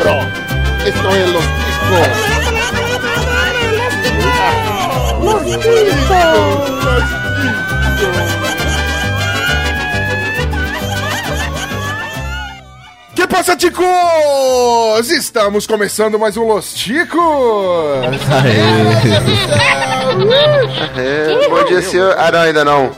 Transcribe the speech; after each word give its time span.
cerebro. 0.00 0.20
Esto 0.84 1.08
es 1.14 1.28
los 1.28 1.44
ticos. 1.44 2.08
Los 5.22 5.42
Que 13.14 13.26
passa, 13.28 13.56
ticos? 13.56 13.86
Estamos 15.10 15.66
começando 15.66 16.18
mais 16.18 16.36
um 16.36 16.46
Los 16.46 16.72
Ticos. 16.72 17.20
É, 20.96 21.48
bom 21.50 21.64
dia, 21.64 21.82
senhor. 21.82 22.14
Ah, 22.16 22.30
não, 22.30 22.40
ainda 22.40 22.64
não. 22.64 22.90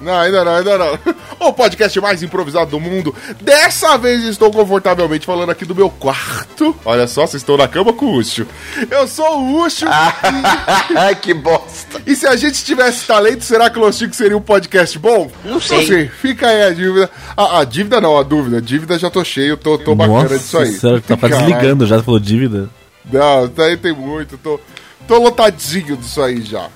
Não, 0.00 0.18
ainda 0.18 0.44
não, 0.44 0.56
ainda 0.56 0.78
não. 0.78 0.98
O 1.40 1.52
podcast 1.52 2.00
mais 2.00 2.22
improvisado 2.22 2.70
do 2.70 2.80
mundo. 2.80 3.14
Dessa 3.40 3.96
vez 3.98 4.24
estou 4.24 4.50
confortavelmente 4.50 5.26
falando 5.26 5.50
aqui 5.50 5.64
do 5.64 5.74
meu 5.74 5.90
quarto. 5.90 6.74
Olha 6.84 7.06
só, 7.06 7.26
vocês 7.26 7.42
estão 7.42 7.56
na 7.56 7.68
cama 7.68 7.92
com 7.92 8.06
o 8.06 8.16
Ucho. 8.16 8.46
Eu 8.90 9.06
sou 9.06 9.40
o 9.40 9.62
Ucho. 9.64 9.86
Ai, 9.88 11.14
que 11.20 11.34
bosta. 11.34 12.00
E 12.06 12.14
se 12.16 12.26
a 12.26 12.36
gente 12.36 12.64
tivesse 12.64 13.06
talento, 13.06 13.44
será 13.44 13.70
que 13.70 13.78
o 13.78 13.82
Los 13.82 13.96
Chicos 13.96 14.16
seria 14.16 14.36
um 14.36 14.40
podcast 14.40 14.98
bom? 14.98 15.30
Não 15.44 15.60
sei. 15.60 16.08
Fica 16.08 16.48
aí 16.48 16.62
a 16.62 16.70
dívida. 16.70 17.10
A, 17.36 17.60
a 17.60 17.64
dívida 17.64 18.00
não, 18.00 18.18
a 18.18 18.22
dúvida. 18.22 18.58
A 18.58 18.60
dívida 18.60 18.98
já 18.98 19.10
tô 19.10 19.24
cheio, 19.24 19.56
tô, 19.56 19.78
tô 19.78 19.94
bacana 19.94 20.28
disso 20.38 20.58
aí. 20.58 20.72
Sério, 20.72 21.00
tá 21.00 21.16
Caralho. 21.16 21.44
desligando 21.44 21.86
já, 21.86 22.02
falou 22.02 22.20
dívida. 22.20 22.68
Não, 23.10 23.46
isso 23.46 23.62
aí 23.62 23.76
tem 23.76 23.92
muito. 23.92 24.38
Tô, 24.38 24.58
tô 25.06 25.18
lotadinho 25.18 25.96
disso 25.96 26.22
aí 26.22 26.42
já. 26.42 26.68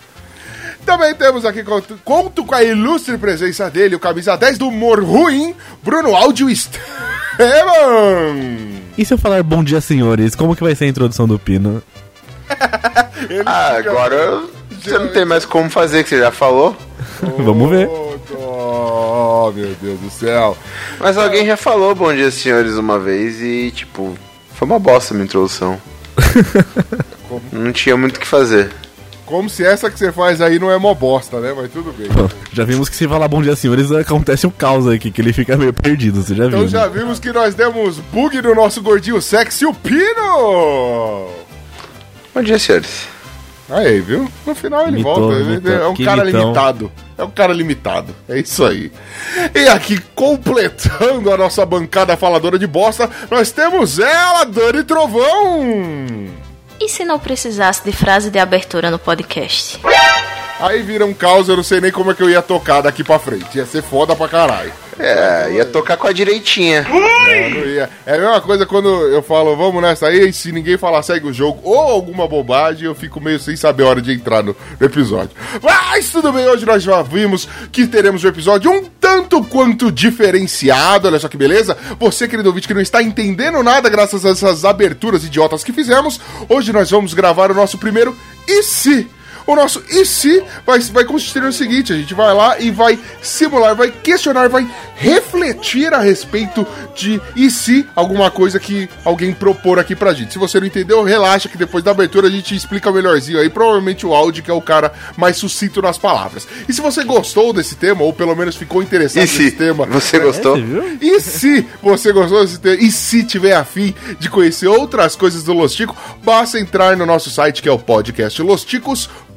Também 0.89 1.15
temos 1.15 1.45
aqui, 1.45 1.63
conto, 1.63 2.01
conto 2.03 2.47
com 2.47 2.55
a 2.55 2.65
ilustre 2.65 3.19
presença 3.19 3.69
dele, 3.69 3.95
o 3.95 4.01
camisa 4.01 4.39
10 4.39 4.57
do 4.57 4.69
humor 4.69 5.05
ruim, 5.05 5.55
Bruno 5.83 6.17
Áudio 6.17 6.49
Esteban. 6.49 6.81
E 8.97 9.05
se 9.05 9.13
eu 9.13 9.19
falar 9.19 9.43
bom 9.43 9.63
dia, 9.63 9.83
senhores, 9.83 10.35
como 10.35 10.57
que 10.57 10.63
vai 10.63 10.75
ser 10.75 10.87
a 10.87 10.89
introdução 10.89 11.29
do 11.29 11.39
Pino? 11.39 11.83
Ah, 13.45 13.77
agora 13.77 14.45
você 14.71 14.97
não 14.97 15.09
tem 15.09 15.27
mais 15.27 15.45
como 15.45 15.69
fazer, 15.69 16.05
que 16.05 16.09
você 16.09 16.21
já 16.21 16.31
falou. 16.31 16.75
Vamos 17.37 17.69
ver. 17.69 17.87
Oh, 18.33 19.53
meu 19.55 19.75
Deus 19.83 20.01
do 20.01 20.09
céu. 20.09 20.57
Mas 20.99 21.19
alguém 21.19 21.45
já 21.45 21.57
falou 21.57 21.95
bom 21.95 22.15
dia, 22.15 22.31
senhores, 22.31 22.77
uma 22.77 22.99
vez 22.99 23.43
e, 23.43 23.73
tipo, 23.73 24.17
foi 24.55 24.67
uma 24.67 24.79
bosta 24.79 25.13
a 25.13 25.17
minha 25.17 25.27
introdução. 25.27 25.79
Não 27.53 27.73
tinha 27.73 27.97
muito 27.97 28.17
o 28.17 28.21
que 28.21 28.27
fazer. 28.27 28.71
Como 29.29 29.51
se 29.51 29.63
essa 29.63 29.91
que 29.91 29.99
você 29.99 30.11
faz 30.11 30.41
aí 30.41 30.59
não 30.59 30.71
é 30.71 30.79
mó 30.79 30.95
bosta, 30.95 31.39
né? 31.39 31.53
Mas 31.55 31.71
tudo 31.71 31.93
bem. 31.93 32.09
Pô, 32.09 32.31
já 32.51 32.65
vimos 32.65 32.89
que 32.89 32.97
se 32.97 33.07
falar 33.07 33.29
bom 33.29 33.43
dia, 33.43 33.55
senhores, 33.55 33.93
acontece 33.93 34.47
um 34.47 34.51
caos 34.51 34.89
aqui, 34.89 35.11
que 35.11 35.21
ele 35.21 35.35
fica 35.35 35.55
meio 35.55 35.71
perdido, 35.71 36.23
você 36.23 36.35
já 36.35 36.45
viu. 36.45 36.49
Então 36.49 36.63
né? 36.63 36.69
já 36.69 36.89
vimos 36.89 37.21
que 37.21 37.31
nós 37.31 37.55
demos 37.55 37.99
bug 37.99 38.41
no 38.41 38.55
nosso 38.55 38.81
gordinho 38.81 39.21
sexy, 39.21 39.67
o 39.67 39.75
Pino! 39.75 41.29
Bom 42.35 42.43
dia, 42.43 42.59
senhores. 42.59 43.07
Aí, 43.69 44.01
viu? 44.01 44.27
No 44.47 44.55
final 44.55 44.89
ele 44.89 45.03
volta. 45.03 45.35
É 45.69 45.87
um 45.87 45.93
Que 45.93 46.07
cara 46.07 46.25
limitado. 46.25 46.91
É 47.19 47.23
um 47.23 47.31
cara 47.31 47.53
limitado. 47.53 48.17
É 48.27 48.39
isso 48.39 48.65
aí. 48.65 48.91
E 49.55 49.69
aqui, 49.69 50.01
completando 50.15 51.31
a 51.31 51.37
nossa 51.37 51.67
bancada 51.67 52.17
faladora 52.17 52.59
de 52.59 52.67
bosta, 52.67 53.11
nós 53.31 53.53
temos 53.53 53.99
ela, 53.99 54.45
Dani 54.45 54.85
Trovão! 54.85 56.38
E 56.81 56.89
se 56.89 57.05
não 57.05 57.19
precisasse 57.19 57.85
de 57.85 57.93
frase 57.93 58.31
de 58.31 58.39
abertura 58.39 58.91
no 58.91 58.99
podcast? 58.99 59.81
Aí 60.61 60.83
vira 60.83 61.05
um 61.05 61.15
caos, 61.15 61.49
eu 61.49 61.57
não 61.57 61.63
sei 61.63 61.81
nem 61.81 61.91
como 61.93 62.11
é 62.11 62.15
que 62.15 62.23
eu 62.23 62.31
ia 62.31 62.43
tocar 62.43 62.81
daqui 62.81 63.03
pra 63.05 63.19
frente. 63.19 63.59
Ia 63.59 63.67
ser 63.67 63.83
foda 63.83 64.15
pra 64.15 64.29
caralho. 64.29 64.73
É, 64.99 65.53
ia 65.53 65.65
tocar 65.65 65.97
com 65.97 66.07
a 66.07 66.13
direitinha. 66.13 66.83
Não, 66.83 67.01
não 67.01 67.67
ia. 67.67 67.89
É 68.05 68.15
a 68.15 68.19
mesma 68.19 68.41
coisa 68.41 68.67
quando 68.67 68.89
eu 68.89 69.23
falo, 69.23 69.57
vamos 69.57 69.81
nessa 69.83 70.09
aí, 70.09 70.29
e 70.29 70.33
se 70.33 70.51
ninguém 70.53 70.77
falar 70.77 71.03
segue 71.03 71.27
o 71.27 71.33
jogo 71.33 71.61
ou 71.63 71.79
alguma 71.79 72.27
bobagem, 72.27 72.85
eu 72.85 72.95
fico 72.95 73.21
meio 73.21 73.39
sem 73.39 73.57
saber 73.57 73.85
a 73.85 73.89
hora 73.89 74.03
de 74.03 74.13
entrar 74.13 74.43
no, 74.43 74.57
no 74.79 74.87
episódio. 74.87 75.31
Mas 75.63 76.11
tudo 76.11 76.33
bem, 76.33 76.47
hoje 76.47 76.67
nós 76.67 76.83
já 76.83 77.03
vimos 77.03 77.49
que 77.71 77.87
teremos 77.87 78.25
um 78.25 78.29
episódio 78.29 78.71
um 78.71 78.85
tanto 79.01 79.43
quanto 79.45 79.91
diferenciado, 79.91 81.09
olha 81.09 81.19
só 81.19 81.29
que 81.29 81.37
beleza. 81.37 81.77
Você, 81.99 82.27
querido 82.27 82.49
ouvinte, 82.49 82.67
que 82.67 82.75
não 82.75 82.81
está 82.81 83.03
entendendo 83.03 83.63
nada 83.63 83.89
graças 83.89 84.25
a 84.25 84.31
essas 84.31 84.65
aberturas 84.65 85.25
idiotas 85.25 85.63
que 85.65 85.73
fizemos, 85.73 86.21
hoje 86.49 86.73
nós 86.73 86.91
vamos 86.91 87.15
gravar 87.15 87.51
o 87.51 87.55
nosso 87.55 87.79
primeiro 87.79 88.17
E 88.47 88.63
Se? 88.63 89.09
O 89.49 89.57
nosso 89.57 89.83
e 89.89 90.05
se 90.05 90.45
vai, 90.67 90.79
vai 90.79 91.07
consistir 91.07 91.41
no 91.41 91.51
seguinte: 91.51 91.91
a 91.91 91.97
gente 91.97 92.13
vai 92.13 92.35
lá 92.35 92.61
e 92.61 92.71
vai 92.71 92.99
simular, 93.23 93.75
vai 93.75 93.91
questionar, 93.91 94.47
vai 94.51 94.69
refletir 94.95 95.95
a 95.95 96.01
respeito 96.01 96.67
de 96.95 97.19
e 97.35 97.51
se 97.51 97.87
alguma 97.97 98.31
coisa 98.31 98.61
que 98.61 98.91
alguém 99.07 99.33
propor 99.33 99.79
aqui 99.79 99.97
pra 99.97 100.13
gente. 100.13 100.35
Se 100.35 100.39
você 100.39 100.61
não 100.61 100.67
entendeu, 100.67 101.03
relaxa 101.03 101.49
que 101.49 101.57
depois 101.57 101.83
da 101.83 101.93
abertura 101.93 102.27
a 102.29 102.31
gente 102.31 102.55
explica 102.55 102.93
melhorzinho 102.93 103.41
aí. 103.41 103.49
Provavelmente 103.49 104.05
o 104.05 104.13
áudio, 104.15 104.43
que 104.43 104.51
é 104.51 104.55
o 104.55 104.61
cara 104.61 104.93
mais 105.17 105.39
sucinto 105.39 105.81
nas 105.81 105.97
palavras. 105.97 106.47
E 106.69 106.73
se 106.75 106.83
você 106.83 107.03
gostou 107.03 107.51
desse 107.55 107.75
tema, 107.75 108.03
ou 108.03 108.13
pelo 108.13 108.37
menos 108.37 108.55
ficou 108.55 108.83
interessado 108.83 109.25
E 109.25 109.29
se 109.29 109.45
nesse 109.45 109.57
tema, 109.57 109.87
você 109.87 110.19
gostou? 110.19 110.57
Você 110.57 110.63
viu? 110.63 110.99
e 111.01 111.21
se 111.21 111.67
você 111.83 112.13
gostou 112.13 112.43
desse 112.43 112.61
tema, 112.61 112.77
e 112.77 112.93
se 112.93 113.25
tiver 113.25 113.55
afim 113.55 113.95
de 114.21 114.29
conhecer 114.29 114.67
outras 114.67 115.17
coisas 115.17 115.43
do 115.43 115.55
Los 115.55 115.75
Tico, 115.75 115.97
basta 116.23 116.61
entrar 116.61 116.99
no 116.99 117.07
nosso 117.07 117.31
site 117.31 117.63
que 117.63 117.69
é 117.69 117.73
o 117.73 117.79
podcast 117.79 118.43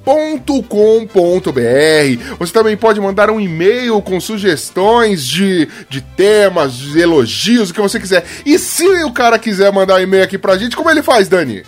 losticos.com.br. 0.06 2.36
Você 2.40 2.54
também 2.54 2.76
pode 2.76 3.00
mandar 3.00 3.30
um 3.30 3.40
e-mail 3.40 4.02
com 4.02 4.20
sugestões 4.20 5.26
de, 5.26 5.68
de 5.90 6.02
temas, 6.02 6.74
de 6.74 7.00
elogios, 7.00 7.70
o 7.70 7.74
que 7.74 7.80
você 7.82 7.98
quiser. 8.00 8.26
E 8.46 8.60
se 8.60 8.86
o 9.04 9.12
cara 9.12 9.38
quiser 9.40 9.72
mandar 9.72 9.96
um 9.96 10.02
e-mail 10.02 10.24
aqui 10.24 10.38
pra 10.38 10.58
gente, 10.58 10.76
como 10.76 10.90
ele 10.90 11.04
faz, 11.04 11.30
Dani? 11.30 11.64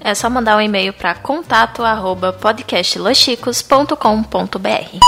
É 0.00 0.14
só 0.14 0.28
mandar 0.28 0.56
um 0.56 0.60
e-mail 0.60 0.92
para 0.92 1.14
contato 1.14 1.82
arroba 1.82 2.32
podcastlosticos.com.br. 2.32 4.98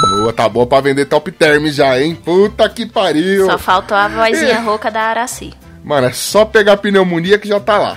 Boa, 0.00 0.32
tá 0.32 0.48
bom 0.48 0.64
pra 0.66 0.80
vender 0.80 1.06
top 1.06 1.32
term 1.32 1.66
já, 1.66 2.00
hein? 2.00 2.14
Puta 2.14 2.68
que 2.68 2.86
pariu. 2.86 3.46
Só 3.46 3.58
faltou 3.58 3.96
a 3.96 4.06
vozinha 4.06 4.60
rouca 4.60 4.88
da 4.90 5.00
Araci. 5.00 5.52
Mano, 5.82 6.08
é 6.08 6.12
só 6.12 6.44
pegar 6.44 6.76
pneumonia 6.76 7.38
que 7.38 7.48
já 7.48 7.58
tá 7.58 7.78
lá. 7.78 7.96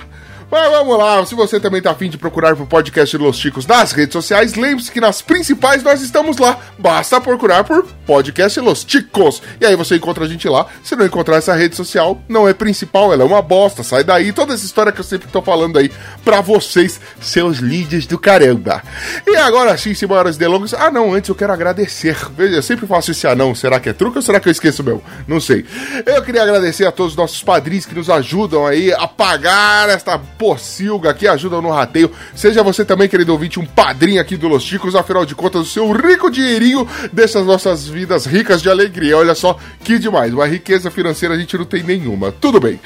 Mas 0.50 0.68
vamos 0.68 0.98
lá, 0.98 1.24
se 1.24 1.34
você 1.36 1.60
também 1.60 1.80
tá 1.80 1.92
afim 1.92 2.10
de 2.10 2.18
procurar 2.18 2.56
pro 2.56 2.66
podcast 2.66 3.16
Los 3.16 3.38
Chicos 3.38 3.66
nas 3.66 3.92
redes 3.92 4.12
sociais, 4.12 4.54
lembre-se 4.54 4.90
que 4.90 5.00
nas 5.00 5.22
principais 5.22 5.82
nós 5.82 6.02
estamos 6.02 6.38
lá. 6.38 6.58
Basta 6.76 7.20
procurar 7.20 7.62
por 7.62 7.86
podcast 8.04 8.58
Los 8.58 8.84
Chicos. 8.86 9.40
E 9.60 9.66
aí 9.66 9.76
você 9.76 9.94
encontra 9.94 10.24
a 10.24 10.28
gente 10.28 10.48
lá. 10.48 10.66
Se 10.82 10.96
não 10.96 11.06
encontrar 11.06 11.36
essa 11.36 11.54
rede 11.54 11.76
social, 11.76 12.20
não 12.28 12.48
é 12.48 12.52
principal, 12.52 13.12
ela 13.12 13.22
é 13.22 13.26
uma 13.26 13.40
bosta. 13.40 13.84
Sai 13.84 14.02
daí, 14.02 14.32
toda 14.32 14.52
essa 14.52 14.64
história 14.64 14.90
que 14.90 14.98
eu 14.98 15.04
sempre 15.04 15.28
tô 15.28 15.40
falando 15.40 15.78
aí 15.78 15.88
pra 16.24 16.40
vocês, 16.40 17.00
seus 17.20 17.58
líderes 17.58 18.06
do 18.06 18.18
caramba. 18.18 18.82
E 19.24 19.36
agora 19.36 19.78
sim, 19.78 19.94
sem 19.94 20.08
maiores 20.08 20.36
delongas. 20.36 20.74
Ah, 20.74 20.90
não, 20.90 21.14
antes 21.14 21.28
eu 21.28 21.36
quero 21.36 21.52
agradecer. 21.52 22.16
Veja, 22.36 22.56
eu 22.56 22.62
sempre 22.62 22.88
faço 22.88 23.12
esse 23.12 23.24
anão. 23.24 23.54
Será 23.54 23.78
que 23.78 23.88
é 23.88 23.92
truque 23.92 24.18
ou 24.18 24.22
será 24.22 24.40
que 24.40 24.48
eu 24.48 24.52
esqueço 24.52 24.82
meu? 24.82 25.00
Não 25.28 25.40
sei. 25.40 25.64
Eu 26.04 26.22
queria 26.22 26.42
agradecer 26.42 26.86
a 26.86 26.90
todos 26.90 27.12
os 27.12 27.16
nossos 27.16 27.40
padrinhos 27.40 27.86
que 27.86 27.94
nos 27.94 28.10
ajudam 28.10 28.66
aí 28.66 28.92
a 28.92 29.06
pagar 29.06 29.88
esta 29.88 30.18
pocilga 30.40 31.12
que 31.12 31.28
ajudam 31.28 31.60
no 31.60 31.70
rateio. 31.70 32.10
Seja 32.34 32.62
você 32.62 32.82
também, 32.82 33.06
querido 33.06 33.30
ouvinte, 33.30 33.60
um 33.60 33.66
padrinho 33.66 34.22
aqui 34.22 34.38
do 34.38 34.48
Los 34.48 34.62
Chicos, 34.62 34.96
afinal 34.96 35.26
de 35.26 35.34
contas, 35.34 35.60
o 35.60 35.70
seu 35.70 35.92
rico 35.92 36.30
dinheirinho 36.30 36.88
dessas 37.12 37.44
nossas 37.44 37.86
vidas 37.86 38.24
ricas 38.24 38.62
de 38.62 38.70
alegria. 38.70 39.18
Olha 39.18 39.34
só 39.34 39.58
que 39.84 39.98
demais, 39.98 40.32
uma 40.32 40.46
riqueza 40.46 40.90
financeira 40.90 41.34
a 41.34 41.38
gente 41.38 41.58
não 41.58 41.66
tem 41.66 41.82
nenhuma. 41.82 42.32
Tudo 42.32 42.58
bem. 42.58 42.80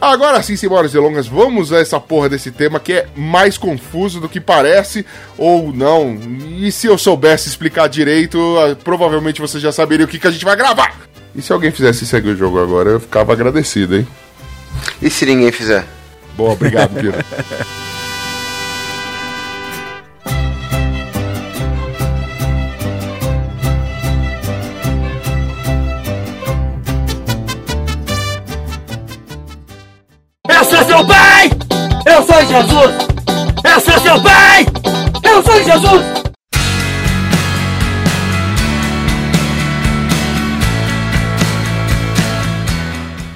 Agora 0.00 0.40
sim, 0.44 0.54
sem 0.54 0.68
maiores 0.68 0.92
delongas, 0.92 1.26
vamos 1.26 1.72
a 1.72 1.80
essa 1.80 1.98
porra 1.98 2.28
desse 2.28 2.52
tema 2.52 2.78
que 2.78 2.92
é 2.92 3.08
mais 3.16 3.58
confuso 3.58 4.20
do 4.20 4.28
que 4.28 4.40
parece 4.40 5.04
ou 5.36 5.72
não. 5.72 6.16
E 6.60 6.70
se 6.70 6.86
eu 6.86 6.96
soubesse 6.96 7.48
explicar 7.48 7.88
direito, 7.88 8.38
ah, 8.60 8.76
provavelmente 8.76 9.40
você 9.40 9.58
já 9.58 9.72
saberia 9.72 10.06
o 10.06 10.08
que, 10.08 10.20
que 10.20 10.26
a 10.28 10.30
gente 10.30 10.44
vai 10.44 10.54
gravar. 10.54 11.00
E 11.34 11.42
se 11.42 11.52
alguém 11.52 11.72
fizesse 11.72 12.06
segue 12.06 12.28
o 12.28 12.36
jogo 12.36 12.62
agora, 12.62 12.90
eu 12.90 13.00
ficava 13.00 13.32
agradecido, 13.32 13.96
hein? 13.96 14.06
E 15.00 15.10
se 15.10 15.26
ninguém 15.26 15.50
fizer? 15.50 15.84
Boa, 16.36 16.52
obrigado, 16.52 16.94
Piro. 16.94 17.14
Eu 30.48 30.64
sou 30.64 30.84
seu 30.84 31.06
pai! 31.06 31.50
Eu 32.06 32.22
sou 32.24 32.46
Jesus! 32.46 32.94
Eu 33.64 33.80
sou 33.80 34.00
seu 34.00 34.22
pai! 34.22 34.66
Eu 35.24 35.42
sou 35.42 35.62
Jesus! 35.62 36.31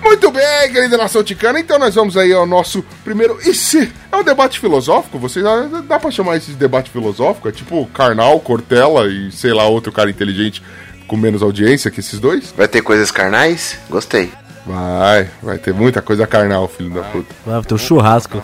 Muito 0.07 0.31
bem, 0.31 0.73
querida 0.73 0.97
nação 0.97 1.25
ticana, 1.25 1.59
então 1.59 1.81
nós 1.81 1.97
vamos 1.97 2.17
aí 2.17 2.33
ao 2.33 2.47
nosso 2.47 2.81
primeiro. 3.03 3.41
E 3.45 3.53
se? 3.53 3.93
É 4.13 4.17
um 4.17 4.23
debate 4.23 4.61
filosófico? 4.61 5.19
Vocês 5.19 5.45
dá, 5.89 5.99
pra 5.99 6.13
chamar 6.13 6.37
isso 6.37 6.53
de 6.53 6.57
debate 6.57 6.91
filosófico? 6.91 7.49
É 7.49 7.53
tipo 7.53 7.85
Karnal, 7.89 8.39
Cortella 8.39 9.09
e 9.09 9.33
sei 9.33 9.53
lá, 9.53 9.67
outro 9.67 9.91
cara 9.91 10.09
inteligente 10.09 10.63
com 11.09 11.17
menos 11.17 11.43
audiência 11.43 11.91
que 11.91 11.99
esses 11.99 12.21
dois? 12.21 12.55
Vai 12.57 12.69
ter 12.69 12.83
coisas 12.83 13.11
carnais? 13.11 13.81
Gostei. 13.91 14.31
Vai, 14.65 15.29
vai 15.43 15.59
ter 15.59 15.75
muita 15.75 16.01
coisa 16.01 16.25
carnal, 16.25 16.69
filho 16.69 16.91
da 16.91 17.03
puta. 17.03 17.35
Vai 17.45 17.61
ter 17.63 17.75
um 17.75 17.79
churrasco. 17.79 18.41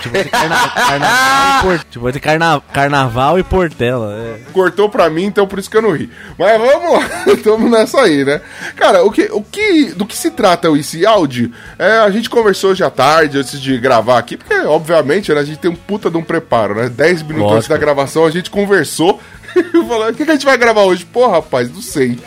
Tipo, 0.00 0.14
vai 0.14 0.24
ter 0.24 0.30
carna- 0.30 0.68
carnaval, 0.70 1.58
e 1.58 1.62
por- 1.78 1.84
tipo, 1.90 2.02
vai 2.04 2.12
ter 2.12 2.20
carna- 2.20 2.62
carnaval 2.72 3.38
e 3.38 3.42
portela. 3.42 4.14
É. 4.16 4.40
Cortou 4.52 4.88
pra 4.88 5.08
mim, 5.10 5.24
então 5.24 5.46
por 5.46 5.58
isso 5.58 5.70
que 5.70 5.76
eu 5.76 5.82
não 5.82 5.92
ri. 5.92 6.10
Mas 6.38 6.60
vamos 6.60 6.92
lá, 6.92 7.08
estamos 7.32 7.70
nessa 7.70 8.00
aí, 8.00 8.24
né? 8.24 8.40
Cara, 8.76 9.04
o 9.04 9.10
que, 9.10 9.28
o 9.32 9.42
que, 9.42 9.86
do 9.92 10.06
que 10.06 10.16
se 10.16 10.30
trata 10.30 10.68
esse 10.78 11.04
áudio? 11.06 11.52
É, 11.78 11.98
a 11.98 12.10
gente 12.10 12.28
conversou 12.30 12.70
hoje 12.70 12.82
à 12.84 12.90
tarde, 12.90 13.38
antes 13.38 13.60
de 13.60 13.76
gravar 13.78 14.18
aqui, 14.18 14.36
porque, 14.36 14.54
obviamente, 14.66 15.32
né, 15.32 15.40
a 15.40 15.44
gente 15.44 15.58
tem 15.58 15.70
um 15.70 15.76
puta 15.76 16.10
de 16.10 16.16
um 16.16 16.22
preparo, 16.22 16.74
né? 16.74 16.88
10 16.88 17.22
minutos 17.22 17.42
antes 17.44 17.52
Lógico. 17.68 17.74
da 17.74 17.78
gravação, 17.78 18.24
a 18.26 18.30
gente 18.30 18.50
conversou 18.50 19.20
e 19.56 19.62
falou, 19.86 20.08
o 20.08 20.14
que, 20.14 20.24
que 20.24 20.30
a 20.30 20.34
gente 20.34 20.46
vai 20.46 20.56
gravar 20.56 20.82
hoje? 20.82 21.04
Pô, 21.04 21.26
rapaz, 21.28 21.70
não 21.72 21.82
sei. 21.82 22.18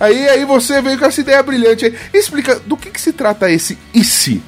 Aí, 0.00 0.28
aí 0.28 0.44
você 0.44 0.80
veio 0.80 0.96
com 0.98 1.04
essa 1.06 1.20
ideia 1.20 1.42
brilhante 1.42 1.84
aí. 1.86 1.94
Explica, 2.14 2.54
do 2.60 2.76
que, 2.76 2.88
que 2.90 3.00
se 3.00 3.12
trata 3.12 3.50
esse 3.50 3.76
e 3.92 4.04
se? 4.04 4.40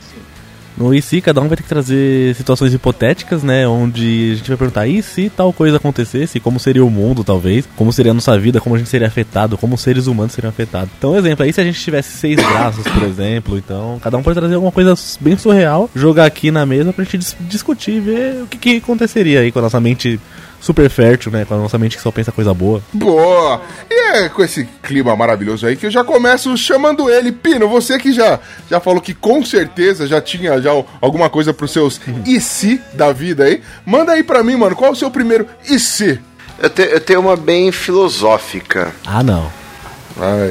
No 0.80 0.94
e 0.94 1.02
se, 1.02 1.20
cada 1.20 1.42
um 1.42 1.46
vai 1.46 1.58
ter 1.58 1.62
que 1.62 1.68
trazer 1.68 2.34
situações 2.34 2.72
hipotéticas, 2.72 3.42
né? 3.42 3.68
Onde 3.68 4.30
a 4.32 4.34
gente 4.36 4.48
vai 4.48 4.56
perguntar, 4.56 4.86
e 4.86 5.02
se 5.02 5.28
tal 5.28 5.52
coisa 5.52 5.76
acontecesse? 5.76 6.40
Como 6.40 6.58
seria 6.58 6.82
o 6.82 6.90
mundo, 6.90 7.22
talvez? 7.22 7.68
Como 7.76 7.92
seria 7.92 8.12
a 8.12 8.14
nossa 8.14 8.38
vida? 8.38 8.62
Como 8.62 8.74
a 8.74 8.78
gente 8.78 8.88
seria 8.88 9.06
afetado? 9.06 9.58
Como 9.58 9.74
os 9.74 9.80
seres 9.82 10.06
humanos 10.06 10.32
seriam 10.32 10.48
afetados? 10.48 10.88
Então, 10.96 11.14
exemplo, 11.14 11.44
aí 11.44 11.52
se 11.52 11.60
a 11.60 11.64
gente 11.64 11.78
tivesse 11.78 12.16
seis 12.16 12.36
braços, 12.42 12.82
por 12.82 13.02
exemplo, 13.02 13.58
então 13.58 13.98
cada 14.02 14.16
um 14.16 14.22
pode 14.22 14.38
trazer 14.38 14.54
alguma 14.54 14.72
coisa 14.72 14.94
bem 15.20 15.36
surreal, 15.36 15.90
jogar 15.94 16.24
aqui 16.24 16.50
na 16.50 16.64
mesa 16.64 16.94
pra 16.94 17.04
gente 17.04 17.18
dis- 17.18 17.36
discutir 17.40 18.00
ver 18.00 18.42
o 18.42 18.46
que, 18.46 18.56
que 18.56 18.76
aconteceria 18.78 19.40
aí 19.40 19.52
com 19.52 19.58
a 19.58 19.62
nossa 19.62 19.80
mente 19.80 20.18
super 20.60 20.88
fértil, 20.90 21.32
né? 21.32 21.44
Com 21.44 21.54
a 21.54 21.58
nossa 21.58 21.78
mente 21.78 21.96
que 21.96 22.02
só 22.02 22.10
pensa 22.10 22.30
coisa 22.30 22.52
boa. 22.54 22.82
Boa! 22.92 23.60
E 23.90 23.94
é 24.16 24.28
com 24.28 24.42
esse 24.42 24.68
clima 24.82 25.16
maravilhoso 25.16 25.66
aí 25.66 25.76
que 25.76 25.86
eu 25.86 25.90
já 25.90 26.04
começo 26.04 26.56
chamando 26.56 27.08
ele. 27.10 27.32
Pino, 27.32 27.68
você 27.68 27.98
que 27.98 28.12
já, 28.12 28.38
já 28.68 28.78
falou 28.80 29.00
que 29.00 29.14
com 29.14 29.44
certeza 29.44 30.06
já 30.06 30.20
tinha 30.20 30.60
já 30.60 30.70
alguma 31.00 31.30
coisa 31.30 31.52
pros 31.54 31.70
seus 31.72 32.00
e 32.26 32.40
se 32.40 32.80
da 32.92 33.12
vida 33.12 33.44
aí. 33.44 33.62
Manda 33.86 34.12
aí 34.12 34.22
pra 34.22 34.42
mim, 34.42 34.56
mano, 34.56 34.76
qual 34.76 34.90
é 34.90 34.92
o 34.92 34.96
seu 34.96 35.10
primeiro 35.10 35.46
e 35.68 35.78
se? 35.78 36.20
Eu, 36.62 36.68
te- 36.68 36.82
eu 36.92 37.00
tenho 37.00 37.20
uma 37.20 37.36
bem 37.36 37.72
filosófica. 37.72 38.92
Ah, 39.06 39.22
não. 39.22 39.50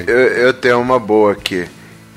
Eu, 0.07 0.17
eu 0.17 0.53
tenho 0.53 0.79
uma 0.81 0.97
boa 0.99 1.33
aqui. 1.33 1.67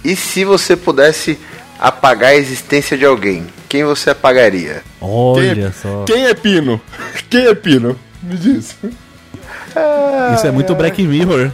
E 0.02 0.16
se 0.16 0.44
você 0.44 0.74
pudesse 0.76 1.38
apagar 1.78 2.30
a 2.30 2.34
existência 2.36 2.96
de 2.96 3.04
alguém, 3.04 3.46
quem 3.72 3.84
você 3.84 4.10
apagaria? 4.10 4.82
Olha 5.00 5.54
Quem 5.54 5.64
é, 5.64 5.72
só. 5.72 6.04
quem 6.04 6.26
é 6.26 6.34
Pino? 6.34 6.78
Quem 7.30 7.46
é 7.46 7.54
Pino? 7.54 7.98
Me 8.22 8.36
diz. 8.36 8.76
Isso 10.36 10.46
é 10.46 10.50
muito 10.50 10.74
Black 10.74 11.02
Mirror. 11.02 11.50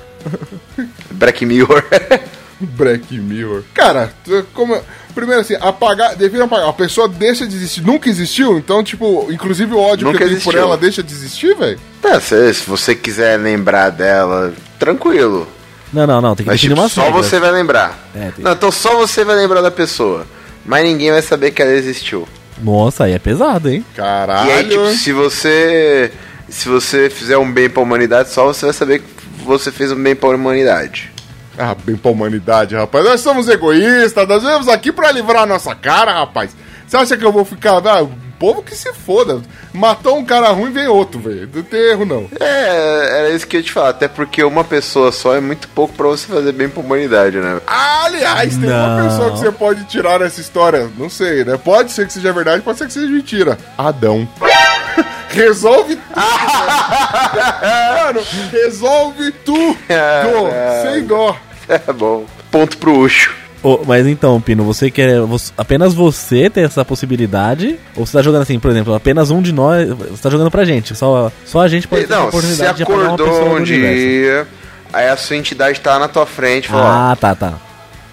Black 1.12 1.47
Mirror. 1.47 1.85
Black 2.59 3.17
Mirror. 3.17 3.62
Cara, 3.73 4.12
como. 4.53 4.76
Primeiro 5.15 5.43
assim, 5.43 5.55
apagar. 5.61 6.17
Define 6.17 6.43
apagar. 6.43 6.69
A 6.69 6.73
pessoa 6.73 7.09
deixa 7.09 7.47
de 7.47 7.55
existir. 7.55 7.82
Nunca 7.82 8.09
existiu? 8.09 8.59
Então, 8.59 8.82
tipo, 8.82 9.29
inclusive 9.31 9.73
o 9.73 9.79
ódio 9.79 10.05
Nunca 10.09 10.19
que 10.19 10.25
eu 10.25 10.29
tenho 10.31 10.41
por 10.41 10.56
ela 10.56 10.76
deixa 10.76 11.05
de 11.05 11.12
existir, 11.12 11.55
velho? 11.55 11.79
Tá, 12.03 12.21
se, 12.21 12.53
se 12.53 12.69
você 12.69 12.97
quiser 12.97 13.38
lembrar 13.38 13.91
dela, 13.91 14.53
tranquilo. 14.76 15.47
Não, 15.93 16.05
não, 16.05 16.21
não. 16.21 16.35
Tem 16.35 16.43
que 16.44 16.50
Mas 16.50 16.61
tipo, 16.61 16.88
só 16.88 17.05
regras. 17.05 17.26
você 17.26 17.38
vai 17.38 17.53
lembrar. 17.53 17.97
É, 18.12 18.32
tem- 18.32 18.44
Não, 18.44 18.53
então 18.53 18.73
só 18.73 18.97
você 18.97 19.25
vai 19.25 19.37
lembrar 19.37 19.61
da 19.61 19.71
pessoa. 19.71 20.26
Mas 20.69 20.85
ninguém 20.85 21.11
vai 21.11 21.23
saber 21.23 21.50
que 21.50 21.62
ela 21.62 21.73
existiu. 21.73 22.29
Nossa, 22.62 23.05
aí 23.05 23.12
é 23.15 23.19
pesado, 23.19 23.70
hein? 23.70 23.82
Caralho. 23.97 24.50
E 24.50 24.53
aí, 24.53 24.69
tipo, 24.69 24.87
se 24.91 25.12
você. 25.12 26.12
Se 26.47 26.69
você 26.69 27.09
fizer 27.09 27.38
um 27.38 27.50
bem 27.50 27.70
pra 27.70 27.82
humanidade, 27.82 28.31
só 28.31 28.44
você 28.44 28.67
vai 28.67 28.75
saber 28.75 28.99
que 29.00 29.06
você 29.44 29.73
fez 29.73 29.93
um 29.93 30.03
bem 30.03 30.15
pra 30.15 30.29
humanidade. 30.29 31.11
Ah, 31.56 31.75
bem 31.75 31.97
pra 31.97 32.11
humanidade, 32.11 32.75
rapaz. 32.75 33.05
Nós 33.05 33.20
somos 33.20 33.49
egoístas, 33.49 34.29
nós 34.29 34.43
viemos 34.43 34.69
aqui 34.69 34.93
pra 34.93 35.11
livrar 35.11 35.43
a 35.43 35.47
nossa 35.47 35.75
cara, 35.75 36.12
rapaz. 36.12 36.55
Você 36.87 36.97
acha 36.97 37.17
que 37.17 37.25
eu 37.25 37.32
vou 37.32 37.44
ficar. 37.44 37.79
Ah, 37.87 38.06
povo 38.38 38.62
que 38.62 38.75
se 38.75 38.93
foda. 38.93 39.40
Matou 39.73 40.17
um 40.19 40.25
cara 40.25 40.49
ruim, 40.50 40.73
vem 40.73 40.87
outro, 40.87 41.20
velho. 41.20 41.49
Não 41.52 41.62
tem 41.62 41.81
erro, 41.90 42.05
não. 42.05 42.29
É, 42.40 43.19
era 43.20 43.31
isso 43.31 43.46
que 43.46 43.56
eu 43.56 43.61
ia 43.61 43.64
te 43.64 43.73
falar. 43.73 43.90
Até 43.90 44.08
porque 44.08 44.43
uma 44.44 44.64
pessoa 44.64 45.11
só 45.12 45.35
é 45.35 45.40
muito 45.40 45.69
pouco 45.69 45.94
pra 45.94 46.06
você 46.06 46.26
fazer 46.26 46.52
bem 46.52 46.69
pra 46.69 46.81
humanidade, 46.82 47.37
né? 47.38 47.61
Aliás, 47.67 48.56
tem 48.56 48.69
uma 48.70 48.96
Não. 49.02 49.08
pessoa 49.08 49.32
que 49.32 49.38
você 49.38 49.52
pode 49.52 49.85
tirar 49.85 50.20
nessa 50.20 50.40
história. 50.40 50.88
Não 50.96 51.11
sei, 51.11 51.44
né? 51.44 51.56
Pode 51.62 51.90
ser 51.93 52.06
que 52.06 52.12
seja 52.12 52.32
verdade, 52.32 52.62
pode 52.62 52.79
ser 52.79 52.87
que 52.87 52.93
seja 52.93 53.06
mentira. 53.08 53.58
Adão. 53.76 54.29
Resolve 55.31 55.96
tudo. 55.96 56.19
Mano, 58.05 58.20
resolve 58.50 59.31
tudo. 59.44 59.76
Caralho. 59.87 60.50
Sem 60.82 61.05
dó. 61.05 61.37
É 61.69 61.93
bom. 61.93 62.25
Ponto 62.50 62.79
pro 62.79 62.99
Ucho. 63.00 63.35
Ô, 63.62 63.81
mas 63.84 64.06
então, 64.06 64.40
Pino, 64.40 64.62
você 64.62 64.90
quer. 64.90 65.20
você- 65.22 65.52
apenas 65.58 65.93
você 65.93 66.49
ter 66.49 66.60
essa 66.60 66.84
possibilidade? 66.84 67.78
Ou 67.96 68.06
você 68.06 68.12
tá 68.16 68.22
jogando 68.22 68.43
assim, 68.43 68.58
por 68.58 68.70
exemplo, 68.70 68.94
apenas 68.94 69.31
um 69.31 69.43
de 69.43 69.52
nós. 69.52 69.88
Você 69.88 70.22
tá 70.22 70.31
jogando 70.31 70.50
pra 70.50 70.64
gente. 70.64 70.94
Só, 70.94 71.32
só 71.44 71.60
a 71.62 71.69
gente 71.69 71.88
pode 71.88 72.06
ter 72.06 72.14
a 72.14 72.16
Não, 72.19 72.22
você 72.25 72.28
oportunidade 72.37 72.82
uma 72.84 73.14
acordou 73.14 73.56
um 73.56 73.62
dia, 73.62 74.46
aí 74.93 75.08
a 75.08 75.16
sua 75.16 75.37
entidade 75.37 75.81
tá 75.81 75.99
na 75.99 76.06
tua 76.06 76.25
frente 76.25 76.69
falou, 76.69 76.87
Ah, 76.87 77.16
tá, 77.20 77.34
tá. 77.34 77.55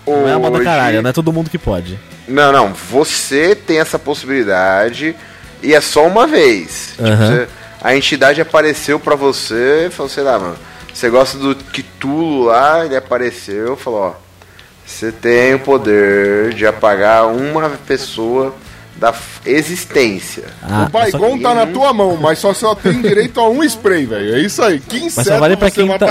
ó, 0.08 0.12
Não 0.12 0.28
é 0.28 0.34
a 0.34 0.40
moda 0.40 0.56
hoje- 0.58 0.66
caralho, 0.66 1.02
não 1.04 1.10
é 1.12 1.14
todo 1.14 1.32
mundo 1.32 1.50
que 1.50 1.60
pode. 1.60 2.00
Não, 2.28 2.52
não, 2.52 2.74
você 2.74 3.54
tem 3.54 3.80
essa 3.80 4.00
possibilidade 4.00 5.16
e 5.62 5.76
é 5.76 5.80
só 5.82 6.08
uma 6.08 6.26
vez. 6.26 6.94
Tipo, 6.96 7.08
Aham. 7.08 7.28
você- 7.28 7.48
a 7.84 7.96
entidade 7.96 8.42
apareceu 8.42 9.00
pra 9.00 9.16
você 9.16 9.86
e 9.88 9.92
falou, 9.92 10.10
sei 10.10 10.24
lá, 10.24 10.40
mano, 10.40 10.56
você 10.92 11.08
gosta 11.08 11.38
do 11.38 11.54
Cthulhu 11.56 12.46
lá, 12.46 12.84
ele 12.84 12.96
apareceu 12.96 13.78
falou, 13.78 14.00
ó, 14.00 14.25
você 14.86 15.12
tem 15.12 15.56
o 15.56 15.60
poder 15.60 16.54
de 16.54 16.66
apagar 16.66 17.28
uma 17.28 17.70
pessoa 17.88 18.54
da 18.96 19.14
existência. 19.46 20.46
Ah, 20.62 20.86
o 20.88 20.90
Baigon 20.90 21.40
tá 21.40 21.54
na 21.54 21.68
tua 21.68 21.92
mão, 21.94 22.16
mas 22.16 22.40
só 22.40 22.54
só 22.54 22.74
tem 22.74 23.02
direito 23.02 23.40
a 23.40 23.50
um 23.50 23.62
spray, 23.64 24.06
velho. 24.06 24.36
É 24.36 24.40
isso 24.40 24.62
aí. 24.64 24.80
Que 24.80 24.96
mas 24.96 25.06
inseto 25.08 25.30
só 25.30 25.40
vale 25.40 25.58
pra 25.58 25.70
quem 25.70 25.88
tá. 25.98 26.08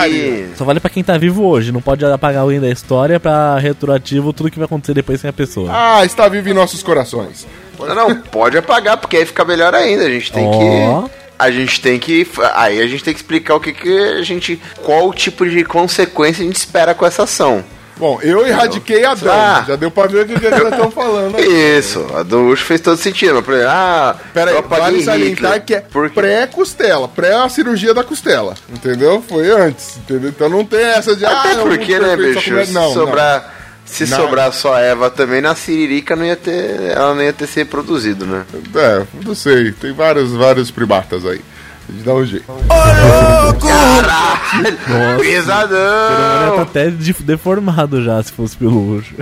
Só 0.57 0.65
vale 0.65 0.81
pra 0.81 0.91
quem 0.91 1.03
tá 1.03 1.17
vivo 1.17 1.45
hoje. 1.45 1.73
Não 1.73 1.81
pode 1.81 2.05
apagar 2.05 2.43
alguém 2.43 2.61
da 2.61 2.69
história 2.69 3.19
pra 3.19 3.59
retroativo 3.59 4.33
tudo 4.33 4.51
que 4.51 4.59
vai 4.59 4.67
acontecer 4.67 4.93
depois 4.93 5.21
sem 5.21 5.31
a 5.31 5.33
pessoa. 5.33 5.71
Ah, 5.73 6.05
está 6.05 6.29
vivo 6.29 6.49
em 6.51 6.55
nossos 6.55 6.83
corações. 6.83 7.47
Não, 7.79 7.95
não, 7.95 8.17
pode 8.17 8.59
apagar, 8.59 8.99
porque 8.99 9.17
aí 9.17 9.25
fica 9.25 9.45
melhor 9.45 9.75
ainda. 9.75 10.05
A 10.05 10.11
gente 10.11 10.31
tem 10.31 10.47
Ó. 10.47 11.03
que. 11.03 11.11
A 11.39 11.51
gente 11.51 11.81
tem 11.81 11.99
que. 11.99 12.27
Aí 12.55 12.81
a 12.81 12.87
gente 12.87 13.03
tem 13.03 13.15
que 13.15 13.21
explicar 13.21 13.55
o 13.55 13.61
que, 13.61 13.73
que 13.73 13.99
a 13.99 14.23
gente. 14.23 14.61
Qual 14.83 15.09
o 15.09 15.15
tipo 15.15 15.49
de 15.49 15.65
consequência 15.65 16.43
a 16.43 16.47
gente 16.47 16.57
espera 16.57 16.95
com 16.95 17.07
essa 17.07 17.23
ação. 17.23 17.65
Bom, 17.97 18.19
eu 18.23 18.47
erradiquei 18.47 19.05
Adão. 19.05 19.33
Ah. 19.33 19.65
Já 19.69 19.77
deu 19.77 19.91
pra 19.91 20.07
ver 20.09 20.25
o 20.25 20.27
que, 20.27 20.39
que 20.39 20.45
eles 20.47 20.63
estão 20.63 20.91
falando. 20.91 21.37
aí. 21.37 21.79
Isso, 21.79 22.05
a 22.15 22.23
do 22.25 22.49
Ucho 22.49 22.65
fez 22.65 22.81
todo 22.81 22.97
sentido. 22.97 23.43
Mas, 23.47 23.63
ah, 23.67 24.17
Pera 24.33 24.51
aí, 24.51 24.63
vale 24.69 25.03
salientar 25.05 25.65
que 25.65 25.75
é 25.75 25.81
pré-costela, 25.81 27.07
pré 27.09 27.35
a 27.35 27.49
cirurgia 27.49 27.95
da 27.95 28.03
costela, 28.03 28.55
entendeu? 28.69 29.23
Foi 29.29 29.49
antes, 29.51 29.97
entendeu? 29.99 30.31
Então 30.31 30.49
não 30.49 30.65
tem 30.65 30.81
essa 30.85 31.15
de... 31.15 31.25
Até 31.25 31.53
ah, 31.53 31.57
porque, 31.63 31.99
né, 31.99 32.17
bicho? 32.17 32.51
come- 32.51 32.67
Se 32.67 32.73
Não, 32.73 32.93
sobrar. 32.93 33.55
Se 33.87 34.07
Não. 34.07 34.17
sobrar 34.17 34.53
só 34.53 34.75
a 34.75 34.81
Eva 34.81 35.11
também, 35.11 35.41
na 35.43 35.55
Siririca 35.55 36.17
não 36.17 36.25
ia 36.25 36.35
ter. 36.37 36.81
Ela 36.91 37.15
não 37.15 37.23
ia 37.23 37.35
ter 37.35 37.47
se 37.47 37.57
reproduzido, 37.61 38.25
né? 38.25 38.43
É, 38.75 39.03
não 39.25 39.35
sei, 39.35 39.73
tem 39.73 39.93
vários, 39.93 40.33
vários 40.33 40.71
primatas 40.71 41.25
aí. 41.27 41.41
A 41.89 41.93
gente 41.93 42.05
dá 42.05 42.15
um 42.15 42.25
jeito. 42.25 42.45
Caralho! 43.61 44.79
Nossa. 44.89 45.19
Pesadão! 45.25 46.57
tá 46.57 46.63
até 46.63 46.91
de- 46.91 47.13
deformado 47.13 48.03
já, 48.03 48.23
se 48.23 48.33
fosse 48.33 48.57
pelo 48.57 48.95
luxo. 48.95 49.15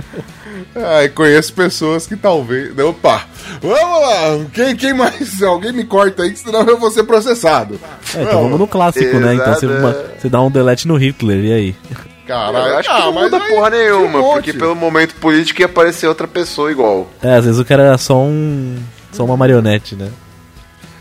Ah, 0.75 1.03
e 1.03 1.09
conheço 1.09 1.53
pessoas 1.53 2.07
que 2.07 2.15
talvez... 2.15 2.77
Opa! 2.79 3.23
Vamos 3.61 4.01
lá! 4.01 4.45
Quem, 4.53 4.75
quem 4.75 4.93
mais? 4.93 5.41
Alguém 5.41 5.71
me 5.73 5.83
corta 5.83 6.23
aí, 6.23 6.35
senão 6.35 6.61
eu 6.63 6.77
vou 6.79 6.89
ser 6.91 7.03
processado. 7.03 7.79
É, 8.15 8.21
então 8.23 8.43
vamos 8.43 8.59
no 8.59 8.67
clássico, 8.67 9.17
né? 9.17 9.33
Então 9.35 9.53
você, 9.53 9.65
Exato. 9.65 10.09
você 10.21 10.29
dá 10.29 10.41
um 10.41 10.49
delete 10.51 10.87
no 10.87 10.95
Hitler, 10.95 11.43
e 11.43 11.53
aí? 11.53 11.75
Caralho, 12.25 12.67
Eu 12.67 12.77
acho 12.77 12.89
ah, 12.89 12.95
que 12.95 13.01
não 13.01 13.11
mas 13.13 13.23
muda 13.25 13.37
aí 13.43 13.49
porra 13.51 13.67
um 13.67 13.71
nenhuma, 13.71 14.19
monte. 14.19 14.33
porque 14.35 14.53
pelo 14.53 14.75
momento 14.75 15.15
político 15.15 15.59
ia 15.59 15.65
aparecer 15.65 16.07
outra 16.07 16.27
pessoa 16.27 16.71
igual. 16.71 17.09
É, 17.21 17.35
às 17.35 17.43
vezes 17.45 17.59
o 17.59 17.65
cara 17.65 17.83
era 17.83 17.97
só 17.97 18.21
um. 18.21 18.77
Só 19.11 19.25
uma 19.25 19.35
marionete, 19.37 19.95
né? 19.95 20.09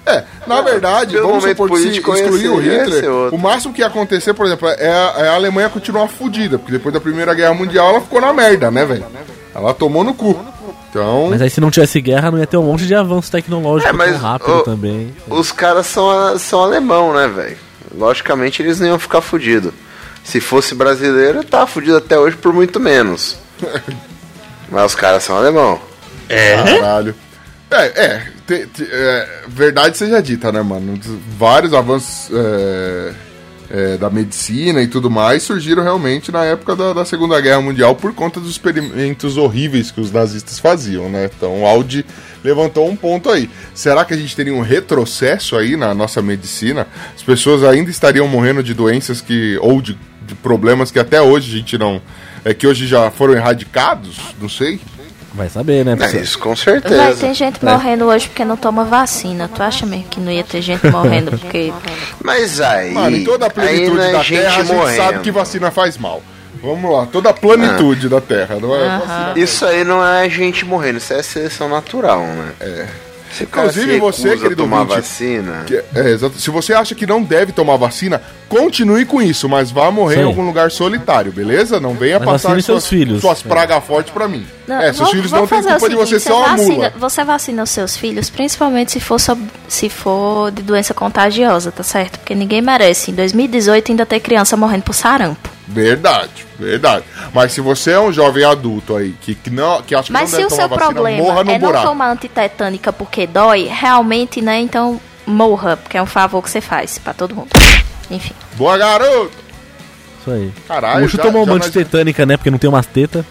É, 0.04 0.25
na 0.47 0.61
verdade, 0.61 1.14
pelo 1.14 1.28
vamos 1.28 1.44
supor 1.44 1.71
que 1.71 1.76
se 1.78 1.88
excluir 1.88 2.49
o 2.49 2.56
Hitler, 2.61 3.09
outro. 3.11 3.37
o 3.37 3.38
máximo 3.38 3.73
que 3.73 3.80
ia 3.82 3.87
acontecer, 3.87 4.35
por 4.35 4.47
exemplo, 4.47 4.68
é 4.68 4.88
a, 4.88 5.14
é 5.18 5.28
a 5.28 5.35
Alemanha 5.35 5.68
continuar 5.68 6.09
fudida, 6.09 6.59
porque 6.59 6.73
depois 6.73 6.92
da 6.92 7.00
Primeira 7.00 7.32
Guerra 7.35 7.54
Mundial 7.54 7.90
ela 7.90 8.00
ficou 8.00 8.21
na 8.21 8.32
merda, 8.32 8.71
né, 8.71 8.85
velho? 8.85 9.04
Ela 9.54 9.73
tomou 9.73 10.02
no 10.02 10.12
cu. 10.12 10.38
Então, 10.90 11.28
Mas 11.30 11.40
aí 11.40 11.49
se 11.49 11.61
não 11.61 11.71
tivesse 11.71 12.00
guerra, 12.00 12.30
não 12.30 12.38
ia 12.38 12.47
ter 12.47 12.56
um 12.56 12.64
monte 12.64 12.85
de 12.87 12.94
avanço 12.94 13.30
tecnológico 13.30 13.88
É, 13.88 13.92
mas, 13.92 14.11
tão 14.12 14.21
rápido 14.21 14.56
ô, 14.59 14.62
também. 14.62 15.14
Os 15.28 15.50
caras 15.52 15.87
são, 15.87 16.11
a- 16.11 16.38
são 16.38 16.62
alemão, 16.62 17.14
né, 17.14 17.28
velho? 17.28 17.56
Logicamente 17.97 18.61
eles 18.62 18.80
não 18.80 18.88
iam 18.88 18.99
ficar 18.99 19.21
fudidos. 19.21 19.73
Se 20.25 20.40
fosse 20.40 20.75
brasileiro, 20.75 21.42
tá 21.44 21.66
fudido 21.66 21.97
até 21.97 22.18
hoje 22.18 22.37
por 22.37 22.52
muito 22.52 22.78
menos. 22.80 23.37
Mas 24.71 24.87
os 24.87 24.94
caras 24.94 25.23
são 25.23 25.37
alemão. 25.37 25.78
caralho. 26.28 27.14
É, 27.72 28.04
é, 28.04 28.26
te- 28.46 28.66
te- 28.66 28.88
é, 28.90 29.42
verdade 29.48 29.96
seja 29.96 30.20
dita, 30.22 30.52
né, 30.52 30.62
mano? 30.62 30.98
Vários 31.38 31.72
avanços 31.72 32.30
é, 32.34 33.12
é, 33.70 33.96
da 33.96 34.10
medicina 34.10 34.82
e 34.82 34.86
tudo 34.86 35.10
mais 35.10 35.42
surgiram 35.42 35.82
realmente 35.82 36.30
na 36.30 36.44
época 36.44 36.76
da, 36.76 36.92
da, 36.92 37.04
Segunda 37.04 37.40
Guerra 37.40 37.62
Mundial 37.62 37.94
por 37.96 38.12
conta 38.12 38.38
dos 38.38 38.50
experimentos 38.50 39.38
horríveis 39.38 39.90
que 39.90 40.00
os 40.00 40.12
nazistas 40.12 40.58
faziam, 40.58 41.08
né? 41.08 41.30
Então 41.34 41.66
Audi 41.66 42.04
levantou 42.44 42.88
um 42.88 42.94
ponto 42.94 43.30
aí. 43.30 43.48
Será 43.74 44.04
que 44.04 44.12
a 44.12 44.16
gente 44.16 44.36
teria 44.36 44.54
um 44.54 44.60
retrocesso 44.60 45.56
aí 45.56 45.76
na 45.76 45.94
nossa 45.94 46.20
medicina? 46.20 46.86
As 47.16 47.22
pessoas 47.22 47.64
ainda 47.64 47.90
estariam 47.90 48.28
morrendo 48.28 48.62
de 48.62 48.74
doenças 48.74 49.20
que 49.22 49.56
ou 49.62 49.80
de, 49.80 49.96
de 50.26 50.34
problemas 50.34 50.90
que 50.90 50.98
até 50.98 51.22
hoje 51.22 51.50
a 51.50 51.58
gente 51.58 51.78
não 51.78 52.02
é 52.44 52.52
que 52.52 52.66
hoje 52.66 52.86
já 52.86 53.10
foram 53.10 53.34
erradicados? 53.34 54.18
Não 54.40 54.48
sei. 54.48 54.80
Vai 55.34 55.48
saber, 55.48 55.84
né? 55.84 55.96
É, 55.98 56.16
isso 56.18 56.38
com 56.38 56.54
certeza. 56.54 56.96
Vai 56.96 57.14
ter 57.14 57.34
gente 57.34 57.64
morrendo 57.64 58.04
hoje 58.04 58.28
porque 58.28 58.44
não 58.44 58.56
toma 58.56 58.84
vacina. 58.84 59.48
Tu 59.48 59.62
acha 59.62 59.86
mesmo 59.86 60.04
que 60.04 60.20
não 60.20 60.30
ia 60.30 60.44
ter 60.44 60.60
gente 60.60 60.86
morrendo 60.88 61.30
porque. 61.38 61.72
Mas 62.22 62.60
aí. 62.60 62.92
Mano, 62.92 63.16
em 63.16 63.24
toda 63.24 63.46
a 63.46 63.50
plenitude 63.50 64.00
é 64.00 64.12
da 64.12 64.22
gente 64.22 64.40
Terra, 64.42 64.56
a 64.56 64.62
gente 64.62 64.74
morrendo. 64.74 64.96
sabe 64.96 65.18
que 65.20 65.30
vacina 65.30 65.70
faz 65.70 65.96
mal. 65.96 66.22
Vamos 66.62 66.92
lá, 66.92 67.06
toda 67.06 67.30
a 67.30 67.32
plenitude 67.32 68.08
da 68.08 68.20
Terra, 68.20 68.56
não 68.60 68.76
é? 68.76 68.98
Vacina. 68.98 69.32
Isso 69.36 69.66
aí 69.66 69.82
não 69.82 70.04
é 70.04 70.28
gente 70.30 70.64
morrendo, 70.64 70.98
isso 70.98 71.12
é 71.12 71.22
seleção 71.22 71.68
natural, 71.68 72.20
né? 72.20 72.52
É. 72.60 72.86
Se 73.32 73.44
Inclusive 73.44 73.98
você, 73.98 74.36
querido 74.36 74.56
tomar 74.56 74.80
ouvinte, 74.80 74.96
vacina. 74.96 75.64
Que- 75.66 75.82
é, 75.94 76.10
exato. 76.10 76.38
Se 76.38 76.50
você 76.50 76.74
acha 76.74 76.94
que 76.94 77.06
não 77.06 77.22
deve 77.22 77.50
tomar 77.52 77.76
vacina, 77.76 78.20
continue 78.48 79.06
com 79.06 79.22
isso, 79.22 79.48
mas 79.48 79.70
vá 79.70 79.90
morrer 79.90 80.16
em 80.16 80.18
Sim. 80.18 80.24
algum 80.26 80.44
lugar 80.46 80.70
solitário, 80.70 81.32
beleza? 81.32 81.80
Não 81.80 81.94
venha 81.94 82.18
Mas 82.18 82.28
passar 82.28 82.50
suas, 82.50 82.64
seus 82.66 82.86
filhos. 82.86 83.20
suas 83.22 83.44
É. 83.44 83.48
pragas 83.48 83.82
fortes 83.84 84.12
pra 84.12 84.28
mim. 84.28 84.46
é, 84.68 84.84
seus 84.84 84.96
vamos- 84.98 85.12
filhos 85.12 85.32
não 85.32 85.46
têm 85.46 85.62
culpa 85.62 85.88
de 85.88 85.94
você 85.96 86.06
seguinte, 86.20 86.22
ser 86.22 86.32
uma 86.32 86.48
vacina, 86.48 86.74
mula. 86.74 86.92
Você 86.98 87.24
vacina 87.24 87.62
os 87.62 87.70
seus 87.70 87.96
filhos, 87.96 88.28
principalmente 88.30 88.92
se 88.92 89.00
for, 89.00 89.18
sob- 89.18 89.42
se 89.68 89.88
for 89.88 90.50
de 90.50 90.62
doença 90.62 90.92
contagiosa, 90.94 91.72
tá 91.72 91.82
certo? 91.82 92.18
Porque 92.18 92.34
ninguém 92.34 92.60
merece, 92.60 93.10
em 93.10 93.14
2018, 93.14 93.90
ainda 93.92 94.04
ter 94.06 94.20
criança 94.20 94.56
morrendo 94.56 94.82
por 94.84 94.94
sarampo. 94.94 95.48
Verdade, 95.69 96.45
verdade. 96.59 97.04
Mas 97.33 97.52
se 97.52 97.61
você 97.61 97.92
é 97.92 98.00
um 98.00 98.12
jovem 98.12 98.45
adulto 98.45 98.97
aí 98.97 99.14
que, 99.21 99.35
que, 99.35 99.49
não, 99.50 99.81
que 99.83 99.95
acha 99.95 100.07
que 100.07 100.12
Mas 100.12 100.23
não 100.23 100.28
se 100.28 100.37
deve 100.37 100.47
o 100.47 100.49
tomar 100.50 100.61
seu 100.62 100.69
vacina, 100.69 100.85
problema 100.92 101.16
morra 101.23 101.45
no 101.45 101.50
é 101.50 101.59
não 101.59 101.66
buraco. 101.69 101.87
tomar 101.87 102.11
antitetânica 102.11 102.92
porque 102.92 103.26
dói, 103.26 103.64
realmente, 103.71 104.42
né? 104.42 104.59
Então 104.61 105.00
morra, 105.25 105.76
porque 105.76 105.97
é 105.97 106.02
um 106.02 106.07
favor 106.07 106.42
que 106.42 106.50
você 106.50 106.61
faz 106.61 106.99
pra 106.99 107.14
todo 107.14 107.35
mundo. 107.35 107.49
Enfim. 108.11 108.35
Boa, 108.57 108.76
garoto! 108.76 109.31
Isso 110.21 110.31
aí. 110.31 110.52
Caralho, 110.69 111.09
já- 111.09 111.23
tomou 111.23 111.45
já 111.47 111.50
uma 111.52 111.57
antitetânica, 111.59 112.26
né? 112.26 112.37
Porque 112.37 112.50
não 112.50 112.59
tem 112.59 112.69
umas 112.69 112.87
tetas. 112.87 113.25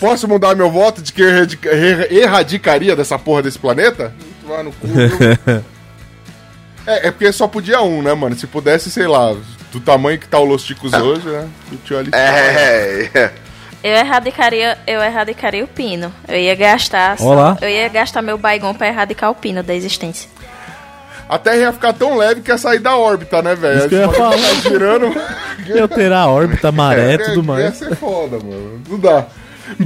Posso 0.00 0.28
mudar 0.28 0.54
meu 0.54 0.70
voto 0.70 1.00
de 1.02 1.12
que 1.12 1.22
eu 1.22 1.28
erradica- 1.28 1.68
er- 1.70 2.12
erradicaria 2.12 2.94
dessa 2.96 3.18
porra 3.18 3.42
desse 3.42 3.58
planeta? 3.58 4.12
Vai 4.46 4.62
no 4.62 4.72
cu, 4.72 4.86
viu? 4.86 5.64
é, 6.86 7.08
é 7.08 7.10
porque 7.10 7.32
só 7.32 7.46
podia 7.48 7.80
um, 7.82 8.02
né, 8.02 8.12
mano? 8.14 8.36
Se 8.36 8.46
pudesse, 8.46 8.90
sei 8.90 9.06
lá, 9.06 9.34
do 9.72 9.80
tamanho 9.80 10.18
que 10.18 10.28
tá 10.28 10.38
o 10.38 10.44
Los 10.44 10.62
Ticos 10.64 10.92
hoje, 10.92 11.26
né? 11.28 11.48
O 11.72 11.76
tio 11.76 11.98
ali. 11.98 12.10
É, 12.12 13.10
é. 13.14 13.30
Eu 13.82 13.92
erradicaria, 13.92 14.78
eu 14.86 15.02
erradicaria 15.02 15.62
o 15.64 15.68
pino. 15.68 16.12
Eu 16.26 16.38
ia 16.38 16.54
gastar. 16.54 17.18
só- 17.18 17.24
Olá. 17.24 17.56
Eu 17.60 17.68
ia 17.68 17.88
gastar 17.88 18.22
meu 18.22 18.38
baigon 18.38 18.72
pra 18.74 18.86
erradicar 18.88 19.30
o 19.30 19.34
pino 19.34 19.62
da 19.62 19.74
existência. 19.74 20.28
A 21.28 21.38
Terra 21.38 21.56
ia 21.56 21.72
ficar 21.72 21.92
tão 21.94 22.16
leve 22.16 22.40
que 22.42 22.50
ia 22.50 22.58
sair 22.58 22.78
da 22.78 22.96
órbita, 22.96 23.42
né, 23.42 23.54
velho? 23.54 23.78
Isso 23.78 23.88
que 23.88 23.94
eu 23.94 24.00
ia 24.00 24.06
Aí 24.08 24.14
falar. 24.14 24.36
girando. 24.62 25.12
Ia 25.66 25.82
alterar 25.82 26.24
a 26.24 26.28
órbita, 26.28 26.68
a 26.68 26.72
maré 26.72 27.14
e 27.14 27.18
tudo 27.18 27.36
Ia 27.36 27.42
mais. 27.42 27.76
ser 27.76 27.96
foda, 27.96 28.36
mano. 28.38 28.82
Não 28.88 28.98
dá. 28.98 29.24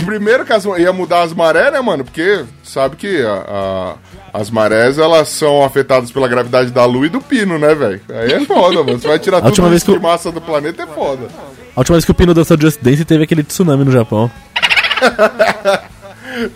Primeiro 0.04 0.44
que 0.44 0.52
as, 0.52 0.64
ia 0.64 0.92
mudar 0.92 1.22
as 1.22 1.32
marés, 1.32 1.72
né, 1.72 1.80
mano? 1.80 2.04
Porque 2.04 2.44
sabe 2.64 2.96
que 2.96 3.22
a- 3.24 3.44
a- 3.48 3.94
as 4.38 4.50
marés, 4.50 4.98
elas 4.98 5.28
são 5.30 5.64
afetadas 5.64 6.12
pela 6.12 6.28
gravidade 6.28 6.70
da 6.70 6.84
Lua 6.84 7.06
e 7.06 7.08
do 7.08 7.20
pino, 7.20 7.58
né, 7.58 7.74
velho? 7.74 8.00
Aí 8.08 8.32
é 8.32 8.40
foda, 8.44 8.84
mano. 8.84 8.98
Você 8.98 9.08
vai 9.08 9.18
tirar 9.18 9.38
tudo 9.38 9.48
última 9.48 9.68
vez 9.68 9.82
que 9.82 9.92
de 9.92 9.98
massa 9.98 10.30
do 10.30 10.40
planeta, 10.40 10.84
é 10.84 10.86
foda. 10.86 11.26
A 11.74 11.80
última 11.80 11.96
vez 11.96 12.04
que 12.04 12.10
o 12.12 12.14
Pino 12.14 12.32
dançou 12.32 12.60
Just 12.60 12.80
Dance 12.80 13.04
teve 13.04 13.24
aquele 13.24 13.42
tsunami 13.42 13.84
no 13.84 13.90
Japão. 13.90 14.30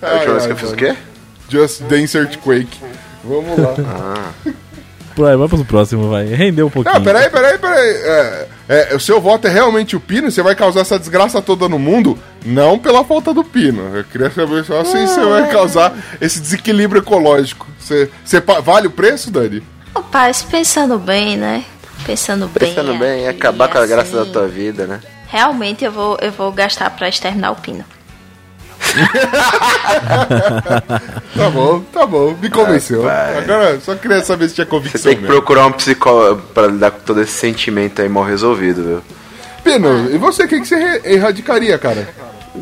A 0.01 0.15
última 0.15 0.33
vez 0.35 0.47
que 0.47 0.53
eu 0.53 0.57
fiz 0.57 0.71
o 0.71 0.77
quê? 0.77 0.95
Just 1.49 1.83
Dance 1.83 2.17
Earthquake. 2.17 2.79
Vamos 3.25 3.59
lá. 3.59 4.33
Pô, 5.17 5.27
aí, 5.27 5.37
vamos 5.37 5.51
pro 5.51 5.65
próximo, 5.65 6.09
vai. 6.09 6.27
Rendeu 6.27 6.69
um 6.69 6.71
pouquinho. 6.71 6.95
Não, 6.95 7.03
peraí, 7.03 7.29
peraí, 7.31 7.59
peraí. 7.59 7.91
É, 7.91 8.49
é, 8.73 8.95
o 8.95 9.01
seu 9.01 9.21
voto 9.21 9.47
é 9.47 9.51
realmente 9.51 9.95
o 9.95 10.01
pino? 10.01 10.31
Você 10.31 10.43
vai 10.43 10.55
causar 10.55 10.81
essa 10.81 10.99
desgraça 10.99 11.43
toda 11.43 11.69
no 11.69 11.79
mundo? 11.79 12.19
Não 12.45 12.79
pela 12.79 13.05
falta 13.05 13.35
do 13.35 13.45
pino. 13.45 13.97
Eu 13.97 14.05
queria 14.05 14.31
saber 14.31 14.65
só 14.65 14.83
se 14.83 15.07
você 15.07 15.21
vai 15.21 15.51
causar 15.51 15.93
esse 16.21 16.41
desequilíbrio 16.41 17.01
ecológico. 17.01 17.67
Você, 17.79 18.09
você 18.25 18.41
vale 18.41 18.87
o 18.87 18.91
preço, 18.91 19.31
Dani? 19.31 19.63
Rapaz, 19.95 20.43
pensando 20.43 20.99
bem, 20.99 21.37
né? 21.37 21.65
Pensando 22.07 22.47
bem. 22.47 22.69
Pensando 22.69 22.95
bem, 22.99 23.25
ia 23.25 23.31
aqui, 23.31 23.41
acabar 23.41 23.69
com 23.69 23.79
a 23.79 23.87
graça 23.87 24.17
da 24.17 24.23
assim, 24.23 24.33
tua 24.33 24.49
vida, 24.49 24.87
né? 24.87 25.01
Realmente 25.29 25.85
eu 25.85 25.93
vou, 25.93 26.19
eu 26.21 26.33
vou 26.33 26.51
gastar 26.51 26.89
pra 26.91 27.09
exterminar 27.09 27.51
o 27.51 27.57
pino. 27.57 27.85
Tá 31.35 31.51
bom, 31.51 31.81
tá 31.93 32.07
bom. 32.07 32.37
Me 32.41 32.51
convenceu. 32.51 33.09
Agora, 33.09 33.81
só 33.81 33.95
queria 33.95 34.23
saber 34.23 34.49
se 34.49 34.55
tinha 34.55 34.65
Você 34.65 34.71
convicção 34.71 35.03
tem 35.11 35.17
que 35.17 35.23
mesmo. 35.23 35.35
procurar 35.37 35.67
um 35.67 35.73
psicólogo 35.73 36.43
pra 36.55 36.67
lidar 36.67 36.91
com 36.91 37.01
todo 37.01 37.21
esse 37.23 37.33
sentimento 37.33 38.03
aí 38.03 38.09
mal 38.09 38.25
resolvido, 38.25 38.83
viu? 38.83 39.03
Pino, 39.65 40.11
e 40.11 40.19
você, 40.19 40.45
o 40.45 40.49
que, 40.49 40.61
que 40.61 40.67
você 40.67 41.01
erradicaria, 41.05 41.79
cara? 41.79 42.09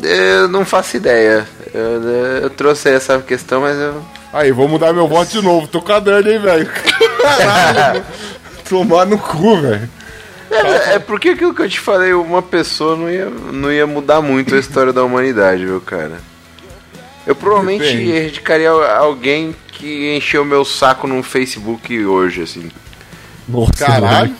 Eu 0.01 0.47
não 0.47 0.63
faço 0.63 0.97
ideia. 0.97 1.45
Eu, 1.73 2.01
eu 2.43 2.49
trouxe 2.49 2.89
essa 2.89 3.19
questão, 3.19 3.61
mas 3.61 3.77
eu. 3.77 4.01
Aí, 4.31 4.51
vou 4.51 4.67
mudar 4.67 4.93
meu 4.93 5.07
voto 5.07 5.31
de 5.31 5.41
novo. 5.41 5.67
Tô 5.67 5.81
com 5.81 5.91
a 5.91 5.99
Dani, 5.99 6.33
hein, 6.33 6.39
velho? 6.39 6.69
Caralho. 7.37 8.03
Tomar 8.69 9.05
no 9.05 9.17
cu, 9.17 9.59
velho. 9.61 9.89
É, 10.51 10.95
é 10.95 10.99
porque 10.99 11.29
aquilo 11.29 11.53
que 11.53 11.61
eu 11.61 11.69
te 11.69 11.79
falei, 11.79 12.13
uma 12.13 12.41
pessoa 12.41 12.95
não 12.95 13.09
ia, 13.09 13.29
não 13.29 13.71
ia 13.71 13.87
mudar 13.87 14.21
muito 14.21 14.53
a 14.53 14.59
história 14.59 14.91
da 14.91 15.03
humanidade, 15.03 15.65
viu, 15.65 15.79
cara? 15.79 16.19
Eu 17.25 17.35
provavelmente 17.35 17.83
Depende. 17.83 18.11
erradicaria 18.11 18.69
alguém 18.69 19.55
que 19.71 20.15
encheu 20.15 20.43
meu 20.43 20.65
saco 20.65 21.07
no 21.07 21.23
Facebook 21.23 22.05
hoje, 22.05 22.41
assim. 22.41 22.69
Nossa, 23.47 23.73
Caralho. 23.73 24.35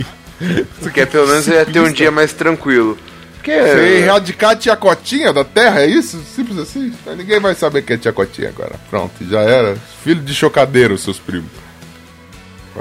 Porque 0.80 1.06
pelo 1.06 1.28
menos 1.28 1.48
eu 1.48 1.56
ia 1.56 1.66
ter 1.66 1.80
um 1.80 1.92
dia 1.92 2.12
mais 2.12 2.34
tranquilo. 2.34 2.98
Porque. 3.36 3.52
Você 3.52 4.00
erradicar 4.00 4.52
a 4.52 4.56
tia 4.56 4.76
Cotinha 4.76 5.32
da 5.32 5.44
Terra, 5.44 5.82
é 5.82 5.88
isso? 5.88 6.22
Simples 6.36 6.58
assim? 6.58 6.94
Ninguém 7.18 7.40
vai 7.40 7.56
saber 7.56 7.84
que 7.84 7.94
é 7.94 7.98
tia 7.98 8.12
Cotinha 8.12 8.50
agora. 8.50 8.76
Pronto, 8.90 9.14
já 9.28 9.42
era. 9.42 9.78
Filho 10.04 10.22
de 10.22 10.34
chocadeiro, 10.34 10.98
seus 10.98 11.20
primos. 11.20 11.50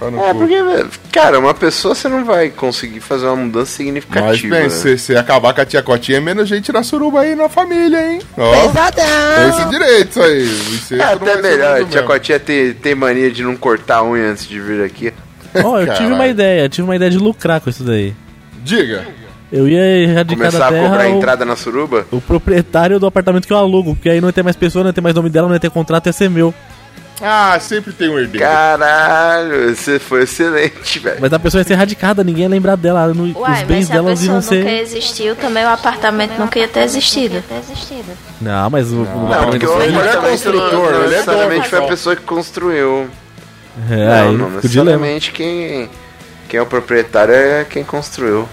É, 0.01 0.33
porque, 0.35 0.57
cara, 1.13 1.39
uma 1.39 1.53
pessoa 1.53 1.95
você 1.95 2.09
não 2.09 2.25
vai 2.25 2.49
conseguir 2.49 3.01
fazer 3.01 3.27
uma 3.27 3.37
mudança 3.37 3.61
Mas 3.67 3.71
significativa. 3.71 4.61
né? 4.61 4.69
se 4.71 4.97
você 4.99 5.17
acabar 5.17 5.53
com 5.53 5.61
a 5.61 5.67
tia 5.67 5.83
Cotinha, 5.83 6.17
é 6.17 6.21
menos 6.21 6.49
gente 6.49 6.73
na 6.73 6.83
suruba 6.83 7.21
aí 7.21 7.35
na 7.35 7.49
família, 7.51 8.13
hein? 8.13 8.21
Ó, 8.37 8.55
esse 9.49 9.69
direito 9.69 10.09
isso 10.11 10.23
aí. 10.23 10.43
O 10.43 10.75
incesto 10.75 10.95
É 10.95 11.03
até 11.03 11.43
melhor, 11.43 11.73
a 11.73 11.85
tia 11.85 12.01
mesmo. 12.01 12.07
Cotinha 12.07 12.41
ter, 12.41 12.75
ter 12.77 12.95
mania 12.95 13.31
de 13.31 13.43
não 13.43 13.55
cortar 13.57 13.99
a 13.99 14.05
unha 14.05 14.31
antes 14.31 14.49
de 14.49 14.59
vir 14.59 14.83
aqui. 14.83 15.13
Ó, 15.63 15.79
eu 15.79 15.95
tive 15.95 16.13
uma 16.13 16.27
ideia, 16.27 16.69
tive 16.69 16.83
uma 16.83 16.97
ideia 16.97 17.11
de 17.11 17.19
lucrar 17.19 17.61
com 17.61 17.69
isso 17.69 17.85
daí. 17.85 18.15
Diga. 18.65 19.05
Eu 19.53 19.69
ia 19.69 19.85
erradicar 19.85 20.51
Começar 20.51 20.69
a 20.69 20.71
terra 20.71 20.89
cobrar 20.89 21.09
o, 21.09 21.17
entrada 21.17 21.45
na 21.45 21.57
suruba? 21.57 22.07
o 22.13 22.21
proprietário 22.21 23.01
do 23.01 23.07
apartamento 23.07 23.47
que 23.47 23.53
eu 23.53 23.57
alugo, 23.57 23.97
porque 23.97 24.09
aí 24.09 24.21
não 24.21 24.29
ia 24.29 24.33
ter 24.33 24.45
mais 24.45 24.55
pessoa, 24.55 24.85
não 24.85 24.91
ia 24.91 24.95
ter 24.95 25.01
mais 25.01 25.15
nome 25.15 25.29
dela, 25.29 25.49
não 25.49 25.55
ia 25.55 25.61
ter 25.61 25.71
contrato, 25.71 26.07
ia 26.07 26.13
ser 26.13 26.31
meu. 26.31 26.55
Ah, 27.23 27.59
sempre 27.61 27.93
tem 27.93 28.09
um 28.09 28.19
herdeiro. 28.19 28.47
Caralho, 28.47 29.75
você 29.77 29.99
foi 29.99 30.23
excelente, 30.23 30.99
velho. 30.99 31.19
Mas 31.21 31.33
a 31.33 31.39
pessoa 31.39 31.61
ia 31.61 31.65
ser 31.67 31.75
erradicada, 31.75 32.25
ninguém 32.25 32.45
ia 32.45 32.49
lembrar 32.49 32.77
dela, 32.77 33.09
no- 33.13 33.25
os 33.25 33.37
Uai, 33.37 33.51
mas 33.51 33.63
bens 33.67 33.87
se 33.87 33.93
a 33.93 33.95
delas 33.97 34.19
pessoa 34.21 34.27
iam 34.27 34.35
nunca 34.41 34.49
ser... 34.49 34.81
existiu, 34.81 35.37
também 35.37 35.65
o 35.65 35.69
apartamento 35.69 36.39
nunca 36.39 36.59
ia 36.59 36.67
ter 36.69 36.81
existido. 36.81 37.43
Não, 38.41 38.71
mas 38.71 38.91
o, 38.91 38.97
o 39.03 39.05
Não, 39.05 39.27
apartamento 39.27 39.65
o 39.65 39.69
foi- 39.69 39.85
ele 39.85 39.93
não 39.93 40.01
é 40.01 40.03
apartamento 40.05 40.31
construtor, 40.31 40.73
não 40.93 41.05
ele 41.05 41.15
é 41.15 41.23
dono 41.23 41.63
foi 41.65 41.79
a 41.79 41.83
só. 41.83 41.87
pessoa 41.89 42.17
que 42.17 42.23
construiu. 42.23 43.11
É, 43.91 43.97
não, 43.97 44.13
aí 44.31 44.37
não 44.37 44.51
necessariamente 44.51 45.31
quem, 45.33 45.89
quem 46.49 46.59
é 46.59 46.63
o 46.63 46.67
proprietário 46.67 47.35
é 47.35 47.65
quem 47.69 47.85
construiu. 47.85 48.49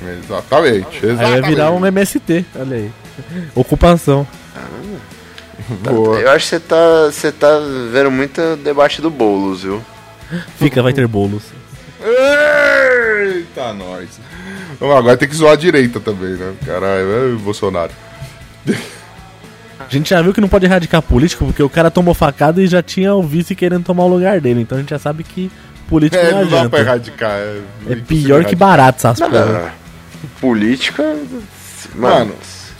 Exatamente, 0.00 0.86
Aí 0.94 1.00
vai 1.00 1.10
exatamente. 1.26 1.46
virar 1.48 1.70
um 1.72 1.84
MST, 1.84 2.44
olha 2.54 2.76
aí. 2.76 2.90
Ocupação. 3.54 4.26
Boa. 5.68 6.18
Eu 6.20 6.30
acho 6.30 6.44
que 6.44 6.50
você 6.50 6.60
tá, 6.60 7.04
você 7.06 7.32
tá 7.32 7.58
vendo 7.92 8.10
muito 8.10 8.56
debate 8.56 9.00
do 9.02 9.10
Boulos, 9.10 9.62
viu? 9.62 9.82
Fica, 10.58 10.82
vai 10.82 10.92
ter 10.92 11.06
bolos. 11.06 11.42
Eita, 12.02 13.72
nós. 13.72 14.20
Agora 14.80 15.16
tem 15.16 15.28
que 15.28 15.34
zoar 15.34 15.54
a 15.54 15.56
direita 15.56 15.98
também, 15.98 16.34
né? 16.34 16.52
Caralho, 16.64 17.12
é 17.12 17.34
o 17.34 17.38
Bolsonaro. 17.38 17.90
A 19.78 19.88
gente 19.88 20.10
já 20.10 20.20
viu 20.20 20.32
que 20.34 20.40
não 20.40 20.48
pode 20.48 20.66
erradicar 20.66 21.00
político, 21.00 21.46
porque 21.46 21.62
o 21.62 21.68
cara 21.70 21.90
tomou 21.90 22.12
facada 22.14 22.60
e 22.62 22.66
já 22.66 22.82
tinha 22.82 23.14
o 23.14 23.22
vice 23.22 23.54
querendo 23.54 23.84
tomar 23.84 24.04
o 24.04 24.08
lugar 24.08 24.40
dele. 24.40 24.60
Então 24.60 24.76
a 24.76 24.80
gente 24.80 24.90
já 24.90 24.98
sabe 24.98 25.24
que 25.24 25.50
político 25.88 26.22
É, 26.22 26.30
não 26.30 26.44
não 26.44 26.50
dá 26.50 26.68
pra 26.68 26.80
erradicar. 26.80 27.30
É, 27.30 27.60
É 27.90 27.96
pior 27.96 28.44
que 28.44 28.54
barato 28.54 28.98
essas. 28.98 29.18
Nada. 29.18 29.72
Política. 30.40 31.02
Mano, 31.94 32.16
Mano, 32.16 32.34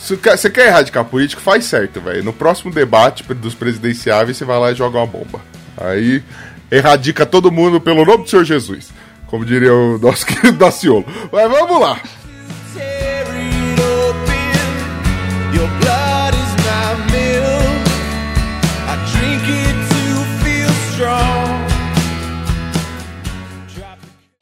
se 0.09 0.17
você 0.17 0.49
quer 0.49 0.69
erradicar 0.69 1.05
político, 1.05 1.43
faz 1.43 1.67
certo, 1.67 2.00
velho. 2.00 2.25
No 2.25 2.33
próximo 2.33 2.73
debate 2.73 3.23
dos 3.35 3.55
presidenciáveis, 3.55 4.37
você 4.38 4.45
vai 4.45 4.59
lá 4.59 4.73
e 4.73 4.75
joga 4.75 4.99
uma 4.99 5.07
bomba. 5.07 5.41
Aí 5.77 6.23
erradica 6.71 7.27
todo 7.27 7.53
mundo 7.53 7.79
pelo 7.79 8.05
nome 8.07 8.25
do 8.25 8.31
Senhor 8.31 8.45
Jesus. 8.45 8.88
Como 9.27 9.45
diria 9.45 9.75
o 9.75 9.99
nosso 9.99 10.25
querido 10.27 10.57
Daciolo. 10.57 11.05
Mas 11.31 11.50
vamos 11.50 11.81
lá. 11.81 12.00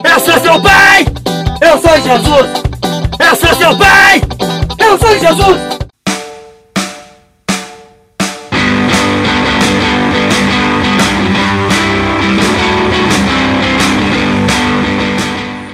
Eu 0.03 0.19
sou 0.19 0.39
seu 0.39 0.61
pai! 0.61 1.05
Eu 1.61 1.81
sou 1.81 2.01
Jesus! 2.01 2.49
Eu 3.19 3.35
sou 3.35 3.55
seu 3.55 3.77
pai! 3.77 4.56
Eu 4.87 4.97
sou 4.97 5.19
Jesus! 5.19 5.77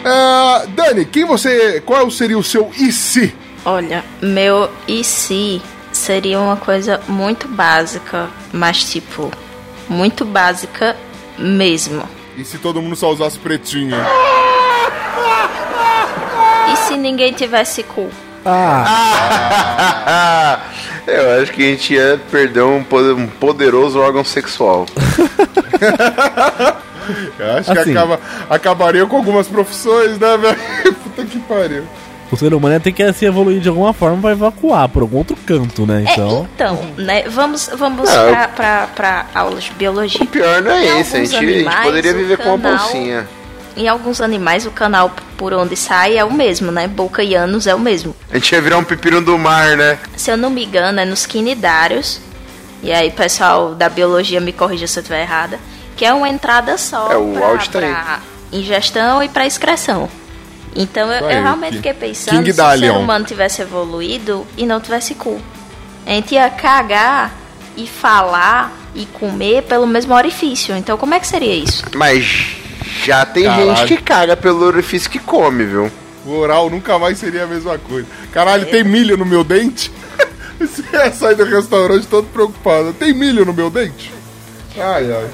Ah, 0.04 0.66
Dani, 0.70 1.06
quem 1.06 1.26
você. 1.26 1.80
Qual 1.82 2.10
seria 2.10 2.40
o 2.40 2.44
seu 2.44 2.72
e 2.76 2.92
se? 2.92 3.36
Olha, 3.64 4.04
meu 4.20 4.68
e 4.88 5.04
se 5.04 5.62
seria 5.92 6.40
uma 6.40 6.58
coisa 6.58 7.00
muito 7.08 7.48
básica, 7.48 8.32
mas 8.52 8.84
tipo, 8.84 9.32
muito 9.88 10.26
básica 10.26 10.98
mesmo. 11.38 12.02
E 12.36 12.44
se 12.44 12.58
todo 12.58 12.82
mundo 12.82 12.96
só 12.96 13.12
usasse 13.12 13.38
pretinho? 13.38 13.96
E 16.74 16.76
se 16.78 16.98
ninguém 16.98 17.32
tivesse 17.32 17.84
cu? 17.84 18.10
Eu 21.06 21.42
acho 21.42 21.52
que 21.52 21.62
a 21.62 21.66
gente 21.66 21.94
ia 21.94 22.20
perder 22.32 22.64
um, 22.64 22.82
poder- 22.84 23.28
poderoso 23.40 24.00
órgão 24.00 24.24
sexual. 24.24 24.86
Eu 27.38 27.58
acho 27.58 27.72
Assim. 27.72 27.84
que 27.84 27.92
acaba, 27.98 28.20
acabaria 28.50 29.06
com 29.06 29.18
algumas 29.18 29.48
profissões, 29.48 30.18
né, 30.18 30.38
velho? 30.38 30.94
Puta 31.04 31.26
que 31.26 31.38
pariu. 31.40 31.84
O 32.32 32.38
ser 32.38 32.54
humano 32.54 32.74
ia 32.74 32.80
ter 32.80 32.94
que 32.94 33.14
se 33.14 33.26
evoluir 33.26 33.60
de 33.60 33.68
alguma 33.70 33.94
forma 33.94 34.20
pra 34.22 34.32
evacuar 34.32 34.88
por 34.90 35.02
algum 35.04 35.18
outro 35.18 35.36
canto, 35.46 35.86
né? 35.86 36.04
É, 36.08 36.14
Então. 36.14 36.48
então, 36.56 36.80
né? 36.98 37.24
Vamos, 37.28 37.70
vamos 37.78 38.10
pra 38.56 39.26
aulas 39.36 39.66
de 39.66 39.72
biologia. 39.74 40.24
O 40.24 40.28
pior 40.28 40.62
não 40.62 40.72
é 40.72 41.02
esse, 41.02 41.18
a 41.18 41.20
gente, 41.20 41.36
a 41.36 41.40
gente 41.42 41.84
poderia 41.84 42.14
viver 42.14 42.38
com 42.38 42.56
uma 42.56 42.58
canal- 42.58 42.78
bolsinha. 42.80 43.28
Em 43.76 43.88
alguns 43.88 44.22
animais, 44.22 44.66
o 44.66 44.72
canal 44.72 45.12
por 45.38 45.54
onde 45.54 45.76
sai 45.76 46.18
é 46.18 46.24
o 46.24 46.32
mesmo, 46.32 46.72
né? 46.72 46.88
Boca 46.88 47.24
e 47.24 47.34
ânus 47.34 47.66
é 47.66 47.74
o 47.74 47.80
mesmo. 47.80 48.16
A 48.32 48.36
gente 48.36 48.52
ia 48.52 48.62
virar 48.62 48.78
um 48.78 48.84
pepino 48.84 49.22
do 49.22 49.38
mar, 49.38 49.76
né? 49.76 49.98
Se 50.16 50.32
eu 50.32 50.38
não 50.38 50.50
me 50.50 50.64
engano, 50.64 51.00
é 51.00 51.06
nos 51.06 51.26
quinidários. 51.26 52.20
E 52.84 52.92
aí, 52.92 53.10
pessoal 53.12 53.74
da 53.74 53.90
biologia, 53.90 54.40
me 54.40 54.52
corrija 54.52 54.86
se 54.86 55.00
eu 55.00 55.02
estiver 55.02 55.22
errada. 55.22 55.60
Que 55.96 56.06
é 56.06 56.14
uma 56.14 56.30
entrada 56.30 56.78
só 56.78 57.12
É, 57.12 57.18
o 57.18 57.34
pra, 57.34 57.48
áudio 57.48 57.72
tá 57.72 57.80
pra 57.80 58.20
ingestão 58.52 59.24
e 59.24 59.30
pra 59.30 59.46
excreção. 59.46 60.10
Então 60.76 61.12
eu, 61.12 61.26
aí, 61.26 61.36
eu 61.36 61.42
realmente 61.42 61.78
fiquei 61.78 61.94
pensando 61.94 62.38
King 62.38 62.54
se 62.54 62.62
o 62.62 62.80
ser 62.80 62.92
humano 62.92 63.26
tivesse 63.26 63.62
evoluído 63.62 64.46
e 64.58 64.66
não 64.66 64.80
tivesse 64.80 65.16
cu. 65.16 65.40
A 66.06 66.10
gente 66.10 66.34
ia 66.34 66.50
cagar 66.50 67.32
e 67.78 67.88
falar 67.88 68.72
e 68.96 69.06
comer 69.06 69.64
pelo 69.64 69.88
mesmo 69.88 70.14
orifício. 70.14 70.76
Então 70.76 70.98
como 70.98 71.14
é 71.14 71.20
que 71.20 71.28
seria 71.28 71.56
isso? 71.56 71.84
Mas 71.96 72.63
já 73.06 73.26
tem 73.26 73.44
Caralho. 73.46 73.76
gente 73.78 73.88
que 73.88 74.02
caga 74.02 74.36
pelo 74.38 74.64
orifício 74.66 75.10
que 75.10 75.20
come, 75.20 75.66
viu? 75.66 75.92
O 76.26 76.32
oral 76.38 76.70
nunca 76.70 76.98
mais 76.98 77.18
seria 77.18 77.44
a 77.44 77.48
mesma 77.48 77.78
coisa. 77.78 78.08
Caralho, 78.32 78.66
tem 78.68 78.84
milho 78.84 79.18
no 79.18 79.26
meu 79.26 79.44
dente? 79.44 79.92
Você 80.60 80.84
ia 80.94 81.12
sair 81.12 81.36
do 81.36 81.44
restaurante 81.44 82.08
todo 82.08 82.28
preocupado. 82.28 82.94
Tem 82.94 83.14
milho 83.14 83.46
no 83.46 83.54
meu 83.54 83.70
dente? 83.70 84.12
Ai, 84.78 85.12
ai. 85.12 85.30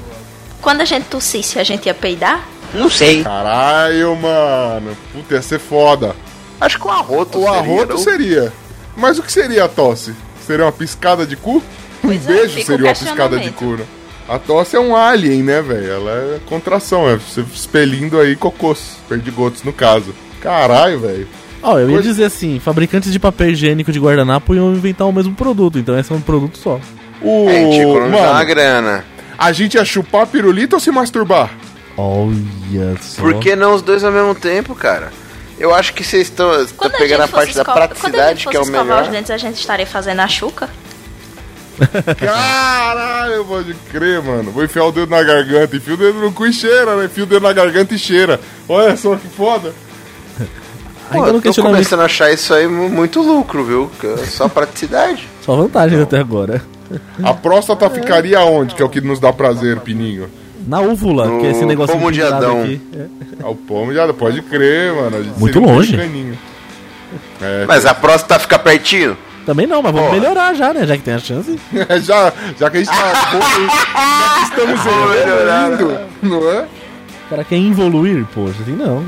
Quando 0.60 0.80
a 0.80 0.84
gente 0.84 1.04
tossisse, 1.04 1.58
a 1.58 1.64
gente 1.64 1.86
ia 1.86 1.94
peidar? 1.94 2.44
Não 2.74 2.90
sei. 2.90 3.22
Caralho, 3.22 4.16
mano. 4.16 4.96
Puta, 5.12 5.34
ia 5.34 5.42
ser 5.42 5.58
foda. 5.60 6.14
Acho 6.60 6.78
que 6.78 6.86
o 6.86 6.90
arroto 6.90 7.38
O 7.38 7.42
seria, 7.44 7.58
arroto 7.58 7.92
não? 7.94 7.98
seria. 7.98 8.52
Mas 8.96 9.18
o 9.18 9.22
que 9.22 9.32
seria 9.32 9.64
a 9.64 9.68
tosse? 9.68 10.14
Seria 10.46 10.64
uma 10.64 10.72
piscada 10.72 11.24
de 11.24 11.36
cu? 11.36 11.56
Um 11.56 11.62
Pois 12.02 12.24
é, 12.28 12.32
beijo 12.32 12.58
o 12.60 12.64
seria 12.64 12.86
uma 12.86 12.94
piscada 12.94 13.38
de 13.38 13.50
cu, 13.50 13.64
né? 13.76 13.84
A 14.30 14.38
tosse 14.38 14.76
é 14.76 14.80
um 14.80 14.94
alien, 14.94 15.42
né, 15.42 15.60
velho? 15.60 15.90
Ela 15.90 16.10
é 16.12 16.40
contração, 16.46 17.08
é 17.08 17.16
você 17.16 17.40
expelindo 17.40 18.18
aí 18.20 18.36
cocôs, 18.36 18.96
perdigotos 19.08 19.64
no 19.64 19.72
caso. 19.72 20.14
Caralho, 20.40 21.00
velho. 21.00 21.26
Ó, 21.62 21.76
eu 21.78 21.88
ia 21.88 21.94
Pois- 21.96 22.04
dizer 22.06 22.24
assim, 22.24 22.60
fabricantes 22.60 23.12
de 23.12 23.18
papel 23.18 23.50
higiênico 23.50 23.90
de 23.90 23.98
guardanapo 23.98 24.54
iam 24.54 24.72
inventar 24.72 25.08
o 25.08 25.12
mesmo 25.12 25.34
produto, 25.34 25.78
então 25.80 25.98
esse 25.98 26.12
é 26.12 26.14
um 26.14 26.20
produto 26.20 26.56
só. 26.58 26.78
O... 27.20 27.48
É, 27.50 27.58
a 27.58 27.60
gente 27.64 27.80
economizar 27.80 28.30
uma 28.30 28.44
grana. 28.44 29.04
a 29.36 29.52
gente 29.52 29.74
ia 29.74 29.84
chupar 29.84 30.26
pirulito 30.28 30.76
ou 30.76 30.80
se 30.80 30.90
masturbar? 30.92 31.50
Olha 31.96 32.96
só. 33.00 33.20
Por 33.20 33.34
que 33.40 33.56
não 33.56 33.74
os 33.74 33.82
dois 33.82 34.04
ao 34.04 34.12
mesmo 34.12 34.34
tempo, 34.34 34.74
cara? 34.76 35.12
Eu 35.58 35.74
acho 35.74 35.92
que 35.92 36.02
vocês 36.04 36.28
estão 36.28 36.48
Quando 36.76 36.94
a 36.94 36.98
pegando 36.98 37.22
a 37.22 37.26
gente 37.26 37.34
fosse 37.34 37.46
parte 37.46 37.56
da 37.56 37.64
Quando 37.64 37.76
a 37.82 37.88
praticidade, 37.88 38.38
gente 38.40 38.48
que 38.48 38.56
é 38.56 38.60
o 38.60 38.62
fosse 38.62 38.70
escovar 38.70 38.86
melhor. 38.86 39.02
os 39.02 39.08
dentes, 39.10 39.30
a 39.30 39.36
gente 39.36 39.58
estaria 39.60 39.86
fazendo 39.86 40.20
a 40.20 40.28
chuca? 40.28 40.70
Caralho, 42.18 43.44
pode 43.44 43.74
crer, 43.90 44.22
mano. 44.22 44.50
Vou 44.50 44.64
enfiar 44.64 44.84
o 44.84 44.92
dedo 44.92 45.10
na 45.10 45.22
garganta, 45.22 45.76
enfia 45.76 45.94
o 45.94 45.96
dedo 45.96 46.18
no 46.20 46.32
cu 46.32 46.46
e 46.46 46.52
cheira, 46.52 46.96
né? 46.96 47.04
Enfia 47.06 47.24
o 47.24 47.26
dedo 47.26 47.42
na 47.42 47.52
garganta 47.52 47.94
e 47.94 47.98
cheira. 47.98 48.40
Olha 48.68 48.96
só 48.96 49.16
que 49.16 49.28
foda. 49.28 49.72
Pô, 51.12 51.26
eu 51.26 51.40
tô 51.42 51.62
começando 51.62 52.00
a 52.00 52.04
achar 52.04 52.32
isso 52.32 52.54
aí 52.54 52.68
mu- 52.68 52.88
muito 52.88 53.20
lucro, 53.20 53.64
viu? 53.64 53.90
É 54.04 54.16
Só 54.26 54.48
praticidade. 54.48 55.28
só 55.44 55.56
vantagens 55.56 56.00
até 56.00 56.18
agora. 56.20 56.62
A 57.22 57.34
próstata 57.34 57.90
ficaria 57.90 58.40
onde? 58.44 58.74
Que 58.76 58.82
é 58.82 58.84
o 58.84 58.88
que 58.88 59.00
nos 59.00 59.18
dá 59.18 59.32
prazer, 59.32 59.78
Pininho. 59.80 60.28
Na 60.66 60.80
úvula, 60.80 61.26
No 61.26 61.40
que 61.40 61.46
é 61.46 61.50
esse 61.50 61.64
negócio 61.64 61.94
pomo 61.96 62.12
de 62.12 62.22
Adão. 62.22 62.62
aqui. 62.62 62.80
É. 62.94 63.06
Ah, 63.42 63.48
o 63.48 63.56
pomo 63.56 63.92
já 63.92 64.12
pode 64.12 64.40
crer, 64.42 64.92
mano. 64.94 65.16
A 65.16 65.22
gente 65.22 65.38
Muito 65.38 65.58
um 65.58 65.64
longe. 65.64 65.96
É, 67.42 67.64
Mas 67.66 67.86
a 67.86 67.94
próstata 67.94 68.38
fica 68.38 68.58
pertinho? 68.58 69.16
Também 69.46 69.66
não, 69.66 69.82
mas 69.82 69.92
vamos 69.92 70.08
Porra. 70.10 70.20
melhorar 70.20 70.54
já, 70.54 70.72
né? 70.72 70.86
Já 70.86 70.96
que 70.96 71.02
tem 71.02 71.14
a 71.14 71.18
chance. 71.18 71.58
já, 72.02 72.32
já 72.58 72.70
que 72.70 72.76
a 72.76 72.80
gente 72.80 72.88
tá. 72.90 73.12
já 73.12 74.34
que 74.34 74.42
estamos 74.44 74.80
evoluindo, 74.86 76.00
não 76.22 76.50
é? 76.50 76.62
O 76.62 77.30
cara 77.30 77.44
quer 77.44 77.56
involuir, 77.56 78.24
poxa, 78.34 78.56
assim 78.62 78.72
não. 78.76 79.04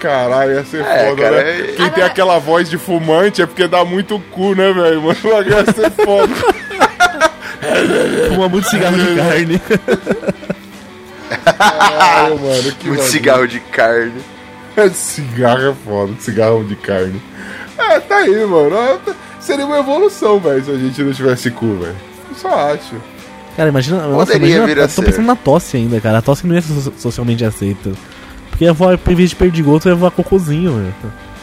Caralho, 0.00 0.52
ia 0.52 0.64
ser 0.64 0.80
É, 0.82 1.08
foda, 1.10 1.22
cara, 1.22 1.36
né? 1.42 1.50
é- 1.60 1.62
Quem 1.66 1.76
tem 1.76 1.86
Agora- 1.86 2.06
aquela 2.06 2.38
voz 2.38 2.70
de 2.70 2.78
fumante 2.78 3.42
é 3.42 3.46
porque 3.46 3.66
dá 3.66 3.84
muito 3.84 4.18
cu, 4.30 4.54
né, 4.54 4.72
velho? 4.72 5.02
Mano, 5.02 5.18
ia 5.48 5.64
ser 5.72 5.90
foda. 5.90 6.32
Fuma 8.32 8.48
muito 8.48 8.68
cigarro 8.68 8.96
de 8.96 9.16
carne. 9.16 9.60
Caralho, 11.44 12.38
mano, 12.38 12.72
que 12.78 12.88
Muito 12.88 13.02
cigarro 13.02 13.46
de 13.48 13.60
carne. 13.60 14.22
Cigarro 14.94 15.70
é 15.70 15.74
foda, 15.84 16.12
cigarro 16.20 16.62
de 16.64 16.76
carne. 16.76 17.20
É, 17.78 18.00
tá 18.00 18.16
aí, 18.16 18.44
mano. 18.46 18.76
É, 18.76 18.98
Seria 19.40 19.64
uma 19.64 19.78
evolução, 19.78 20.38
velho, 20.40 20.64
se 20.64 20.70
a 20.70 20.76
gente 20.76 21.02
não 21.02 21.12
tivesse 21.12 21.50
cu, 21.50 21.74
velho. 21.78 21.96
Eu 22.28 22.34
só 22.36 22.72
acho. 22.72 22.94
Cara, 23.56 23.68
imagina. 23.70 24.06
Nossa, 24.06 24.36
imagina 24.36 24.66
vir 24.66 24.78
a 24.78 24.82
eu 24.82 24.88
tô 24.88 24.94
ser. 24.94 25.04
pensando 25.04 25.26
na 25.26 25.36
tosse 25.36 25.76
ainda, 25.76 26.00
cara. 26.00 26.18
A 26.18 26.22
tosse 26.22 26.46
não 26.46 26.54
ia 26.54 26.62
ser 26.62 26.74
so- 26.80 26.92
socialmente 26.98 27.44
aceita. 27.44 27.92
Porque 28.50 28.64
ia 28.64 28.72
voar, 28.72 28.98
em 29.08 29.14
vez 29.14 29.30
de 29.30 29.36
perdigoto, 29.36 29.88
ia 29.88 29.94
voar 29.94 30.10
cocôzinho, 30.10 30.74
velho. 30.74 30.94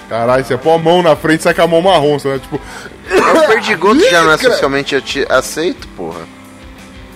Caralho, 0.10 0.45
você 0.45 0.56
põe 0.58 0.76
a 0.76 0.78
mão 0.78 1.02
na 1.02 1.15
frente 1.15 1.39
e 1.39 1.43
sai 1.43 1.54
com 1.54 1.62
a 1.63 1.67
mão 1.67 1.82
marrom, 1.82 2.17
né? 2.24 2.39
Tipo, 2.39 2.56
O 2.58 3.48
perdigoto 3.48 4.00
já 4.10 4.24
não 4.24 4.32
é 4.34 4.38
socialmente 4.38 4.95
aceito, 5.30 5.88
porra. 5.89 6.21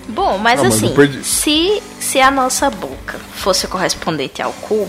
Bom, 0.08 0.38
mas 0.38 0.58
Ah, 0.60 0.64
mas 0.64 0.74
assim, 0.74 0.88
perdi- 0.94 1.22
se, 1.22 1.80
se 2.00 2.20
a 2.20 2.30
nossa 2.30 2.68
boca 2.68 3.18
fosse 3.34 3.66
correspondente 3.68 4.42
ao 4.42 4.52
cu, 4.52 4.88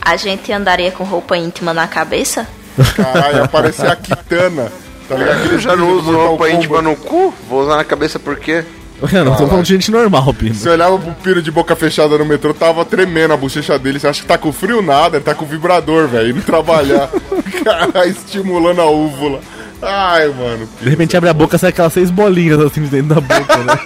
a 0.00 0.14
gente 0.16 0.52
andaria 0.52 0.92
com 0.92 1.02
roupa 1.02 1.36
íntima 1.36 1.74
na 1.74 1.88
cabeça? 1.88 2.46
Caralho, 2.94 3.44
aparecer 3.44 3.86
a 3.90 3.96
Kitana. 3.96 4.70
Tá 5.08 5.14
ligado? 5.16 5.36
Eu 5.38 5.44
Aquele 5.44 5.58
já 5.58 5.76
não 5.76 5.90
uso 5.90 6.10
roupa 6.10 6.50
íntima 6.50 6.82
no 6.82 6.96
cu? 6.96 7.32
Vou 7.48 7.62
usar 7.62 7.76
na 7.76 7.84
cabeça 7.84 8.18
por 8.18 8.36
quê? 8.38 8.64
Eu 9.12 9.24
não 9.24 9.36
tô 9.36 9.46
falando 9.46 9.64
de 9.64 9.74
gente 9.74 9.90
normal, 9.90 10.32
Pino. 10.32 10.54
Você 10.54 10.70
olhava 10.70 10.98
pro 10.98 11.12
Piro 11.14 11.42
de 11.42 11.50
boca 11.50 11.76
fechada 11.76 12.16
no 12.16 12.24
metrô, 12.24 12.54
tava 12.54 12.84
tremendo 12.84 13.34
a 13.34 13.36
bochecha 13.36 13.78
dele. 13.78 14.00
Você 14.00 14.08
acha 14.08 14.22
que 14.22 14.26
tá 14.26 14.38
com 14.38 14.50
frio? 14.52 14.80
Nada, 14.80 15.18
ele 15.18 15.24
tá 15.24 15.34
com 15.34 15.44
vibrador, 15.44 16.08
velho, 16.08 16.30
indo 16.30 16.42
trabalhar. 16.42 17.10
Caralho, 17.62 18.10
estimulando 18.10 18.80
a 18.80 18.86
úvula. 18.90 19.40
Ai, 19.82 20.28
mano. 20.28 20.68
De 20.80 20.88
repente 20.88 21.16
abre 21.16 21.28
a 21.28 21.34
boca, 21.34 21.58
sai 21.58 21.70
aquelas 21.70 21.92
seis 21.92 22.10
bolinhas 22.10 22.58
assim 22.60 22.82
dentro 22.82 23.14
da 23.14 23.20
boca, 23.20 23.56
né? 23.58 23.78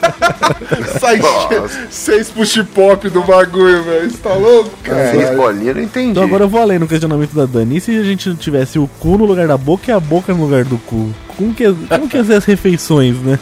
Sai 1.00 1.16
Nossa. 1.18 1.86
seis 1.90 2.28
push-pop 2.30 3.08
do 3.08 3.22
bagulho, 3.22 3.82
velho. 3.82 4.10
Você 4.10 4.16
tá 4.18 4.34
louco, 4.34 4.70
Seis 4.84 5.24
cara? 5.24 5.36
bolinhas, 5.36 5.76
não 5.76 5.82
entendi. 5.82 6.10
Então 6.10 6.22
agora 6.22 6.44
eu 6.44 6.48
vou 6.48 6.60
além 6.60 6.78
no 6.78 6.86
questionamento 6.86 7.32
da 7.34 7.46
Dani. 7.46 7.76
E 7.76 7.80
se 7.80 7.98
a 7.98 8.02
gente 8.04 8.34
tivesse 8.36 8.78
o 8.78 8.88
cu 8.98 9.16
no 9.18 9.24
lugar 9.24 9.48
da 9.48 9.56
boca 9.56 9.90
e 9.90 9.92
a 9.92 10.00
boca 10.00 10.32
no 10.32 10.42
lugar 10.44 10.64
do 10.64 10.78
cu? 10.78 11.10
Como 11.36 11.54
que, 11.54 11.64
como 11.72 12.08
que 12.08 12.16
ia 12.16 12.24
ser 12.24 12.34
as 12.34 12.44
refeições, 12.44 13.16
né? 13.18 13.38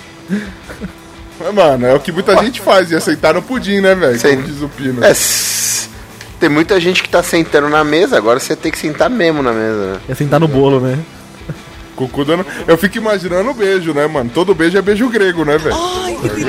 Mas, 1.41 1.55
Mano, 1.55 1.87
é 1.87 1.95
o 1.95 2.01
que 2.01 2.13
muita 2.13 2.37
gente 2.39 2.61
faz. 2.61 2.91
Ia 2.91 3.01
sentar 3.01 3.35
no 3.35 3.43
pudim, 3.43 3.81
né, 3.81 3.95
velho? 3.95 4.21
Como 4.21 4.43
diz 4.43 4.63
o 4.63 4.69
Pino. 4.69 5.05
É, 5.05 5.13
tem 6.41 6.49
muita 6.49 6.79
gente 6.81 7.03
que 7.03 7.09
tá 7.09 7.23
sentando 7.23 7.69
na 7.69 7.83
mesa, 7.85 8.17
agora 8.17 8.39
você 8.39 8.55
tem 8.55 8.71
que 8.71 8.79
sentar 8.79 9.11
mesmo 9.11 9.43
na 9.43 9.53
mesa, 9.53 9.93
né? 9.95 10.01
Ia 10.09 10.15
sentar 10.15 10.39
no 10.41 10.49
bolo, 10.49 10.81
né? 10.81 10.99
Cucu 11.99 12.25
dando... 12.25 12.47
Eu 12.67 12.79
fico 12.79 12.97
imaginando 12.99 13.51
o 13.51 13.55
beijo, 13.55 13.93
né, 13.93 14.07
mano? 14.07 14.31
Todo 14.33 14.55
beijo 14.55 14.79
é 14.79 14.83
beijo 14.83 15.09
grego, 15.09 15.45
né, 15.45 15.59
velho? 15.59 15.77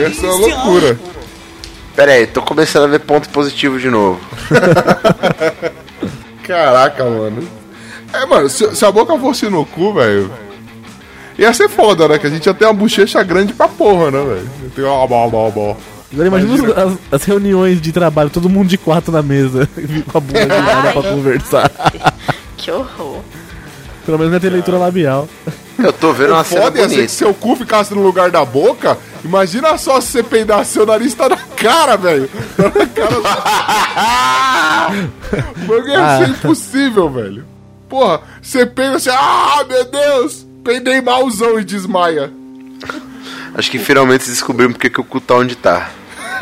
Essa 0.05 0.27
é 0.27 0.29
uma 0.29 0.47
loucura. 0.47 0.99
Pera 1.95 2.11
aí, 2.11 2.27
tô 2.27 2.41
começando 2.41 2.83
a 2.83 2.87
ver 2.87 2.99
ponto 2.99 3.27
positivo 3.29 3.79
de 3.79 3.89
novo. 3.89 4.19
Caraca, 6.43 7.03
mano. 7.03 7.47
É, 8.13 8.25
mano, 8.25 8.47
se, 8.49 8.75
se 8.75 8.85
a 8.85 8.91
boca 8.91 9.17
fosse 9.17 9.49
no 9.49 9.65
cu, 9.65 9.93
velho. 9.93 10.31
Ia 11.37 11.53
ser 11.53 11.69
foda, 11.69 12.07
né? 12.07 12.19
Que 12.19 12.27
a 12.27 12.29
gente 12.29 12.45
ia 12.45 12.53
ter 12.53 12.65
uma 12.65 12.73
bochecha 12.73 13.23
grande 13.23 13.53
pra 13.53 13.67
porra, 13.67 14.11
né, 14.11 14.23
velho? 14.23 14.49
Tem 14.75 14.83
uma 14.85 15.07
bó, 15.07 15.29
bó, 15.29 15.49
bó. 15.49 15.77
Agora 16.11 16.27
imagina 16.27 16.73
as, 16.73 16.93
as 17.11 17.23
reuniões 17.23 17.79
de 17.79 17.91
trabalho, 17.91 18.29
todo 18.29 18.49
mundo 18.49 18.67
de 18.67 18.77
quatro 18.77 19.11
na 19.11 19.21
mesa, 19.21 19.69
com 20.11 20.17
a 20.17 20.21
bunda 20.21 20.39
virada 20.39 20.91
pra 20.91 21.01
Ai. 21.01 21.15
conversar. 21.15 21.71
Que 22.59 22.71
horror. 22.71 23.21
Pelo 24.05 24.17
menos 24.17 24.31
vai 24.31 24.39
ter 24.39 24.49
leitura 24.49 24.77
labial. 24.77 25.27
Eu 25.77 25.93
tô 25.93 26.11
vendo 26.11 26.31
uma 26.33 26.43
cena 26.43 26.61
Foda 26.63 26.77
ia 26.79 26.83
ser 26.83 26.89
que 26.89 26.95
bonita. 26.97 27.13
seu 27.13 27.33
cu 27.33 27.55
ficasse 27.55 27.93
no 27.93 28.01
lugar 28.03 28.29
da 28.31 28.43
boca. 28.43 28.97
Imagina 29.23 29.77
só 29.77 30.01
se 30.01 30.07
você 30.11 30.23
peidasse, 30.23 30.73
seu 30.73 30.85
nariz 30.85 31.13
tá 31.13 31.29
na 31.29 31.37
cara, 31.37 31.95
velho. 31.95 32.29
Tá 32.57 32.63
na 32.63 32.85
cara. 32.85 33.19
Mano, 35.67 35.87
ia 35.87 36.05
Ah. 36.05 36.17
ser 36.19 36.29
impossível, 36.29 37.09
velho. 37.09 37.45
Porra, 37.87 38.21
você 38.41 38.65
peida 38.65 38.97
assim, 38.97 39.09
ah, 39.11 39.63
meu 39.67 39.85
Deus, 39.85 40.45
peidei 40.63 41.01
malzão 41.01 41.59
e 41.59 41.63
desmaia. 41.63 42.31
Acho 43.55 43.71
que 43.71 43.79
finalmente 43.79 44.29
descobrimos 44.29 44.73
porque 44.73 44.89
que 44.89 45.01
o 45.01 45.03
cu 45.03 45.19
tá 45.19 45.35
onde 45.35 45.55
tá. 45.55 45.89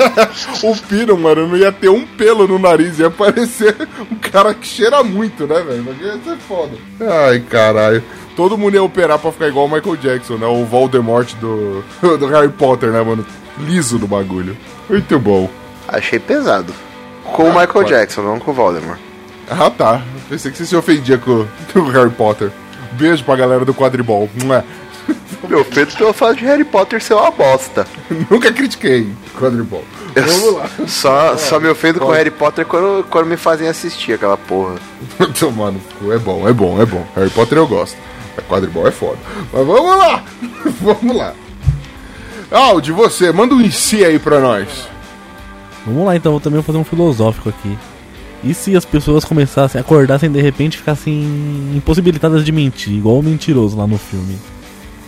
O 0.63 0.75
Pino, 0.75 1.17
mano, 1.17 1.47
não 1.47 1.57
ia 1.57 1.71
ter 1.71 1.89
um 1.89 2.05
pelo 2.05 2.47
no 2.47 2.59
nariz, 2.59 2.99
ia 2.99 3.09
parecer 3.09 3.75
um 4.11 4.15
cara 4.15 4.53
que 4.53 4.67
cheira 4.67 5.03
muito, 5.03 5.45
né, 5.45 5.61
velho? 5.61 5.83
Mas 5.85 6.01
Ia 6.01 6.19
ser 6.23 6.37
foda. 6.37 6.71
Ai, 6.99 7.39
caralho. 7.41 8.03
Todo 8.35 8.57
mundo 8.57 8.75
ia 8.75 8.83
operar 8.83 9.17
pra 9.17 9.31
ficar 9.31 9.47
igual 9.47 9.65
o 9.65 9.71
Michael 9.71 9.95
Jackson, 9.97 10.35
né? 10.35 10.45
O 10.45 10.63
Voldemort 10.65 11.33
do, 11.35 11.83
do 12.17 12.27
Harry 12.27 12.49
Potter, 12.49 12.89
né, 12.89 13.01
mano? 13.01 13.25
Liso 13.59 13.97
do 13.97 14.07
bagulho. 14.07 14.55
Muito 14.89 15.19
bom. 15.19 15.49
Achei 15.87 16.19
pesado. 16.19 16.73
Com 17.23 17.43
o 17.43 17.47
Michael 17.47 17.67
pode. 17.67 17.89
Jackson, 17.89 18.21
não 18.21 18.39
com 18.39 18.51
o 18.51 18.53
Voldemort. 18.53 18.99
Ah, 19.49 19.69
tá. 19.69 20.01
Pensei 20.29 20.51
que 20.51 20.57
você 20.57 20.65
se 20.65 20.75
ofendia 20.75 21.17
com, 21.17 21.45
com 21.73 21.79
o 21.79 21.89
Harry 21.89 22.11
Potter. 22.11 22.51
Beijo 22.93 23.23
pra 23.23 23.35
galera 23.35 23.65
do 23.65 23.73
quadribol. 23.73 24.29
Meu, 25.47 25.63
feito 25.63 25.95
pelo 25.97 26.13
fato 26.13 26.37
de 26.37 26.45
Harry 26.45 26.63
Potter 26.63 27.01
ser 27.01 27.13
uma 27.13 27.31
bosta. 27.31 27.87
Nunca 28.29 28.51
critiquei 28.51 29.07
quadribol. 29.37 29.83
Vamos 30.15 30.53
lá. 30.55 30.69
Só, 30.87 31.37
só 31.37 31.59
me 31.59 31.67
ofendo 31.69 31.99
com 31.99 32.11
Harry 32.11 32.31
Potter 32.31 32.65
quando, 32.65 33.05
quando 33.09 33.27
me 33.27 33.37
fazem 33.37 33.67
assistir 33.67 34.13
aquela 34.13 34.37
porra. 34.37 34.75
Tomar 35.39 35.71
no 35.71 35.79
cu. 35.79 36.11
É 36.11 36.17
bom, 36.17 36.47
é 36.47 36.53
bom, 36.53 36.81
é 36.81 36.85
bom. 36.85 37.05
Harry 37.15 37.29
Potter 37.29 37.57
eu 37.57 37.67
gosto. 37.67 37.97
Quadribol 38.47 38.87
é 38.87 38.91
foda. 38.91 39.17
Mas 39.51 39.65
vamos 39.65 39.97
lá. 39.97 40.23
vamos 40.81 41.15
lá. 41.15 41.33
Aldi, 42.49 42.91
você, 42.91 43.31
manda 43.31 43.53
um 43.53 43.61
em 43.61 43.71
si 43.71 44.03
aí 44.05 44.17
pra 44.17 44.39
nós. 44.39 44.87
Vamos 45.85 46.05
lá 46.05 46.15
então, 46.15 46.33
eu 46.33 46.39
também 46.39 46.57
vou 46.57 46.63
fazer 46.63 46.77
um 46.77 46.83
filosófico 46.83 47.49
aqui. 47.49 47.77
E 48.43 48.53
se 48.53 48.75
as 48.75 48.85
pessoas 48.85 49.25
começassem, 49.25 49.81
acordassem 49.81 50.31
de 50.31 50.41
repente 50.41 50.75
e 50.75 50.77
ficassem 50.77 51.71
impossibilitadas 51.75 52.45
de 52.45 52.51
mentir, 52.51 52.93
igual 52.93 53.19
o 53.19 53.23
mentiroso 53.23 53.77
lá 53.77 53.87
no 53.87 53.97
filme? 53.97 54.37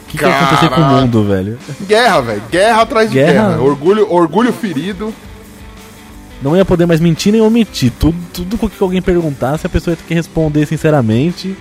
O 0.10 0.12
que, 0.12 0.18
que 0.18 0.26
ia 0.26 0.40
acontecer 0.40 0.70
com 0.70 0.82
o 0.82 0.86
mundo, 0.86 1.24
velho? 1.24 1.60
Guerra, 1.88 2.22
velho. 2.22 2.42
Guerra 2.50 2.82
atrás 2.82 3.10
de 3.12 3.16
Guerra. 3.16 3.50
guerra. 3.50 3.62
Orgulho, 3.62 4.12
orgulho 4.12 4.52
ferido. 4.52 5.14
Não 6.42 6.58
ia 6.58 6.66
poder 6.66 6.88
mais 6.88 7.00
mentir 7.00 7.32
nem 7.32 7.42
omitir. 7.42 7.92
Tudo, 8.00 8.18
tudo 8.34 8.58
que 8.70 8.82
alguém 8.82 9.04
perguntasse, 9.04 9.68
a 9.68 9.70
pessoa 9.70 9.94
ia 9.94 9.98
ter 9.98 10.06
que 10.06 10.14
responder 10.16 10.66
sinceramente. 10.66 11.56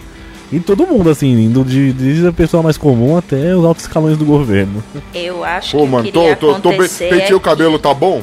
E 0.50 0.58
todo 0.58 0.86
mundo, 0.86 1.10
assim, 1.10 1.30
indo 1.32 1.62
de, 1.62 1.92
desde 1.92 2.26
a 2.26 2.32
pessoa 2.32 2.62
mais 2.62 2.78
comum 2.78 3.18
até 3.18 3.54
os 3.54 3.66
altos 3.66 3.84
escalões 3.84 4.16
do 4.16 4.24
governo. 4.24 4.82
Eu 5.12 5.44
acho 5.44 5.76
Pô, 5.76 5.84
que 5.84 5.90
mano, 5.90 6.10
tô, 6.10 6.22
iria 6.22 6.36
tô, 6.36 6.54
tô, 6.54 6.70
acontecer 6.70 7.10
pentei 7.10 7.32
é 7.32 7.34
o 7.34 7.40
cabelo, 7.40 7.78
tá 7.78 7.92
bom? 7.92 8.22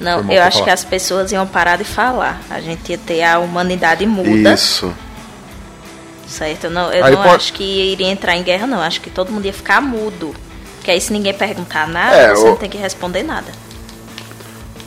Não, 0.00 0.32
eu 0.32 0.42
acho 0.42 0.58
falar. 0.58 0.64
que 0.64 0.70
as 0.70 0.84
pessoas 0.84 1.30
iam 1.32 1.46
parar 1.46 1.76
de 1.76 1.84
falar. 1.84 2.40
A 2.48 2.60
gente 2.60 2.90
ia 2.90 2.96
ter 2.96 3.22
a 3.22 3.38
humanidade 3.38 4.06
muda, 4.06 4.54
Isso. 4.54 4.90
Certo? 6.30 6.64
Eu 6.64 6.70
não, 6.70 6.92
eu 6.92 7.04
Aí 7.04 7.14
não 7.14 7.22
pode- 7.22 7.34
acho 7.36 7.52
que 7.52 7.62
iria 7.92 8.08
entrar 8.10 8.36
em 8.36 8.42
guerra, 8.42 8.66
não. 8.66 8.80
Acho 8.80 9.00
que 9.00 9.10
todo 9.10 9.30
mundo 9.32 9.44
ia 9.46 9.52
ficar 9.52 9.80
mudo. 9.80 10.34
Porque 10.76 10.90
aí 10.90 11.00
se 11.00 11.12
ninguém 11.12 11.34
perguntar 11.34 11.86
nada, 11.86 12.16
É, 12.16 12.30
você 12.34 12.42
o- 12.42 12.50
não 12.50 12.56
tem 12.56 12.70
que 12.70 12.78
responder 12.78 13.22
nada. 13.22 13.52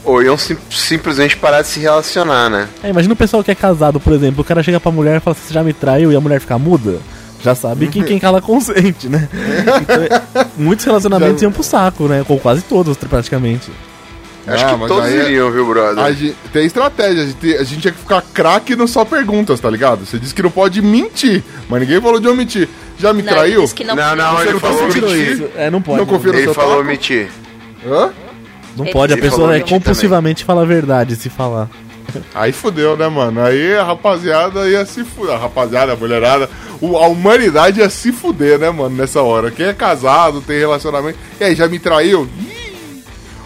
Ou 0.03 0.21
iam 0.21 0.37
sim- 0.37 0.57
simplesmente 0.69 1.37
parar 1.37 1.61
de 1.61 1.67
se 1.69 1.79
relacionar, 1.79 2.49
né? 2.49 2.67
É, 2.83 2.89
imagina 2.89 3.13
o 3.13 3.17
pessoal 3.17 3.43
que 3.43 3.51
é 3.51 3.55
casado, 3.55 3.99
por 3.99 4.11
exemplo, 4.11 4.41
o 4.41 4.43
cara 4.43 4.61
chega 4.61 4.79
pra 4.79 4.91
mulher 4.91 5.17
e 5.17 5.19
fala 5.19 5.35
assim, 5.37 5.47
você 5.47 5.53
já 5.53 5.63
me 5.63 5.71
traiu 5.71 6.11
e 6.11 6.15
a 6.15 6.19
mulher 6.19 6.39
fica 6.41 6.57
muda. 6.57 6.99
Já 7.41 7.53
sabe 7.55 7.87
que 7.87 8.01
quem 8.03 8.19
cala 8.19 8.41
consente, 8.41 9.07
né? 9.09 9.27
Então, 9.81 9.95
é- 10.03 10.45
muitos 10.57 10.85
relacionamentos 10.85 11.41
Já- 11.41 11.45
iam 11.45 11.51
pro 11.51 11.63
saco, 11.63 12.07
né? 12.07 12.23
Com 12.27 12.37
quase 12.39 12.61
todos, 12.63 12.97
praticamente. 12.97 13.71
Acho 14.45 14.65
Ah, 14.65 14.77
que 14.77 14.87
todos 14.87 15.05
aí 15.05 15.17
é- 15.19 15.23
iriam, 15.25 15.49
viu, 15.51 15.65
brother? 15.65 16.03
A 16.03 16.11
gente, 16.11 16.35
tem 16.51 16.65
estratégia, 16.65 17.23
a 17.23 17.25
gente, 17.27 17.55
a 17.57 17.63
gente 17.63 17.81
tinha 17.81 17.93
que 17.93 17.99
ficar 17.99 18.21
craque 18.33 18.75
no 18.75 18.87
só 18.89 19.05
perguntas, 19.05 19.57
tá 19.59 19.69
ligado? 19.69 20.05
Você 20.05 20.19
disse 20.19 20.33
que 20.35 20.43
não 20.43 20.51
pode 20.51 20.81
mentir, 20.81 21.41
mas 21.69 21.79
ninguém 21.79 22.01
falou 22.01 22.19
de 22.19 22.27
eu 22.27 22.35
mentir. 22.35 22.67
Já 22.99 23.13
me 23.13 23.21
Não, 23.23 23.31
traiu? 23.33 23.61
disse 23.61 23.73
que 23.73 23.83
não, 23.85 23.95
Não, 23.95 24.15
não, 24.15 24.41
ele 24.41 24.51
não 24.53 24.59
falou 24.59 24.77
conseguiu 24.79 25.09
mentir. 25.09 25.27
mentir? 25.37 25.49
É, 25.55 25.69
não 25.69 25.81
pode. 25.81 25.97
Não 25.99 26.05
confia 26.05 26.31
no 26.33 26.37
Ele 26.39 26.53
falou 26.53 26.75
taco? 26.77 26.83
mentir. 26.87 27.29
Hã? 27.85 28.11
Não 28.75 28.83
Ele- 28.85 28.93
pode, 28.93 29.13
a 29.13 29.17
ele 29.17 29.29
falou 29.29 29.47
pessoa 29.47 29.57
é 29.57 29.59
compulsivamente 29.61 30.43
fala 30.43 30.61
a 30.63 30.65
verdade 30.65 31.15
se 31.15 31.29
falar. 31.29 31.69
Aí 32.35 32.51
fudeu, 32.51 32.97
né, 32.97 33.07
mano? 33.07 33.41
Aí 33.41 33.75
a 33.75 33.83
rapaziada 33.83 34.67
ia 34.69 34.85
se 34.85 35.03
fuder. 35.05 35.35
A 35.35 35.37
rapaziada, 35.37 35.93
a 35.93 35.95
mulherada, 35.95 36.49
o- 36.81 36.97
a 36.97 37.07
humanidade 37.07 37.79
ia 37.79 37.89
se 37.89 38.11
fuder, 38.11 38.59
né, 38.59 38.69
mano, 38.69 38.95
nessa 38.95 39.21
hora. 39.21 39.49
Quem 39.49 39.67
é 39.67 39.73
casado, 39.73 40.41
tem 40.41 40.59
relacionamento. 40.59 41.17
E 41.39 41.43
aí, 41.45 41.55
já 41.55 41.67
me 41.67 41.79
traiu? 41.79 42.27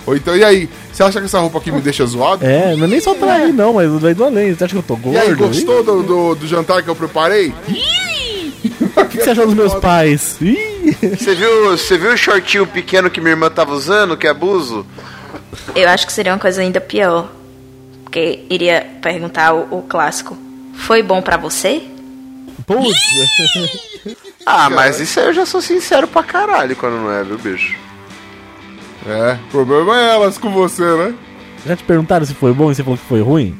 Ou 0.06 0.16
então, 0.16 0.36
e 0.36 0.44
aí? 0.44 0.70
Você 0.98 1.04
acha 1.04 1.20
que 1.20 1.26
essa 1.26 1.38
roupa 1.38 1.60
aqui 1.60 1.72
me 1.72 1.80
deixa 1.80 2.04
zoado? 2.08 2.44
É, 2.44 2.76
não 2.76 2.86
é 2.86 2.88
nem 2.88 3.00
só 3.00 3.14
trair, 3.14 3.54
não, 3.54 3.74
mas 3.74 3.88
vai 4.02 4.16
do 4.16 4.24
além. 4.24 4.56
Você 4.56 4.64
acha 4.64 4.74
que 4.74 4.80
eu 4.80 4.84
tô 4.84 4.96
gordo? 4.96 5.16
E 5.16 5.20
aí, 5.20 5.36
gostou 5.36 5.84
do, 5.84 6.02
do, 6.02 6.34
do 6.34 6.48
jantar 6.48 6.82
que 6.82 6.90
eu 6.90 6.96
preparei? 6.96 7.54
O 8.96 9.06
que 9.06 9.22
você 9.22 9.30
achou 9.30 9.46
dos 9.46 9.54
meus 9.54 9.76
pais? 9.76 10.40
Você 10.40 11.36
viu, 11.36 11.70
você 11.78 12.00
viu 12.00 12.12
o 12.12 12.18
shortinho 12.18 12.66
pequeno 12.66 13.12
que 13.12 13.22
minha 13.22 13.34
irmã 13.34 13.48
tava 13.48 13.74
usando, 13.74 14.18
que 14.18 14.26
é 14.26 14.32
abuso? 14.32 14.88
Eu 15.76 15.88
acho 15.88 16.08
que 16.08 16.12
seria 16.12 16.32
uma 16.34 16.40
coisa 16.40 16.62
ainda 16.62 16.82
pior. 16.82 17.30
Porque 18.04 18.40
iria 18.50 18.84
perguntar 19.00 19.54
o, 19.54 19.68
o 19.78 19.82
clássico: 19.84 20.36
Foi 20.74 21.04
bom 21.04 21.22
pra 21.22 21.38
você? 21.38 21.84
Putz! 22.66 22.98
Ah, 24.44 24.68
mas 24.68 25.00
isso 25.00 25.20
aí 25.20 25.28
eu 25.28 25.34
já 25.34 25.46
sou 25.46 25.62
sincero 25.62 26.08
pra 26.08 26.24
caralho 26.24 26.76
quando 26.76 26.94
não 26.94 27.12
é, 27.12 27.24
viu, 27.24 27.38
bicho? 27.38 27.87
É, 29.08 29.38
o 29.48 29.52
problema 29.52 29.98
é 30.00 30.10
elas 30.16 30.38
com 30.38 30.52
você, 30.52 30.84
né? 30.84 31.14
Já 31.66 31.76
te 31.76 31.84
perguntaram 31.84 32.26
se 32.26 32.34
foi 32.34 32.54
bom 32.54 32.72
e 32.72 32.76
você 32.76 32.84
falou 32.84 32.98
que 32.98 33.06
foi 33.06 33.22
ruim? 33.22 33.58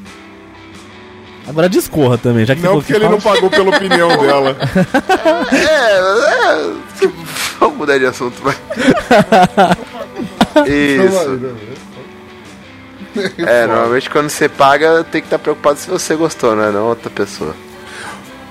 Agora 1.48 1.68
discorra 1.68 2.18
também, 2.18 2.44
já 2.44 2.54
que 2.54 2.60
Não, 2.60 2.74
você 2.74 2.92
porque 2.92 2.92
ele 2.92 3.04
falou 3.04 3.12
não 3.12 3.18
que 3.18 3.28
pagou 3.28 3.50
pela 3.50 3.76
opinião 3.76 4.08
dela. 4.18 4.56
É, 5.50 7.06
é. 7.06 7.10
Vamos 7.58 7.78
mudar 7.78 7.98
de 7.98 8.04
assunto, 8.04 8.34
vai. 8.42 8.54
Isso. 10.68 11.40
É, 13.38 13.66
normalmente 13.66 14.10
quando 14.10 14.28
você 14.28 14.48
paga, 14.48 15.02
tem 15.04 15.22
que 15.22 15.26
estar 15.26 15.38
preocupado 15.38 15.78
se 15.78 15.88
você 15.88 16.14
gostou, 16.14 16.54
né? 16.54 16.70
Não 16.70 16.86
outra 16.88 17.08
pessoa. 17.08 17.54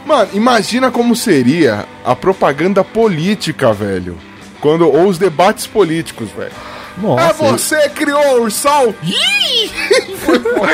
Mano, 0.04 0.30
imagina 0.34 0.90
como 0.90 1.16
seria 1.16 1.86
a 2.04 2.16
propaganda 2.16 2.84
política, 2.84 3.72
velho. 3.72 4.18
Quando, 4.60 4.88
ou 4.88 5.08
os 5.08 5.20
debates 5.20 5.68
políticos, 5.68 6.30
velho. 6.32 6.52
Nossa, 7.02 7.24
é 7.30 7.34
você 7.34 7.82
que 7.90 7.90
criou 7.90 8.40
o 8.40 8.42
ursal? 8.44 8.94
Ih! 9.04 9.70
Foi 10.18 10.40
foda. 10.40 10.68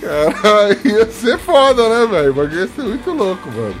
Cara, 0.00 0.76
ia 0.84 1.06
ser 1.10 1.38
foda, 1.38 1.88
né, 1.88 2.06
velho? 2.06 2.34
Mas 2.34 2.52
ia 2.52 2.66
ser 2.68 2.82
muito 2.82 3.10
louco, 3.12 3.48
mano. 3.50 3.74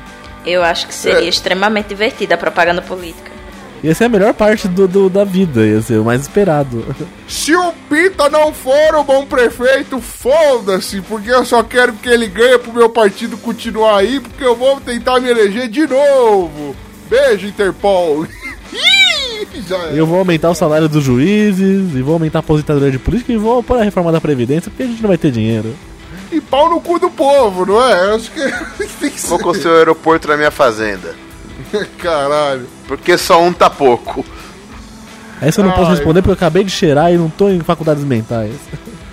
Eu 0.46 0.62
acho 0.62 0.86
que 0.86 0.94
seria 0.94 1.26
É. 1.26 1.28
extremamente 1.28 1.88
divertida 1.88 2.34
a 2.34 2.38
propaganda 2.38 2.82
política. 2.82 3.30
ia 3.84 3.92
ser 3.96 4.04
a 4.04 4.08
melhor 4.08 4.32
parte 4.32 4.68
do, 4.68 4.86
do- 4.86 5.10
da 5.10 5.24
vida, 5.24 5.66
ia 5.66 5.80
ser 5.82 5.98
o 5.98 6.04
mais 6.04 6.20
esperado. 6.20 6.84
Se 7.26 7.52
o 7.56 7.72
Pita 7.90 8.28
não 8.28 8.52
for 8.52 8.94
o 8.94 9.02
bom 9.02 9.26
prefeito, 9.26 10.00
foda-se, 10.00 11.00
porque 11.00 11.28
eu 11.30 11.44
só 11.44 11.64
quero 11.64 11.92
que 11.94 12.08
ele 12.08 12.28
ganhe 12.28 12.58
pro 12.58 12.72
meu 12.72 12.88
partido 12.90 13.36
continuar 13.36 13.96
aí, 13.98 14.20
porque 14.20 14.44
eu 14.44 14.54
vou 14.54 14.80
tentar 14.80 15.18
me 15.18 15.28
eleger 15.30 15.66
de 15.68 15.84
novo. 15.88 16.76
Beijo, 17.10 17.46
Interpol. 17.48 18.24
É. 19.92 19.98
Eu 19.98 20.06
vou 20.06 20.18
aumentar 20.18 20.50
o 20.50 20.54
salário 20.54 20.88
dos 20.88 21.04
juízes, 21.04 21.94
e 21.94 22.02
vou 22.02 22.14
aumentar 22.14 22.38
a 22.38 22.40
aposentadoria 22.40 22.90
de 22.90 22.98
política, 22.98 23.32
e 23.32 23.36
vou 23.36 23.62
pôr 23.62 23.78
a 23.78 23.82
reforma 23.82 24.10
da 24.12 24.20
Previdência, 24.20 24.70
porque 24.70 24.82
a 24.82 24.86
gente 24.86 25.02
não 25.02 25.08
vai 25.08 25.18
ter 25.18 25.30
dinheiro. 25.30 25.74
E 26.30 26.40
pau 26.40 26.70
no 26.70 26.80
cu 26.80 26.98
do 26.98 27.10
povo, 27.10 27.66
não 27.66 27.82
é? 27.84 28.06
Eu 28.06 28.14
acho 28.16 28.30
que 28.30 28.40
tem 29.00 29.10
que 29.10 29.20
Vou 29.26 29.38
ser. 29.38 29.44
construir 29.44 29.72
o 29.74 29.76
aeroporto 29.78 30.28
na 30.28 30.36
minha 30.36 30.50
fazenda. 30.50 31.14
Caralho. 31.98 32.66
Porque 32.86 33.18
só 33.18 33.42
um 33.42 33.52
tá 33.52 33.68
pouco. 33.68 34.24
Essa 35.40 35.60
eu 35.60 35.64
não 35.64 35.72
posso 35.72 35.90
Ai. 35.90 35.96
responder 35.96 36.22
porque 36.22 36.30
eu 36.30 36.34
acabei 36.36 36.64
de 36.64 36.70
cheirar 36.70 37.12
e 37.12 37.18
não 37.18 37.28
tô 37.28 37.48
em 37.48 37.60
faculdades 37.60 38.04
mentais. 38.04 38.54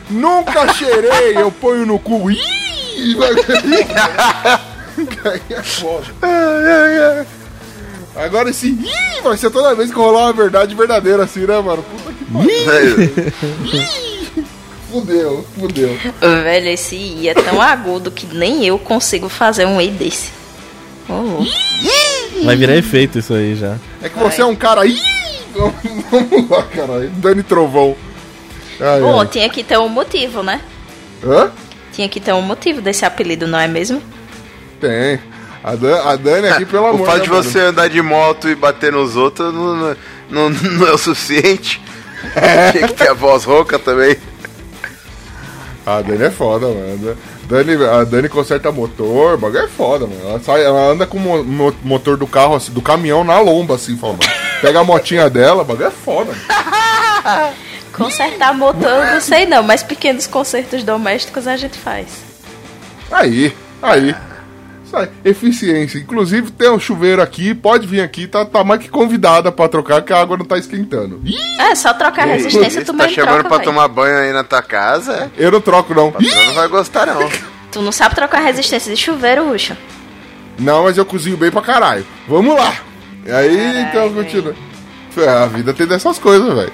Nunca 0.10 0.72
cheirei, 0.74 1.36
eu 1.38 1.52
ponho 1.52 1.86
no 1.86 2.00
cu. 2.00 2.30
Ih, 2.32 3.16
vai 3.16 3.32
Aí 5.32 5.42
é 5.50 5.64
foda. 5.64 6.06
Agora 8.16 8.50
esse 8.50 8.68
ih 8.68 9.22
vai 9.24 9.38
ser 9.38 9.50
toda 9.50 9.76
vez 9.76 9.90
que 9.92 9.96
rolar 9.98 10.26
uma 10.26 10.34
verdade 10.34 10.76
verdadeira 10.76 11.24
assim, 11.24 11.42
né, 11.42 11.60
mano? 11.62 11.84
Puta 11.84 12.14
que 12.14 14.10
Fudeu, 14.92 15.46
fudeu. 15.56 15.96
Velho, 16.20 16.68
esse 16.70 16.96
I 16.96 17.30
é 17.30 17.34
tão 17.36 17.62
agudo 17.62 18.10
que 18.10 18.26
nem 18.36 18.66
eu 18.66 18.80
consigo 18.80 19.30
fazer 19.30 19.66
um 19.66 19.80
I 19.80 19.90
desse. 19.92 20.32
Louco. 21.08 21.46
Vai 22.44 22.56
virar 22.56 22.76
efeito 22.76 23.20
isso 23.20 23.34
aí 23.34 23.56
já. 23.56 23.78
É 24.02 24.10
que 24.10 24.18
você 24.18 24.42
é 24.42 24.46
um 24.46 24.56
cara. 24.56 24.86
Ih! 24.88 25.00
Vamos 25.54 26.50
lá, 26.50 26.64
caralho. 26.64 27.10
Dani 27.12 27.44
Trovão. 27.44 27.96
Ai, 28.80 29.02
Bom, 29.02 29.20
ai. 29.20 29.28
tinha 29.28 29.50
que 29.50 29.64
ter 29.64 29.78
um 29.78 29.90
motivo, 29.90 30.42
né? 30.42 30.62
Hã? 31.24 31.52
Tinha 31.92 32.08
que 32.10 32.20
ter 32.20 32.34
um 32.34 32.42
motivo 32.42 32.82
desse 32.82 33.06
apelido, 33.06 33.46
não 33.46 33.60
é 33.60 33.68
mesmo? 33.68 34.02
Tem. 34.80 35.20
A, 35.64 35.76
Dan- 35.76 36.02
a 36.04 36.16
Dani 36.16 36.48
aqui, 36.50 36.66
pelo 36.66 36.86
amor 36.88 37.02
O 37.02 37.06
fato 37.06 37.22
de 37.24 37.30
né, 37.30 37.36
mano? 37.36 37.44
você 37.44 37.60
andar 37.60 37.90
de 37.90 38.02
moto 38.02 38.48
e 38.50 38.56
bater 38.56 38.92
nos 38.94 39.16
outros 39.16 39.54
não, 39.54 39.76
não, 39.76 39.96
não- 40.30 40.50
não 40.50 40.88
é 40.88 40.92
o 40.92 40.98
suficiente. 40.98 41.82
Tinha 42.72 42.88
que 42.88 42.94
ter 42.94 43.10
a 43.10 43.14
voz 43.14 43.44
rouca 43.44 43.78
também. 43.80 44.18
A 45.86 46.02
Dani 46.02 46.24
é 46.26 46.30
foda, 46.32 46.68
mano. 46.68 47.18
Dani, 47.46 47.84
a 47.86 48.04
Dani 48.04 48.30
conserta 48.30 48.72
motor, 48.72 49.34
o 49.34 49.38
bagulho 49.38 49.64
é 49.64 49.68
foda, 49.68 50.06
mano. 50.06 50.22
Ela, 50.30 50.40
sai, 50.40 50.64
ela 50.64 50.80
anda 50.92 51.08
com 51.08 51.18
o 51.18 51.20
mo- 51.22 51.44
mo- 51.44 51.76
motor 51.84 52.16
do 52.16 52.28
carro, 52.28 52.56
assim, 52.56 52.72
do 52.72 52.82
caminhão 52.82 53.24
na 53.24 53.40
lomba, 53.40 53.74
assim, 53.76 53.98
fala, 53.98 54.14
mano. 54.14 54.32
Pega 54.62 54.82
a 54.82 54.84
motinha 54.84 55.30
dela, 55.30 55.64
o 55.64 55.66
bagulho 55.66 55.88
é 55.88 55.92
foda. 55.92 56.32
mano. 56.32 57.54
Consertar 57.94 58.54
motor, 58.54 58.88
eu 59.08 59.14
não 59.14 59.22
sei 59.22 59.46
não, 59.48 59.64
mas 59.64 59.82
pequenos 59.82 60.28
consertos 60.28 60.84
domésticos 60.84 61.48
a 61.48 61.58
gente 61.58 61.78
faz. 61.78 62.08
Aí, 63.12 63.54
aí. 63.82 64.16
Isso 64.90 64.98
aí, 64.98 65.08
eficiência. 65.24 66.00
Inclusive 66.00 66.50
tem 66.52 66.72
um 66.72 66.80
chuveiro 66.80 67.22
aqui, 67.22 67.54
pode 67.54 67.86
vir 67.86 68.02
aqui, 68.02 68.26
tá, 68.26 68.44
tá 68.44 68.64
mais 68.64 68.82
que 68.82 68.90
convidada 68.90 69.52
pra 69.52 69.70
trocar, 69.70 70.02
que 70.02 70.12
a 70.12 70.20
água 70.20 70.36
não 70.36 70.46
tá 70.46 70.58
esquentando. 70.58 71.22
Ih, 71.24 71.38
É, 71.60 71.76
só 71.76 71.94
trocar 71.94 72.24
a 72.24 72.32
resistência, 72.32 72.84
tu 72.84 72.92
Você 72.94 72.98
tá 72.98 73.08
chamando 73.08 73.42
troca, 73.42 73.50
pra 73.50 73.60
tomar 73.60 73.88
banho 73.88 74.18
aí 74.18 74.34
na 74.34 74.44
tua 74.44 74.64
casa? 74.64 75.32
Eu 75.38 75.52
não 75.52 75.62
troco, 75.62 75.94
não. 75.94 76.10
Você 76.10 76.46
não 76.46 76.54
vai 76.56 76.68
gostar, 76.68 77.06
não. 77.06 77.30
Tu 77.72 77.84
não 77.84 77.92
sabe 77.92 78.16
trocar 78.16 78.40
a 78.40 78.46
resistência 78.46 78.92
de 78.92 79.00
chuveiro, 79.00 79.48
Ruxa? 79.48 79.78
Não, 80.58 80.86
mas 80.86 80.98
eu 80.98 81.06
cozinho 81.06 81.38
bem 81.38 81.52
pra 81.52 81.62
caralho. 81.62 82.04
Vamos 82.28 82.56
lá. 82.56 82.74
E 83.24 83.32
aí, 83.32 83.56
Caralho, 83.56 83.80
então, 83.82 84.14
continua. 84.14 84.56
A 85.44 85.46
vida 85.46 85.72
tem 85.72 85.86
dessas 85.86 86.18
coisas, 86.18 86.52
velho. 86.52 86.74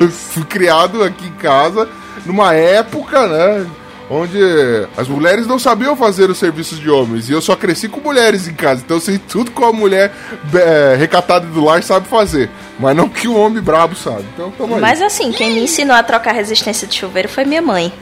Eu 0.00 0.10
fui 0.10 0.42
criado 0.44 1.04
aqui 1.04 1.28
em 1.28 1.32
casa 1.34 1.88
numa 2.26 2.52
época, 2.52 3.28
né? 3.28 3.64
Onde 4.10 4.38
as 4.96 5.08
mulheres 5.08 5.46
não 5.46 5.58
sabiam 5.58 5.96
fazer 5.96 6.28
os 6.28 6.38
serviços 6.38 6.78
de 6.78 6.90
homens. 6.90 7.28
E 7.28 7.32
eu 7.32 7.40
só 7.40 7.56
cresci 7.56 7.88
com 7.88 8.00
mulheres 8.00 8.46
em 8.46 8.52
casa. 8.52 8.82
Então 8.84 8.98
eu 8.98 9.00
sei 9.00 9.18
tudo 9.18 9.50
que 9.50 9.64
a 9.64 9.72
mulher 9.72 10.12
é, 10.52 10.94
recatada 10.98 11.46
do 11.46 11.64
lar 11.64 11.82
sabe 11.82 12.06
fazer. 12.06 12.50
Mas 12.78 12.94
não 12.94 13.08
que 13.08 13.26
o 13.26 13.34
homem 13.34 13.62
brabo 13.62 13.96
sabe. 13.96 14.24
Então 14.34 14.50
tamo 14.50 14.74
aí. 14.74 14.80
Mas 14.80 15.00
assim, 15.00 15.32
quem 15.32 15.54
me 15.54 15.60
ensinou 15.60 15.96
a 15.96 16.02
trocar 16.02 16.30
a 16.30 16.34
resistência 16.34 16.86
de 16.86 16.94
chuveiro 16.94 17.28
foi 17.28 17.44
minha 17.44 17.62
mãe. 17.62 17.92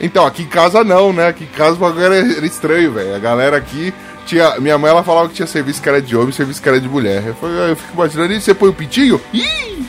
Então, 0.00 0.24
aqui 0.24 0.42
em 0.42 0.46
casa 0.46 0.84
não, 0.84 1.12
né? 1.12 1.28
Aqui 1.28 1.44
em 1.44 1.56
casa 1.56 1.72
o 1.72 1.78
bagulho 1.78 2.04
era, 2.04 2.46
estranho, 2.46 2.92
velho. 2.92 3.14
A 3.14 3.18
galera 3.18 3.56
aqui 3.56 3.92
tinha. 4.26 4.58
Minha 4.60 4.78
mãe 4.78 4.90
ela 4.90 5.02
falava 5.02 5.28
que 5.28 5.34
tinha 5.34 5.46
serviço 5.46 5.82
que 5.82 5.88
era 5.88 6.00
de 6.00 6.16
homem 6.16 6.30
e 6.30 6.32
serviço 6.32 6.62
que 6.62 6.68
era 6.68 6.80
de 6.80 6.88
mulher. 6.88 7.24
Eu, 7.26 7.34
falei, 7.34 7.70
eu 7.72 7.76
fico 7.76 7.94
imaginando, 7.94 8.32
e 8.32 8.40
você 8.40 8.54
põe 8.54 8.68
o 8.68 8.74
pintinho? 8.74 9.20
Ih! 9.32 9.84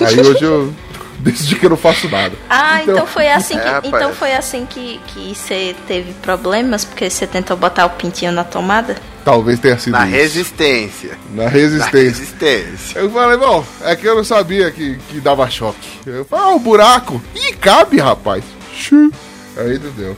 Aí 0.06 0.20
hoje 0.20 0.44
eu 0.44 0.72
decidi 1.20 1.56
que 1.56 1.66
eu 1.66 1.70
não 1.70 1.76
faço 1.76 2.08
nada. 2.08 2.34
Ah, 2.48 2.82
então, 2.82 3.06
foi 3.06 3.28
assim 3.30 3.54
É, 3.56 3.60
que, 3.60 3.68
rapaz. 3.68 3.94
então 3.94 4.12
foi 4.14 4.32
assim 4.34 4.66
que 4.66 5.00
que 5.08 5.34
você 5.34 5.74
teve 5.86 6.12
problemas 6.14 6.84
porque 6.84 7.08
você 7.10 7.26
tentou 7.26 7.56
botar 7.56 7.86
o 7.86 7.90
pintinho 7.90 8.32
na 8.32 8.44
tomada? 8.44 8.96
Talvez 9.24 9.58
tenha 9.60 9.78
sido 9.78 9.92
Na 9.92 10.06
isso. 10.06 10.14
resistência. 10.16 11.18
Na 11.34 11.44
Na 11.44 11.48
resistência. 11.50 12.00
resistência. 12.02 12.98
Eu 12.98 13.10
falei, 13.10 13.36
bom, 13.36 13.64
é 13.82 13.94
que 13.94 14.06
eu 14.06 14.16
não 14.16 14.24
sabia 14.24 14.70
que, 14.70 14.96
que 15.10 15.20
dava 15.20 15.48
choque. 15.50 15.88
Eu 16.06 16.24
falei, 16.24 16.44
ah, 16.46 16.48
o 16.54 16.58
buraco. 16.58 17.20
Ih, 17.34 17.52
cabe, 17.54 17.98
rapaz. 18.00 18.42
Xu. 18.74 19.12
Aí 19.58 19.78
não 19.78 19.90
deu. 19.92 20.16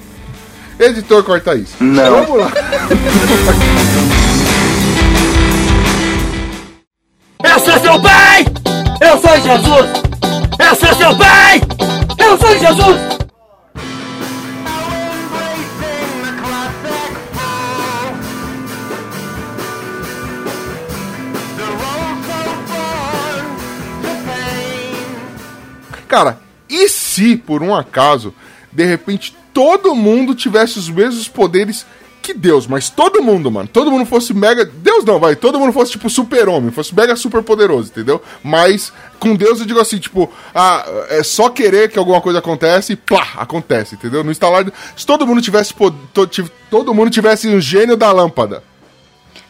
Editor, 0.79 1.23
corta 1.25 1.55
isso. 1.57 1.75
Não. 1.81 2.25
Vamos 2.25 2.39
lá. 2.41 2.53
Eu 7.45 7.59
sou 7.59 7.81
seu 7.81 8.01
pai! 8.01 8.45
Eu 9.01 9.19
sou 9.21 9.41
Jesus! 9.41 10.12
Eu 10.59 10.75
sou 10.75 10.95
seu 10.95 11.17
pai! 11.17 11.61
Eu 12.19 12.39
sou 12.39 12.59
Jesus! 12.59 13.23
Cara, 26.09 26.39
e 26.69 26.89
se 26.89 27.37
por 27.37 27.63
um 27.63 27.75
acaso, 27.75 28.35
de 28.71 28.85
repente, 28.85 29.35
todo 29.55 29.95
mundo 29.95 30.35
tivesse 30.35 30.79
os 30.79 30.91
mesmos 30.91 31.27
poderes 31.27 31.87
que 32.23 32.33
Deus, 32.33 32.67
mas 32.67 32.89
todo 32.89 33.23
mundo, 33.23 33.51
mano, 33.51 33.69
todo 33.69 33.91
mundo 33.91 34.07
fosse 34.07 34.33
mega. 34.33 34.65
Deus 34.65 35.05
não, 35.05 35.19
vai, 35.19 35.35
todo 35.37 35.59
mundo 35.59 35.73
fosse 35.73 35.93
tipo 35.93 36.09
super-homem, 36.09 36.71
fosse 36.71 36.95
mega 36.95 37.17
super 37.17 37.43
poderoso, 37.43 37.91
entendeu? 37.91 38.23
Mas 38.43 38.93
com 39.19 39.35
Deus 39.35 39.61
eu 39.61 39.67
digo 39.67 39.81
assim, 39.81 39.99
tipo, 39.99 40.33
ah, 40.55 40.85
é 41.11 41.23
só 41.23 41.51
querer 41.51 41.91
que 41.91 41.99
alguma 41.99 42.21
coisa 42.21 42.39
acontece 42.39 42.93
e 42.93 42.97
plá, 42.97 43.27
acontece, 43.37 43.97
entendeu? 43.97 44.23
No 44.23 44.31
instalar. 44.31 44.65
Se 44.97 45.05
todo 45.05 45.27
mundo 45.27 45.43
tivesse. 45.43 45.75
todo 46.71 46.95
mundo 46.95 47.11
tivesse 47.11 47.49
um 47.49 47.61
gênio 47.61 47.97
da 47.97 48.13
lâmpada. 48.13 48.63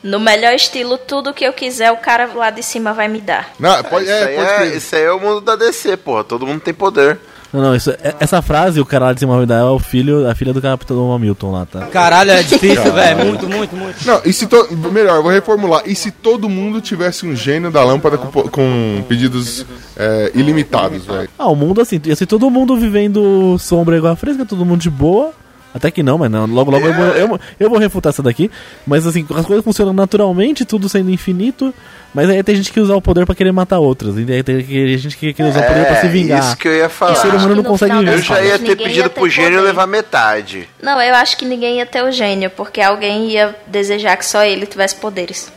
No 0.03 0.19
melhor 0.19 0.53
estilo, 0.55 0.99
tudo 0.99 1.33
que 1.33 1.45
eu 1.45 1.53
quiser, 1.53 1.93
o 1.93 1.97
cara 1.97 2.29
lá 2.35 2.51
de 2.51 2.63
cima 2.63 2.93
vai 2.93 3.07
me 3.07 3.21
dar. 3.21 3.53
Né? 3.59 3.83
Pode, 3.85 4.05
isso, 4.05 4.13
é, 4.13 4.25
aí 4.25 4.37
pode 4.37 4.51
é, 4.51 4.77
isso 4.77 4.97
aí 4.97 5.03
é 5.03 5.13
o 5.13 5.21
mundo 5.21 5.41
da 5.41 5.55
DC, 5.55 5.97
porra. 5.99 6.25
Todo 6.25 6.47
mundo 6.47 6.61
tem 6.61 6.75
poder. 6.75 7.21
Não, 7.53 7.61
não, 7.61 7.77
isso, 7.77 7.91
é- 7.91 8.15
essa 8.19 8.41
frase, 8.41 8.81
o 8.81 8.87
cara 8.87 9.07
lá 9.07 9.13
de 9.13 9.21
cima 9.21 9.37
vai 9.37 9.45
dar, 9.47 9.59
é 9.59 9.65
o 9.65 9.79
filho, 9.79 10.29
a 10.29 10.35
filha 10.35 10.53
do 10.53 10.63
Capitão 10.63 11.13
Hamilton 11.13 11.53
lá, 11.53 11.67
tá? 11.67 11.81
Caralho, 11.87 12.31
é 12.31 12.43
difícil, 12.43 12.93
velho. 12.93 13.27
Muito, 13.27 13.49
muito, 13.49 13.77
muito. 13.77 14.07
Não, 14.07 14.21
e 14.25 14.33
se 14.33 14.47
to... 14.47 14.69
melhor, 14.91 15.17
eu 15.17 15.23
vou 15.23 15.31
reformular. 15.31 15.83
E 15.85 15.95
se 15.95 16.11
todo 16.11 16.49
mundo 16.49 16.81
tivesse 16.81 17.27
um 17.27 17.37
gênio 17.37 17.71
da 17.71 17.85
lâmpada 17.85 18.17
com, 18.17 18.31
com 18.49 19.05
pedidos 19.07 19.67
é, 19.97 20.33
ilimitados, 20.35 21.05
velho? 21.05 21.29
Ah, 21.39 21.49
o 21.49 21.55
mundo 21.55 21.81
assim, 21.81 22.01
ia 22.05 22.17
ser 22.17 22.27
todo 22.27 22.51
mundo 22.51 22.77
vivendo 22.77 23.57
sombra 23.59 23.97
igual 23.97 24.15
a 24.15 24.17
fresca, 24.17 24.47
todo 24.47 24.65
mundo 24.65 24.81
de 24.81 24.91
boa. 24.91 25.33
Até 25.75 25.91
que 25.91 26.03
não, 26.03 26.19
mas 26.19 26.31
não, 26.31 26.45
logo 26.47 26.71
logo 26.71 26.87
eu, 26.87 26.93
vou, 26.93 27.05
eu, 27.07 27.41
eu 27.59 27.71
vou 27.71 27.79
refutar 27.79 28.11
essa 28.11 28.23
daqui. 28.23 28.51
Mas 28.87 29.07
assim, 29.07 29.27
as 29.35 29.47
coisas 29.47 29.65
funcionam 29.65 29.93
naturalmente, 29.95 30.65
tudo 30.67 30.89
sendo 30.89 31.11
infinito. 31.11 31.73
Mas 32.15 32.29
aí 32.29 32.43
tem 32.43 32.55
gente 32.57 32.71
que 32.71 32.79
usa 32.79 32.95
o 32.95 33.01
poder 33.01 33.25
pra 33.25 33.35
querer 33.35 33.53
matar 33.53 33.79
outras. 33.79 34.15
E 34.19 34.31
aí 34.31 34.43
tem 34.43 34.63
que- 34.63 34.99
gente 34.99 35.17
que 35.17 35.33
quer 35.33 35.45
usar 35.49 35.61
o 35.61 35.67
poder 35.67 35.87
pra 35.87 35.97
se 35.97 36.09
vingar. 36.09 36.43
É, 36.43 36.47
isso 36.47 36.57
que 36.59 36.69
eu 36.69 36.75
ia 36.77 36.89
falar. 36.91 37.13
O 37.13 37.17
ser 37.17 37.29
humano 37.29 37.55
não 37.57 37.63
consegue. 37.65 38.07
Eu 38.07 38.19
já 38.19 38.43
ia 38.43 38.59
ter 38.59 38.77
pedido 38.77 38.91
ia 38.99 39.09
pro 39.09 39.25
ter 39.25 39.31
gênio 39.31 39.53
poder. 39.53 39.65
levar 39.65 39.87
metade. 39.87 40.69
Não, 40.83 41.01
eu 41.01 41.15
acho 41.15 41.39
que 41.39 41.47
ninguém 41.47 41.79
ia 41.79 41.87
ter 41.87 42.03
o 42.05 42.13
gênio, 42.13 42.51
porque 42.51 42.83
alguém 42.83 43.31
ia 43.31 43.57
desejar 43.67 44.15
que 44.19 44.27
só 44.27 44.45
ele 44.45 44.67
tivesse 44.67 44.95
poderes. 44.97 45.51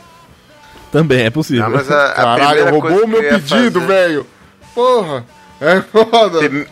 Também 0.90 1.24
é 1.26 1.30
possível. 1.30 1.64
Não, 1.64 1.70
mas 1.76 1.90
a, 1.90 2.06
a 2.12 2.14
Caralho, 2.14 2.70
roubou 2.70 3.04
o 3.04 3.08
meu 3.08 3.22
pedido, 3.22 3.80
velho. 3.82 4.26
Porra. 4.74 5.26
É 5.60 5.80
foda. 5.82 6.38
Prim- 6.38 6.66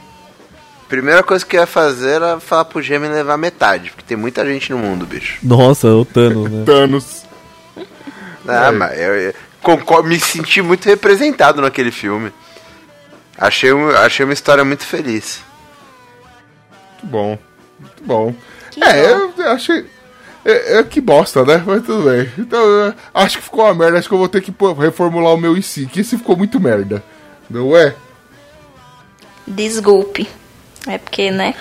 Primeira 0.88 1.22
coisa 1.22 1.44
que 1.44 1.56
eu 1.56 1.60
ia 1.60 1.66
fazer 1.66 2.10
era 2.16 2.38
falar 2.38 2.66
pro 2.66 2.82
gêmeo 2.82 3.10
levar 3.10 3.36
metade, 3.36 3.90
porque 3.90 4.04
tem 4.04 4.16
muita 4.16 4.44
gente 4.44 4.70
no 4.70 4.78
mundo, 4.78 5.06
bicho. 5.06 5.38
Nossa, 5.42 5.88
o 5.88 6.04
Thanos, 6.04 6.50
né? 6.50 6.62
Thanos. 6.66 7.24
Ah, 8.46 8.70
mas 8.70 8.98
eu, 9.00 9.14
eu 9.14 9.34
concordo, 9.62 10.08
me 10.08 10.20
senti 10.20 10.60
muito 10.60 10.84
representado 10.86 11.62
naquele 11.62 11.90
filme. 11.90 12.30
Achei, 13.38 13.72
um- 13.72 13.88
achei 13.90 14.24
uma 14.24 14.34
história 14.34 14.64
muito 14.64 14.84
feliz. 14.84 15.40
Muito 17.02 17.06
bom. 17.06 17.38
Muito 17.80 18.02
bom. 18.04 18.34
Que 18.70 18.84
é, 18.84 19.14
bom. 19.14 19.32
eu 19.38 19.50
achei. 19.50 19.86
É, 20.44 20.76
é 20.78 20.82
que 20.82 21.00
bosta, 21.00 21.42
né? 21.44 21.62
Mas 21.66 21.82
tudo 21.84 22.02
bem. 22.10 22.30
Então, 22.38 22.60
eu 22.62 22.94
acho 23.14 23.38
que 23.38 23.44
ficou 23.44 23.64
uma 23.64 23.74
merda. 23.74 23.98
Acho 23.98 24.08
que 24.08 24.14
eu 24.14 24.18
vou 24.18 24.28
ter 24.28 24.42
que 24.42 24.54
reformular 24.78 25.32
o 25.32 25.38
meu 25.38 25.56
IC. 25.56 25.86
Que 25.86 26.00
esse 26.00 26.18
ficou 26.18 26.36
muito 26.36 26.60
merda. 26.60 27.02
Não 27.48 27.74
é? 27.74 27.94
Desculpe. 29.46 30.28
É 30.86 30.98
porque, 30.98 31.30
né? 31.30 31.54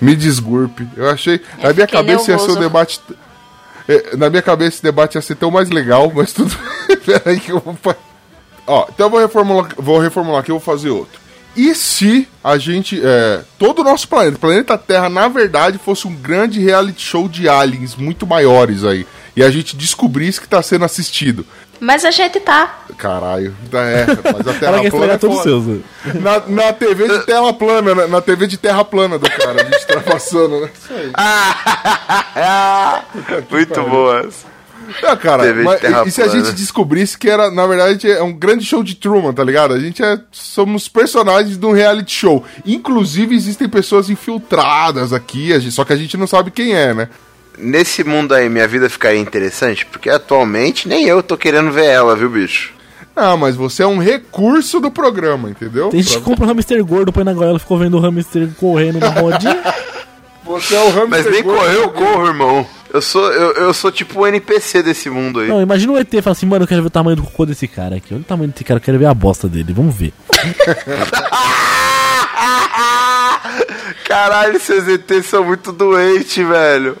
Me 0.00 0.16
desgurpe. 0.16 0.86
Eu 0.96 1.08
achei. 1.10 1.40
É, 1.58 1.68
na 1.68 1.72
minha 1.72 1.86
cabeça 1.86 2.30
ia 2.30 2.38
ser 2.38 2.44
um 2.44 2.54
nervoso. 2.54 2.60
debate. 2.60 3.00
é, 3.88 4.16
na 4.16 4.28
minha 4.28 4.42
cabeça 4.42 4.76
esse 4.76 4.82
debate 4.82 5.14
ia 5.14 5.22
ser 5.22 5.36
tão 5.36 5.50
mais 5.50 5.70
legal, 5.70 6.10
mas 6.14 6.32
tudo. 6.32 6.56
Peraí 7.06 7.38
que 7.38 7.52
eu 7.52 7.60
vou. 7.60 7.96
Ó, 8.66 8.86
então 8.92 9.06
eu 9.06 9.10
vou 9.10 9.20
reformular, 9.20 9.70
vou 9.76 9.98
reformular 9.98 10.40
aqui, 10.40 10.50
eu 10.50 10.58
vou 10.58 10.64
fazer 10.64 10.90
outro. 10.90 11.20
E 11.56 11.74
se 11.74 12.26
a 12.42 12.56
gente. 12.58 13.00
É, 13.02 13.42
todo 13.58 13.80
o 13.80 13.84
nosso 13.84 14.08
planeta, 14.08 14.36
o 14.36 14.40
planeta 14.40 14.78
Terra, 14.78 15.08
na 15.08 15.28
verdade, 15.28 15.78
fosse 15.78 16.06
um 16.06 16.14
grande 16.14 16.60
reality 16.60 17.02
show 17.02 17.28
de 17.28 17.48
aliens 17.48 17.94
muito 17.94 18.26
maiores 18.26 18.84
aí. 18.84 19.06
E 19.36 19.42
a 19.42 19.50
gente 19.50 19.76
descobrisse 19.76 20.40
que 20.40 20.48
tá 20.48 20.62
sendo 20.62 20.84
assistido. 20.84 21.46
Mas 21.82 22.04
a 22.04 22.12
gente 22.12 22.38
tá. 22.38 22.84
Caralho, 22.96 23.56
é, 23.72 24.06
mas 24.32 24.46
a 24.46 24.54
Terra 24.60 24.72
plana 24.72 24.84
estragar 24.84 25.16
é 25.16 25.18
todos 25.18 25.42
seus. 25.42 25.64
Na, 26.22 26.38
na 26.46 26.72
TV 26.72 27.08
de 27.08 27.26
tela 27.26 27.52
plana, 27.52 27.92
na, 27.92 28.06
na 28.06 28.20
TV 28.20 28.46
de 28.46 28.56
terra 28.56 28.84
plana 28.84 29.18
do 29.18 29.28
cara, 29.28 29.62
a 29.62 29.64
gente 29.64 29.84
tá 29.88 30.00
passando, 30.00 30.60
né? 30.60 30.70
Isso 30.72 30.94
aí. 30.94 31.10
muito 33.50 33.82
boas. 33.82 34.46
Não, 35.02 35.16
cara, 35.16 35.52
mas 35.54 36.06
e 36.06 36.10
se 36.12 36.22
a 36.22 36.28
gente 36.28 36.52
descobrisse 36.52 37.18
que 37.18 37.28
era, 37.28 37.50
na 37.50 37.66
verdade, 37.66 38.08
é 38.08 38.22
um 38.22 38.32
grande 38.32 38.64
show 38.64 38.84
de 38.84 38.94
Truman, 38.94 39.32
tá 39.32 39.42
ligado? 39.42 39.74
A 39.74 39.80
gente 39.80 40.04
é, 40.04 40.20
somos 40.30 40.86
personagens 40.86 41.58
de 41.58 41.66
um 41.66 41.72
reality 41.72 42.14
show. 42.14 42.44
Inclusive, 42.64 43.34
existem 43.34 43.68
pessoas 43.68 44.08
infiltradas 44.08 45.12
aqui, 45.12 45.52
a 45.52 45.58
gente- 45.58 45.74
só 45.74 45.84
que 45.84 45.92
a 45.92 45.96
gente 45.96 46.16
não 46.16 46.28
sabe 46.28 46.52
quem 46.52 46.74
é, 46.74 46.94
né? 46.94 47.08
Nesse 47.58 48.02
mundo 48.02 48.34
aí, 48.34 48.48
minha 48.48 48.66
vida 48.66 48.88
ficaria 48.88 49.20
interessante, 49.20 49.84
porque 49.86 50.08
atualmente 50.10 50.88
nem 50.88 51.06
eu 51.06 51.22
tô 51.22 51.36
querendo 51.36 51.70
ver 51.70 51.84
ela, 51.86 52.16
viu, 52.16 52.30
bicho? 52.30 52.72
Não, 53.14 53.36
mas 53.36 53.54
você 53.54 53.82
é 53.82 53.86
um 53.86 53.98
recurso 53.98 54.80
do 54.80 54.90
programa, 54.90 55.50
entendeu? 55.50 55.90
Tem 55.90 56.02
gente 56.02 56.14
que 56.16 56.22
Pra- 56.22 56.30
compra 56.30 56.46
um 56.46 56.48
hamster 56.48 56.82
gordo, 56.84 57.12
põe 57.12 57.24
na 57.24 57.34
goela, 57.34 57.58
ficou 57.58 57.78
vendo 57.78 57.98
o 57.98 58.00
hamster 58.00 58.48
correndo 58.58 58.98
na 58.98 59.10
rodinha. 59.10 59.60
Você 60.44 60.74
é 60.74 60.80
o 60.80 60.86
hamster 60.90 61.08
Mas 61.08 61.30
nem 61.30 61.42
gordo. 61.42 61.58
correr 61.60 61.76
eu 61.76 61.90
corro, 61.90 62.26
irmão. 62.26 62.66
Eu 62.92 63.00
sou, 63.00 63.32
eu, 63.32 63.52
eu 63.52 63.72
sou 63.72 63.92
tipo 63.92 64.20
o 64.20 64.26
NPC 64.26 64.82
desse 64.82 65.08
mundo 65.08 65.40
aí. 65.40 65.48
Não, 65.48 65.62
imagina 65.62 65.92
o 65.92 65.98
ET 65.98 66.10
fala 66.22 66.32
assim, 66.32 66.46
mano, 66.46 66.64
eu 66.64 66.68
quero 66.68 66.82
ver 66.82 66.88
o 66.88 66.90
tamanho 66.90 67.16
do 67.16 67.22
cocô 67.22 67.46
desse 67.46 67.68
cara 67.68 67.96
aqui. 67.96 68.12
Olha 68.12 68.20
o 68.22 68.24
tamanho 68.24 68.50
desse 68.50 68.64
cara, 68.64 68.78
eu 68.78 68.82
quero 68.82 68.98
ver 68.98 69.06
a 69.06 69.14
bosta 69.14 69.48
dele, 69.48 69.72
vamos 69.72 69.94
ver. 69.94 70.12
Caralho, 74.04 74.58
seus 74.60 74.86
ETs 74.88 75.26
são 75.26 75.44
muito 75.44 75.72
doentes, 75.72 76.46
velho. 76.46 76.96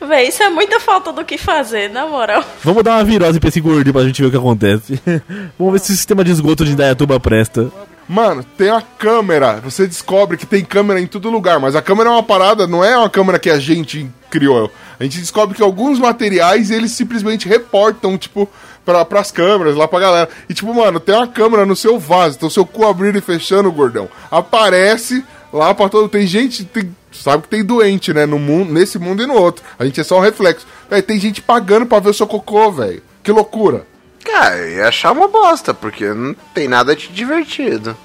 Véi, 0.00 0.28
isso 0.28 0.42
é 0.42 0.48
muita 0.48 0.80
falta 0.80 1.12
do 1.12 1.24
que 1.24 1.36
fazer, 1.36 1.90
na 1.90 2.06
moral. 2.06 2.44
Vamos 2.62 2.82
dar 2.82 2.96
uma 2.96 3.04
virose 3.04 3.40
pra 3.40 3.48
esse 3.48 3.60
gordinho 3.60 3.92
pra 3.92 4.04
gente 4.04 4.22
ver 4.22 4.28
o 4.28 4.30
que 4.30 4.36
acontece. 4.36 5.00
vamos 5.58 5.72
ver 5.72 5.80
se 5.80 5.92
o 5.92 5.96
sistema 5.96 6.24
de 6.24 6.30
esgoto 6.30 6.64
de 6.64 6.72
Indaiatuba 6.72 7.18
presta. 7.18 7.70
Mano, 8.08 8.42
tem 8.56 8.70
a 8.70 8.80
câmera. 8.80 9.60
Você 9.60 9.86
descobre 9.86 10.38
que 10.38 10.46
tem 10.46 10.64
câmera 10.64 10.98
em 10.98 11.06
todo 11.06 11.28
lugar, 11.28 11.60
mas 11.60 11.76
a 11.76 11.82
câmera 11.82 12.08
é 12.08 12.12
uma 12.12 12.22
parada, 12.22 12.66
não 12.66 12.82
é 12.82 12.96
uma 12.96 13.10
câmera 13.10 13.38
que 13.38 13.50
a 13.50 13.58
gente 13.58 14.08
criou. 14.30 14.72
A 14.98 15.04
gente 15.04 15.18
descobre 15.18 15.54
que 15.54 15.62
alguns 15.62 15.98
materiais 15.98 16.70
eles 16.70 16.92
simplesmente 16.92 17.46
reportam, 17.46 18.16
tipo, 18.16 18.48
pra, 18.82 19.04
pras 19.04 19.30
câmeras, 19.30 19.76
lá 19.76 19.86
pra 19.86 20.00
galera. 20.00 20.28
E 20.48 20.54
tipo, 20.54 20.72
mano, 20.72 20.98
tem 20.98 21.14
uma 21.14 21.26
câmera 21.26 21.66
no 21.66 21.76
seu 21.76 21.98
vaso, 21.98 22.36
então 22.36 22.48
seu 22.48 22.64
cu 22.64 22.86
abrindo 22.86 23.18
e 23.18 23.20
fechando, 23.20 23.70
gordão. 23.70 24.08
Aparece 24.30 25.22
lá 25.52 25.74
pra 25.74 25.88
todo. 25.88 26.08
Tem 26.08 26.26
gente. 26.26 26.64
Tem, 26.64 26.94
sabe 27.12 27.42
que 27.44 27.48
tem 27.48 27.64
doente, 27.64 28.12
né? 28.12 28.26
No 28.26 28.38
mundo, 28.38 28.72
nesse 28.72 28.98
mundo 28.98 29.22
e 29.22 29.26
no 29.26 29.34
outro. 29.34 29.64
A 29.78 29.84
gente 29.84 30.00
é 30.00 30.04
só 30.04 30.18
um 30.18 30.22
reflexo. 30.22 30.66
Véi, 30.90 31.02
tem 31.02 31.18
gente 31.18 31.40
pagando 31.42 31.86
pra 31.86 31.98
ver 32.00 32.10
o 32.10 32.14
seu 32.14 32.26
cocô, 32.26 32.70
velho. 32.72 33.02
Que 33.22 33.32
loucura. 33.32 33.86
Cara, 34.24 34.56
eu 34.58 34.76
ia 34.78 34.88
achar 34.88 35.12
uma 35.12 35.28
bosta, 35.28 35.72
porque 35.72 36.04
não 36.12 36.34
tem 36.54 36.68
nada 36.68 36.94
de 36.94 37.08
divertido. 37.08 37.96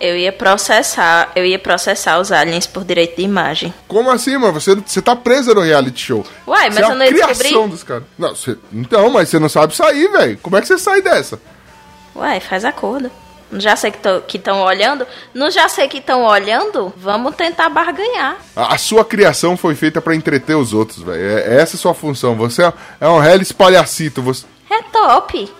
Eu 0.00 0.16
ia 0.16 0.32
processar, 0.32 1.30
eu 1.36 1.44
ia 1.44 1.60
processar 1.60 2.18
os 2.18 2.32
aliens 2.32 2.66
por 2.66 2.82
direito 2.84 3.16
de 3.18 3.22
imagem. 3.22 3.72
Como 3.86 4.10
assim, 4.10 4.36
mano? 4.36 4.54
Você, 4.60 4.74
você 4.74 5.00
tá 5.00 5.14
presa 5.14 5.54
no 5.54 5.60
reality 5.60 6.06
show. 6.06 6.26
Uai, 6.44 6.64
mas 6.70 6.74
Você 6.74 6.80
é 6.80 6.84
eu 6.84 6.90
a 6.90 6.94
não 6.96 7.04
ia 7.06 7.12
descobrir? 7.12 7.68
dos 7.68 7.84
caras. 7.84 8.02
Não, 8.18 8.34
você- 8.34 8.58
então, 8.72 9.08
mas 9.10 9.28
você 9.28 9.38
não 9.38 9.48
sabe 9.48 9.76
sair, 9.76 10.08
velho. 10.08 10.38
Como 10.42 10.56
é 10.56 10.60
que 10.60 10.66
você 10.66 10.76
sai 10.76 11.00
dessa? 11.02 11.38
Uai, 12.16 12.40
faz 12.40 12.64
acordo. 12.64 13.12
Não 13.52 13.60
já 13.60 13.76
sei 13.76 13.92
que 14.26 14.36
estão 14.38 14.62
olhando? 14.62 15.06
Não 15.34 15.50
já 15.50 15.68
sei 15.68 15.86
que 15.86 15.98
estão 15.98 16.24
olhando? 16.24 16.92
Vamos 16.96 17.36
tentar 17.36 17.68
barganhar. 17.68 18.36
A, 18.56 18.74
a 18.74 18.78
sua 18.78 19.04
criação 19.04 19.56
foi 19.58 19.74
feita 19.74 20.00
pra 20.00 20.14
entreter 20.14 20.56
os 20.56 20.72
outros, 20.72 21.02
velho. 21.02 21.20
É, 21.38 21.56
essa 21.60 21.74
é 21.74 21.76
a 21.76 21.80
sua 21.80 21.92
função. 21.94 22.34
Você 22.36 22.64
é, 22.64 22.72
é 23.00 23.06
um 23.08 23.18
réu 23.18 23.40
espalhacito. 23.42 24.22
Você... 24.22 24.46
É 24.70 24.82
top. 24.84 25.52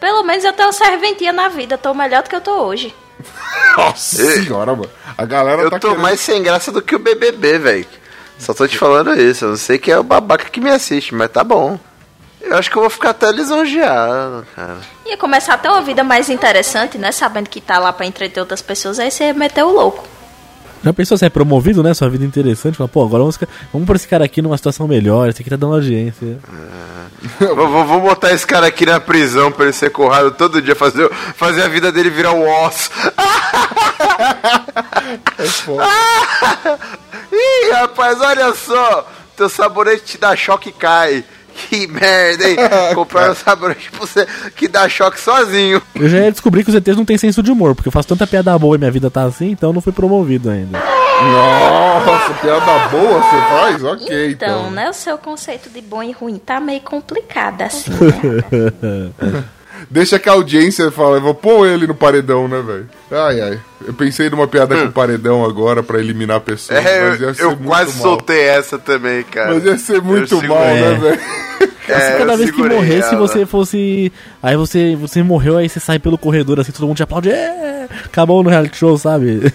Pelo 0.00 0.22
menos 0.22 0.42
eu 0.42 0.52
tenho 0.54 0.72
serventia 0.72 1.32
na 1.32 1.48
vida. 1.48 1.76
Tô 1.76 1.92
melhor 1.92 2.22
do 2.22 2.30
que 2.30 2.36
eu 2.36 2.40
tô 2.40 2.62
hoje. 2.62 2.94
Nossa 3.76 4.16
senhora, 4.32 4.74
mano. 4.74 4.90
A 5.16 5.24
galera 5.24 5.62
Eu 5.62 5.70
tá 5.70 5.78
tô 5.78 5.88
querendo- 5.88 6.02
mais 6.02 6.20
sem 6.20 6.42
graça 6.42 6.72
do 6.72 6.80
que 6.82 6.96
o 6.96 6.98
BBB, 6.98 7.58
velho. 7.58 7.86
Só 8.38 8.52
tô 8.54 8.66
te 8.66 8.76
falando 8.78 9.14
isso. 9.20 9.44
Eu 9.44 9.50
não 9.50 9.56
sei 9.56 9.78
que 9.78 9.92
é 9.92 9.98
o 9.98 10.02
babaca 10.02 10.48
que 10.50 10.60
me 10.60 10.70
assiste, 10.70 11.14
mas 11.14 11.30
tá 11.30 11.44
bom. 11.44 11.78
Eu 12.46 12.56
acho 12.58 12.70
que 12.70 12.76
eu 12.76 12.82
vou 12.82 12.90
ficar 12.90 13.10
até 13.10 13.30
lisonjeado, 13.32 14.46
cara. 14.54 14.76
Ia 15.06 15.16
começar 15.16 15.54
a 15.54 15.58
ter 15.58 15.68
uma 15.68 15.80
vida 15.82 16.04
mais 16.04 16.28
interessante, 16.28 16.98
né? 16.98 17.10
Sabendo 17.12 17.48
que 17.48 17.60
tá 17.60 17.78
lá 17.78 17.92
pra 17.92 18.06
entreter 18.06 18.40
outras 18.40 18.60
pessoas. 18.62 18.98
Aí 18.98 19.10
você 19.10 19.32
meteu 19.32 19.66
o 19.68 19.72
louco. 19.72 20.04
Já 20.84 20.92
pensou 20.92 21.16
se 21.16 21.24
é 21.24 21.30
promovido, 21.30 21.82
né? 21.82 21.94
Sua 21.94 22.10
vida 22.10 22.24
interessante. 22.26 22.76
Fala, 22.76 22.88
pô, 22.88 23.02
agora 23.02 23.22
vamos, 23.22 23.38
vamos 23.72 23.86
pôr 23.86 23.96
esse 23.96 24.06
cara 24.06 24.24
aqui 24.26 24.42
numa 24.42 24.56
situação 24.58 24.86
melhor. 24.86 25.28
Esse 25.30 25.40
aqui 25.40 25.48
tá 25.48 25.56
dando 25.56 25.72
audiência. 25.74 26.38
vou, 27.40 27.68
vou- 27.68 27.84
vou 27.86 28.00
botar 28.02 28.32
esse 28.32 28.46
cara 28.46 28.66
aqui 28.66 28.84
na 28.84 29.00
prisão 29.00 29.50
pra 29.50 29.64
ele 29.64 29.72
ser 29.72 29.90
currado 29.90 30.30
todo 30.32 30.60
dia, 30.60 30.76
fazer, 30.76 31.10
fazer 31.36 31.62
a 31.62 31.68
vida 31.68 31.90
dele 31.90 32.10
virar 32.10 32.32
um 32.32 32.46
osso. 32.66 32.90
É 35.38 35.44
foda. 35.46 35.84
Ih, 37.32 37.70
rapaz, 37.72 38.20
olha 38.20 38.52
só. 38.54 39.08
Teu 39.36 39.48
sabonete 39.48 40.04
te 40.04 40.18
dá 40.18 40.36
choque 40.36 40.68
e 40.68 40.72
cai. 40.72 41.24
Que 41.56 41.86
merda, 41.86 42.48
hein? 42.48 42.56
Comprar 42.94 43.30
um 43.30 43.34
sabonete 43.34 43.90
pra 43.90 44.00
você 44.00 44.26
que 44.56 44.66
dá 44.68 44.88
choque 44.88 45.20
sozinho. 45.20 45.80
Eu 45.94 46.08
já 46.08 46.18
ia 46.18 46.30
descobrir 46.32 46.64
que 46.64 46.70
os 46.70 46.74
ETs 46.76 46.96
não 46.96 47.04
têm 47.04 47.16
senso 47.16 47.42
de 47.42 47.50
humor, 47.50 47.74
porque 47.74 47.88
eu 47.88 47.92
faço 47.92 48.08
tanta 48.08 48.26
piada 48.26 48.56
boa 48.58 48.74
e 48.76 48.78
minha 48.78 48.90
vida 48.90 49.10
tá 49.10 49.22
assim, 49.24 49.50
então 49.50 49.70
eu 49.70 49.74
não 49.74 49.80
fui 49.80 49.92
promovido 49.92 50.50
ainda. 50.50 50.78
Nossa, 50.78 52.34
piada 52.34 52.88
boa 52.88 53.20
você 53.20 53.36
faz? 53.48 53.84
Ok, 53.84 54.30
Então, 54.32 54.48
então. 54.64 54.70
né? 54.72 54.90
O 54.90 54.92
seu 54.92 55.16
conceito 55.16 55.70
de 55.70 55.80
bom 55.80 56.02
e 56.02 56.12
ruim 56.12 56.38
tá 56.38 56.58
meio 56.60 56.80
complicado 56.80 57.62
assim, 57.62 57.90
né? 58.50 59.44
Deixa 59.90 60.18
que 60.18 60.28
a 60.28 60.32
audiência 60.32 60.90
fala, 60.90 61.16
eu 61.16 61.20
vou 61.20 61.34
pôr 61.34 61.66
ele 61.66 61.86
no 61.86 61.94
paredão, 61.94 62.48
né, 62.48 62.60
velho? 62.60 62.88
Ai, 63.10 63.40
ai. 63.40 63.60
Eu 63.86 63.92
pensei 63.94 64.30
numa 64.30 64.46
piada 64.48 64.76
com 64.76 64.90
paredão 64.90 65.44
agora 65.44 65.82
pra 65.82 65.98
eliminar 65.98 66.40
pessoas, 66.40 66.78
Hum. 66.82 66.88
É, 66.88 67.10
mas 67.10 67.20
ia 67.20 67.26
eu, 67.28 67.34
ser 67.34 67.42
eu 67.42 67.50
muito 67.50 67.64
quase 67.64 67.92
mal. 67.92 68.02
soltei 68.02 68.40
essa 68.42 68.78
também, 68.78 69.22
cara. 69.24 69.54
Mas 69.54 69.64
ia 69.64 69.78
ser 69.78 70.00
muito 70.00 70.34
Eu 70.42 70.48
mal, 70.48 70.58
segurei. 70.64 70.80
né, 70.80 70.94
velho? 70.94 71.20
É, 71.86 72.00
Se 72.00 72.12
eu 72.12 72.18
cada 72.18 72.36
vez 72.36 72.50
que 72.50 72.62
morresse 72.62 73.08
ela. 73.14 73.16
você 73.18 73.44
fosse. 73.46 74.10
Aí 74.42 74.56
você, 74.56 74.96
você 74.96 75.22
morreu, 75.22 75.58
aí 75.58 75.68
você 75.68 75.78
sai 75.80 75.98
pelo 75.98 76.16
corredor 76.16 76.58
assim, 76.58 76.72
todo 76.72 76.86
mundo 76.86 76.96
te 76.96 77.02
aplaude. 77.02 77.30
É! 77.30 77.86
Acabou 78.06 78.42
no 78.42 78.48
reality 78.50 78.76
show, 78.78 78.96
sabe? 78.98 79.40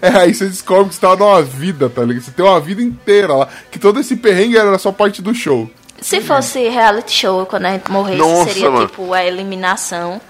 É, 0.00 0.08
aí 0.08 0.34
você 0.34 0.46
descobre 0.46 0.88
que 0.88 0.94
você 0.94 1.00
tá 1.02 1.14
numa 1.14 1.42
vida, 1.42 1.88
tá 1.88 2.02
ligado? 2.02 2.24
Você 2.24 2.30
tem 2.32 2.44
uma 2.44 2.58
vida 2.58 2.80
inteira 2.82 3.34
lá. 3.34 3.48
Que 3.70 3.78
todo 3.78 4.00
esse 4.00 4.16
perrengue 4.16 4.56
era 4.56 4.76
só 4.78 4.90
parte 4.90 5.20
do 5.20 5.32
show. 5.34 5.70
Se 6.02 6.20
fosse 6.20 6.68
reality 6.68 7.12
show, 7.12 7.46
quando 7.46 7.66
a 7.66 7.72
gente 7.72 7.90
morresse, 7.90 8.18
Nossa, 8.18 8.52
seria 8.52 8.70
mano. 8.70 8.86
tipo 8.86 9.12
a 9.12 9.24
eliminação. 9.24 10.20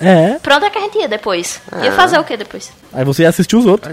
É. 0.00 0.38
Pra 0.38 0.56
onde 0.56 0.66
é 0.66 0.70
que 0.70 0.78
a 0.78 0.82
gente 0.82 0.98
ia 0.98 1.08
depois? 1.08 1.60
Ia 1.82 1.92
fazer 1.92 2.18
o 2.18 2.24
que 2.24 2.36
depois? 2.36 2.70
Aí 2.92 3.04
você 3.04 3.22
ia 3.22 3.28
assistir 3.28 3.56
os 3.56 3.66
outros. 3.66 3.92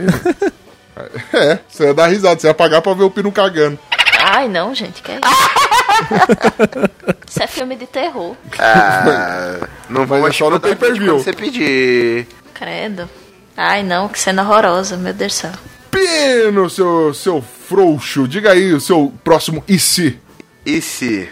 É, 1.33 1.59
você 1.67 1.87
ia 1.87 1.93
dar 1.93 2.07
risada, 2.07 2.39
você 2.39 2.47
ia 2.47 2.53
pagar 2.53 2.81
pra 2.81 2.93
ver 2.93 3.03
o 3.03 3.11
Pino 3.11 3.31
cagando. 3.31 3.77
Ai, 4.23 4.47
não, 4.47 4.73
gente, 4.73 5.01
que 5.01 5.11
é 5.11 5.15
isso? 5.15 5.23
isso 7.27 7.43
é 7.43 7.47
filme 7.47 7.75
de 7.75 7.85
terror. 7.85 8.35
Ah, 8.57 9.67
não 9.89 10.03
é 10.03 10.31
só 10.31 10.45
no 10.45 10.51
mandar 10.51 10.67
pay-per-view. 10.69 11.15
quando 11.15 11.23
você 11.23 11.33
pedir. 11.33 12.27
Credo. 12.53 13.09
Ai, 13.57 13.83
não, 13.83 14.07
que 14.07 14.19
cena 14.19 14.43
horrorosa, 14.43 14.97
meu 14.97 15.13
Deus 15.13 15.33
do 15.33 15.35
céu. 15.35 15.51
Pino, 15.91 16.69
seu, 16.69 17.13
seu 17.13 17.41
frouxo, 17.41 18.27
diga 18.27 18.51
aí 18.51 18.73
o 18.73 18.81
seu 18.81 19.13
próximo 19.23 19.63
e 19.67 19.79
se? 19.79 20.19
E 20.65 20.81
se? 20.81 21.29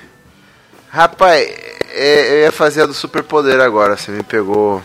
Rapaz, 0.89 1.49
é, 1.91 2.31
eu 2.33 2.41
ia 2.43 2.51
fazer 2.51 2.83
a 2.83 2.85
do 2.85 2.93
superpoder 2.93 3.59
agora, 3.59 3.97
você 3.97 4.11
me 4.11 4.23
pegou 4.23 4.81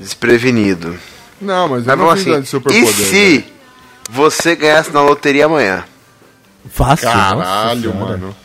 desprevenido. 0.00 0.98
Não, 1.40 1.68
mas 1.68 1.86
eu 1.86 1.96
Mas 1.96 1.98
não 1.98 2.10
assim, 2.10 2.32
assim, 2.32 2.44
superpoder. 2.44 2.88
e 2.88 2.92
se 2.92 3.44
você 4.10 4.56
ganhasse 4.56 4.90
na 4.90 5.02
loteria 5.02 5.46
amanhã? 5.46 5.84
Fácil. 6.70 7.08
Caralho, 7.08 7.94
mano. 7.94 8.36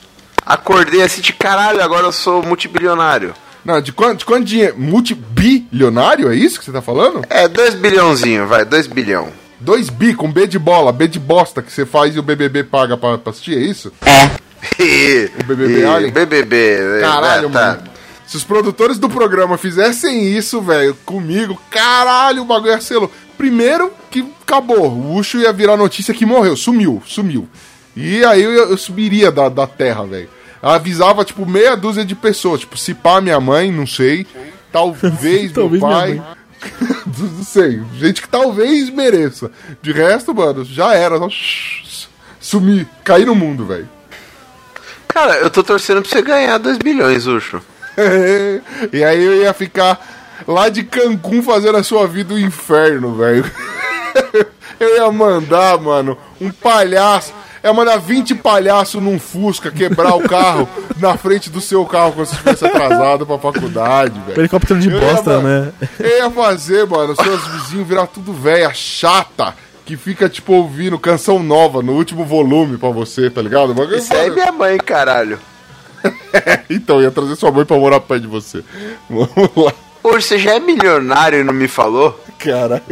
Acordei 0.46 1.02
assim 1.04 1.22
de 1.22 1.32
caralho, 1.32 1.82
agora 1.82 2.08
eu 2.08 2.12
sou 2.12 2.44
multibilionário. 2.44 3.34
Não, 3.64 3.80
de 3.82 3.92
quanto, 3.92 4.20
de 4.20 4.26
quanto 4.26 4.46
dinheiro? 4.46 4.78
Multibilionário, 4.78 6.32
é 6.32 6.36
isso 6.36 6.60
que 6.60 6.66
você 6.66 6.72
tá 6.72 6.82
falando? 6.82 7.22
É, 7.30 7.48
2 7.48 7.76
bilhãozinho, 7.76 8.48
vai, 8.48 8.66
2 8.66 8.88
bilhão. 8.88 9.32
2 9.60 9.90
bi 9.90 10.14
com 10.14 10.32
B 10.32 10.48
de 10.48 10.58
bola, 10.58 10.92
B 10.92 11.08
de 11.08 11.20
bosta 11.20 11.62
que 11.62 11.72
você 11.72 11.86
faz 11.86 12.16
e 12.16 12.20
o 12.20 12.24
BBB 12.24 12.64
paga 12.64 12.98
pra, 12.98 13.18
pra 13.18 13.32
assistir, 13.32 13.58
é 13.58 13.62
isso? 13.62 13.92
o 15.40 15.44
BBB 15.44 15.86
Alien? 15.86 16.12
BBB, 16.12 17.02
Caralho, 17.02 17.48
é, 17.48 17.52
tá. 17.52 17.60
mano. 17.60 17.90
Se 18.26 18.38
os 18.38 18.44
produtores 18.44 19.00
do 19.00 19.10
programa 19.10 19.58
fizessem 19.58 20.38
isso, 20.38 20.62
velho, 20.62 20.96
comigo, 21.04 21.60
caralho, 21.72 22.44
o 22.44 22.46
bagulho 22.46 22.74
ia 22.74 22.82
ser 22.82 22.98
louco. 22.98 23.16
Primeiro 23.36 23.92
que 24.12 24.24
acabou, 24.44 24.88
o 24.88 25.16
Ucho 25.16 25.40
ia 25.40 25.52
virar 25.52 25.76
notícia 25.76 26.14
que 26.14 26.28
morreu, 26.28 26.56
sumiu, 26.56 27.02
sumiu. 27.08 27.50
E 27.96 28.24
aí 28.24 28.44
eu, 28.44 28.52
eu 28.52 28.78
subiria 28.78 29.32
da, 29.32 29.50
da 29.50 29.66
terra, 29.66 30.06
velho. 30.06 30.30
Avisava, 30.62 31.26
tipo, 31.26 31.44
meia 31.44 31.76
dúzia 31.76 32.06
de 32.06 32.14
pessoas, 32.14 32.60
tipo, 32.60 32.78
se 32.78 32.94
pá 32.94 33.20
minha 33.20 33.40
mãe, 33.40 33.72
não 33.72 33.88
sei, 33.88 34.28
talvez 34.72 35.52
meu 35.52 35.54
Talvez 35.54 35.82
minha 35.82 35.96
pai... 35.96 36.22
não 37.18 37.44
sei, 37.44 37.82
gente 37.98 38.22
que 38.22 38.28
talvez 38.28 38.90
mereça. 38.90 39.50
De 39.82 39.92
resto, 39.92 40.36
mano, 40.36 40.64
já 40.64 40.94
era, 40.94 41.18
só 41.18 41.30
sumir, 42.40 42.88
cair 43.04 43.26
no 43.26 43.34
mundo, 43.34 43.66
velho. 43.66 43.90
Cara, 45.10 45.38
eu 45.38 45.50
tô 45.50 45.64
torcendo 45.64 46.02
pra 46.02 46.10
você 46.10 46.22
ganhar 46.22 46.58
2 46.58 46.78
bilhões, 46.78 47.26
Ucho. 47.26 47.62
e 48.94 49.04
aí 49.04 49.22
eu 49.22 49.42
ia 49.42 49.54
ficar 49.54 50.00
lá 50.48 50.70
de 50.70 50.84
Cancún 50.84 51.42
fazendo 51.42 51.78
a 51.78 51.84
sua 51.84 52.08
vida 52.08 52.34
o 52.34 52.40
inferno, 52.40 53.16
velho. 53.16 53.50
eu 54.80 54.96
ia 54.98 55.12
mandar, 55.12 55.78
mano, 55.80 56.18
um 56.40 56.52
palhaço. 56.52 57.34
Eu 57.62 57.72
ia 57.72 57.74
mandar 57.74 57.98
20 57.98 58.36
palhaços 58.36 59.02
num 59.02 59.20
Fusca 59.20 59.70
quebrar 59.70 60.16
o 60.16 60.22
carro 60.22 60.70
na 60.98 61.18
frente 61.18 61.50
do 61.50 61.60
seu 61.60 61.84
carro 61.86 62.14
quando 62.14 62.28
você 62.28 62.36
estivesse 62.36 62.66
atrasado 62.66 63.26
pra 63.26 63.38
faculdade, 63.38 64.18
velho. 64.28 64.40
Helicóptero 64.40 64.80
de 64.80 64.90
Eu 64.90 65.02
ia, 65.02 65.12
bosta, 65.12 65.40
mano, 65.40 65.66
né? 65.66 65.88
Eu 66.00 66.18
ia 66.20 66.32
fazer, 66.32 66.88
mano, 66.88 67.16
seus 67.16 67.46
vizinhos 67.48 67.88
virar 67.88 68.08
tudo 68.08 68.32
velha, 68.32 68.72
chata, 68.74 69.56
que 69.90 69.98
fica, 69.98 70.30
tipo, 70.30 70.54
ouvindo 70.54 71.00
canção 71.00 71.42
nova 71.42 71.82
no 71.82 71.94
último 71.94 72.24
volume 72.24 72.78
pra 72.78 72.90
você, 72.90 73.28
tá 73.28 73.42
ligado? 73.42 73.74
Mas, 73.74 73.90
Isso 74.04 74.14
aí 74.14 74.28
é 74.28 74.30
minha 74.30 74.52
mãe, 74.52 74.78
caralho. 74.78 75.40
Então, 76.70 77.02
ia 77.02 77.10
trazer 77.10 77.36
sua 77.36 77.52
mãe 77.52 77.66
pra 77.66 77.76
morar 77.76 78.00
perto 78.00 78.22
de 78.22 78.28
você. 78.28 78.64
Vamos 79.10 79.50
lá, 79.56 79.74
Hoje 80.04 80.28
você 80.28 80.38
já 80.38 80.54
é 80.54 80.60
milionário 80.60 81.40
e 81.40 81.44
não 81.44 81.54
me 81.54 81.68
falou? 81.68 82.24
caralho. 82.38 82.84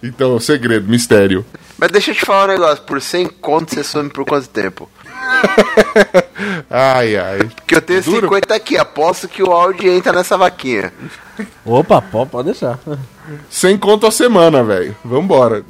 Então, 0.00 0.38
segredo, 0.38 0.88
mistério. 0.88 1.44
Mas 1.76 1.90
deixa 1.90 2.12
eu 2.12 2.14
te 2.14 2.24
falar 2.24 2.44
um 2.44 2.48
negócio. 2.52 2.84
Por 2.84 3.02
100 3.02 3.26
conto 3.40 3.74
você 3.74 3.82
some 3.82 4.08
por 4.08 4.24
quanto 4.24 4.48
tempo? 4.48 4.88
Ai, 6.70 7.16
ai. 7.16 7.38
Porque 7.56 7.74
eu 7.74 7.82
tenho 7.82 8.02
Duro? 8.02 8.28
50 8.28 8.54
aqui. 8.54 8.78
Aposto 8.78 9.28
que 9.28 9.42
o 9.42 9.52
áudio 9.52 9.90
entra 9.92 10.12
nessa 10.12 10.36
vaquinha. 10.38 10.92
Opa, 11.64 12.00
pode 12.00 12.50
deixar. 12.50 12.78
Sem 13.50 13.76
conto 13.76 14.06
a 14.06 14.10
semana, 14.10 14.62
velho. 14.62 14.96
Vambora. 15.04 15.64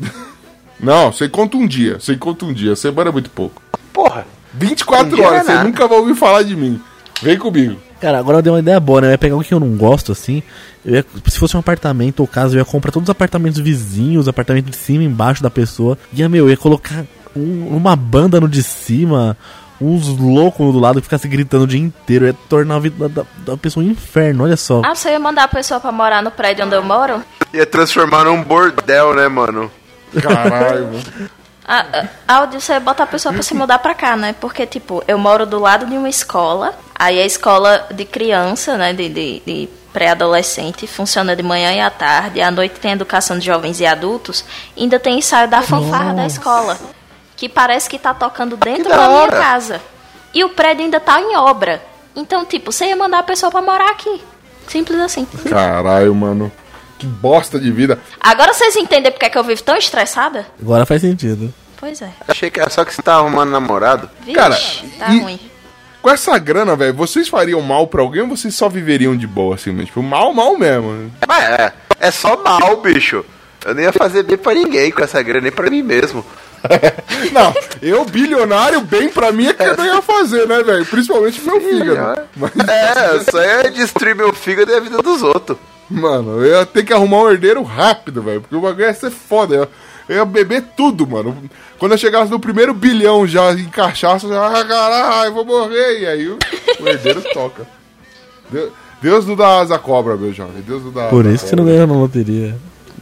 Não, 0.82 1.12
sem 1.12 1.28
conto 1.28 1.58
um 1.58 1.66
dia. 1.66 1.98
Sem 2.00 2.16
conto 2.16 2.46
um 2.46 2.52
dia. 2.52 2.74
Semana 2.76 3.10
é 3.10 3.12
muito 3.12 3.30
pouco. 3.30 3.60
Porra. 3.92 4.26
24 4.54 5.16
Um 5.16 5.24
horas, 5.24 5.40
é 5.40 5.44
você 5.44 5.52
nada. 5.52 5.64
nunca 5.64 5.86
vai 5.86 5.98
ouvir 5.98 6.14
falar 6.14 6.42
de 6.42 6.56
mim. 6.56 6.80
Vem 7.22 7.36
comigo. 7.38 7.76
Cara, 8.00 8.18
agora 8.18 8.38
eu 8.38 8.42
dei 8.42 8.52
uma 8.52 8.58
ideia 8.60 8.80
boa, 8.80 9.00
né? 9.02 9.06
Eu 9.08 9.10
ia 9.12 9.18
pegar 9.18 9.36
o 9.36 9.44
que 9.44 9.52
eu 9.52 9.60
não 9.60 9.76
gosto, 9.76 10.10
assim. 10.10 10.42
Eu 10.84 10.94
ia- 10.94 11.04
se 11.28 11.38
fosse 11.38 11.54
um 11.56 11.60
apartamento 11.60 12.20
ou 12.20 12.26
casa, 12.26 12.54
eu 12.54 12.58
ia 12.60 12.64
comprar 12.64 12.90
todos 12.90 13.06
os 13.08 13.10
apartamentos 13.10 13.60
vizinhos, 13.60 14.26
apartamento 14.26 14.70
de 14.70 14.76
cima 14.76 15.02
e 15.02 15.06
embaixo 15.06 15.42
da 15.42 15.50
pessoa. 15.50 15.98
Ia, 16.12 16.28
meu, 16.28 16.46
eu 16.46 16.50
ia 16.50 16.56
colocar 16.56 17.04
um- 17.36 17.76
uma 17.76 17.94
banda 17.94 18.40
no 18.40 18.48
de 18.48 18.62
cima, 18.62 19.36
uns 19.78 20.08
loucos 20.08 20.72
do 20.72 20.80
lado 20.80 20.96
que 21.00 21.04
ficasse 21.06 21.28
gritando 21.28 21.64
o 21.64 21.66
dia 21.66 21.78
inteiro. 21.78 22.24
Eu 22.24 22.28
ia 22.28 22.36
tornar 22.48 22.76
a 22.76 22.80
vida 22.80 23.08
da, 23.08 23.24
da 23.44 23.56
pessoa 23.56 23.84
um 23.84 23.88
inferno, 23.90 24.44
olha 24.44 24.56
só. 24.56 24.80
Ah, 24.84 24.94
você 24.94 25.10
ia 25.10 25.20
mandar 25.20 25.44
a 25.44 25.48
pessoa 25.48 25.78
pra 25.78 25.92
morar 25.92 26.22
no 26.22 26.30
prédio 26.30 26.64
onde 26.64 26.74
eu 26.74 26.82
moro? 26.82 27.22
Ia 27.52 27.66
transformar 27.66 28.24
num 28.24 28.42
bordel, 28.42 29.14
né, 29.14 29.28
mano? 29.28 29.70
Caralho, 30.22 30.86
mano. 30.86 31.30
Ah, 31.72 31.86
ah, 31.92 32.38
Áudio, 32.38 32.60
você 32.60 32.80
bota 32.80 33.04
a 33.04 33.06
pessoa 33.06 33.32
pra 33.32 33.42
se 33.42 33.54
mudar 33.54 33.78
pra 33.78 33.94
cá, 33.94 34.16
né? 34.16 34.34
Porque, 34.40 34.66
tipo, 34.66 35.04
eu 35.06 35.16
moro 35.16 35.46
do 35.46 35.60
lado 35.60 35.86
de 35.86 35.96
uma 35.96 36.08
escola, 36.08 36.74
aí 36.94 37.20
a 37.20 37.24
escola 37.24 37.86
de 37.92 38.04
criança, 38.04 38.76
né, 38.76 38.92
de, 38.92 39.08
de, 39.08 39.42
de 39.46 39.68
pré-adolescente, 39.92 40.86
funciona 40.88 41.36
de 41.36 41.42
manhã 41.44 41.72
e 41.72 41.80
à 41.80 41.88
tarde, 41.88 42.40
à 42.40 42.50
noite 42.50 42.80
tem 42.80 42.92
educação 42.92 43.38
de 43.38 43.46
jovens 43.46 43.78
e 43.78 43.86
adultos, 43.86 44.44
ainda 44.76 44.98
tem 44.98 45.18
ensaio 45.18 45.48
da 45.48 45.62
fanfarra 45.62 46.12
da 46.12 46.26
escola, 46.26 46.76
que 47.36 47.48
parece 47.48 47.88
que 47.88 47.98
tá 47.98 48.12
tocando 48.14 48.56
dentro 48.56 48.88
da 48.88 48.96
da 48.96 49.08
minha 49.08 49.28
casa. 49.28 49.80
E 50.34 50.42
o 50.42 50.48
prédio 50.48 50.84
ainda 50.84 50.98
tá 50.98 51.20
em 51.20 51.36
obra. 51.36 51.82
Então, 52.16 52.44
tipo, 52.44 52.72
você 52.72 52.86
ia 52.86 52.96
mandar 52.96 53.20
a 53.20 53.22
pessoa 53.22 53.50
pra 53.50 53.62
morar 53.62 53.90
aqui. 53.90 54.22
Simples 54.66 55.00
assim. 55.00 55.24
Caralho, 55.48 56.14
mano. 56.14 56.50
Que 57.00 57.06
bosta 57.06 57.58
de 57.58 57.70
vida. 57.72 57.98
Agora 58.20 58.52
vocês 58.52 58.76
entendem 58.76 59.10
porque 59.10 59.24
é 59.24 59.30
que 59.30 59.38
eu 59.38 59.42
vivo 59.42 59.62
tão 59.62 59.74
estressada? 59.76 60.46
Agora 60.60 60.84
faz 60.84 61.00
sentido. 61.00 61.52
Pois 61.78 62.02
é. 62.02 62.10
Achei 62.28 62.50
que 62.50 62.60
era 62.60 62.68
só 62.68 62.84
que 62.84 62.94
você 62.94 63.00
tava 63.00 63.20
arrumando 63.20 63.50
namorado. 63.50 64.10
Vixe, 64.20 64.34
Cara, 64.36 64.54
tá 64.98 65.08
e- 65.14 65.20
ruim. 65.20 65.40
Com 66.02 66.10
essa 66.10 66.36
grana, 66.38 66.76
velho, 66.76 66.92
vocês 66.94 67.28
fariam 67.28 67.60
mal 67.62 67.86
pra 67.86 68.02
alguém 68.02 68.22
ou 68.22 68.28
vocês 68.28 68.54
só 68.54 68.68
viveriam 68.68 69.16
de 69.16 69.26
boa, 69.26 69.54
assim, 69.54 69.70
mas, 69.72 69.86
tipo, 69.86 70.02
mal, 70.02 70.32
mal 70.34 70.56
mesmo? 70.58 71.10
Mas 71.26 71.42
é, 71.44 71.72
é 72.00 72.10
só 72.10 72.36
mal, 72.42 72.76
bicho. 72.82 73.24
Eu 73.64 73.74
não 73.74 73.82
ia 73.82 73.92
fazer 73.92 74.22
bem 74.22 74.36
pra 74.38 74.54
ninguém 74.54 74.90
com 74.90 75.02
essa 75.02 75.22
grana, 75.22 75.42
nem 75.42 75.52
pra 75.52 75.68
mim 75.70 75.82
mesmo. 75.82 76.24
Não, 77.32 77.54
eu, 77.80 78.04
bilionário, 78.04 78.82
bem 78.82 79.08
pra 79.08 79.32
mim 79.32 79.46
é 79.46 79.54
que 79.54 79.62
eu 79.62 79.76
não 79.78 79.86
ia 79.86 80.02
fazer, 80.02 80.46
né, 80.46 80.62
velho? 80.62 80.84
Principalmente 80.84 81.40
meu 81.42 81.58
fígado. 81.58 82.22
Mas, 82.36 82.50
É, 82.68 83.14
eu 83.14 83.24
só 83.24 83.42
ia 83.42 83.70
destruir 83.70 84.14
meu 84.14 84.30
fígado 84.34 84.70
e 84.70 84.74
a 84.74 84.80
vida 84.80 84.98
dos 84.98 85.22
outros. 85.22 85.56
Mano, 85.90 86.44
eu 86.44 86.58
ia 86.58 86.66
ter 86.66 86.84
que 86.84 86.92
arrumar 86.92 87.22
um 87.22 87.30
herdeiro 87.30 87.62
rápido, 87.62 88.22
velho, 88.22 88.40
porque 88.40 88.54
o 88.56 88.60
bagulho 88.60 88.84
ia 88.86 88.94
ser 88.94 89.10
foda. 89.10 89.54
Eu, 89.54 89.68
eu 90.08 90.16
ia 90.16 90.24
beber 90.24 90.62
tudo, 90.76 91.06
mano. 91.06 91.36
Quando 91.78 91.92
eu 91.92 91.98
chegasse 91.98 92.30
no 92.30 92.38
primeiro 92.40 92.72
bilhão 92.74 93.26
já 93.26 93.52
em 93.52 93.68
cachaça, 93.68 94.26
eu 94.26 94.30
já, 94.30 94.46
ah, 94.46 94.64
caralho, 94.64 95.28
eu 95.30 95.34
vou 95.34 95.44
morrer. 95.44 96.00
E 96.00 96.06
aí 96.06 96.28
o, 96.28 96.38
o 96.80 96.88
herdeiro 96.88 97.22
toca. 97.34 97.66
Deus, 98.50 98.70
Deus 99.02 99.26
não 99.26 99.34
dá 99.36 99.60
asa 99.60 99.76
à 99.76 99.78
cobra, 99.78 100.16
meu 100.16 100.32
jovem. 100.32 100.62
Deus 100.66 100.84
não 100.84 100.92
dá 100.92 101.08
Por 101.08 101.24
isso 101.26 101.44
que 101.44 101.50
você 101.50 101.56
não 101.56 101.64
ganhou 101.64 101.86
na 101.86 101.94
loteria. 101.94 102.56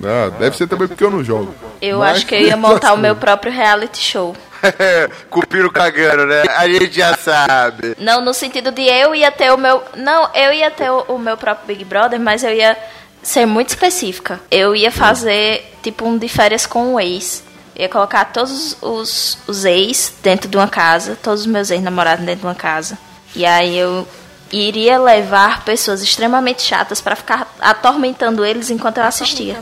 Ah, 0.05 0.31
deve 0.39 0.57
ser 0.57 0.69
também 0.69 0.87
porque 0.87 1.03
eu 1.03 1.11
não 1.11 1.25
jogo. 1.25 1.53
Eu 1.83 1.99
Mas- 1.99 2.19
acho 2.19 2.27
que 2.27 2.35
eu 2.35 2.41
ia 2.41 2.57
montar 2.57 2.93
o 2.93 2.97
meu 2.99 3.17
próprio 3.17 3.53
reality 3.53 3.99
show. 3.99 4.37
Cupiro 5.31 5.71
cagando, 5.71 6.27
né? 6.27 6.43
A 6.57 6.69
gente 6.69 6.93
já 6.93 7.17
sabe. 7.17 7.97
Não 7.99 8.21
no 8.21 8.35
sentido 8.35 8.71
de 8.71 8.83
eu 8.83 9.15
ia 9.15 9.31
ter 9.31 9.53
o 9.53 9.59
meu. 9.59 9.83
Não, 9.97 10.31
eu 10.35 10.53
ia 10.53 10.71
ter 10.71 10.91
o, 10.91 11.03
o 11.09 11.19
meu 11.19 11.37
próprio 11.37 11.67
Big 11.67 11.85
Brother, 11.85 12.19
mas 12.19 12.45
eu 12.45 12.53
ia 12.53 12.77
ser 13.23 13.47
muito 13.47 13.69
específica. 13.69 14.41
Eu 14.51 14.75
ia 14.75 14.91
fazer 14.91 15.75
tipo 15.83 16.07
um 16.07 16.19
de 16.19 16.29
férias 16.29 16.67
com 16.67 16.95
o 16.95 17.01
ex. 17.01 17.45
Eu 17.75 17.83
ia 17.83 17.89
colocar 17.89 18.25
todos 18.27 18.77
os, 18.83 19.39
os 19.47 19.65
ex 19.65 20.13
dentro 20.23 20.49
de 20.49 20.57
uma 20.57 20.69
casa, 20.69 21.17
todos 21.23 21.43
os 21.43 21.47
meus 21.47 21.71
ex-namorados 21.71 22.25
dentro 22.25 22.41
de 22.41 22.47
uma 22.47 22.55
casa. 22.55 22.99
E 23.37 23.47
aí 23.47 23.77
eu 23.77 24.07
iria 24.53 24.99
levar 24.99 25.65
pessoas 25.65 26.03
extremamente 26.03 26.63
chatas 26.63 27.01
pra 27.01 27.15
ficar 27.15 27.55
atormentando 27.61 28.45
eles 28.45 28.71
enquanto 28.71 28.99
eu 28.99 29.05
assistia. 29.05 29.57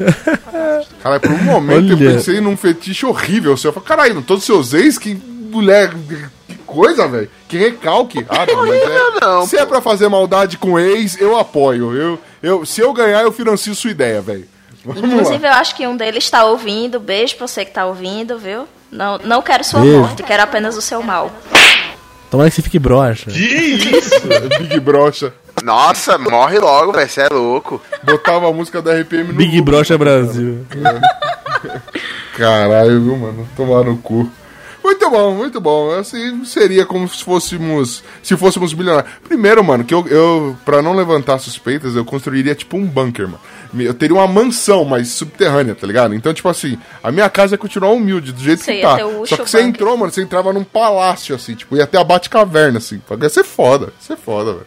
Cara, 1.03 1.21
por 1.21 1.31
um 1.31 1.43
momento 1.45 1.93
eu 1.93 1.97
Olha. 1.97 2.13
pensei 2.15 2.41
num 2.41 2.57
fetiche 2.57 3.05
horrível. 3.07 3.57
seu. 3.57 3.71
Eu 3.71 3.73
falei, 3.73 3.89
caralho, 3.89 4.23
todos 4.23 4.43
os 4.43 4.47
seus 4.47 4.75
ex, 4.75 4.99
que 4.99 5.15
mulher. 5.15 5.93
Que 6.47 6.55
coisa, 6.67 7.09
velho. 7.09 7.31
Que 7.49 7.57
recalque. 7.57 8.25
Ah, 8.29 8.47
não, 8.47 8.67
mas 8.67 8.83
é. 8.83 9.21
não, 9.21 9.47
se 9.47 9.57
é 9.57 9.65
pra 9.67 9.81
fazer 9.81 10.09
maldade 10.09 10.59
com 10.59 10.79
ex, 10.79 11.21
eu 11.21 11.37
apoio. 11.39 11.95
Eu, 11.95 12.21
eu, 12.43 12.67
se 12.67 12.81
eu 12.81 12.93
ganhar, 12.93 13.23
eu 13.23 13.33
financio 13.33 13.75
sua 13.75 13.91
ideia, 13.91 14.21
velho. 14.21 14.47
Vamos 14.85 15.03
Inclusive, 15.03 15.43
lá. 15.43 15.49
eu 15.49 15.55
acho 15.55 15.75
que 15.75 15.87
um 15.87 15.97
deles 15.97 16.25
está 16.25 16.45
ouvindo. 16.45 17.01
Beijo 17.01 17.35
pra 17.37 17.49
você 17.49 17.65
que 17.65 17.73
tá 17.73 17.87
ouvindo, 17.87 18.39
viu? 18.39 18.69
Não, 18.91 19.19
não 19.19 19.43
quero 19.43 19.65
sua 19.65 19.81
Beijo. 19.81 19.99
morte, 19.99 20.23
quero 20.23 20.43
apenas 20.45 20.77
o 20.77 20.83
seu 20.83 21.03
mal. 21.03 21.33
Tomara 22.31 22.51
que 22.51 22.57
você 22.57 22.63
fique 22.63 22.79
broxa. 22.79 23.31
Big 24.59 24.81
Brocha. 24.81 25.33
Nossa, 25.63 26.19
morre 26.19 26.59
logo, 26.59 26.93
velho. 26.93 27.09
Você 27.09 27.23
é 27.23 27.29
louco. 27.29 27.81
Botava 28.03 28.49
a 28.49 28.53
música 28.53 28.83
da 28.83 28.95
RPM 29.01 29.29
no. 29.29 29.35
Big. 29.35 29.61
Brocha 29.63 29.97
Brasil. 29.97 30.67
Caralho, 32.37 33.01
viu, 33.01 33.17
mano? 33.17 33.49
Tomar 33.57 33.85
no 33.85 33.97
cu. 33.99 34.31
Muito 34.85 35.11
bom, 35.11 35.35
muito 35.35 35.61
bom. 35.61 35.91
Assim 35.93 36.45
seria 36.45 36.85
como 36.85 37.09
se 37.09 37.25
fôssemos. 37.25 38.05
Se 38.23 38.37
fôssemos 38.37 38.75
milionários. 38.75 39.11
Primeiro, 39.27 39.65
mano, 39.65 39.85
que 39.85 39.95
eu, 39.95 40.07
eu. 40.09 40.57
Pra 40.65 40.83
não 40.83 40.95
levantar 40.95 41.39
suspeitas, 41.39 41.97
eu 41.97 42.05
construiria 42.05 42.55
tipo 42.55 42.77
um 42.77 42.87
bunker, 42.87 43.27
mano. 43.27 43.41
Eu 43.79 43.95
teria 43.95 44.15
uma 44.15 44.27
mansão, 44.27 44.85
mas 44.85 45.09
subterrânea, 45.09 45.75
tá 45.75 45.87
ligado? 45.87 46.15
Então, 46.15 46.33
tipo 46.33 46.49
assim, 46.49 46.79
a 47.03 47.11
minha 47.11 47.29
casa 47.29 47.55
ia 47.55 47.59
continuar 47.59 47.91
humilde, 47.93 48.33
do 48.33 48.41
jeito 48.41 48.63
Você 48.63 48.77
que 48.77 48.83
tá. 48.83 48.99
Só 49.27 49.37
que 49.37 49.51
você 49.51 49.63
entrou, 49.63 49.97
mano, 49.97 50.13
você 50.13 50.23
entrava 50.23 50.53
num 50.53 50.65
palácio, 50.65 51.35
assim, 51.35 51.55
tipo, 51.55 51.77
ia 51.77 51.87
ter 51.87 51.99
a 51.99 52.05
Batcaverna, 52.05 52.79
assim. 52.79 53.01
Ia 53.21 53.29
ser 53.29 53.45
foda, 53.45 53.87
ia 53.87 53.93
ser 54.01 54.17
foda, 54.17 54.53
velho. 54.53 54.67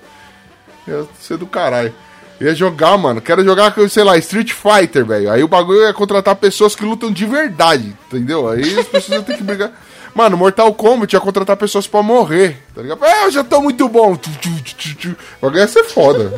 Ia 0.88 1.08
ser 1.20 1.38
do 1.38 1.46
caralho. 1.48 1.94
Ia 2.42 2.56
jogar, 2.56 2.98
mano. 2.98 3.20
Quero 3.20 3.44
jogar, 3.44 3.74
com, 3.74 3.88
sei 3.90 4.04
lá, 4.04 4.18
Street 4.18 4.54
Fighter, 4.54 5.06
velho. 5.06 5.30
Aí 5.30 5.44
o 5.44 5.48
bagulho 5.48 5.82
ia 5.82 5.94
contratar 5.94 6.36
pessoas 6.36 6.76
que 6.76 6.86
lutam 6.86 7.12
de 7.12 7.26
verdade, 7.26 7.94
entendeu? 8.08 8.48
Aí 8.48 8.80
as 8.80 8.88
pessoas 8.88 9.18
iam 9.18 9.24
ter 9.24 9.38
que 9.38 9.44
brigar. 9.44 9.72
Mano, 10.20 10.36
Mortal 10.36 10.74
Kombat 10.74 11.14
ia 11.16 11.20
contratar 11.22 11.56
pessoas 11.56 11.88
pra 11.88 12.04
morrer, 12.04 12.58
tá 12.76 12.82
ligado? 12.82 13.06
É, 13.06 13.24
eu 13.24 13.32
já 13.32 13.42
tô 13.42 13.62
muito 13.62 13.88
bom. 13.88 14.20
Ia 15.56 15.66
ser 15.66 15.86
foda. 15.86 16.34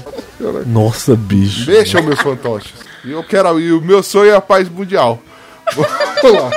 Nossa, 0.67 1.15
bicho. 1.15 1.65
Deixa 1.65 1.99
meus 1.99 2.19
fantoches. 2.21 2.73
E 3.03 3.11
eu 3.11 3.23
quero, 3.23 3.59
e 3.59 3.73
o 3.73 3.82
meu 3.82 4.03
sonho 4.03 4.29
é 4.29 4.36
a 4.36 4.39
paz 4.41 4.69
mundial. 4.69 5.19
Vamos 6.21 6.41
lá. 6.43 6.51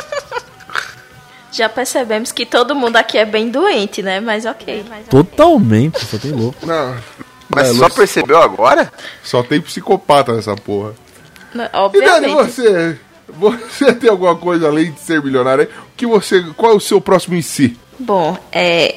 Já 1.51 1.67
percebemos 1.67 2.31
que 2.31 2.45
todo 2.45 2.75
mundo 2.75 2.97
aqui 2.97 3.17
é 3.17 3.25
bem 3.25 3.49
doente, 3.49 4.03
né? 4.03 4.21
Mas 4.21 4.45
ok. 4.45 4.85
Totalmente, 5.09 6.05
só 6.05 6.19
tem 6.19 6.31
louco. 6.33 6.67
Não, 6.67 6.95
Mas 7.49 7.71
É, 7.71 7.73
só 7.75 7.89
percebeu 7.89 8.37
agora? 8.37 8.93
só 9.23 9.43
tem 9.43 9.63
psicopata 9.63 10.35
nessa 10.35 10.55
porra. 10.57 10.93
N- 11.55 11.65
E 11.65 12.01
Dani, 12.03 12.27
Obviamente. 12.35 12.51
você, 12.53 12.99
você 13.31 13.95
tem 13.95 14.11
alguma 14.11 14.37
coisa 14.37 14.67
além 14.69 14.93
de 14.93 15.01
ser 15.01 15.23
milionário? 15.23 15.63
aí? 15.65 15.84
Que 15.97 16.07
você, 16.07 16.43
qual 16.57 16.73
é 16.73 16.75
o 16.77 16.81
seu 16.81 17.01
próximo 17.01 17.37
em 17.37 17.43
si? 17.43 17.77
Bom, 17.99 18.37
é. 18.53 18.97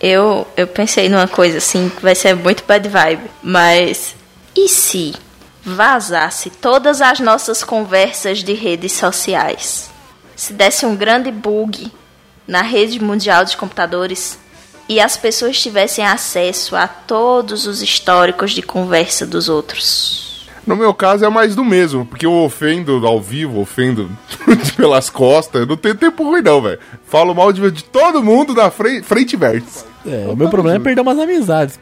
Eu, 0.00 0.46
eu 0.56 0.66
pensei 0.66 1.08
numa 1.08 1.26
coisa 1.26 1.58
assim 1.58 1.88
que 1.88 2.00
vai 2.00 2.14
ser 2.14 2.34
muito 2.34 2.64
bad 2.64 2.88
vibe. 2.88 3.30
Mas. 3.42 4.14
E 4.54 4.68
se 4.68 5.14
vazasse 5.62 6.50
todas 6.50 7.00
as 7.00 7.20
nossas 7.20 7.62
conversas 7.62 8.38
de 8.38 8.54
redes 8.54 8.92
sociais? 8.92 9.90
Se 10.34 10.52
desse 10.52 10.86
um 10.86 10.96
grande 10.96 11.30
bug 11.30 11.92
na 12.46 12.62
rede 12.62 13.00
mundial 13.00 13.44
de 13.44 13.56
computadores 13.56 14.38
e 14.88 15.00
as 15.00 15.16
pessoas 15.16 15.60
tivessem 15.60 16.06
acesso 16.06 16.74
a 16.74 16.88
todos 16.88 17.66
os 17.66 17.82
históricos 17.82 18.52
de 18.52 18.62
conversa 18.62 19.26
dos 19.26 19.48
outros? 19.48 20.27
No 20.68 20.76
meu 20.76 20.92
caso 20.92 21.24
é 21.24 21.28
mais 21.30 21.54
do 21.56 21.64
mesmo, 21.64 22.04
porque 22.04 22.26
eu 22.26 22.32
ofendo 22.32 23.06
ao 23.06 23.20
vivo, 23.20 23.58
ofendo 23.58 24.10
pelas 24.76 25.08
costas, 25.08 25.62
eu 25.62 25.66
não 25.66 25.76
tenho 25.78 25.94
tempo 25.94 26.22
ruim 26.22 26.42
não, 26.42 26.60
velho. 26.60 26.78
Falo 27.06 27.34
mal 27.34 27.50
de, 27.52 27.70
de 27.70 27.82
todo 27.82 28.22
mundo 28.22 28.54
da 28.54 28.70
frente, 28.70 29.02
frente 29.02 29.32
e 29.32 29.36
verso. 29.36 29.86
É, 30.06 30.26
o 30.28 30.36
meu 30.36 30.50
problema 30.50 30.76
é 30.76 30.80
perder 30.80 31.00
umas 31.00 31.18
amizades. 31.18 31.80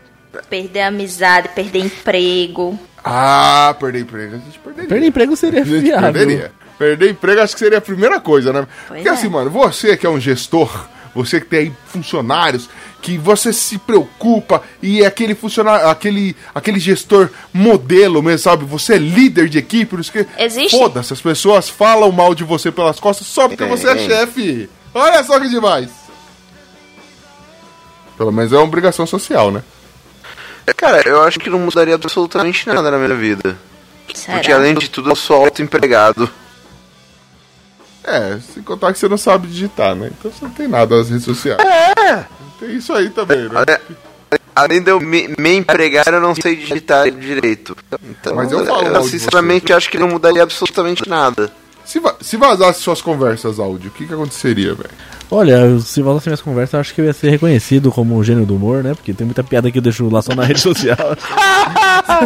Perder 0.48 0.82
amizade, 0.82 1.48
perder 1.48 1.80
emprego. 1.80 2.78
Ah, 3.04 3.74
perder 3.78 4.00
emprego. 4.02 4.36
A 4.36 4.38
gente 4.38 4.58
perderia. 4.58 4.88
Perder 4.88 5.06
emprego 5.08 5.36
seria 5.36 5.62
A 5.62 5.64
gente 5.64 5.80
viável. 5.82 6.12
perderia. 6.12 6.52
Perder 6.78 7.10
emprego 7.10 7.40
acho 7.40 7.54
que 7.54 7.58
seria 7.58 7.78
a 7.78 7.82
primeira 7.82 8.20
coisa, 8.20 8.52
né? 8.52 8.66
Pois 8.86 9.00
Porque 9.00 9.08
é. 9.08 9.12
assim, 9.12 9.28
mano, 9.28 9.50
você 9.50 9.96
que 9.96 10.06
é 10.06 10.10
um 10.10 10.20
gestor, 10.20 10.86
você 11.16 11.40
que 11.40 11.46
tem 11.46 11.58
aí 11.58 11.72
funcionários, 11.86 12.68
que 13.00 13.16
você 13.16 13.52
se 13.52 13.78
preocupa 13.78 14.62
e 14.82 15.02
é 15.02 15.06
aquele 15.06 15.34
funcionário, 15.34 15.88
aquele, 15.88 16.36
aquele 16.54 16.78
gestor 16.78 17.30
modelo 17.52 18.22
mesmo, 18.22 18.38
sabe? 18.38 18.64
Você 18.64 18.94
é 18.94 18.98
líder 18.98 19.48
de 19.48 19.58
equipe, 19.58 19.86
por 19.86 20.00
isso 20.00 20.12
que. 20.12 20.26
Existe? 20.38 20.76
Foda-se, 20.76 21.12
as 21.12 21.20
pessoas 21.20 21.68
falam 21.68 22.12
mal 22.12 22.34
de 22.34 22.44
você 22.44 22.70
pelas 22.70 23.00
costas 23.00 23.26
só 23.26 23.48
porque 23.48 23.64
você 23.64 23.88
é 23.88 23.98
chefe. 23.98 24.68
Olha 24.94 25.24
só 25.24 25.40
que 25.40 25.48
demais. 25.48 25.90
Pelo 28.16 28.32
menos 28.32 28.52
é 28.52 28.56
uma 28.56 28.64
obrigação 28.64 29.06
social, 29.06 29.50
né? 29.50 29.62
Cara, 30.76 31.06
eu 31.06 31.22
acho 31.22 31.38
que 31.38 31.48
não 31.48 31.58
mudaria 31.58 31.94
absolutamente 31.94 32.66
nada 32.66 32.90
na 32.90 32.98
minha 32.98 33.14
vida. 33.14 33.56
Será? 34.14 34.38
Porque 34.38 34.52
além 34.52 34.74
de 34.74 34.88
tudo, 34.88 35.10
eu 35.10 35.16
sou 35.16 35.44
autoempregado. 35.44 36.28
É, 38.06 38.38
sem 38.54 38.62
contar 38.62 38.92
que 38.92 38.98
você 38.98 39.08
não 39.08 39.18
sabe 39.18 39.48
digitar, 39.48 39.94
né? 39.96 40.10
Então 40.18 40.30
você 40.30 40.44
não 40.44 40.52
tem 40.52 40.68
nada 40.68 40.96
nas 40.96 41.08
redes 41.10 41.24
sociais. 41.24 41.58
É! 41.60 42.24
Tem 42.60 42.76
isso 42.76 42.92
aí 42.92 43.10
também, 43.10 43.48
né? 43.48 43.50
Ale- 43.54 43.80
Além 44.54 44.80
de 44.80 44.90
eu 44.90 44.98
me, 45.00 45.28
me 45.38 45.56
empregar, 45.56 46.06
eu 46.06 46.20
não 46.20 46.34
sei 46.34 46.56
digitar 46.56 47.10
direito. 47.10 47.76
Então, 48.08 48.34
Mas 48.34 48.50
eu 48.50 48.64
falo 48.64 48.86
eu 48.86 49.02
sinceramente 49.04 49.70
acho 49.72 49.90
que 49.90 49.98
não 49.98 50.08
mudaria 50.08 50.42
absolutamente 50.42 51.06
nada. 51.08 51.52
Se, 51.84 52.00
va- 52.00 52.16
se 52.20 52.36
vazasse 52.38 52.80
suas 52.80 53.02
conversas 53.02 53.58
áudio, 53.60 53.90
o 53.90 53.92
que, 53.92 54.06
que 54.06 54.14
aconteceria, 54.14 54.74
velho? 54.74 54.90
Olha, 55.30 55.78
se 55.80 56.00
voltasse 56.00 56.28
minhas 56.28 56.40
conversas, 56.40 56.74
eu 56.74 56.80
acho 56.80 56.94
que 56.94 57.00
eu 57.00 57.04
ia 57.04 57.12
ser 57.12 57.28
reconhecido 57.30 57.92
como 57.92 58.16
um 58.16 58.24
gênio 58.24 58.46
do 58.46 58.56
humor, 58.56 58.82
né? 58.82 58.94
Porque 58.94 59.12
tem 59.12 59.26
muita 59.26 59.44
piada 59.44 59.70
que 59.70 59.78
eu 59.78 59.82
deixo 59.82 60.08
lá 60.08 60.22
só 60.22 60.34
na 60.34 60.44
rede 60.44 60.60
social. 60.62 60.96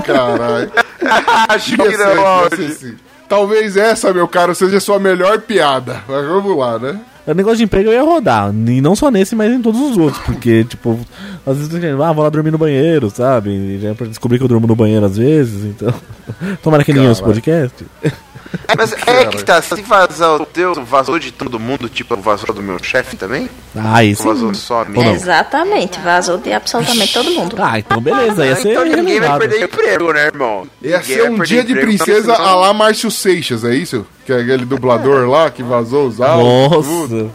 Caralho. 0.05 0.71
acho 1.49 1.77
que 1.77 1.91
ser, 1.91 1.99
não, 1.99 2.15
ia 2.15 2.21
Aldi. 2.29 2.57
ser 2.57 2.71
sim. 2.71 2.97
Talvez 3.31 3.77
essa, 3.77 4.13
meu 4.13 4.27
caro, 4.27 4.57
seja 4.57 4.81
sua 4.81 4.99
melhor 4.99 5.43
piada. 5.43 6.03
Mas 6.09 6.27
vamos 6.27 6.59
lá, 6.59 6.81
né? 6.81 7.01
O 7.31 7.35
negócio 7.35 7.59
de 7.59 7.65
emprego 7.65 7.91
eu 7.91 7.95
ia 7.95 8.03
rodar. 8.03 8.53
E 8.53 8.81
não 8.81 8.97
só 8.97 9.11
nesse, 9.11 9.35
mas 9.37 9.53
em 9.53 9.63
todos 9.63 9.81
os 9.81 9.97
outros. 9.97 10.23
Porque, 10.25 10.65
tipo, 10.65 10.99
às 11.47 11.57
vezes 11.57 11.73
eu 11.73 11.97
tô 11.97 12.03
ah, 12.03 12.13
vou 12.13 12.25
lá 12.25 12.31
dormir 12.31 12.51
no 12.51 12.59
banheiro, 12.59 13.11
sabe? 13.11 13.51
E 13.51 13.79
já 13.81 13.91
é 13.91 13.95
pra 13.95 14.07
descobrir 14.07 14.39
que 14.39 14.45
eu 14.45 14.49
durmo 14.49 14.67
no 14.67 14.77
banheiro 14.77 15.07
às 15.07 15.17
vezes, 15.17 15.65
então. 15.65 15.95
Tomara 16.63 16.85
que 16.85 16.93
ninguém 16.93 17.09
ouça 17.09 17.23
o 17.23 17.27
podcast. 17.27 17.87
Mas 18.77 18.93
é 18.93 19.27
que 19.27 19.45
tá, 19.45 19.61
se 19.63 19.81
vazar 19.83 20.41
o 20.41 20.47
teu, 20.47 20.75
vazou 20.85 21.19
de 21.19 21.31
todo 21.31 21.59
mundo, 21.59 21.89
tipo, 21.89 22.17
vazou 22.17 22.55
do 22.55 22.63
meu 22.63 22.83
chefe 22.83 23.17
também? 23.17 23.49
Ah, 23.77 24.03
isso. 24.03 24.25
Vazou 24.25 24.53
só 24.55 24.83
a? 24.83 25.13
Exatamente, 25.13 26.01
vazou 26.01 26.39
de 26.39 26.53
absolutamente 26.53 27.13
todo 27.13 27.31
mundo. 27.31 27.57
Ah, 27.59 27.79
então 27.79 28.01
beleza, 28.01 28.45
ia 28.45 28.57
ser 28.57 28.73
então 28.73 28.85
ninguém 28.85 29.21
vai 29.21 29.39
perder 29.39 29.65
emprego, 29.65 30.13
né, 30.13 30.27
irmão? 30.27 30.67
Ia 30.83 30.99
Ninguém 30.99 31.17
ser 31.17 31.31
um 31.31 31.39
dia 31.41 31.65
de 31.65 31.73
emprego, 31.73 31.89
princesa 31.89 32.33
então, 32.33 32.45
a 32.45 32.55
lá 32.57 32.73
Márcio 32.73 33.11
Seixas, 33.11 33.65
é 33.65 33.75
isso? 33.75 34.05
Que 34.31 34.35
é 34.35 34.41
aquele 34.43 34.65
dublador 34.65 35.29
lá 35.29 35.51
que 35.51 35.61
vazou 35.61 36.07
os 36.07 36.21
áudios. 36.21 36.87
tudo. 36.87 37.17
Nossa. 37.17 37.31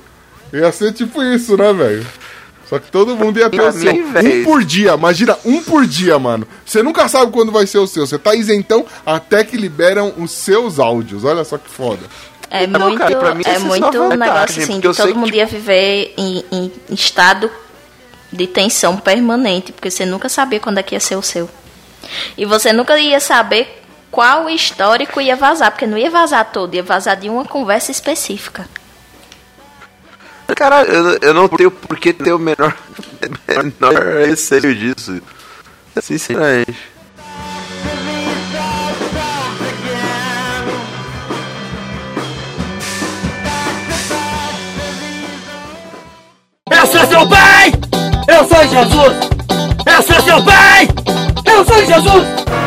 Ia 0.53 0.71
ser 0.71 0.93
tipo 0.93 1.21
isso, 1.21 1.57
né, 1.57 1.73
velho? 1.73 2.07
Só 2.69 2.79
que 2.79 2.89
todo 2.89 3.17
mundo 3.17 3.37
ia 3.37 3.49
ter 3.49 3.59
o 3.59 3.69
seu. 3.73 3.93
mim, 3.93 4.01
Um 4.01 4.43
por 4.45 4.63
dia, 4.63 4.93
imagina, 4.93 5.37
um 5.43 5.61
por 5.61 5.85
dia, 5.85 6.17
mano. 6.17 6.47
Você 6.65 6.81
nunca 6.81 7.09
sabe 7.09 7.33
quando 7.33 7.51
vai 7.51 7.67
ser 7.67 7.79
o 7.79 7.85
seu. 7.87 8.07
Você 8.07 8.17
tá 8.17 8.33
isentão 8.33 8.85
até 9.05 9.43
que 9.43 9.57
liberam 9.57 10.13
os 10.17 10.31
seus 10.31 10.79
áudios. 10.79 11.25
Olha 11.25 11.43
só 11.43 11.57
que 11.57 11.69
foda. 11.69 11.99
É 12.49 12.65
Não, 12.65 12.79
muito, 12.79 12.99
cara, 12.99 13.15
pra 13.17 13.35
mim 13.35 13.43
é 13.45 13.55
é 13.55 13.59
muito 13.59 13.91
vantagem, 13.91 14.17
negócio 14.17 14.63
assim, 14.63 14.75
de 14.79 14.81
todo 14.93 14.95
que, 15.07 15.13
mundo 15.15 15.25
tipo- 15.25 15.37
ia 15.37 15.45
viver 15.45 16.13
em, 16.17 16.45
em 16.49 16.71
estado 16.91 17.51
de 18.31 18.47
tensão 18.47 18.95
permanente, 18.95 19.73
porque 19.73 19.91
você 19.91 20.05
nunca 20.05 20.29
sabia 20.29 20.61
quando 20.61 20.77
é 20.77 20.83
que 20.83 20.95
ia 20.95 20.99
ser 21.01 21.17
o 21.17 21.21
seu. 21.21 21.49
E 22.37 22.45
você 22.45 22.71
nunca 22.71 22.97
ia 22.97 23.19
saber 23.19 23.81
qual 24.15 24.49
histórico 24.49 25.19
ia 25.19 25.35
vazar, 25.35 25.71
porque 25.71 25.85
não 25.85 25.97
ia 25.97 26.09
vazar 26.09 26.49
todo, 26.49 26.73
ia 26.73 26.81
vazar 26.81 27.17
de 27.17 27.29
uma 27.29 27.43
conversa 27.43 27.91
específica. 27.91 28.65
Caralho, 30.55 30.89
eu, 30.89 31.19
eu 31.21 31.33
não 31.33 31.49
tenho 31.49 31.69
por 31.69 31.97
que 31.97 32.13
ter 32.13 32.31
o 32.31 32.39
menor, 32.39 32.73
menor 33.45 34.25
receio 34.25 34.73
disso. 34.73 35.21
Sinceramente. 36.01 36.77
Eu 46.71 46.87
sou 46.87 47.05
seu 47.05 47.27
pai! 47.27 47.71
Eu 48.29 48.47
sou 48.47 48.67
Jesus! 48.67 49.17
Eu 49.85 50.01
sou 50.03 50.21
seu 50.23 50.43
pai! 50.45 50.87
Eu 51.45 51.65
sou 51.65 51.85
Jesus! 51.85 52.64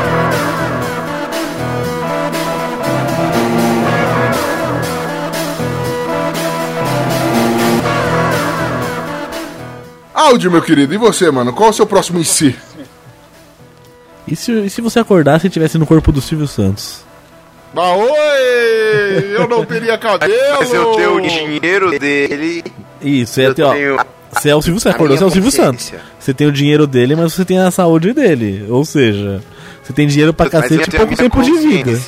Áudio, 10.28 10.50
meu 10.50 10.60
querido, 10.60 10.92
e 10.92 10.98
você, 10.98 11.30
mano? 11.30 11.54
Qual 11.54 11.68
é 11.68 11.70
o 11.70 11.72
seu 11.72 11.86
próximo 11.86 12.18
em 12.18 12.24
si? 12.24 12.54
E 14.26 14.36
se, 14.36 14.52
e 14.52 14.68
se 14.68 14.82
você 14.82 14.98
acordasse 14.98 15.46
e 15.46 15.48
estivesse 15.48 15.78
no 15.78 15.86
corpo 15.86 16.12
do 16.12 16.20
Silvio 16.20 16.46
Santos? 16.46 17.02
Ah, 17.74 17.94
oi! 17.94 19.34
Eu 19.34 19.48
não 19.48 19.64
teria 19.64 19.96
cabelo! 19.96 20.34
Mas 20.60 20.72
eu 20.72 20.92
tenho 20.92 21.16
o 21.16 21.20
dinheiro 21.22 21.98
dele. 21.98 22.62
Isso, 23.00 23.40
Eu 23.40 23.54
ter, 23.54 23.64
ó. 23.64 24.04
Você 24.30 24.50
é 24.50 24.54
o 24.54 24.60
Silvio 24.60 24.78
Santos, 24.78 24.94
acordou, 24.96 25.16
você 25.16 25.24
é 25.24 25.26
o 25.26 25.30
Silvio 25.30 25.50
Santos. 25.50 25.92
Você 26.20 26.34
tem 26.34 26.46
o 26.46 26.52
dinheiro 26.52 26.86
dele, 26.86 27.16
mas 27.16 27.32
você 27.32 27.46
tem 27.46 27.58
a 27.58 27.70
saúde 27.70 28.12
dele. 28.12 28.66
Ou 28.68 28.84
seja, 28.84 29.42
você 29.82 29.94
tem 29.94 30.06
dinheiro 30.06 30.34
pra 30.34 30.44
Mas 30.44 30.52
cacete 30.52 30.90
e 30.90 30.98
pouco 30.98 31.16
tempo 31.16 31.42
de 31.42 31.52
vida. 31.52 31.98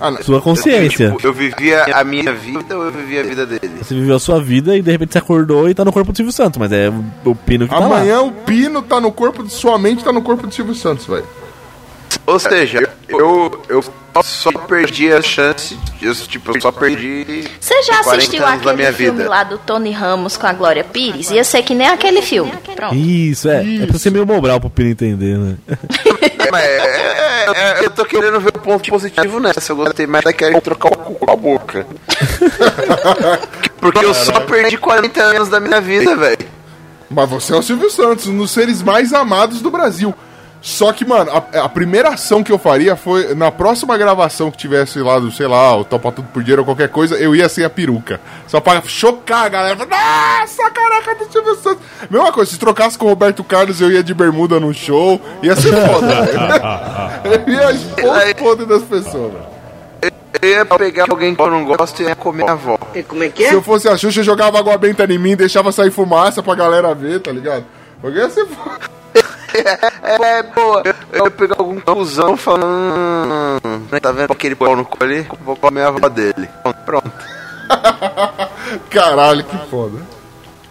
Ah. 0.00 0.22
Sua 0.22 0.40
consciência. 0.40 1.04
Eu, 1.04 1.16
tipo, 1.16 1.26
eu 1.28 1.32
vivia 1.32 1.84
a 1.94 2.02
minha 2.04 2.32
vida 2.32 2.76
ou 2.76 2.84
eu 2.86 2.90
vivia 2.92 3.20
a 3.20 3.24
vida 3.24 3.44
dele? 3.46 3.70
Você 3.82 3.94
viveu 3.94 4.16
a 4.16 4.20
sua 4.20 4.40
vida 4.42 4.76
e 4.76 4.82
de 4.82 4.90
repente 4.90 5.12
você 5.12 5.18
acordou 5.18 5.68
e 5.68 5.74
tá 5.74 5.84
no 5.84 5.92
corpo 5.92 6.10
do 6.12 6.16
Silvio 6.16 6.32
Santos, 6.32 6.58
mas 6.58 6.72
é 6.72 6.90
o- 7.24 7.34
Pino 7.34 7.66
que 7.68 7.74
tá 7.74 7.84
Amanhã 7.84 8.16
lá. 8.16 8.22
o 8.22 8.32
Pino 8.32 8.80
tá 8.82 9.00
no 9.00 9.12
corpo 9.12 9.42
de 9.42 9.52
sua 9.52 9.78
mente, 9.78 10.02
tá 10.04 10.12
no 10.12 10.22
corpo 10.22 10.46
do 10.46 10.54
Silvio 10.54 10.74
Santos, 10.74 11.06
velho. 11.06 11.24
Ou 12.26 12.38
seja, 12.38 12.88
eu, 13.08 13.60
eu 13.68 13.82
só 14.22 14.50
perdi 14.52 15.12
a 15.12 15.20
chance. 15.22 15.76
Eu, 16.00 16.14
tipo, 16.14 16.56
eu 16.56 16.60
só 16.60 16.70
perdi. 16.72 17.44
Você 17.60 17.82
já 17.82 18.02
40 18.02 18.10
assistiu 18.16 18.46
aquele 18.46 18.76
minha 18.76 18.92
filme 18.92 19.18
vida. 19.18 19.30
lá 19.30 19.42
do 19.44 19.58
Tony 19.58 19.90
Ramos 19.92 20.36
com 20.36 20.46
a 20.46 20.52
Glória 20.52 20.84
Pires? 20.84 21.30
Ia 21.30 21.42
ser 21.44 21.62
que 21.62 21.74
nem 21.74 21.88
aquele 21.88 22.20
filme. 22.22 22.52
Pronto. 22.76 22.94
Isso, 22.94 23.48
é. 23.48 23.82
É 23.82 23.86
pra 23.86 23.98
ser 23.98 24.10
meio 24.10 24.26
mobral 24.26 24.60
pro 24.60 24.70
Pino 24.70 24.90
entender, 24.90 25.38
né? 25.38 25.56
Mas 26.50 26.64
é, 26.64 26.76
é, 26.76 27.80
é, 27.80 27.84
eu 27.84 27.90
tô 27.90 28.04
querendo 28.04 28.40
ver 28.40 28.50
o 28.50 28.60
ponto 28.60 28.88
positivo 28.88 29.40
nessa. 29.40 29.72
Eu 29.72 29.76
gostei 29.76 30.06
mais 30.06 30.24
daquela 30.24 30.60
trocar 30.60 30.88
o 30.92 30.96
cu 30.96 31.14
com 31.14 31.30
a 31.30 31.36
boca. 31.36 31.86
Porque 33.80 34.04
eu 34.04 34.14
só 34.14 34.40
perdi 34.40 34.76
40 34.76 35.22
anos 35.22 35.48
da 35.48 35.60
minha 35.60 35.80
vida, 35.80 36.14
velho. 36.16 36.48
Mas 37.10 37.28
você 37.28 37.52
é 37.52 37.56
o 37.56 37.62
Silvio 37.62 37.90
Santos, 37.90 38.28
um 38.28 38.38
dos 38.38 38.50
seres 38.50 38.82
mais 38.82 39.12
amados 39.12 39.60
do 39.60 39.70
Brasil. 39.70 40.14
Só 40.60 40.92
que, 40.92 41.06
mano, 41.06 41.30
a, 41.30 41.64
a 41.64 41.68
primeira 41.68 42.10
ação 42.10 42.42
que 42.42 42.52
eu 42.52 42.58
faria 42.58 42.94
foi, 42.94 43.34
na 43.34 43.50
próxima 43.50 43.96
gravação 43.96 44.50
que 44.50 44.58
tivesse 44.58 44.98
lá, 44.98 45.18
do, 45.18 45.32
sei 45.32 45.46
lá, 45.46 45.76
o 45.76 45.84
Topa 45.84 46.12
Tudo 46.12 46.28
por 46.28 46.42
Dinheiro 46.42 46.62
ou 46.62 46.66
qualquer 46.66 46.88
coisa, 46.88 47.16
eu 47.16 47.34
ia 47.34 47.48
sem 47.48 47.64
a 47.64 47.70
peruca. 47.70 48.20
Só 48.46 48.60
pra 48.60 48.82
chocar 48.82 49.46
a 49.46 49.48
galera. 49.48 49.76
Nossa, 49.76 50.70
caraca 50.70 51.14
do 51.14 51.32
Silvio 51.32 51.54
Santos. 51.56 51.82
Mesma 52.10 52.30
coisa, 52.32 52.50
se 52.50 52.58
trocasse 52.58 52.98
com 52.98 53.06
o 53.06 53.08
Roberto 53.08 53.42
Carlos, 53.42 53.80
eu 53.80 53.90
ia 53.90 54.02
de 54.02 54.12
bermuda 54.12 54.60
no 54.60 54.74
show. 54.74 55.20
Ia 55.42 55.56
ser 55.56 55.72
foda, 55.72 56.22
velho. 56.22 56.40
Eu 57.46 57.52
ia 57.52 57.72
expor 57.72 58.34
podres 58.36 58.68
das 58.68 58.82
pessoas, 58.82 59.32
velho. 59.32 59.60
Eu 60.42 60.48
ia 60.48 60.64
pegar 60.64 61.06
alguém 61.10 61.34
que 61.34 61.42
eu 61.42 61.50
não 61.50 61.64
gosto 61.64 62.00
e 62.00 62.06
ia 62.06 62.14
comer 62.14 62.48
a 62.48 62.52
avó. 62.52 62.78
Se 63.36 63.54
eu 63.54 63.62
fosse 63.62 63.88
a 63.88 63.96
Xuxa, 63.96 64.20
eu 64.20 64.24
jogava 64.24 64.58
água 64.58 64.78
benta 64.78 65.04
em 65.04 65.18
mim, 65.18 65.36
deixava 65.36 65.70
sair 65.72 65.90
fumaça 65.90 66.42
pra 66.42 66.54
galera 66.54 66.94
ver, 66.94 67.20
tá 67.20 67.30
ligado? 67.30 67.64
Porque 68.00 68.18
ia 68.18 68.30
ser 68.30 68.46
foda. 68.46 68.99
É, 70.02 70.42
boa. 70.42 70.82
Eu, 70.84 70.94
eu 71.12 71.24
ia 71.24 71.30
pegar 71.30 71.56
algum 71.58 71.80
cuzão 71.80 72.36
falando. 72.36 72.64
"Hum, 73.64 73.98
Tá 74.00 74.12
vendo 74.12 74.32
aquele 74.32 74.54
pau 74.54 74.74
no 74.76 74.84
cu 74.84 75.02
ali? 75.02 75.26
Vou 75.44 75.56
comer 75.56 75.82
a 75.82 75.88
avó 75.88 76.08
dele. 76.08 76.48
Pronto. 76.86 77.10
Caralho, 78.90 79.44
que 79.44 79.56
foda. 79.70 79.98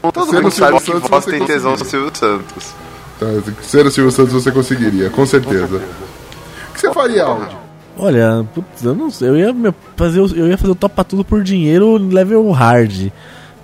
Todo 0.01 0.25
Sendo 0.29 0.41
mundo 0.43 0.51
sabe 0.51 0.79
Silvio 0.79 1.01
que 1.01 1.07
Santos, 1.07 1.09
voz 1.09 1.23
você 1.25 1.31
tem 1.31 1.45
tesão 1.45 1.71
no 1.71 1.77
conseguiria. 1.77 2.11
Silvio 2.15 2.17
Santos. 2.17 2.75
Tá, 3.19 3.25
ser 3.63 3.85
o 3.85 3.91
Silvio 3.91 4.11
Santos 4.11 4.33
você 4.33 4.51
conseguiria, 4.51 5.09
com 5.09 5.25
certeza. 5.25 5.75
O 6.69 6.73
que 6.73 6.79
você 6.79 6.93
faria, 6.93 7.23
áudio? 7.25 7.57
Olha, 7.97 8.45
putz, 8.55 8.83
eu 8.83 8.95
não 8.95 9.11
sei. 9.11 9.27
Eu 9.27 9.35
ia 9.37 9.53
fazer, 9.97 10.21
o- 10.21 10.33
eu 10.35 10.47
ia 10.47 10.57
fazer 10.57 10.71
o 10.71 10.75
topa 10.75 11.03
tudo 11.03 11.25
por 11.25 11.43
dinheiro 11.43 11.97
level 11.97 12.49
hard. 12.51 13.11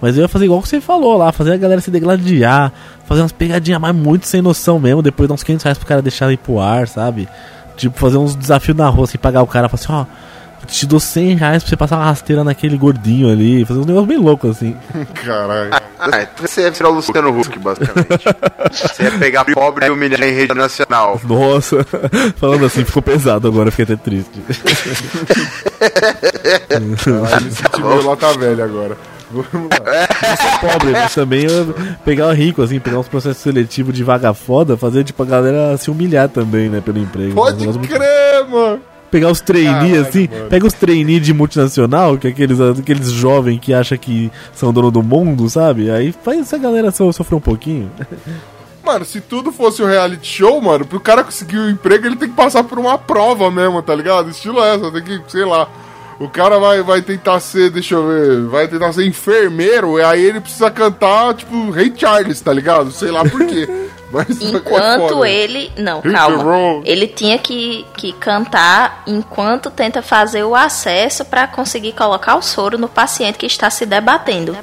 Mas 0.02 0.18
eu 0.18 0.24
ia 0.24 0.28
fazer 0.28 0.46
igual 0.46 0.62
que 0.62 0.70
você 0.70 0.82
falou 0.82 1.18
lá, 1.18 1.32
fazer 1.32 1.54
a 1.54 1.58
galera 1.58 1.82
se 1.82 1.90
degladiar, 1.90 2.72
fazer 3.06 3.22
umas 3.22 3.32
pegadinhas 3.32 3.80
mais 3.80 3.96
muito 3.96 4.28
sem 4.28 4.42
noção 4.42 4.80
mesmo, 4.80 5.02
depois 5.02 5.28
dar 5.28 5.36
uns 5.36 5.44
500 5.44 5.64
reais 5.64 5.78
pro 5.78 5.88
cara 5.88 6.02
deixar 6.02 6.32
ir 6.32 6.38
pro 6.38 6.60
ar, 6.60 6.88
sabe? 6.88 7.28
Tipo, 7.78 7.98
fazer 7.98 8.18
uns 8.18 8.36
desafios 8.36 8.78
na 8.78 8.88
rua, 8.88 9.06
assim, 9.06 9.18
pagar 9.18 9.42
o 9.42 9.48
cara, 9.48 9.70
falar 9.70 9.82
assim, 9.82 10.10
ó, 10.12 10.26
te 10.66 10.86
dou 10.86 11.00
100 11.00 11.36
reais 11.36 11.64
pra 11.64 11.70
você 11.70 11.78
passar 11.78 11.98
uma 11.98 12.06
rasteira 12.06 12.44
naquele 12.44 12.78
gordinho 12.78 13.32
ali, 13.32 13.64
fazer 13.66 13.80
um 13.80 13.86
negócio 13.86 14.08
bem 14.08 14.18
louco 14.18 14.50
assim. 14.50 14.76
Caralho. 15.24 15.70
Ah, 16.00 16.22
então 16.22 16.48
você 16.48 16.62
ia 16.62 16.72
virar 16.72 16.90
o 16.90 16.94
Luciano 16.94 17.40
Huck, 17.40 17.58
basicamente. 17.60 18.26
você 18.72 19.04
ia 19.04 19.12
pegar 19.12 19.46
pobre 19.54 19.86
e 19.86 19.90
humilhar 19.90 20.24
em 20.24 20.34
rede 20.34 20.54
nacional. 20.54 21.20
Nossa, 21.24 21.86
falando 22.38 22.66
assim, 22.66 22.84
ficou 22.84 23.02
pesado 23.02 23.48
agora, 23.48 23.72
fiquei 23.72 23.84
até 23.84 23.96
triste. 23.96 24.42
Caralho, 27.04 27.48
esse 27.48 27.64
time 27.64 28.04
lá 28.04 28.16
tá 28.16 28.32
velho 28.34 28.64
agora. 28.64 28.98
Vamos 29.32 29.70
lá. 29.70 30.08
Pobre, 30.62 30.92
mas 30.92 31.14
também 31.16 31.46
pegar 32.04 32.28
o 32.28 32.32
rico, 32.34 32.62
assim, 32.62 32.80
pegar 32.80 33.00
uns 33.00 33.08
processos 33.08 33.42
seletivos 33.42 33.94
de 33.94 34.04
vaga 34.04 34.34
foda, 34.34 34.78
fazer 34.78 35.04
tipo 35.04 35.22
a 35.24 35.26
galera 35.26 35.78
se 35.78 35.90
humilhar 35.90 36.30
também, 36.30 36.70
né, 36.70 36.82
pelo 36.82 37.00
emprego. 37.00 37.32
Um 37.32 37.36
Pode 37.36 37.80
crer, 37.88 38.48
mano. 38.50 38.80
Pegar 39.12 39.30
os 39.32 39.40
trainees, 39.40 40.08
assim, 40.08 40.28
mano. 40.30 40.48
pega 40.50 40.66
os 40.68 40.74
trainees 40.74 41.22
de 41.26 41.34
multinacional, 41.34 42.18
que 42.18 42.28
é 42.28 42.30
aqueles, 42.32 42.60
aqueles 42.60 43.12
jovens 43.12 43.60
que 43.62 43.74
acham 43.74 43.98
que 43.98 44.32
são 44.54 44.74
dono 44.74 44.92
do 44.92 45.02
mundo, 45.02 45.48
sabe? 45.50 45.90
Aí 45.90 46.12
faz 46.12 46.40
essa 46.42 46.58
galera 46.58 46.92
so- 46.92 47.14
sofrer 47.14 47.36
um 47.38 47.42
pouquinho. 47.42 47.90
Mano, 48.84 49.04
se 49.06 49.20
tudo 49.22 49.52
fosse 49.52 49.82
um 49.82 49.86
reality 49.88 50.28
show, 50.28 50.62
mano, 50.62 50.86
pro 50.86 51.00
cara 51.00 51.24
conseguir 51.24 51.58
o 51.58 51.70
emprego, 51.70 52.06
ele 52.06 52.18
tem 52.18 52.30
que 52.30 52.36
passar 52.36 52.64
por 52.64 52.78
uma 52.78 52.98
prova 52.98 53.50
mesmo, 53.50 53.82
tá 53.82 53.96
ligado? 53.96 54.30
Estilo 54.30 54.60
essa, 54.64 54.92
tem 54.92 55.02
que, 55.04 55.22
sei 55.28 55.46
lá. 55.46 55.68
O 56.20 56.30
cara 56.30 56.58
vai, 56.60 56.82
vai 56.82 57.02
tentar 57.02 57.40
ser, 57.42 57.70
deixa 57.70 57.96
eu 57.96 58.08
ver, 58.08 58.42
vai 58.46 58.68
tentar 58.68 58.94
ser 58.94 59.06
enfermeiro, 59.06 60.00
e 60.00 60.04
aí 60.04 60.24
ele 60.24 60.40
precisa 60.40 60.72
cantar, 60.72 61.34
tipo, 61.34 61.72
Ray 61.72 61.94
Charles, 61.96 62.40
tá 62.40 62.54
ligado? 62.54 62.90
Sei 62.92 63.12
lá 63.12 63.24
por 63.26 63.46
quê. 63.46 63.68
Mas 64.12 64.42
é 64.42 64.46
Enquanto 64.46 65.26
ele. 65.26 65.72
Não, 65.78 66.00
Hit 66.00 66.14
calma. 66.14 66.82
Ele 66.86 67.08
tinha 67.08 67.38
que, 67.38 67.86
que 67.98 68.14
cantar 68.14 69.04
enquanto 69.08 69.70
tenta 69.70 70.02
fazer 70.02 70.44
o 70.44 70.56
acesso 70.56 71.26
para 71.26 71.48
conseguir 71.48 71.92
colocar 71.92 72.36
o 72.36 72.42
soro 72.42 72.78
no 72.78 72.88
paciente 72.88 73.38
que 73.38 73.48
está 73.48 73.70
se 73.70 73.86
debatendo. 73.86 74.56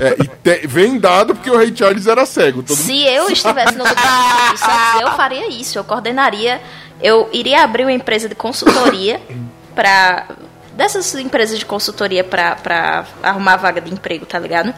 É, 0.00 0.16
te- 0.42 0.66
vem 0.66 0.98
dado 0.98 1.34
porque 1.34 1.50
o 1.50 1.56
Ray 1.56 1.72
Charles 1.76 2.06
era 2.08 2.26
cego. 2.26 2.62
Todo 2.62 2.76
mundo 2.76 2.86
Se 2.86 3.06
eu 3.06 3.28
estivesse 3.30 3.76
no 3.76 3.84
lugar 3.84 4.50
do 4.52 4.58
Santos, 4.58 5.00
eu 5.02 5.10
faria 5.16 5.48
isso. 5.48 5.78
Eu 5.78 5.84
coordenaria. 5.84 6.60
Eu 7.00 7.28
iria 7.32 7.62
abrir 7.62 7.84
uma 7.84 7.92
empresa 7.92 8.28
de 8.28 8.34
consultoria 8.34 9.20
para 9.76 10.26
dessas 10.76 11.14
empresas 11.14 11.58
de 11.58 11.66
consultoria 11.66 12.24
pra 12.24 12.56
pra 12.56 13.04
arrumar 13.22 13.56
vaga 13.56 13.80
de 13.80 13.92
emprego, 13.92 14.26
tá 14.26 14.38
ligado? 14.38 14.74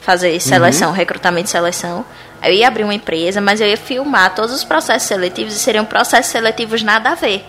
Fazer 0.00 0.38
seleção, 0.40 0.92
recrutamento 0.92 1.48
e 1.48 1.50
seleção. 1.50 2.04
Aí 2.40 2.52
eu 2.52 2.58
ia 2.58 2.68
abrir 2.68 2.84
uma 2.84 2.94
empresa, 2.94 3.40
mas 3.40 3.60
eu 3.60 3.66
ia 3.66 3.76
filmar 3.76 4.34
todos 4.34 4.54
os 4.54 4.62
processos 4.62 5.08
seletivos 5.08 5.54
e 5.54 5.58
seriam 5.58 5.84
processos 5.84 6.30
seletivos 6.30 6.82
nada 6.82 7.10
a 7.10 7.14
ver. 7.14 7.44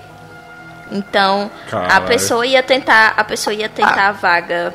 Então, 0.91 1.51
a 1.67 1.69
Caralho. 1.69 2.07
pessoa 2.07 2.47
ia 2.47 2.63
tentar, 2.63 3.13
a 3.17 3.23
pessoa 3.23 3.53
ia 3.53 3.67
tentar 3.67 4.07
a 4.07 4.11
vaga 4.13 4.73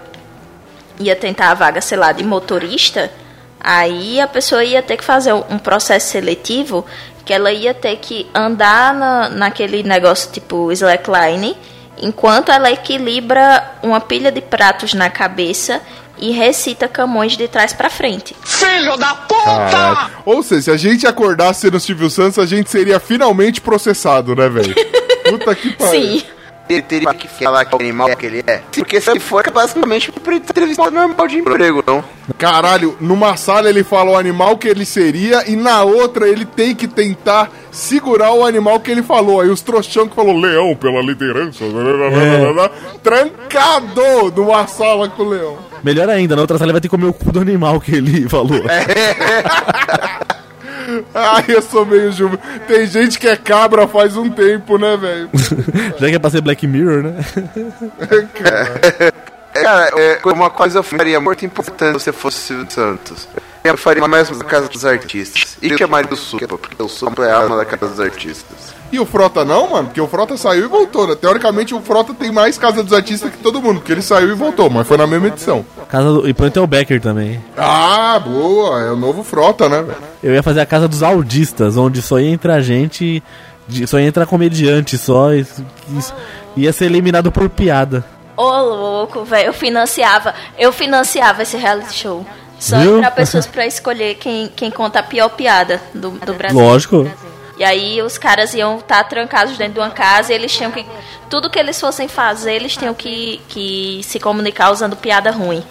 ia 0.99 1.17
tentar 1.17 1.51
a 1.51 1.55
vaga, 1.55 1.81
sei 1.81 1.99
lá, 1.99 2.13
de 2.13 2.25
motorista, 2.25 3.11
aí 3.61 4.21
a 4.21 4.27
pessoa 4.27 4.65
ia 4.65 4.83
ter 4.83 4.97
que 4.97 5.05
fazer 5.05 5.33
um 5.33 5.59
processo 5.59 6.11
seletivo 6.11 6.85
que 7.25 7.33
ela 7.33 7.53
ia 7.53 7.73
ter 7.73 7.97
que 7.97 8.29
andar 8.35 8.93
na, 8.93 9.29
naquele 9.29 9.83
negócio 9.83 10.31
tipo 10.33 10.73
slackline, 10.73 11.57
enquanto 11.99 12.51
ela 12.51 12.71
equilibra 12.71 13.77
uma 13.83 14.01
pilha 14.01 14.31
de 14.31 14.41
pratos 14.41 14.95
na 14.95 15.11
cabeça 15.11 15.81
e 16.19 16.31
recita 16.31 16.87
Camões 16.87 17.37
de 17.37 17.49
trás 17.49 17.73
pra 17.73 17.91
frente. 17.91 18.37
Caralho. 19.45 20.11
Ou 20.25 20.43
seja, 20.43 20.63
se 20.63 20.71
a 20.71 20.77
gente 20.77 21.07
acordasse 21.07 21.71
no 21.71 21.81
Silvio 21.81 22.09
Santos, 22.09 22.39
a 22.39 22.47
gente 22.47 22.71
seria 22.71 23.01
finalmente 23.01 23.61
processado, 23.61 24.35
né, 24.37 24.49
velho? 24.49 24.75
Puta 25.29 25.55
que 25.55 25.73
pariu. 25.73 26.01
Sim. 26.01 26.23
Ele 26.73 26.83
teria 26.83 27.15
que 27.15 27.29
falar 27.29 27.65
que 27.65 27.75
animal 27.75 28.17
que 28.17 28.27
ele 28.27 28.45
é. 28.47 28.63
Porque 28.73 29.01
se 29.01 29.21
for, 29.21 29.45
é 29.47 29.51
basicamente 29.51 30.11
uma 30.11 30.35
entrevista 30.35 30.91
normal 30.91 31.29
de 31.29 31.39
emprego, 31.39 31.83
não. 31.87 32.05
Caralho, 32.39 32.97
numa 33.01 33.37
sala 33.37 33.69
ele 33.69 33.83
fala 33.83 34.13
o 34.13 34.17
animal 34.17 34.57
que 34.57 34.69
ele 34.69 34.85
seria 34.85 35.49
e 35.51 35.57
na 35.57 35.83
outra 35.83 36.29
ele 36.29 36.45
tem 36.45 36.75
que 36.75 36.87
tentar 36.87 37.51
segurar 37.71 38.33
o 38.33 38.45
animal 38.45 38.81
que 38.81 38.91
ele 38.91 39.03
falou. 39.03 39.41
Aí 39.41 39.49
os 39.49 39.61
trouxão 39.61 40.09
que 40.09 40.15
falou 40.15 40.39
leão 40.39 40.75
pela 40.77 41.01
liderança. 41.03 41.65
Trancado 43.03 44.33
numa 44.35 44.67
sala 44.67 45.09
com 45.09 45.23
o 45.23 45.29
leão. 45.29 45.59
Melhor 45.83 46.09
ainda, 46.09 46.37
na 46.37 46.43
outra 46.43 46.59
sala 46.59 46.67
ele 46.67 46.73
vai 46.73 46.81
ter 46.81 46.89
que 46.89 46.97
comer 46.97 47.07
o 47.07 47.13
cu 47.13 47.33
do 47.33 47.41
animal 47.41 47.81
que 47.81 47.97
ele 47.97 48.29
falou. 48.29 48.63
Ai, 51.15 51.45
eu 51.49 51.63
sou 51.63 51.87
meio 51.87 52.13
jovem. 52.13 52.39
Tem 52.67 52.87
gente 52.87 53.19
que 53.19 53.29
é 53.29 53.37
cabra 53.37 53.87
faz 53.87 54.17
um 54.17 54.31
tempo, 54.31 54.79
né, 54.79 54.97
velho? 54.97 55.31
Já 55.99 56.09
que 56.09 56.15
é 56.15 56.19
pra 56.19 56.31
ser 56.31 56.41
Black 56.41 56.67
Mirror, 56.67 57.03
né? 57.03 57.15
Cara, 59.53 59.91
é, 59.97 60.19
uma 60.25 60.51
coisa 60.51 60.79
eu 60.79 60.83
faria 60.83 61.21
muito 61.21 61.45
importante 61.45 61.99
se 61.99 62.05
você 62.05 62.13
fosse 62.13 62.39
Silvio 62.39 62.67
Santos. 62.71 63.29
Eu 63.65 63.77
faria 63.79 64.07
mais 64.09 64.29
uma 64.29 64.43
casa 64.45 64.69
dos 64.69 64.85
artistas. 64.85 65.57
E 65.63 65.77
chamaria 65.79 66.09
do 66.11 66.17
Supla, 66.17 66.59
porque 66.59 66.83
o 66.83 66.89
Supla 66.89 67.27
é 67.27 67.31
a 67.31 67.37
alma 67.43 67.57
da 67.57 67.65
casa 67.65 67.89
dos 67.89 68.01
artistas. 68.01 68.75
E 68.91 68.99
o 68.99 69.07
Frota 69.07 69.45
não, 69.45 69.71
mano? 69.71 69.87
Porque 69.87 70.01
o 70.01 70.09
Frota 70.09 70.37
saiu 70.37 70.65
e 70.65 70.69
voltou, 70.69 71.07
né? 71.07 71.15
Teoricamente 71.15 71.73
o 71.73 71.81
Frota 71.81 72.13
tem 72.13 72.31
mais 72.33 72.59
Casa 72.59 72.83
dos 72.83 72.93
Artistas 72.93 73.31
que 73.31 73.39
todo 73.39 73.63
mundo, 73.63 73.77
porque 73.79 73.93
ele 73.93 74.03
saiu 74.03 74.29
e 74.31 74.35
voltou, 74.35 74.69
mas 74.69 74.87
foi 74.87 74.99
na 74.99 75.07
mesma 75.07 75.29
edição. 75.29 75.65
Casa 75.89 76.13
do... 76.13 76.29
E 76.29 76.35
pronto 76.35 76.59
é 76.59 76.61
o 76.61 76.67
Becker 76.67 77.01
também. 77.01 77.43
Ah, 77.57 78.19
boa, 78.23 78.83
é 78.83 78.91
o 78.91 78.97
novo 78.97 79.23
Frota, 79.23 79.67
né, 79.69 79.81
velho? 79.81 79.97
Eu 80.23 80.35
ia 80.35 80.43
fazer 80.43 80.61
a 80.61 80.67
casa 80.67 80.87
dos 80.89 81.03
audistas, 81.03 81.77
onde 81.79 82.03
só 82.03 82.19
ia 82.19 82.29
entrar 82.31 82.61
gente. 82.61 83.23
Só 83.87 83.99
ia 83.99 84.07
entrar 84.09 84.27
comediante 84.27 84.99
só. 84.99 85.33
Isso, 85.33 85.65
isso- 85.97 86.15
ia 86.55 86.71
ser 86.73 86.87
eliminado 86.87 87.33
por 87.33 87.49
piada. 87.49 88.05
Ô, 88.37 88.43
louco, 88.61 89.25
velho, 89.25 89.47
eu 89.47 89.53
financiava, 89.55 90.35
eu 90.59 90.71
financiava 90.73 91.43
esse 91.43 91.57
reality 91.57 91.95
show. 91.95 92.27
Só 92.63 92.79
Viu? 92.79 92.99
entrar 92.99 93.11
pessoas 93.11 93.45
pra 93.45 93.67
escolher 93.67 94.15
quem, 94.15 94.47
quem 94.55 94.71
conta 94.71 95.01
a 95.01 95.03
pior 95.03 95.31
piada 95.31 95.83
do, 95.93 96.13
do 96.13 96.33
Brasil. 96.35 96.61
Lógico. 96.61 97.11
E 97.59 97.65
aí 97.65 98.01
os 98.01 98.17
caras 98.17 98.55
iam 98.55 98.79
estar 98.79 99.03
trancados 99.05 99.59
dentro 99.59 99.75
de 99.75 99.81
uma 99.81 99.91
casa 99.91 100.33
e 100.33 100.37
eles 100.37 100.53
tinham 100.55 100.71
que. 100.71 100.87
Tudo 101.29 101.51
que 101.51 101.59
eles 101.59 101.81
fossem 101.81 102.07
fazer, 102.07 102.55
eles 102.55 102.77
tinham 102.77 102.95
que, 102.95 103.41
que 103.49 104.01
se 104.05 104.21
comunicar 104.21 104.71
usando 104.71 104.97
piada 104.97 105.33
ruim. 105.33 105.65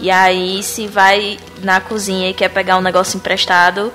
E 0.00 0.10
aí 0.10 0.62
se 0.62 0.86
vai 0.86 1.38
na 1.62 1.82
cozinha 1.82 2.30
e 2.30 2.34
quer 2.34 2.48
pegar 2.48 2.78
um 2.78 2.80
negócio 2.80 3.18
emprestado 3.18 3.92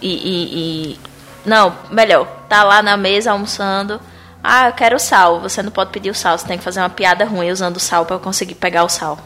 e. 0.00 0.08
e- 0.08 0.92
e- 0.92 0.98
Não, 1.44 1.76
melhor, 1.90 2.26
tá 2.48 2.64
lá 2.64 2.82
na 2.82 2.96
mesa 2.96 3.32
almoçando. 3.32 4.00
Ah, 4.42 4.68
eu 4.68 4.72
quero 4.72 4.98
sal. 4.98 5.40
Você 5.40 5.62
não 5.62 5.70
pode 5.70 5.90
pedir 5.90 6.08
o 6.08 6.14
sal, 6.14 6.38
você 6.38 6.46
tem 6.46 6.56
que 6.56 6.64
fazer 6.64 6.80
uma 6.80 6.88
piada 6.90 7.24
ruim 7.26 7.50
usando 7.50 7.76
o 7.76 7.80
sal 7.80 8.06
pra 8.06 8.16
eu 8.16 8.20
conseguir 8.20 8.54
pegar 8.54 8.82
o 8.82 8.88
sal. 8.88 9.18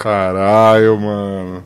Caralho, 0.00 0.98
mano. 0.98 1.64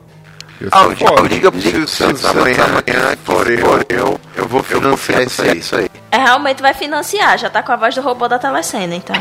Ah, 0.69 0.93
foda. 0.93 1.21
eu 1.21 1.27
digo 1.29 1.51
pro 1.53 1.61
Silvio 1.61 1.87
Santos 1.87 2.25
amanhã, 2.25 2.65
amanhã, 2.65 3.17
for 3.23 3.49
eu, 3.49 3.85
eu, 3.87 4.19
eu 4.35 4.47
vou 4.47 4.61
financiar 4.61 5.21
isso 5.21 5.41
aí, 5.41 5.57
isso 5.57 5.75
aí. 5.75 5.89
É, 6.11 6.17
realmente 6.17 6.61
vai 6.61 6.73
financiar, 6.73 7.37
já 7.37 7.49
tá 7.49 7.63
com 7.63 7.71
a 7.71 7.77
voz 7.77 7.95
do 7.95 8.01
robô 8.01 8.27
da 8.27 8.37
telecena, 8.37 8.93
então. 8.93 9.15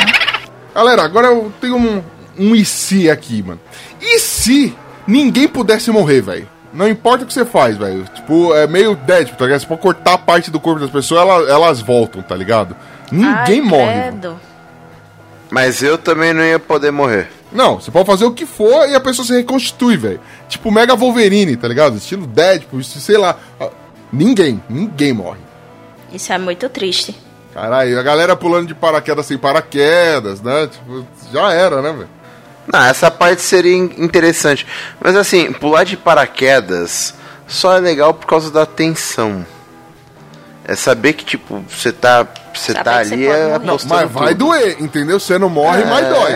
Galera, 0.75 1.05
agora 1.05 1.29
eu 1.29 1.53
tenho 1.61 1.77
um, 1.77 2.03
um 2.37 2.57
e 2.57 2.65
se 2.65 3.09
aqui, 3.09 3.41
mano. 3.41 3.61
E 4.01 4.19
se 4.19 4.77
ninguém 5.07 5.47
pudesse 5.47 5.93
morrer, 5.93 6.21
velho? 6.21 6.49
Não 6.73 6.89
importa 6.89 7.23
o 7.23 7.27
que 7.27 7.33
você 7.33 7.45
faz, 7.45 7.77
velho. 7.77 8.05
Tipo, 8.12 8.53
é 8.53 8.67
meio 8.67 8.97
Deadpool, 8.97 9.39
tá 9.39 9.45
ligado? 9.45 9.61
Você 9.61 9.67
pode 9.67 9.81
cortar 9.81 10.19
parte 10.19 10.51
do 10.51 10.59
corpo 10.59 10.81
das 10.81 10.91
pessoas, 10.91 11.21
elas, 11.21 11.49
elas 11.49 11.81
voltam, 11.81 12.21
tá 12.21 12.35
ligado? 12.35 12.75
Ninguém 13.12 13.61
Ai, 13.61 13.61
morre. 13.61 14.37
Mas 15.51 15.85
eu 15.85 15.97
também 15.97 16.33
não 16.33 16.43
ia 16.43 16.59
poder 16.59 16.91
morrer. 16.91 17.31
Não, 17.55 17.80
você 17.80 17.90
pode 17.90 18.05
fazer 18.07 18.24
o 18.24 18.32
que 18.32 18.44
for 18.44 18.88
e 18.88 18.94
a 18.96 19.00
pessoa 19.00 19.24
se 19.24 19.32
reconstitui, 19.32 19.96
velho. 19.96 20.20
Tipo 20.48 20.70
Mega 20.72 20.94
Wolverine, 20.96 21.57
tá 21.57 21.68
ligado? 21.68 21.96
Estilo 21.96 22.26
Deadpool, 22.26 22.80
isso, 22.80 23.00
sei 23.00 23.16
lá. 23.16 23.36
Ah, 23.61 23.70
Ninguém, 24.12 24.62
ninguém 24.68 25.12
morre. 25.12 25.38
Isso 26.12 26.32
é 26.32 26.38
muito 26.38 26.68
triste. 26.68 27.16
Caralho, 27.52 27.98
a 27.98 28.02
galera 28.02 28.34
pulando 28.36 28.66
de 28.68 28.74
paraquedas 28.74 29.26
sem 29.26 29.38
paraquedas, 29.38 30.40
né? 30.40 30.66
Tipo, 30.68 31.07
já 31.32 31.52
era, 31.52 31.80
né, 31.80 31.92
velho? 31.92 32.09
Não, 32.72 32.80
essa 32.82 33.11
parte 33.11 33.42
seria 33.42 33.76
in- 33.76 33.94
interessante. 33.98 34.66
Mas 35.00 35.14
assim, 35.16 35.52
pular 35.52 35.84
de 35.84 35.96
paraquedas 35.96 37.14
só 37.46 37.76
é 37.76 37.80
legal 37.80 38.12
por 38.14 38.26
causa 38.26 38.50
da 38.50 38.64
tensão. 38.66 39.44
É 40.66 40.74
saber 40.74 41.12
que, 41.12 41.24
tipo, 41.24 41.62
você 41.68 41.92
tá, 41.92 42.26
você 42.55 42.72
tá 42.72 43.05
você 43.05 43.14
ali 43.14 43.26
pode 43.26 43.38
é 43.38 43.55
apostando 43.55 43.94
Mas 43.94 44.11
vai 44.12 44.28
tudo. 44.28 44.38
doer, 44.46 44.76
entendeu? 44.80 45.20
Você 45.20 45.38
não 45.38 45.48
morre, 45.50 45.84
mas 45.84 46.09
dói. 46.09 46.32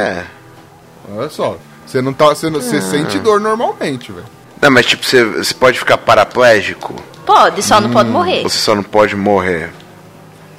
É. 1.10 1.18
Olha 1.18 1.30
só. 1.30 1.56
Você 1.86 2.02
não 2.02 2.12
tá. 2.12 2.26
Você, 2.26 2.50
não, 2.50 2.60
você 2.60 2.80
sente 2.80 3.18
dor 3.18 3.40
normalmente, 3.40 4.12
velho. 4.12 4.26
Não, 4.60 4.70
mas 4.70 4.86
tipo, 4.86 5.04
você, 5.04 5.24
você 5.24 5.54
pode 5.54 5.78
ficar 5.78 5.96
paraplégico, 5.98 6.94
Pode, 7.24 7.62
só 7.62 7.80
não 7.80 7.90
pode 7.90 8.08
morrer. 8.10 8.42
você 8.42 8.58
só 8.58 8.74
não 8.74 8.82
pode 8.82 9.14
morrer. 9.14 9.70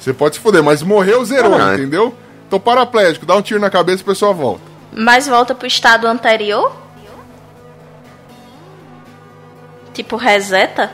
Você 0.00 0.14
pode 0.14 0.36
se 0.36 0.40
foder, 0.40 0.62
mas 0.62 0.82
morreu, 0.82 1.22
zerou, 1.24 1.54
Ah, 1.60 1.74
entendeu? 1.74 2.14
Tô 2.48 2.58
paraplégico, 2.58 3.26
dá 3.26 3.36
um 3.36 3.42
tiro 3.42 3.60
na 3.60 3.68
cabeça 3.68 3.98
e 3.98 4.02
a 4.02 4.06
pessoa 4.06 4.32
volta. 4.32 4.62
Mas 4.92 5.28
volta 5.28 5.54
pro 5.54 5.66
estado 5.66 6.06
anterior? 6.06 6.74
Tipo, 9.92 10.16
reseta? 10.16 10.90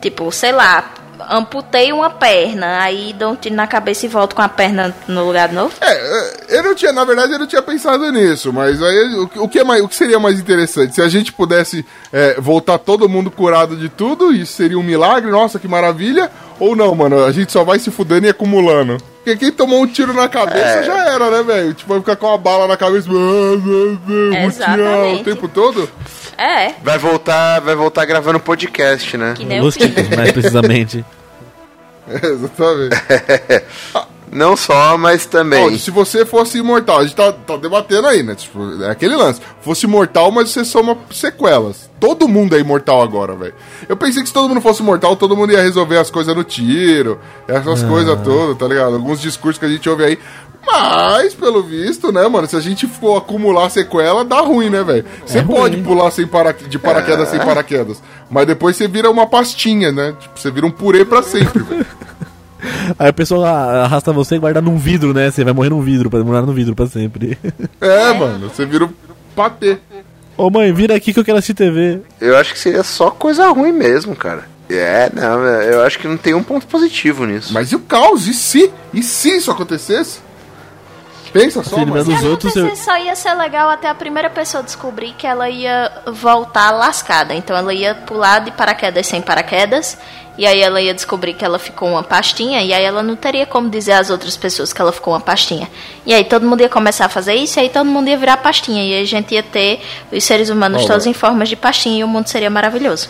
Tipo, 0.00 0.30
sei 0.30 0.52
lá, 0.52 0.90
amputei 1.30 1.92
uma 1.92 2.10
perna, 2.10 2.80
aí 2.80 3.12
dou 3.12 3.32
um 3.32 3.36
tiro 3.36 3.54
na 3.54 3.66
cabeça 3.66 4.06
e 4.06 4.08
volto 4.08 4.34
com 4.34 4.42
a 4.42 4.48
perna 4.48 4.94
no 5.08 5.26
lugar 5.26 5.48
de 5.48 5.54
novo? 5.54 5.72
É, 5.80 6.56
Eu 6.58 6.62
não 6.62 6.74
tinha, 6.74 6.92
na 6.92 7.04
verdade, 7.04 7.32
eu 7.32 7.38
não 7.38 7.46
tinha 7.46 7.62
pensado 7.62 8.10
nisso, 8.12 8.52
mas 8.52 8.82
aí 8.82 9.14
o, 9.16 9.28
que- 9.28 9.38
o 9.38 9.48
que, 9.48 9.58
é 9.58 9.64
mais, 9.64 9.82
o 9.82 9.88
que 9.88 9.96
seria 9.96 10.18
mais 10.18 10.38
interessante? 10.38 10.94
Se 10.94 11.02
a 11.02 11.08
gente 11.08 11.32
pudesse 11.32 11.84
é, 12.12 12.40
voltar 12.40 12.78
todo 12.78 13.08
mundo 13.08 13.30
curado 13.30 13.76
de 13.76 13.88
tudo, 13.88 14.32
isso 14.32 14.52
seria 14.52 14.78
um 14.78 14.82
milagre, 14.82 15.30
nossa, 15.30 15.58
que 15.58 15.66
maravilha. 15.68 16.30
Ou 16.58 16.74
não, 16.74 16.94
mano, 16.94 17.24
a 17.24 17.32
gente 17.32 17.52
só 17.52 17.62
vai 17.64 17.78
se 17.78 17.90
fudendo 17.90 18.26
e 18.26 18.30
acumulando. 18.30 18.96
Porque 19.22 19.36
quem 19.36 19.52
tomou 19.52 19.82
um 19.82 19.86
tiro 19.86 20.14
na 20.14 20.28
cabeça 20.28 20.78
É. 20.78 20.82
já 20.84 20.96
era, 21.12 21.30
né, 21.30 21.42
velho? 21.42 21.74
Tipo, 21.74 21.90
vai 21.90 21.98
ficar 22.00 22.16
com 22.16 22.26
uma 22.28 22.38
bala 22.38 22.66
na 22.68 22.76
cabeça, 22.76 23.08
Exatamente. 24.46 25.20
o 25.20 25.24
tempo 25.24 25.48
todo. 25.48 25.88
É, 26.38 26.74
Vai 26.82 26.98
voltar, 26.98 27.60
vai 27.60 27.74
voltar 27.74 28.04
gravando 28.04 28.38
podcast, 28.38 29.16
né? 29.16 29.34
que 29.36 29.44
nem 29.44 29.60
mais 29.60 30.32
precisamente. 30.32 31.04
É, 32.08 32.26
exatamente. 32.26 32.96
Não 34.30 34.56
só, 34.56 34.98
mas 34.98 35.24
também. 35.24 35.78
Se 35.78 35.90
você 35.90 36.26
fosse 36.26 36.58
imortal, 36.58 36.98
a 36.98 37.02
gente 37.04 37.14
tá, 37.14 37.32
tá 37.32 37.56
debatendo 37.56 38.06
aí, 38.08 38.22
né? 38.22 38.34
Tipo, 38.34 38.82
é 38.82 38.90
aquele 38.90 39.16
lance. 39.16 39.40
Fosse 39.60 39.86
imortal, 39.86 40.30
mas 40.30 40.50
você 40.50 40.64
soma 40.64 40.98
sequelas. 41.10 41.88
Todo 41.98 42.28
mundo 42.28 42.54
é 42.54 42.58
imortal 42.60 43.02
agora, 43.02 43.34
velho. 43.34 43.54
Eu 43.88 43.96
pensei 43.96 44.22
que 44.22 44.28
se 44.28 44.34
todo 44.34 44.48
mundo 44.48 44.60
fosse 44.60 44.82
imortal, 44.82 45.16
todo 45.16 45.36
mundo 45.36 45.52
ia 45.52 45.62
resolver 45.62 45.96
as 45.96 46.10
coisas 46.10 46.34
no 46.36 46.44
tiro, 46.44 47.18
essas 47.48 47.82
coisas 47.84 48.20
todas, 48.22 48.58
tá 48.58 48.66
ligado? 48.66 48.96
Alguns 48.96 49.20
discursos 49.20 49.58
que 49.58 49.64
a 49.64 49.68
gente 49.68 49.88
ouve 49.88 50.04
aí. 50.04 50.18
Mas, 50.66 51.34
pelo 51.34 51.62
visto, 51.62 52.10
né, 52.10 52.26
mano, 52.26 52.46
se 52.46 52.56
a 52.56 52.60
gente 52.60 52.86
for 52.86 53.16
acumular 53.16 53.70
sequela, 53.70 54.24
dá 54.24 54.40
ruim, 54.40 54.68
né, 54.68 54.82
velho? 54.82 55.04
Você 55.24 55.42
pode 55.42 55.76
ruim. 55.76 55.84
pular 55.84 56.10
sem 56.10 56.26
para... 56.26 56.52
de 56.52 56.78
paraquedas 56.78 57.28
sem 57.28 57.38
paraquedas. 57.38 58.02
Mas 58.28 58.46
depois 58.46 58.76
você 58.76 58.88
vira 58.88 59.10
uma 59.10 59.26
pastinha, 59.26 59.92
né? 59.92 60.14
Tipo, 60.18 60.38
você 60.38 60.50
vira 60.50 60.66
um 60.66 60.70
purê 60.70 61.04
pra 61.04 61.22
sempre, 61.22 61.62
velho. 61.62 61.86
Aí 62.98 63.08
a 63.08 63.12
pessoa 63.12 63.48
arrasta 63.48 64.12
você 64.12 64.36
e 64.36 64.38
guarda 64.38 64.60
num 64.60 64.76
vidro, 64.76 65.14
né? 65.14 65.30
Você 65.30 65.44
vai 65.44 65.52
morrer 65.52 65.70
num 65.70 65.80
vidro, 65.80 66.10
pra 66.10 66.24
morar 66.24 66.42
no 66.42 66.52
vidro 66.52 66.74
pra 66.74 66.86
sempre. 66.86 67.38
É, 67.80 68.12
mano, 68.12 68.48
você 68.48 68.66
vira 68.66 68.86
um 68.86 68.90
patê. 69.36 69.78
Ô 70.36 70.50
mãe, 70.50 70.72
vira 70.72 70.94
aqui 70.94 71.12
que 71.12 71.20
eu 71.20 71.24
quero 71.24 71.38
assistir 71.38 71.54
TV. 71.54 72.00
Eu 72.20 72.36
acho 72.36 72.52
que 72.52 72.58
seria 72.58 72.82
só 72.82 73.10
coisa 73.10 73.48
ruim 73.48 73.72
mesmo, 73.72 74.16
cara. 74.16 74.44
É, 74.68 75.10
não, 75.14 75.44
eu 75.44 75.82
acho 75.82 75.98
que 75.98 76.08
não 76.08 76.16
tem 76.16 76.34
um 76.34 76.42
ponto 76.42 76.66
positivo 76.66 77.24
nisso. 77.24 77.54
Mas 77.54 77.70
e 77.70 77.76
o 77.76 77.80
caos? 77.80 78.26
E 78.26 78.34
se? 78.34 78.70
E 78.92 79.02
se 79.02 79.36
isso 79.36 79.50
acontecesse? 79.50 80.18
Pensa 81.38 81.62
só, 81.62 81.78
mano. 81.78 81.94
manda 81.94 82.10
os 82.10 82.18
Se 82.20 82.26
outros, 82.26 82.56
eu... 82.56 82.76
só 82.76 82.96
ia 82.98 83.14
ser 83.14 83.34
legal 83.34 83.68
até 83.68 83.88
a 83.88 83.94
primeira 83.94 84.30
pessoa 84.30 84.62
descobrir 84.62 85.12
que 85.12 85.26
ela 85.26 85.48
ia 85.48 85.90
voltar 86.06 86.70
lascada. 86.70 87.34
Então 87.34 87.56
ela 87.56 87.72
ia 87.72 87.94
pular 87.94 88.40
de 88.40 88.50
paraquedas 88.50 89.06
sem 89.06 89.20
paraquedas. 89.20 89.98
E 90.38 90.46
aí 90.46 90.60
ela 90.60 90.80
ia 90.80 90.92
descobrir 90.92 91.32
que 91.32 91.44
ela 91.44 91.58
ficou 91.58 91.88
uma 91.88 92.02
pastinha. 92.02 92.62
E 92.62 92.72
aí 92.72 92.84
ela 92.84 93.02
não 93.02 93.16
teria 93.16 93.46
como 93.46 93.70
dizer 93.70 93.92
às 93.92 94.10
outras 94.10 94.36
pessoas 94.36 94.72
que 94.72 94.80
ela 94.80 94.92
ficou 94.92 95.14
uma 95.14 95.20
pastinha. 95.20 95.68
E 96.04 96.12
aí 96.12 96.24
todo 96.24 96.46
mundo 96.46 96.60
ia 96.60 96.68
começar 96.68 97.06
a 97.06 97.08
fazer 97.08 97.34
isso. 97.34 97.58
E 97.58 97.62
aí 97.62 97.68
todo 97.68 97.86
mundo 97.86 98.08
ia 98.08 98.18
virar 98.18 98.36
pastinha. 98.38 98.84
E 98.84 98.94
aí 98.94 99.02
a 99.02 99.06
gente 99.06 99.34
ia 99.34 99.42
ter 99.42 99.80
os 100.12 100.22
seres 100.24 100.50
humanos 100.50 100.82
Olha. 100.82 100.88
todos 100.88 101.06
em 101.06 101.14
formas 101.14 101.48
de 101.48 101.56
pastinha. 101.56 102.00
E 102.00 102.04
o 102.04 102.08
mundo 102.08 102.28
seria 102.28 102.50
maravilhoso. 102.50 103.08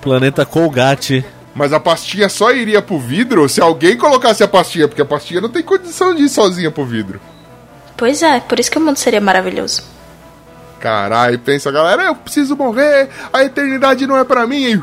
Planeta 0.00 0.44
Colgate. 0.44 1.24
Mas 1.54 1.72
a 1.72 1.80
pastinha 1.80 2.28
só 2.28 2.52
iria 2.52 2.80
pro 2.80 2.98
vidro 2.98 3.48
se 3.48 3.60
alguém 3.60 3.96
colocasse 3.96 4.42
a 4.42 4.48
pastinha, 4.48 4.86
porque 4.86 5.02
a 5.02 5.06
pastinha 5.06 5.40
não 5.40 5.48
tem 5.48 5.62
condição 5.62 6.14
de 6.14 6.22
ir 6.22 6.28
sozinha 6.28 6.70
pro 6.70 6.84
vidro. 6.84 7.20
Pois 7.96 8.22
é, 8.22 8.38
por 8.38 8.60
isso 8.60 8.70
que 8.70 8.78
o 8.78 8.80
mundo 8.80 8.96
seria 8.96 9.20
maravilhoso. 9.20 9.82
Caralho, 10.78 11.38
pensa, 11.40 11.72
galera, 11.72 12.04
eu 12.04 12.14
preciso 12.14 12.54
morrer, 12.56 13.08
a 13.32 13.42
eternidade 13.42 14.06
não 14.06 14.16
é 14.16 14.22
pra 14.22 14.46
mim. 14.46 14.80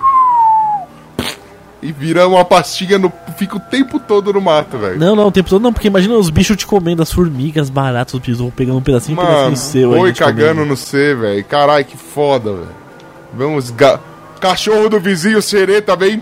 E, 1.82 1.88
e 1.88 1.92
vira 1.94 2.28
uma 2.28 2.44
pastinha, 2.44 3.00
no, 3.00 3.12
fica 3.38 3.56
o 3.56 3.60
tempo 3.60 3.98
todo 3.98 4.34
no 4.34 4.42
mato, 4.42 4.78
velho. 4.78 5.00
Não, 5.00 5.16
não, 5.16 5.28
o 5.28 5.32
tempo 5.32 5.50
todo 5.50 5.62
não, 5.62 5.72
porque 5.72 5.88
imagina 5.88 6.16
os 6.16 6.30
bichos 6.30 6.58
te 6.58 6.68
comendo, 6.68 7.02
as 7.02 7.14
formigas, 7.14 7.70
baratas, 7.70 8.14
os 8.16 8.20
bichos 8.20 8.40
vão 8.40 8.52
pegando 8.52 8.80
um 8.80 8.82
pedacinho, 8.82 9.18
um 9.18 9.24
Mano, 9.24 9.32
pedacinho 9.46 9.58
seu 9.58 9.94
aí. 9.94 10.00
oi 10.02 10.14
cagando 10.14 10.56
comendo. 10.56 10.66
no 10.66 10.76
C, 10.76 11.16
velho. 11.16 11.46
Caralho, 11.46 11.86
que 11.86 11.96
foda, 11.96 12.52
velho. 12.52 12.76
Vamos, 13.34 13.72
ga... 13.72 14.00
cachorro 14.42 14.90
do 14.90 15.00
vizinho 15.00 15.42
serê 15.42 15.82
também. 15.82 16.22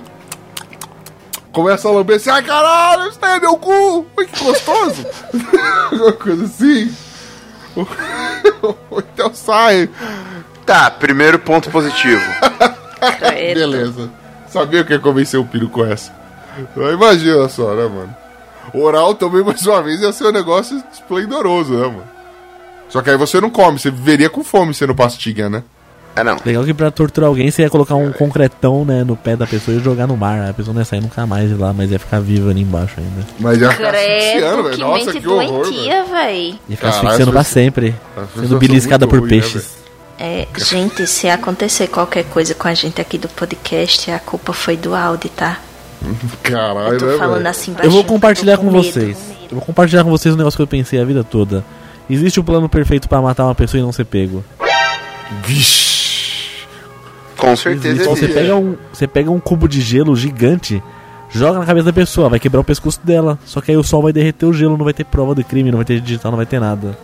Começa 1.53 1.87
a 1.87 1.91
lamber 1.91 2.15
assim, 2.15 2.31
ai 2.31 2.41
caralho, 2.41 3.09
isso 3.09 3.19
daí 3.21 3.37
é 3.37 3.39
meu 3.39 3.55
cu! 3.57 4.03
Que 4.17 4.43
gostoso! 4.43 5.05
Alguma 5.91 6.13
coisa 6.13 6.45
assim. 6.45 6.93
Então 9.13 9.33
sai. 9.33 9.89
Tá, 10.65 10.89
primeiro 10.89 11.37
ponto 11.39 11.69
positivo. 11.69 12.21
Beleza. 13.55 14.09
Sabia 14.47 14.83
que 14.83 14.93
ia 14.93 14.99
convencer 14.99 15.39
o 15.39 15.45
Piro 15.45 15.69
com 15.69 15.85
essa. 15.85 16.11
Imagina 16.93 17.49
só, 17.49 17.73
né, 17.73 17.87
mano? 17.87 18.15
Oral 18.73 19.15
também, 19.15 19.43
mais 19.43 19.65
uma 19.65 19.81
vez, 19.81 20.01
ia 20.01 20.11
ser 20.11 20.25
um 20.25 20.31
negócio 20.31 20.81
esplendoroso, 20.91 21.73
né, 21.73 21.87
mano? 21.87 22.07
Só 22.89 23.01
que 23.01 23.09
aí 23.09 23.17
você 23.17 23.41
não 23.41 23.49
come, 23.49 23.79
você 23.79 23.91
viveria 23.91 24.29
com 24.29 24.43
fome 24.43 24.73
sendo 24.73 24.95
pastinha, 24.95 25.49
né? 25.49 25.63
Ah, 26.15 26.23
não. 26.23 26.37
Legal 26.45 26.63
que 26.63 26.73
pra 26.75 26.91
torturar 26.91 27.27
alguém 27.27 27.49
você 27.49 27.63
ia 27.63 27.69
colocar 27.71 27.95
um 27.95 28.11
concretão, 28.11 28.85
né, 28.85 29.03
no 29.03 29.15
pé 29.15 29.35
da 29.35 29.47
pessoa 29.47 29.75
e 29.75 29.79
jogar 29.79 30.05
no 30.05 30.15
mar. 30.15 30.47
A 30.49 30.53
pessoa 30.53 30.73
não 30.73 30.81
ia 30.81 30.85
sair 30.85 31.01
nunca 31.01 31.25
mais 31.25 31.49
de 31.49 31.55
lá, 31.55 31.73
mas 31.73 31.89
ia 31.89 31.97
ficar 31.97 32.19
viva 32.19 32.51
ali 32.51 32.61
embaixo 32.61 32.93
ainda. 32.99 33.25
Mas 33.39 33.59
ia 33.59 33.71
ficar 33.71 33.95
asfixiando, 33.95 34.63
velho. 34.63 34.75
que 34.75 34.81
Nossa, 34.81 35.05
mente 35.05 35.19
que 35.21 35.27
horror, 35.27 35.47
velho. 35.47 35.63
doentia, 35.63 36.03
véi. 36.05 36.59
Ia 36.69 36.77
ficar 36.77 36.87
Caralho, 36.91 37.07
asfixiando 37.07 37.31
pra 37.31 37.43
sempre. 37.43 37.95
Sendo 38.35 38.59
beliscada 38.59 39.07
por 39.07 39.19
ruins, 39.19 39.31
né, 39.31 39.39
peixes. 39.41 39.83
É, 40.19 40.47
gente, 40.55 41.07
se 41.07 41.27
acontecer 41.27 41.87
qualquer 41.87 42.25
coisa 42.25 42.53
com 42.53 42.67
a 42.67 42.73
gente 42.75 43.01
aqui 43.01 43.17
do 43.17 43.27
podcast, 43.27 44.11
a 44.11 44.19
culpa 44.19 44.53
foi 44.53 44.77
do 44.77 44.93
Audi, 44.95 45.29
tá? 45.29 45.57
Caralho, 46.43 46.93
Eu 46.93 46.97
tô 46.99 47.05
né, 47.07 47.17
falando 47.17 47.37
velho? 47.37 47.49
assim 47.49 47.71
eu 47.71 47.75
baixinho. 47.75 47.93
vou 47.93 48.03
compartilhar 48.03 48.57
com 48.57 48.65
medo. 48.69 48.83
vocês. 48.83 49.17
Eu 49.49 49.57
vou 49.57 49.61
compartilhar 49.65 50.03
com 50.03 50.11
vocês 50.11 50.33
um 50.35 50.37
negócio 50.37 50.57
que 50.57 50.61
eu 50.63 50.67
pensei 50.67 51.01
a 51.01 51.05
vida 51.05 51.23
toda. 51.23 51.63
Existe 52.09 52.39
o 52.39 52.43
plano 52.43 52.67
perfeito 52.69 53.09
pra 53.09 53.21
matar 53.21 53.45
uma 53.45 53.55
pessoa 53.55 53.79
e 53.79 53.83
não 53.83 53.91
ser 53.91 54.05
pego. 54.05 54.43
Vixe. 55.45 56.63
Com 57.37 57.55
certeza 57.55 58.01
Existe. 58.03 58.09
Você 58.09 58.27
pega, 58.27 58.55
um, 58.55 58.77
você 58.91 59.07
pega 59.07 59.31
um 59.31 59.39
cubo 59.39 59.67
de 59.67 59.81
gelo 59.81 60.15
gigante, 60.15 60.81
joga 61.29 61.59
na 61.59 61.65
cabeça 61.65 61.85
da 61.87 61.93
pessoa, 61.93 62.29
vai 62.29 62.39
quebrar 62.39 62.61
o 62.61 62.63
pescoço 62.63 62.99
dela. 63.03 63.37
Só 63.45 63.59
que 63.61 63.71
aí 63.71 63.77
o 63.77 63.83
sol 63.83 64.01
vai 64.01 64.13
derreter 64.13 64.45
o 64.45 64.53
gelo, 64.53 64.77
não 64.77 64.85
vai 64.85 64.93
ter 64.93 65.03
prova 65.03 65.35
de 65.35 65.43
crime, 65.43 65.71
não 65.71 65.77
vai 65.79 65.85
ter 65.85 65.99
digital, 65.99 66.31
não 66.31 66.37
vai 66.37 66.45
ter 66.45 66.59
nada. 66.59 66.97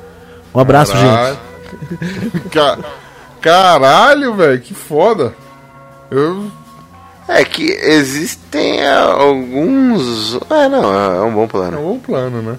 Um 0.54 0.60
abraço, 0.60 0.94
Caralho. 0.94 1.38
gente. 1.92 2.50
Ca- 2.52 2.78
Caralho, 3.42 4.34
velho, 4.36 4.60
que 4.62 4.74
foda. 4.74 5.34
Eu. 6.12 6.52
É 7.28 7.44
que 7.46 7.64
existem 7.64 8.86
alguns. 8.88 10.34
É, 10.50 10.68
não, 10.68 10.94
é 10.94 11.22
um 11.22 11.34
bom 11.34 11.44
É 11.44 11.48
plano. 11.48 11.80
um 11.80 11.84
bom 11.94 12.00
plano, 12.00 12.42
né? 12.42 12.58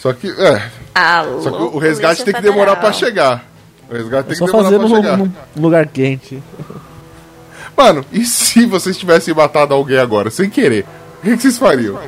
Só 0.00 0.12
que. 0.12 0.28
É. 0.28 0.62
Alô, 0.94 1.40
Só 1.40 1.50
que 1.50 1.62
o 1.62 1.78
resgate 1.78 2.24
tem 2.24 2.34
que 2.34 2.40
demorar 2.42 2.76
pra 2.76 2.92
chegar. 2.92 3.44
O 3.88 3.94
resgate 3.94 4.24
É 4.32 4.34
tem 4.34 4.36
só 4.36 4.46
que 4.46 4.52
demorar 4.52 4.64
fazer 4.64 4.78
pra 4.78 4.88
num, 4.88 4.96
chegar. 4.96 5.18
num 5.18 5.32
lugar 5.62 5.86
quente. 5.86 6.42
Mano, 7.76 8.04
e 8.10 8.24
se 8.24 8.66
vocês 8.66 8.96
tivessem 8.96 9.34
matado 9.34 9.74
alguém 9.74 9.98
agora, 9.98 10.30
sem 10.30 10.48
querer? 10.48 10.84
O 11.18 11.22
que, 11.22 11.36
que 11.36 11.42
vocês 11.42 11.58
fariam? 11.58 11.98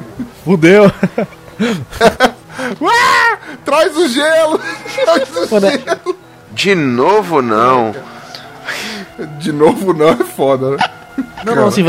Fudeu. 0.44 0.90
Ué, 2.80 3.38
traz 3.64 3.96
o 3.96 4.08
gelo! 4.08 4.58
Traz 5.04 5.28
o 5.36 5.54
Mano, 5.54 5.70
gelo! 5.70 6.16
De 6.52 6.74
novo, 6.74 7.40
não. 7.40 7.94
De 9.38 9.52
novo, 9.52 9.92
não 9.92 10.08
é 10.08 10.16
foda, 10.16 10.70
né? 10.70 10.76
Não, 11.44 11.54
não, 11.54 11.66
assim, 11.68 11.84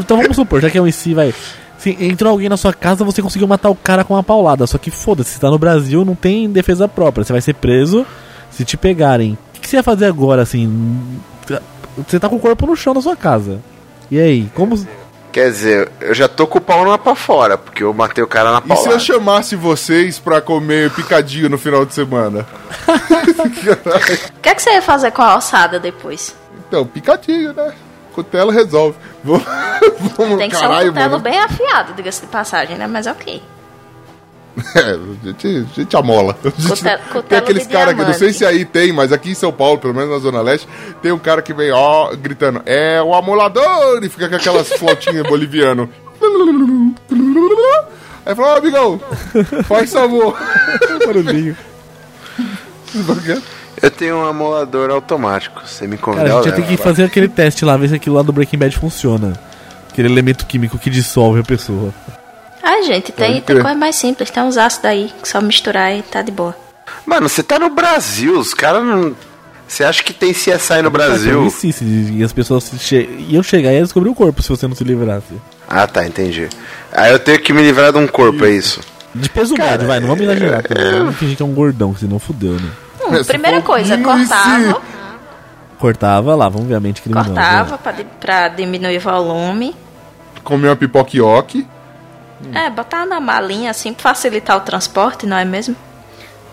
então 0.00 0.16
vamos 0.18 0.36
supor, 0.36 0.60
já 0.60 0.70
que 0.70 0.78
é 0.78 0.82
um 0.82 0.86
em 0.86 0.92
si, 0.92 1.14
vai. 1.14 1.34
Se 1.78 1.90
entrou 2.00 2.30
alguém 2.32 2.48
na 2.48 2.56
sua 2.56 2.72
casa, 2.72 3.04
você 3.04 3.20
conseguiu 3.20 3.46
matar 3.46 3.68
o 3.70 3.74
cara 3.74 4.04
com 4.04 4.14
uma 4.14 4.22
paulada. 4.22 4.66
Só 4.66 4.78
que 4.78 4.90
foda-se, 4.90 5.30
você 5.30 5.38
tá 5.38 5.50
no 5.50 5.58
Brasil, 5.58 6.04
não 6.04 6.14
tem 6.14 6.50
defesa 6.50 6.88
própria. 6.88 7.24
Você 7.24 7.32
vai 7.32 7.42
ser 7.42 7.54
preso 7.54 8.06
se 8.56 8.64
te 8.64 8.76
pegarem. 8.76 9.32
O 9.50 9.52
que, 9.52 9.60
que 9.60 9.68
você 9.68 9.76
ia 9.76 9.82
fazer 9.82 10.06
agora, 10.06 10.42
assim? 10.42 11.20
Você 12.08 12.18
tá 12.18 12.28
com 12.28 12.36
o 12.36 12.40
corpo 12.40 12.66
no 12.66 12.74
chão 12.76 12.94
na 12.94 13.00
sua 13.02 13.16
casa. 13.16 13.60
E 14.10 14.18
aí? 14.18 14.50
Como. 14.54 14.76
Quer 15.32 15.50
dizer, 15.50 15.92
eu 16.00 16.14
já 16.14 16.26
tô 16.28 16.46
com 16.46 16.56
o 16.56 16.60
pau 16.62 16.82
lá 16.84 16.96
pra 16.96 17.14
fora, 17.14 17.58
porque 17.58 17.82
eu 17.82 17.92
matei 17.92 18.24
o 18.24 18.26
cara 18.26 18.50
na 18.52 18.74
E 18.74 18.76
se 18.78 18.88
eu 18.88 18.98
chamasse 18.98 19.54
vocês 19.54 20.18
pra 20.18 20.40
comer 20.40 20.90
picadinho 20.92 21.50
no 21.50 21.58
final 21.58 21.84
de 21.84 21.92
semana? 21.92 22.46
O 22.88 24.40
que, 24.40 24.48
é 24.48 24.54
que 24.54 24.62
você 24.62 24.70
ia 24.70 24.80
fazer 24.82 25.10
com 25.10 25.20
a 25.20 25.36
ossada 25.36 25.78
depois? 25.78 26.34
Então, 26.66 26.86
picadinho, 26.86 27.52
né? 27.52 27.72
Cutelo 28.14 28.50
resolve. 28.50 28.96
Vamos, 29.22 29.42
vamos 30.16 30.38
Tem 30.38 30.48
que 30.48 30.56
caralho, 30.56 30.84
ser 30.84 30.88
um 30.88 30.92
cutelo 30.94 31.10
mano. 31.10 31.22
bem 31.22 31.38
afiado, 31.38 31.92
diga-se 31.92 32.22
de 32.22 32.28
passagem, 32.28 32.76
né? 32.78 32.86
Mas 32.86 33.06
ok. 33.06 33.42
É, 34.74 34.80
a 34.96 35.26
gente, 35.26 35.66
a 35.70 35.74
gente 35.80 35.96
amola. 35.96 36.36
A 36.44 36.48
gente- 36.74 36.82
tem 37.28 37.38
aqueles 37.38 37.66
caras 37.66 37.94
que 37.94 38.02
não 38.02 38.14
sei 38.14 38.32
se 38.32 38.44
aí 38.44 38.64
tem, 38.64 38.92
mas 38.92 39.12
aqui 39.12 39.30
em 39.30 39.34
São 39.34 39.52
Paulo, 39.52 39.78
pelo 39.78 39.94
menos 39.94 40.10
na 40.10 40.18
Zona 40.18 40.40
Leste, 40.40 40.66
tem 41.02 41.12
um 41.12 41.18
cara 41.18 41.42
que 41.42 41.52
vem, 41.52 41.70
ó, 41.72 42.14
gritando, 42.16 42.62
é 42.64 43.02
o 43.02 43.14
amolador! 43.14 44.02
E 44.02 44.08
fica 44.08 44.28
com 44.28 44.36
aquelas 44.36 44.68
flotinhas 44.78 45.26
boliviano. 45.26 45.88
Aí 48.24 48.34
fala, 48.34 48.54
ó, 48.54 48.56
amigão, 48.58 49.00
faz 49.64 49.92
favor. 49.92 50.36
Barulhinho. 51.06 51.56
Eu 53.82 53.90
tenho 53.90 54.16
um 54.16 54.24
amolador 54.26 54.90
automático. 54.90 55.60
Você 55.66 55.86
me 55.86 55.96
Cara, 55.98 56.16
convida, 56.16 56.24
a 56.24 56.28
eu 56.30 56.36
gente 56.38 56.46
ia 56.46 56.52
ter 56.52 56.60
levo. 56.62 56.76
que 56.76 56.82
fazer 56.82 57.04
aquele 57.04 57.28
teste 57.28 57.64
lá, 57.64 57.76
ver 57.76 57.88
se 57.90 57.94
aquilo 57.94 58.16
lá 58.16 58.22
do 58.22 58.32
Breaking 58.32 58.58
Bad 58.58 58.76
funciona. 58.76 59.34
Aquele 59.90 60.08
elemento 60.08 60.46
químico 60.46 60.78
que 60.78 60.90
dissolve 60.90 61.40
a 61.40 61.44
pessoa. 61.44 61.92
Ai, 62.68 62.82
gente, 62.82 63.12
tem, 63.12 63.40
tem 63.40 63.60
coisa 63.62 63.76
mais 63.78 63.94
simples. 63.94 64.28
Tem 64.28 64.42
uns 64.42 64.56
ácidos 64.56 64.84
aí, 64.90 65.12
que 65.22 65.28
só 65.28 65.40
misturar 65.40 65.94
e 65.96 66.02
tá 66.02 66.20
de 66.20 66.32
boa. 66.32 66.54
Mano, 67.06 67.28
você 67.28 67.40
tá 67.42 67.60
no 67.60 67.70
Brasil, 67.70 68.36
os 68.36 68.52
caras 68.52 68.82
não. 68.84 69.14
Você 69.68 69.84
acha 69.84 70.02
que 70.02 70.12
tem 70.12 70.32
CSI 70.32 70.82
no 70.82 70.90
Brasil? 70.90 71.48
Sim, 71.50 71.70
sim, 71.70 72.16
e 72.18 72.24
as 72.24 72.32
pessoas 72.32 72.68
che 72.80 72.96
iam 73.28 73.42
chegar 73.42 73.70
e 73.72 73.76
iam 73.76 73.82
descobrir 73.84 74.10
o 74.10 74.14
corpo 74.14 74.42
se 74.42 74.48
você 74.48 74.66
não 74.66 74.74
se 74.74 74.82
livrasse. 74.82 75.34
Ah, 75.68 75.86
tá, 75.86 76.04
entendi. 76.06 76.48
Aí 76.92 77.12
eu 77.12 77.18
tenho 77.20 77.38
que 77.40 77.52
me 77.52 77.62
livrar 77.62 77.92
de 77.92 77.98
um 77.98 78.06
corpo, 78.08 78.44
é 78.44 78.50
isso. 78.50 78.80
De 79.14 79.28
peso 79.28 79.54
médio, 79.56 79.86
vai, 79.86 79.98
não 80.00 80.08
vamos 80.08 80.22
exagerar 80.24 80.62
também. 80.64 80.98
Vamos 80.98 81.16
fingir 81.16 81.36
que 81.36 81.42
é 81.42 81.46
um 81.46 81.54
gordão, 81.54 81.94
que 81.94 82.00
senão 82.00 82.18
fudeu, 82.18 82.52
né? 82.54 82.70
Hum, 83.08 83.14
É, 83.14 83.24
primeira 83.24 83.60
for 83.60 83.66
coisa, 83.66 83.96
cortava, 83.98 84.82
Cortava 85.78 86.34
lá, 86.34 86.48
vamos 86.48 86.66
ver 86.68 86.74
a 86.74 86.80
mente 86.80 87.02
criminosa. 87.02 87.28
cortava 87.30 87.78
pra, 87.78 87.92
pra 88.20 88.48
diminuir 88.48 88.96
o 88.96 89.00
volume. 89.00 89.74
Comer 90.42 90.68
uma 90.68 90.76
pipoquioque. 90.76 91.66
É, 92.52 92.68
botava 92.70 93.06
na 93.06 93.20
malinha 93.20 93.70
assim 93.70 93.92
pra 93.92 94.02
facilitar 94.02 94.56
o 94.56 94.60
transporte, 94.60 95.26
não 95.26 95.36
é 95.36 95.44
mesmo? 95.44 95.74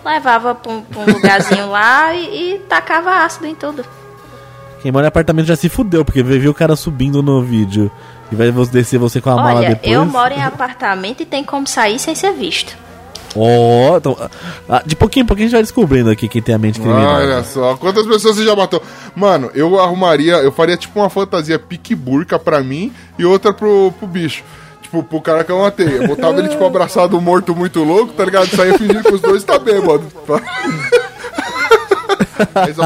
Levava 0.06 0.56
pra 0.56 0.72
um, 0.72 0.82
pra 0.82 1.02
um 1.02 1.06
lugarzinho 1.06 1.70
lá 1.70 2.14
e, 2.14 2.56
e 2.56 2.60
tacava 2.60 3.24
ácido 3.24 3.46
em 3.46 3.56
tudo. 3.56 3.86
Quem 4.82 4.92
mora 4.92 5.06
em 5.06 5.08
apartamento 5.08 5.46
já 5.46 5.56
se 5.56 5.70
fudeu, 5.70 6.04
porque 6.04 6.22
ver 6.22 6.46
o 6.48 6.54
cara 6.54 6.76
subindo 6.76 7.24
no 7.24 7.42
vídeo 7.42 7.90
e 8.32 8.36
vai 8.36 8.52
descer 8.52 8.98
você 8.98 9.22
com 9.22 9.30
a 9.30 9.36
mala 9.36 9.60
Olha, 9.60 9.70
depois. 9.70 9.92
eu 9.92 10.06
moro 10.06 10.34
em 10.34 10.44
apartamento 10.44 11.24
e 11.24 11.26
tem 11.26 11.44
como 11.44 11.66
sair 11.66 12.00
sem 12.00 12.14
ser 12.14 12.34
visto. 12.34 12.76
Ó, 13.36 13.98
então, 13.98 14.16
ah, 14.70 14.84
de 14.86 14.96
pouquinho 14.96 15.24
em 15.24 15.26
pouquinho 15.26 15.46
a 15.46 15.50
gente 15.50 15.56
vai 15.56 15.64
descobrindo 15.64 16.10
aqui 16.10 16.28
quem 16.28 16.42
tem 16.42 16.54
a 16.54 16.58
mente 16.58 16.80
criminosa. 16.80 17.16
Olha 17.16 17.44
só, 17.44 17.76
quantas 17.78 18.06
pessoas 18.06 18.36
você 18.36 18.46
já 18.46 18.56
matou? 18.56 18.84
Mano, 19.16 19.50
eu 19.56 19.80
arrumaria, 19.80 20.36
eu 20.36 20.52
faria 20.52 20.78
tipo 20.78 21.00
uma 21.00 21.10
fantasia 21.10 21.58
pique 21.58 21.96
burca 21.96 22.38
pra 22.38 22.62
mim 22.62 22.94
e 23.18 23.26
outra 23.26 23.54
pro, 23.54 23.94
pro 23.98 24.08
bicho. 24.08 24.44
Tipo, 24.94 25.02
pro 25.02 25.22
cara 25.22 25.44
que 25.44 25.52
eu 25.52 25.58
matei. 25.58 25.98
Eu 25.98 26.08
botava 26.08 26.38
ele, 26.38 26.50
tipo, 26.50 26.64
abraçado, 26.64 27.20
morto, 27.20 27.56
muito 27.56 27.84
louco, 27.84 28.14
tá 28.14 28.24
ligado? 28.24 28.46
Saía 28.56 28.78
fingindo 28.78 29.02
que 29.02 29.16
os 29.16 29.22
dois 29.22 29.44
tá 29.44 29.58
bêbado. 29.58 30.06
Aí 32.54 32.74
só. 32.76 32.84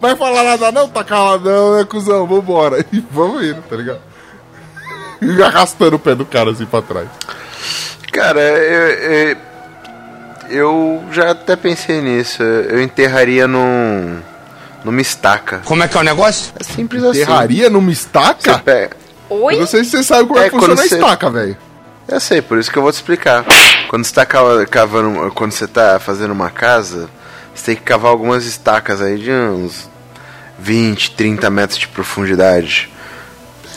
Vai 0.00 0.16
falar 0.16 0.42
nada 0.42 0.72
não? 0.72 0.88
Tá 0.88 1.04
caladão, 1.04 1.76
né, 1.76 1.84
cuzão? 1.84 2.26
Vambora. 2.26 2.84
E 2.92 2.98
vamos 3.12 3.44
indo, 3.44 3.62
tá 3.62 3.76
ligado? 3.76 4.00
E 5.22 5.40
arrastando 5.40 5.94
o 5.94 5.98
pé 5.98 6.16
do 6.16 6.26
cara 6.26 6.50
assim 6.50 6.66
pra 6.66 6.82
trás. 6.82 7.08
Cara, 8.12 8.40
eu, 8.40 8.88
eu, 8.88 9.36
eu 10.48 11.04
já 11.12 11.30
até 11.30 11.54
pensei 11.54 12.00
nisso. 12.00 12.42
Eu 12.42 12.82
enterraria 12.82 13.46
num. 13.46 14.20
Numa 14.84 15.00
estaca. 15.00 15.60
Como 15.64 15.82
é 15.82 15.88
que 15.88 15.96
é 15.96 16.00
o 16.00 16.04
negócio? 16.04 16.52
É 16.58 16.64
simples 16.64 17.02
assim. 17.04 17.20
Terraria 17.20 17.68
numa 17.70 17.90
estaca? 17.90 18.54
Você 18.54 18.58
pega- 18.60 18.96
Oi? 19.28 19.54
Eu 19.54 19.60
não 19.60 19.66
sei 19.66 19.84
se 19.84 19.90
você 19.90 20.02
sabe 20.02 20.26
como 20.28 20.38
é, 20.40 20.46
É, 20.46 20.50
que 20.50 20.50
funciona 20.50 20.74
quando 20.74 20.84
a 20.84 20.88
você- 20.88 20.94
estaca, 20.96 21.30
velho. 21.30 21.56
Eu 22.08 22.18
sei, 22.20 22.42
por 22.42 22.58
isso 22.58 22.70
que 22.70 22.76
eu 22.76 22.82
vou 22.82 22.90
te 22.90 22.96
explicar. 22.96 23.44
Quando 23.88 24.04
você 24.04 24.12
tá 24.12 24.26
cava- 24.26 24.66
cavando. 24.66 25.30
Quando 25.32 25.52
você 25.52 25.66
tá 25.68 26.00
fazendo 26.00 26.32
uma 26.32 26.50
casa, 26.50 27.08
você 27.54 27.66
tem 27.66 27.76
que 27.76 27.82
cavar 27.82 28.10
algumas 28.10 28.44
estacas 28.44 29.00
aí 29.00 29.16
de 29.18 29.30
uns 29.30 29.88
20, 30.58 31.12
30 31.12 31.48
metros 31.50 31.78
de 31.78 31.86
profundidade. 31.86 32.90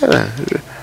É, 0.02 0.28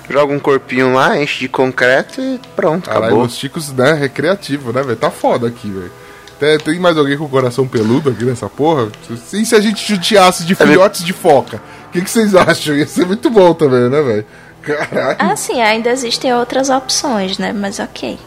joga 0.08 0.32
um 0.32 0.38
corpinho 0.38 0.92
lá, 0.94 1.20
enche 1.20 1.40
de 1.40 1.48
concreto 1.48 2.20
e 2.20 2.40
pronto, 2.54 2.86
Caralho, 2.88 3.06
acabou. 3.06 3.24
os 3.24 3.34
chicos, 3.36 3.72
né, 3.72 3.92
recreativo, 3.94 4.72
né, 4.72 4.82
velho? 4.82 4.96
Tá 4.96 5.10
foda 5.10 5.48
aqui, 5.48 5.68
velho. 5.68 5.92
Tem, 6.40 6.58
tem 6.58 6.78
mais 6.80 6.96
alguém 6.96 7.16
com 7.18 7.24
o 7.24 7.28
coração 7.28 7.68
peludo 7.68 8.10
aqui 8.10 8.24
nessa 8.24 8.48
porra? 8.48 8.88
E 9.32 9.44
se 9.44 9.54
a 9.54 9.60
gente 9.60 9.86
judiasse 9.86 10.42
de 10.44 10.54
filhotes 10.54 11.04
de 11.04 11.12
foca? 11.12 11.60
O 11.88 11.92
que, 11.92 12.00
que 12.00 12.10
vocês 12.10 12.34
acham? 12.34 12.74
Ia 12.74 12.86
ser 12.86 13.06
muito 13.06 13.28
bom 13.30 13.52
também, 13.54 13.88
né, 13.90 14.00
velho? 14.02 14.24
Caralho. 14.62 15.16
Ah, 15.18 15.36
sim, 15.36 15.60
ainda 15.60 15.90
existem 15.90 16.34
outras 16.34 16.70
opções, 16.70 17.36
né? 17.38 17.52
Mas 17.52 17.78
ok. 17.78 18.18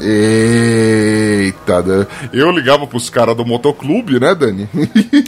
Eita, 0.00 1.82
Dan. 1.82 2.06
eu 2.32 2.50
ligava 2.50 2.86
pros 2.86 3.10
caras 3.10 3.36
do 3.36 3.44
motoclube, 3.44 4.18
né, 4.18 4.34
Dani? 4.34 4.68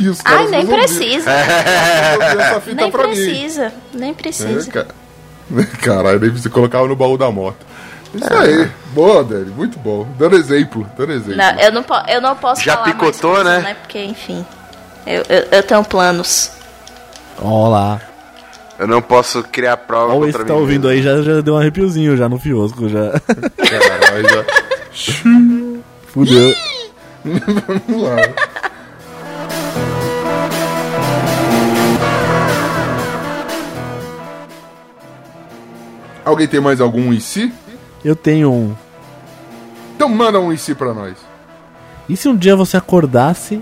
e 0.00 0.08
os 0.08 0.20
Ai, 0.24 0.32
caras 0.46 0.50
nem 0.50 0.60
resolviam- 0.66 0.86
precisa. 0.86 1.30
Nem 2.74 2.90
precisa. 2.90 3.72
Nem 3.94 4.10
É, 4.10 4.14
precisa. 4.14 4.70
ca- 4.70 4.86
Caralho, 5.82 6.20
nem 6.20 6.30
você 6.30 6.48
colocava 6.48 6.88
no 6.88 6.96
baú 6.96 7.16
da 7.16 7.30
moto. 7.30 7.64
Isso 8.14 8.32
aí, 8.32 8.70
boa, 8.92 9.22
Dani, 9.24 9.50
muito 9.50 9.78
bom. 9.78 10.07
Dando 10.18 10.36
exemplo, 10.36 10.86
dando 10.96 11.12
exemplo. 11.12 11.36
Não, 11.36 11.61
eu 11.61 11.72
não, 11.72 11.82
po- 11.82 12.02
eu 12.09 12.20
não 12.20 12.34
posso 12.36 12.62
Já 12.62 12.74
falar 12.74 12.86
mais 12.86 12.96
picotou, 12.98 13.34
coisa, 13.34 13.61
né? 13.61 13.74
Porque, 13.82 14.02
enfim, 14.04 14.44
eu, 15.07 15.22
eu, 15.28 15.46
eu 15.52 15.62
tenho 15.62 15.84
planos. 15.84 16.50
Ó 17.42 17.68
lá. 17.68 18.00
Eu 18.78 18.86
não 18.86 19.00
posso 19.02 19.42
criar 19.42 19.76
prova 19.78 20.14
Ó, 20.14 20.20
contra 20.20 20.40
mim 20.42 20.48
tá 20.48 20.54
ouvindo 20.54 20.88
aí 20.88 21.02
já, 21.02 21.20
já 21.22 21.40
deu 21.40 21.54
um 21.54 21.59
arrepiozinho 21.59 22.16
já 22.16 22.28
no 22.28 22.38
fiosco, 22.38 22.88
já. 22.88 23.12
Caralho, 23.57 24.28
já... 24.28 24.44
Fudeu. 26.12 26.54
Vamos 27.24 28.02
lá. 28.02 28.16
Alguém 36.24 36.48
tem 36.48 36.61
mais 36.61 36.80
algum 36.80 37.12
e 37.12 37.20
se? 37.20 37.52
Eu 38.07 38.14
tenho 38.14 38.52
um. 38.52 38.72
Então 39.96 40.09
manda 40.09 40.38
um 40.38 40.57
se 40.57 40.76
pra 40.76 40.94
nós. 40.94 41.16
E 42.09 42.16
se 42.16 42.28
um 42.28 42.36
dia 42.36 42.54
você 42.54 42.76
acordasse 42.76 43.61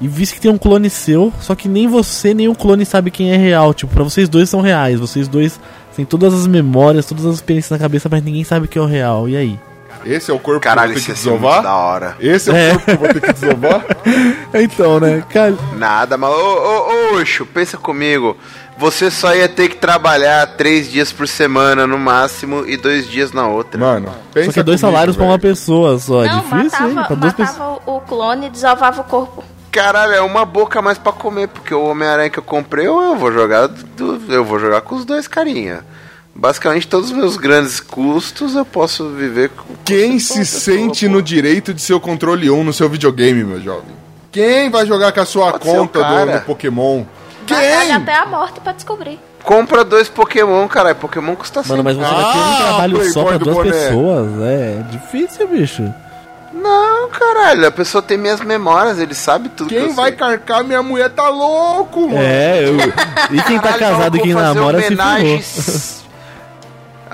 e 0.00 0.06
visse 0.06 0.34
que 0.34 0.40
tem 0.40 0.48
um 0.50 0.56
clone 0.56 0.88
seu, 0.88 1.32
só 1.40 1.56
que 1.56 1.68
nem 1.68 1.88
você 1.88 2.32
nem 2.34 2.46
o 2.48 2.54
clone 2.54 2.86
sabe 2.86 3.10
quem 3.10 3.32
é 3.32 3.36
real? 3.36 3.74
Tipo, 3.74 3.92
pra 3.94 4.04
vocês 4.04 4.28
dois 4.28 4.48
são 4.48 4.60
reais, 4.60 5.00
vocês 5.00 5.26
dois 5.26 5.58
têm 5.96 6.04
todas 6.04 6.32
as 6.32 6.46
memórias, 6.46 7.04
todas 7.04 7.26
as 7.26 7.34
experiências 7.34 7.70
na 7.72 7.78
cabeça, 7.78 8.08
mas 8.08 8.22
ninguém 8.22 8.44
sabe 8.44 8.68
quem 8.68 8.80
é 8.80 8.84
o 8.84 8.88
real. 8.88 9.28
E 9.28 9.36
aí? 9.36 9.58
Esse 10.04 10.30
é 10.30 10.34
o 10.34 10.38
corpo 10.38 10.60
Caralho, 10.60 10.94
que 10.94 10.98
eu 10.98 11.02
vou 11.02 11.14
ter 11.14 11.20
que 11.20 11.26
da 11.26 11.32
desovar? 11.32 11.66
hora. 11.66 12.16
Esse 12.20 12.50
é 12.50 12.52
o 12.52 12.56
É. 12.56 12.70
corpo 12.70 12.84
que 12.84 12.90
eu 12.92 12.98
vou 12.98 13.08
ter 13.08 13.20
que 13.20 13.32
desovar? 13.32 13.84
Então, 14.54 15.00
né? 15.00 15.24
Cara, 15.30 15.54
Nada, 15.76 16.16
mas. 16.18 16.30
Ô, 16.30 16.34
ô, 16.34 17.20
ô, 17.20 17.46
pensa 17.54 17.76
comigo. 17.78 18.36
Você 18.78 19.10
só 19.10 19.34
ia 19.34 19.48
ter 19.48 19.68
que 19.68 19.76
trabalhar 19.76 20.46
três 20.56 20.90
dias 20.90 21.12
por 21.12 21.28
semana 21.28 21.86
no 21.86 21.98
máximo 21.98 22.64
e 22.66 22.76
dois 22.76 23.08
dias 23.08 23.30
na 23.32 23.46
outra. 23.46 23.78
Mano, 23.78 24.08
pensa 24.32 24.46
só 24.46 24.52
que 24.54 24.60
é 24.60 24.62
dois 24.62 24.80
comigo, 24.80 24.92
salários 24.96 25.16
pra 25.16 25.24
uma 25.26 25.38
pessoa 25.38 25.98
só. 25.98 26.24
É 26.24 26.28
não, 26.28 26.40
difícil, 26.40 26.88
hein? 26.88 26.94
matava, 26.94 27.06
Pra 27.06 27.16
duas 27.16 27.32
pessoas. 27.34 27.58
matava 27.58 27.80
o 27.86 28.00
clone 28.00 28.46
e 28.46 28.50
desovava 28.50 29.00
o 29.00 29.04
corpo. 29.04 29.44
Caralho, 29.70 30.12
é 30.14 30.20
uma 30.20 30.44
boca 30.44 30.82
mais 30.82 30.98
pra 30.98 31.12
comer, 31.12 31.48
porque 31.48 31.72
o 31.74 31.82
Homem-Aranha 31.84 32.28
que 32.30 32.38
eu 32.38 32.42
comprei, 32.42 32.86
eu 32.86 33.00
eu 33.00 33.16
vou 33.16 33.30
jogar. 33.32 33.68
do- 33.68 34.20
eu 34.28 34.44
vou 34.44 34.58
jogar 34.58 34.80
com 34.80 34.94
os 34.96 35.04
dois 35.04 35.28
carinha. 35.28 35.84
Basicamente, 36.34 36.88
todos 36.88 37.10
os 37.10 37.16
meus 37.16 37.36
grandes 37.36 37.78
custos 37.78 38.54
eu 38.56 38.64
posso 38.64 39.10
viver 39.10 39.50
com. 39.50 39.74
Quem 39.84 40.18
se 40.18 40.44
sente 40.46 41.06
no 41.08 41.22
direito 41.22 41.72
de 41.74 41.80
ser 41.82 41.92
o 41.94 42.00
controle 42.00 42.50
1 42.50 42.64
no 42.64 42.72
seu 42.72 42.88
videogame, 42.88 43.44
meu 43.44 43.60
jovem? 43.60 44.02
Quem 44.32 44.70
vai 44.70 44.86
jogar 44.86 45.12
com 45.12 45.20
a 45.20 45.26
sua 45.26 45.52
Pode 45.52 45.64
conta 45.64 46.02
do, 46.02 46.32
do 46.32 46.40
Pokémon? 46.46 47.04
Quem? 47.46 47.92
até 47.92 48.14
a 48.14 48.26
morte 48.26 48.60
pra 48.60 48.72
descobrir. 48.72 49.18
Compra 49.42 49.82
dois 49.84 50.08
Pokémon, 50.08 50.66
caralho. 50.68 50.96
Pokémon 50.96 51.34
custa 51.34 51.62
100 51.62 51.70
Mano, 51.70 51.84
mas 51.84 51.96
você 51.96 52.02
vai 52.02 52.32
ter 52.32 52.38
um 52.38 52.42
Ah, 52.42 52.56
trabalho 52.58 53.12
só 53.12 53.24
pra 53.24 53.38
do 53.38 53.44
duas 53.44 53.56
boné. 53.56 53.70
pessoas. 53.70 54.28
É 54.42 54.82
difícil, 54.90 55.48
bicho. 55.48 55.94
Não, 56.54 57.08
caralho, 57.08 57.66
a 57.66 57.70
pessoa 57.70 58.02
tem 58.02 58.16
minhas 58.18 58.40
memórias, 58.40 58.98
ele 58.98 59.14
sabe 59.14 59.48
tudo 59.48 59.68
que 59.70 59.74
Quem 59.74 59.86
eu 59.88 59.94
vai 59.94 60.10
sei. 60.10 60.18
carcar 60.18 60.62
minha 60.62 60.82
mulher 60.82 61.08
tá 61.10 61.28
louco, 61.28 62.02
mano. 62.08 62.22
É, 62.22 62.62
eu... 62.62 62.76
e 63.36 63.42
quem 63.42 63.58
tá 63.58 63.72
Caralho, 63.72 63.96
casado 63.96 64.16
e 64.18 64.20
quem 64.20 64.34
namora 64.34 64.80
se 64.82 64.94
ferrou. 64.94 66.01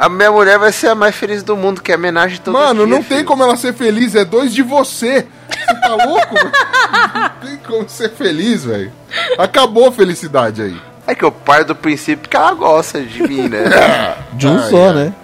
A 0.01 0.09
minha 0.09 0.31
mulher 0.31 0.61
vai 0.61 0.71
ser 0.71 0.87
a 0.87 0.95
mais 0.95 1.17
feliz 1.17 1.43
do 1.43 1.57
mundo, 1.57 1.83
que 1.83 1.91
é 1.91 1.97
homenagem 1.97 2.39
todo 2.39 2.55
Mano, 2.55 2.87
dia, 2.87 2.95
não 2.95 3.03
tem 3.03 3.17
filho. 3.19 3.25
como 3.27 3.43
ela 3.43 3.57
ser 3.57 3.75
feliz, 3.75 4.15
é 4.15 4.25
dois 4.25 4.55
de 4.55 4.63
você. 4.63 5.27
Você 5.51 5.81
tá 5.81 5.95
louco? 6.07 6.35
Não 7.43 7.49
tem 7.49 7.57
como 7.67 7.89
ser 7.89 8.11
feliz, 8.11 8.65
velho. 8.65 8.93
Acabou 9.37 9.89
a 9.89 9.93
felicidade 9.93 10.63
aí. 10.63 10.81
É 11.07 11.15
que 11.15 11.25
eu 11.25 11.33
paro 11.33 11.65
do 11.65 11.75
princípio 11.75 12.29
que 12.29 12.37
ela 12.37 12.53
gosta 12.55 13.01
de 13.01 13.23
mim, 13.23 13.49
né? 13.49 13.65
De 14.35 14.47
um 14.47 14.57
Ai, 14.59 14.71
só, 14.71 14.89
ai. 14.89 14.95
né? 14.95 15.15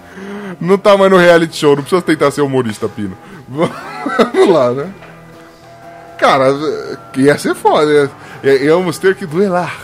Não 0.59 0.77
tá 0.77 0.97
mais 0.97 1.09
no 1.11 1.17
reality 1.17 1.55
show, 1.57 1.75
não 1.75 1.83
precisa 1.83 2.01
tentar 2.01 2.31
ser 2.31 2.41
humorista, 2.41 2.89
Pino. 2.89 3.17
Vamos 3.47 4.49
lá, 4.49 4.71
né? 4.71 4.87
Cara, 6.17 6.47
ia 7.15 7.37
ser 7.37 7.55
foda. 7.55 8.09
Íamos 8.43 8.97
ter 8.97 9.15
que 9.15 9.25
duelar. 9.25 9.75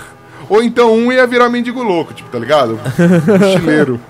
Ou 0.49 0.61
então 0.63 0.93
um 0.93 1.11
ia 1.11 1.25
virar 1.27 1.49
mendigo 1.49 1.81
louco, 1.83 2.13
tipo, 2.13 2.29
tá 2.29 2.39
ligado? 2.39 2.79
Mochileiro. 3.39 4.01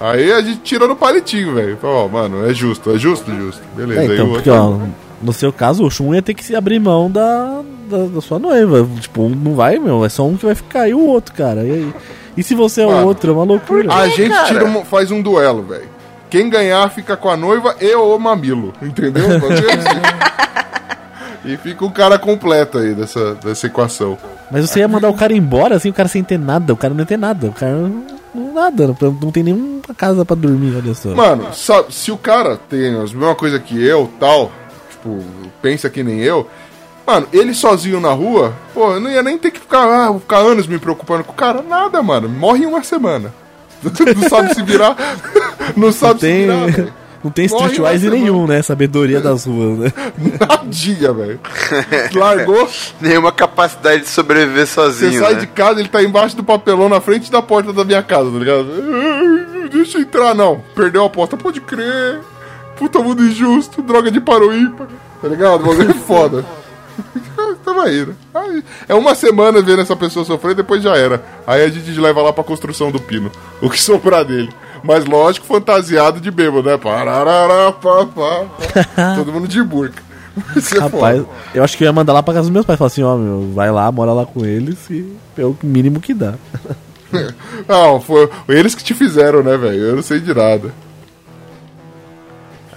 Aí 0.00 0.30
a 0.32 0.40
gente 0.40 0.60
tirou 0.60 0.86
no 0.86 0.94
palitinho, 0.94 1.54
velho. 1.54 1.78
Ó, 1.82 2.06
mano, 2.08 2.48
é 2.48 2.54
justo, 2.54 2.94
é 2.94 2.98
justo, 2.98 3.34
justo. 3.34 3.60
Beleza. 3.74 4.00
É, 4.00 4.06
aí 4.06 4.12
então, 4.14 4.26
o 4.26 4.32
porque, 4.34 4.50
outro- 4.50 4.80
ó, 4.84 4.86
no 5.20 5.32
seu 5.32 5.52
caso, 5.52 5.84
o 5.84 5.90
Shun 5.90 6.14
ia 6.14 6.22
ter 6.22 6.34
que 6.34 6.44
se 6.44 6.54
abrir 6.54 6.78
mão 6.78 7.10
da, 7.10 7.62
da, 7.90 7.98
da 8.06 8.20
sua 8.20 8.38
noiva. 8.38 8.86
Tipo, 9.00 9.22
um 9.24 9.30
não 9.30 9.54
vai, 9.54 9.78
meu, 9.78 10.04
é 10.04 10.08
só 10.08 10.24
um 10.24 10.36
que 10.36 10.46
vai 10.46 10.54
ficar 10.54 10.88
e 10.88 10.94
o 10.94 11.00
outro, 11.00 11.34
cara. 11.34 11.64
E 11.64 11.70
aí? 11.72 11.94
E 12.36 12.42
se 12.44 12.54
você 12.54 12.82
é 12.82 12.86
o 12.86 13.04
outro? 13.04 13.30
É 13.32 13.34
uma 13.34 13.42
loucura. 13.44 13.92
A 13.92 14.06
gente 14.08 14.32
tira 14.46 14.64
um- 14.64 14.84
faz 14.84 15.10
um 15.10 15.20
duelo, 15.20 15.62
velho. 15.64 15.88
Quem 16.30 16.48
ganhar 16.48 16.88
fica 16.90 17.16
com 17.16 17.28
a 17.30 17.36
noiva 17.36 17.74
e 17.80 17.92
o 17.96 18.16
mamilo, 18.18 18.72
entendeu? 18.82 19.24
E 21.44 21.56
fica 21.56 21.84
o 21.84 21.90
cara 21.90 22.18
completo 22.18 22.78
aí 22.78 22.94
dessa, 22.94 23.34
dessa 23.36 23.66
equação. 23.68 24.18
Mas 24.50 24.68
você 24.68 24.80
ia 24.80 24.88
mandar 24.88 25.08
o 25.08 25.14
cara 25.14 25.32
embora, 25.32 25.76
assim, 25.76 25.88
o 25.88 25.92
cara 25.94 26.08
sem 26.08 26.22
ter 26.22 26.38
nada. 26.38 26.72
O 26.72 26.76
cara 26.76 26.92
não 26.92 27.00
ia 27.00 27.06
ter 27.06 27.16
nada. 27.16 27.46
O 27.46 27.52
cara 27.52 27.74
nada, 28.34 28.94
não 29.20 29.30
tem 29.30 29.42
nenhuma 29.42 29.82
casa 29.96 30.24
pra 30.24 30.36
dormir, 30.36 30.76
olha 30.76 30.94
só. 30.94 31.14
Mano, 31.14 31.52
sabe, 31.54 31.94
se 31.94 32.10
o 32.10 32.16
cara 32.16 32.56
tem 32.56 32.94
a 32.94 33.00
mesma 33.00 33.34
coisa 33.34 33.58
que 33.58 33.82
eu, 33.82 34.10
tal, 34.18 34.52
tipo, 34.90 35.22
pensa 35.62 35.88
que 35.88 36.02
nem 36.02 36.20
eu, 36.20 36.46
mano, 37.06 37.26
ele 37.32 37.54
sozinho 37.54 38.00
na 38.00 38.12
rua, 38.12 38.54
pô, 38.74 38.92
eu 38.92 39.00
não 39.00 39.10
ia 39.10 39.22
nem 39.22 39.38
ter 39.38 39.50
que 39.50 39.60
ficar, 39.60 39.86
ah, 39.86 40.18
ficar 40.18 40.38
anos 40.38 40.66
me 40.66 40.78
preocupando 40.78 41.24
com 41.24 41.32
o 41.32 41.36
cara, 41.36 41.62
nada, 41.62 42.02
mano, 42.02 42.28
morre 42.28 42.64
em 42.64 42.66
uma 42.66 42.82
semana. 42.82 43.32
não 43.82 44.28
sabe 44.28 44.54
se 44.54 44.62
virar, 44.62 44.96
não 45.76 45.92
sabe 45.92 46.20
tem, 46.20 46.32
se 46.32 46.46
virar, 46.46 46.66
velho. 46.66 46.94
Não 47.22 47.30
tem 47.30 47.46
streetwise 47.46 48.08
nenhum, 48.10 48.46
né? 48.46 48.62
Sabedoria 48.62 49.20
das 49.20 49.44
ruas, 49.44 49.78
né? 49.78 49.92
Nadinha, 50.40 51.12
velho. 51.12 51.40
Largou, 52.14 52.68
Nenhuma 53.00 53.32
capacidade 53.32 54.02
de 54.02 54.08
sobreviver 54.08 54.66
você 54.66 54.74
sozinho, 54.74 55.20
sai 55.20 55.34
né? 55.34 55.40
de 55.40 55.46
casa, 55.48 55.80
ele 55.80 55.88
tá 55.88 56.02
embaixo 56.02 56.36
do 56.36 56.44
papelão 56.44 56.88
na 56.88 57.00
frente 57.00 57.30
da 57.30 57.42
porta 57.42 57.72
da 57.72 57.84
minha 57.84 58.02
casa, 58.02 58.30
tá 58.30 58.38
ligado? 58.38 58.68
Deixa 59.72 59.98
eu 59.98 60.02
entrar, 60.02 60.34
não. 60.34 60.62
Perdeu 60.74 61.02
a 61.02 61.06
aposta, 61.06 61.36
pode 61.36 61.60
crer. 61.60 62.20
Puta 62.76 63.00
mundo 63.00 63.24
injusto, 63.24 63.82
droga 63.82 64.10
de 64.10 64.20
paroímpa. 64.20 64.86
Tá 65.20 65.28
ligado? 65.28 65.62
O 65.62 65.66
bagulho 65.66 65.90
é 65.90 65.94
foda. 65.94 66.44
Tava 67.64 67.92
indo. 67.92 68.16
Aí, 68.34 68.62
é 68.88 68.94
uma 68.94 69.14
semana 69.14 69.60
vendo 69.60 69.82
essa 69.82 69.96
pessoa 69.96 70.24
sofrer, 70.24 70.54
depois 70.54 70.82
já 70.82 70.96
era. 70.96 71.22
Aí 71.46 71.62
a 71.62 71.68
gente 71.68 71.90
leva 71.98 72.22
lá 72.22 72.32
pra 72.32 72.44
construção 72.44 72.90
do 72.90 73.00
pino. 73.00 73.30
O 73.60 73.68
que 73.68 73.80
sobrar 73.80 74.24
dele. 74.24 74.50
Mas 74.82 75.04
lógico, 75.04 75.46
fantasiado 75.46 76.20
de 76.20 76.30
bêbado, 76.30 76.68
né? 76.68 76.76
Pararará, 76.76 77.72
pá, 77.72 78.06
pá, 78.06 78.44
pá. 78.94 79.14
Todo 79.16 79.32
mundo 79.32 79.48
de 79.48 79.62
burca. 79.62 80.02
É 80.38 80.78
Rapaz, 80.78 81.18
foda. 81.18 81.28
eu 81.52 81.64
acho 81.64 81.76
que 81.76 81.82
eu 81.82 81.86
ia 81.86 81.92
mandar 81.92 82.12
lá 82.12 82.22
pra 82.22 82.32
casa 82.34 82.44
dos 82.44 82.52
meus 82.52 82.64
pais. 82.64 82.78
Falar 82.78 82.86
assim, 82.86 83.02
ó, 83.02 83.16
meu, 83.16 83.50
vai 83.52 83.70
lá, 83.72 83.90
mora 83.90 84.12
lá 84.12 84.24
com 84.24 84.44
eles 84.44 84.78
e 84.90 85.16
é 85.36 85.44
o 85.44 85.56
mínimo 85.62 86.00
que 86.00 86.14
dá. 86.14 86.34
Não, 87.66 88.00
foi 88.00 88.28
eles 88.48 88.74
que 88.74 88.84
te 88.84 88.94
fizeram, 88.94 89.42
né, 89.42 89.56
velho? 89.56 89.80
Eu 89.80 89.96
não 89.96 90.02
sei 90.02 90.20
de 90.20 90.34
nada. 90.34 90.70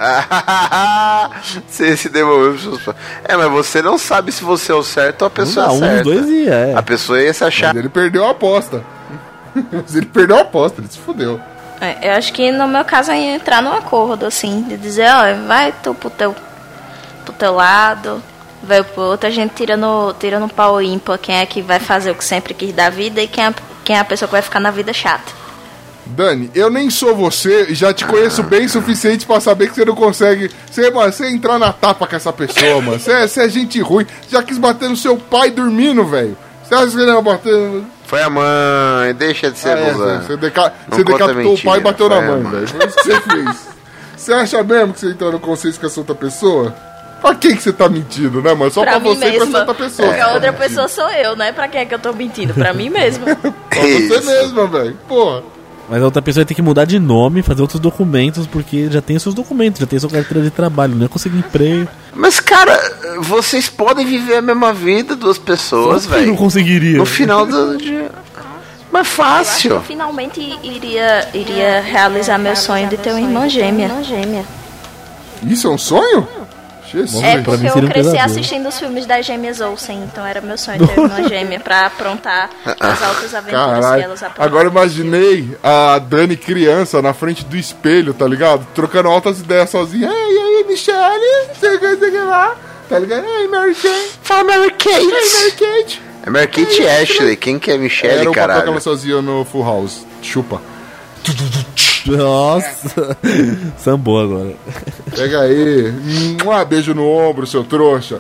você 1.68 1.96
se 1.98 2.10
devolveu 2.10 2.52
pros 2.52 2.64
seus 2.64 2.82
pais. 2.82 2.98
É, 3.24 3.36
mas 3.36 3.52
você 3.52 3.82
não 3.82 3.98
sabe 3.98 4.32
se 4.32 4.44
você 4.44 4.72
é 4.72 4.76
o 4.76 4.84
certo 4.84 5.24
ou 5.24 5.28
a 5.28 5.30
pessoa 5.30 5.68
Não, 5.68 5.74
é 5.74 5.76
um 5.76 5.80
certa. 5.80 6.04
dois 6.04 6.30
ia, 6.30 6.54
é. 6.54 6.76
A 6.76 6.82
pessoa 6.82 7.22
ia 7.22 7.34
se 7.34 7.44
achar. 7.44 7.68
Mas 7.74 7.78
ele 7.78 7.90
perdeu 7.90 8.26
a 8.26 8.32
aposta. 8.32 8.82
Mas 9.72 9.96
ele 9.96 10.06
perdeu 10.06 10.38
a 10.38 10.42
aposta, 10.42 10.82
ele 10.82 10.90
se 10.90 10.98
fudeu. 10.98 11.40
É, 11.82 12.10
eu 12.10 12.14
acho 12.14 12.32
que 12.32 12.52
no 12.52 12.68
meu 12.68 12.86
caso 12.86 13.12
ia 13.12 13.36
entrar 13.36 13.60
num 13.60 13.74
acordo, 13.74 14.28
assim, 14.28 14.62
de 14.62 14.78
dizer, 14.78 15.10
ó, 15.10 15.48
vai 15.48 15.74
tu 15.82 15.96
pro 15.96 16.12
teu, 16.12 16.36
pro 17.26 17.34
teu 17.34 17.56
lado, 17.56 18.22
vai 18.62 18.84
pro 18.84 19.02
outro, 19.02 19.28
a 19.28 19.32
gente 19.32 19.56
tira 19.56 19.76
no, 19.76 20.14
tira 20.14 20.40
no 20.40 20.48
pau 20.48 20.80
ímpar 20.80 21.18
quem 21.18 21.38
é 21.38 21.46
que 21.46 21.60
vai 21.60 21.80
fazer 21.80 22.12
o 22.12 22.16
que 22.16 22.24
sempre 22.24 22.54
quis 22.54 22.72
da 22.72 22.92
vida 22.92 23.20
e 23.20 23.28
quem 23.28 23.46
é, 23.46 23.54
quem 23.84 23.96
é 23.96 24.00
a 24.00 24.06
pessoa 24.06 24.28
que 24.28 24.34
vai 24.34 24.44
ficar 24.44 24.60
na 24.60 24.70
vida 24.70 24.94
chata. 24.94 25.42
Dani, 26.06 26.52
eu 26.54 26.70
nem 26.70 26.90
sou 26.90 27.16
você 27.16 27.68
e 27.70 27.74
já 27.74 27.92
te 27.92 28.06
conheço 28.06 28.44
bem 28.44 28.66
o 28.66 28.70
suficiente 28.70 29.26
pra 29.26 29.40
saber 29.40 29.70
que 29.70 29.76
você 29.76 29.86
não 29.86 29.96
consegue. 29.96 30.52
Você, 30.70 30.92
mano, 30.92 31.12
você 31.12 31.30
entrar 31.30 31.58
na 31.58 31.72
tapa 31.72 32.06
com 32.06 32.16
essa 32.16 32.34
pessoa, 32.34 32.82
mano. 32.82 33.00
Você 33.00 33.12
é, 33.12 33.28
você 33.28 33.44
é 33.44 33.50
gente 33.50 33.80
ruim. 33.80 34.06
Já 34.30 34.44
quis 34.44 34.58
bater 34.58 34.90
no 34.90 34.98
seu 34.98 35.18
pai 35.18 35.50
dormindo, 35.50 36.04
velho. 36.06 36.38
Você 36.72 36.76
acha 36.76 36.92
que 36.96 37.02
ele 37.02 37.12
ia 37.12 37.22
bater. 37.22 37.84
Foi 38.06 38.22
a 38.24 38.30
mãe, 38.30 39.14
deixa 39.18 39.52
de 39.52 39.58
ser 39.60 39.70
Ah, 39.70 39.80
é, 39.80 39.90
abusado. 39.90 40.24
você, 40.26 40.38
deca... 40.38 40.74
Não 40.90 40.98
você 40.98 41.04
decapitou 41.04 41.34
o 41.34 41.50
mentira, 41.50 41.70
pai 41.70 41.80
e 41.80 41.84
bateu 41.84 42.10
na 42.10 42.22
mãe, 42.22 42.42
mãe. 42.42 42.52
velho. 42.52 42.68
Foi 42.70 42.86
isso 42.88 42.96
que 42.98 43.04
você 43.04 43.20
fez. 43.22 43.68
Você 44.16 44.34
acha 44.34 44.64
mesmo 44.64 44.94
que 44.94 45.00
você 45.02 45.08
entrou 45.10 45.32
no 45.34 45.40
consenso 45.40 45.80
com 45.80 45.86
essa 45.88 46.00
outra 46.00 46.16
pessoa? 46.16 46.74
Pra 47.22 47.36
quem 47.36 47.56
que 47.56 47.62
você 47.62 47.74
tá 47.74 47.90
mentindo, 47.90 48.42
né, 48.42 48.54
mano? 48.54 48.72
Só 48.72 48.82
pra, 48.84 48.92
pra 48.92 49.00
mim 49.02 49.10
você 49.16 49.16
e 49.16 49.20
pra 49.20 49.36
essa 49.36 49.46
mesma. 49.46 49.60
outra 49.60 49.74
pessoa. 49.76 50.08
Porque 50.08 50.22
a 50.22 50.26
tá 50.28 50.34
outra 50.34 50.54
pessoa 50.54 50.88
sou 50.88 51.10
eu, 51.12 51.36
né? 51.36 51.52
Pra 51.52 51.68
quem 51.68 51.82
é 51.82 51.86
que 51.86 51.94
eu 51.94 52.00
tô 52.00 52.14
mentindo? 52.14 52.54
Pra 52.54 52.74
mim 52.74 52.90
mesma. 52.90 53.26
Pra 53.36 53.82
você 53.82 54.22
mesma, 54.22 54.68
velho. 54.68 54.98
Porra. 55.08 55.44
Mas 55.92 56.02
a 56.02 56.06
outra 56.06 56.22
pessoa 56.22 56.46
tem 56.46 56.56
que 56.56 56.62
mudar 56.62 56.86
de 56.86 56.98
nome, 56.98 57.42
fazer 57.42 57.62
outros 57.62 57.82
documentos, 57.82 58.48
porque 58.48 58.90
já 58.90 59.02
tem 59.02 59.20
seus 59.20 59.36
documentos, 59.36 59.82
já 59.82 59.86
tem 59.86 60.00
sua 60.00 60.10
carteira 60.10 60.42
de 60.42 60.50
trabalho, 60.50 60.96
não 60.96 61.02
ia 61.02 61.10
conseguir 61.10 61.38
emprego. 61.40 61.86
Mas, 62.16 62.40
cara, 62.40 62.80
vocês 63.20 63.68
podem 63.68 64.06
viver 64.06 64.38
a 64.38 64.42
mesma 64.42 64.72
vida, 64.74 65.18
duas 65.18 65.38
pessoas, 65.38 66.06
que 66.06 66.12
não 66.14 66.18
velho. 66.20 66.36
conseguiria. 66.38 66.98
No 66.98 67.06
final 67.06 67.46
do 67.46 67.78
dia. 67.78 68.10
Mas 68.90 69.06
Eu 69.06 69.14
fácil. 69.14 69.82
finalmente 69.82 70.40
iria, 70.64 71.28
iria 71.34 71.82
realizar 71.82 72.38
meu 72.38 72.56
sonho 72.56 72.88
de 72.88 72.96
ter 72.96 73.10
uma 73.12 73.20
irmã 73.20 73.50
gêmea. 73.50 73.92
Isso 75.44 75.68
é 75.68 75.70
um 75.72 75.78
sonho? 75.78 76.26
Jesus. 76.92 77.24
É 77.24 77.42
porque 77.42 77.68
eu 77.68 77.78
um 77.78 77.88
cresci 77.88 78.18
assistindo 78.18 78.68
os 78.68 78.78
filmes 78.78 79.06
das 79.06 79.26
gêmeas 79.26 79.62
Olsen, 79.62 80.04
então 80.04 80.26
era 80.26 80.42
meu 80.42 80.58
sonho 80.58 80.86
ter 80.88 81.00
uma 81.00 81.24
gêmea 81.30 81.60
pra 81.60 81.86
aprontar 81.88 82.50
as 82.80 83.02
altas 83.02 83.34
aventuras 83.34 83.76
que 83.76 83.82
Caralho. 83.82 84.04
elas 84.04 84.24
aprontam. 84.24 84.46
Agora 84.46 84.68
imaginei 84.68 85.58
a 85.64 86.00
Dani 86.00 86.36
criança 86.38 87.02
na 87.02 87.14
frente 87.14 87.46
do 87.46 87.56
espelho, 87.58 88.14
tá 88.14 88.28
ligado? 88.28 88.68
Trocando 88.74 89.10
altas 89.10 89.40
ideias 89.40 89.70
sozinha. 89.70 90.10
Ei, 90.10 90.36
e 90.36 90.40
aí, 90.40 90.66
Michelle? 90.68 91.48
Você 91.54 91.78
quer 92.12 92.24
lá? 92.24 92.56
Tá 92.90 93.00
ligado? 93.00 93.26
Ei, 93.26 93.48
Mary 93.48 93.74
Jane. 93.74 94.10
Fala 94.22 94.44
Mary 94.44 94.72
Kate. 94.72 94.90
Ei, 94.90 95.08
Mary 95.08 95.52
Kate. 95.52 96.02
É 96.26 96.30
Mary 96.30 96.48
Kate 96.48 96.82
e 96.82 96.88
Ashley. 96.88 97.38
Quem 97.38 97.58
que 97.58 97.72
é 97.72 97.78
Michelle, 97.78 98.20
Era 98.20 98.30
o 98.30 98.34
papel 98.34 98.34
que 98.34 98.40
caralho? 98.54 98.72
ela 98.72 98.82
fazia 98.82 99.22
no 99.22 99.46
Full 99.46 99.64
House. 99.64 100.06
Chupa. 100.22 100.62
Nossa, 102.06 103.18
sambou 103.78 104.20
agora. 104.22 104.54
Pega 105.16 105.42
aí. 105.42 105.90
Um 106.44 106.66
beijo 106.66 106.94
no 106.94 107.08
ombro, 107.08 107.46
seu 107.46 107.64
trouxa. 107.64 108.20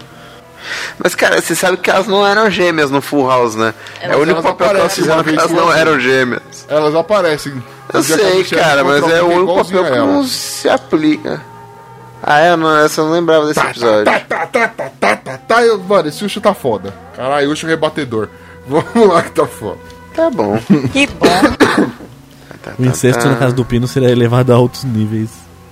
Mas, 1.04 1.16
cara, 1.16 1.42
você 1.42 1.56
sabe 1.56 1.78
que 1.78 1.90
elas 1.90 2.06
não 2.08 2.26
eram 2.26 2.50
gêmeas 2.50 2.92
no 2.92 3.02
Full 3.02 3.28
House, 3.28 3.56
né? 3.56 3.74
é 4.00 4.16
o 4.16 4.20
único 4.20 4.44
papel 4.44 4.70
que 4.70 4.76
elas 4.78 4.94
fizeram 4.96 5.24
que 5.24 5.30
elas 5.32 5.52
não 5.52 5.74
eram 5.74 6.00
gêmeas. 6.00 6.66
Elas 6.68 6.94
aparecem. 6.96 7.62
Eu 7.92 8.04
sei, 8.04 8.44
cara, 8.46 8.84
mas 8.84 9.04
é 9.10 9.22
o 9.22 9.28
único 9.28 9.56
papel 9.56 9.84
que 9.86 9.98
não 9.98 10.24
se 10.24 10.70
aplica. 10.70 11.42
Ah, 12.24 12.40
é? 12.40 12.56
Não, 12.56 12.78
essa 12.78 13.02
eu 13.02 13.06
não 13.06 13.14
lembrava 13.14 13.48
desse 13.48 13.60
episódio. 13.60 14.06
Tá, 14.06 14.20
tá, 14.20 14.46
tá, 14.46 14.68
tá, 14.68 14.92
tá, 15.00 15.16
tá, 15.16 15.38
tá. 15.40 15.64
Eu- 15.64 15.80
Mano, 15.80 16.08
esse 16.08 16.24
Ucho 16.24 16.40
tá 16.40 16.54
foda. 16.54 16.94
Caralho, 17.16 17.50
Ucho 17.52 17.66
rebatedor. 17.66 18.30
Vamos 18.68 19.08
lá 19.12 19.24
que 19.24 19.32
tá 19.32 19.48
foda. 19.48 19.80
Tá 20.16 20.30
bom. 20.30 20.60
Que 20.94 21.08
bom. 21.08 21.88
O 22.78 22.86
incesto 22.86 23.26
na 23.28 23.36
casa 23.36 23.54
do 23.54 23.66
Pino 23.66 23.88
seria 23.88 24.10
elevado 24.10 24.52
a 24.52 24.56
altos 24.56 24.84
níveis. 24.84 25.30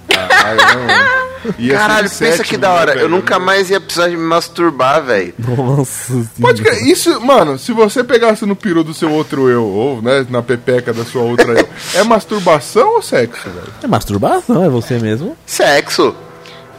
Caralho, 0.07 0.59
não, 0.79 1.69
Caralho, 1.69 2.09
de 2.09 2.15
pensa 2.15 2.37
sétimo, 2.37 2.43
que 2.45 2.57
da 2.57 2.71
hora. 2.73 2.95
né, 2.95 3.01
Eu 3.03 3.07
nunca 3.09 3.39
mais 3.39 3.69
ia 3.69 3.79
precisar 3.79 4.09
de 4.09 4.17
me 4.17 4.23
masturbar, 4.23 5.01
velho. 5.03 5.33
Nossa 5.39 6.21
Pode 6.41 6.61
crer, 6.61 6.81
isso, 6.85 7.21
mano, 7.21 7.57
se 7.57 7.71
você 7.71 8.03
pegasse 8.03 8.45
no 8.45 8.55
peru 8.57 8.83
do 8.83 8.93
seu 8.93 9.09
outro 9.11 9.49
eu, 9.49 9.63
ou, 9.65 10.01
né, 10.01 10.25
na 10.29 10.41
pepeca 10.41 10.91
da 10.93 11.05
sua 11.05 11.21
outra 11.21 11.53
eu, 11.53 11.69
é 11.95 12.03
masturbação 12.03 12.95
ou 12.95 13.01
sexo, 13.01 13.49
velho? 13.49 13.67
É 13.83 13.87
masturbação, 13.87 14.63
é 14.65 14.67
você 14.69 14.97
mesmo. 14.99 15.37
Sexo. 15.45 16.13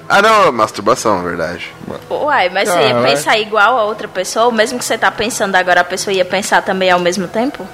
Ah, 0.08 0.20
não, 0.20 0.50
masturbação, 0.52 1.22
verdade. 1.22 1.72
Uai, 2.10 2.50
mas 2.50 2.68
você 2.68 2.74
ia 2.80 2.88
Caralho. 2.88 3.04
pensar 3.08 3.38
igual 3.38 3.78
a 3.78 3.84
outra 3.84 4.08
pessoa, 4.08 4.50
mesmo 4.52 4.78
que 4.78 4.84
você 4.84 4.98
tá 4.98 5.10
pensando 5.10 5.54
agora, 5.54 5.80
a 5.82 5.84
pessoa 5.84 6.12
ia 6.12 6.24
pensar 6.24 6.60
também 6.62 6.90
ao 6.90 6.98
mesmo 6.98 7.28
tempo? 7.28 7.64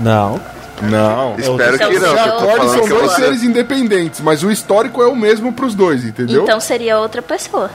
Não. 0.00 0.40
Não. 0.82 1.36
Espero 1.38 1.76
Então, 1.76 1.90
que 1.90 1.98
não. 1.98 2.08
se 2.08 2.14
falando 2.16 2.68
são 2.74 2.88
dois 2.88 3.12
seres 3.12 3.42
independentes, 3.42 4.20
mas 4.20 4.42
o 4.42 4.50
histórico 4.50 5.02
é 5.02 5.06
o 5.06 5.14
mesmo 5.16 5.52
pros 5.52 5.74
dois, 5.74 6.04
entendeu? 6.04 6.42
Então 6.42 6.58
seria 6.60 6.98
outra 6.98 7.22
pessoa. 7.22 7.70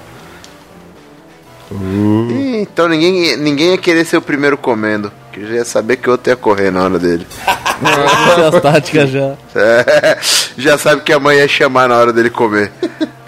Ih, 1.71 2.61
Então 2.61 2.87
ninguém, 2.87 3.37
ninguém 3.37 3.71
ia 3.71 3.77
querer 3.77 4.05
ser 4.05 4.17
o 4.17 4.21
primeiro 4.21 4.57
comendo. 4.57 5.11
Que 5.31 5.45
já 5.47 5.53
ia 5.55 5.65
saber 5.65 5.97
que 5.97 6.09
o 6.09 6.13
outro 6.13 6.31
ia 6.31 6.35
correr 6.35 6.71
na 6.71 6.83
hora 6.83 6.97
dele. 6.99 7.25
As 8.51 8.61
táticas 8.61 9.09
já. 9.09 9.33
É, 9.55 10.17
já 10.57 10.77
sabe 10.77 11.01
que 11.03 11.13
a 11.13 11.19
mãe 11.19 11.37
ia 11.37 11.47
chamar 11.47 11.87
na 11.89 11.95
hora 11.95 12.11
dele 12.11 12.29
comer. 12.31 12.71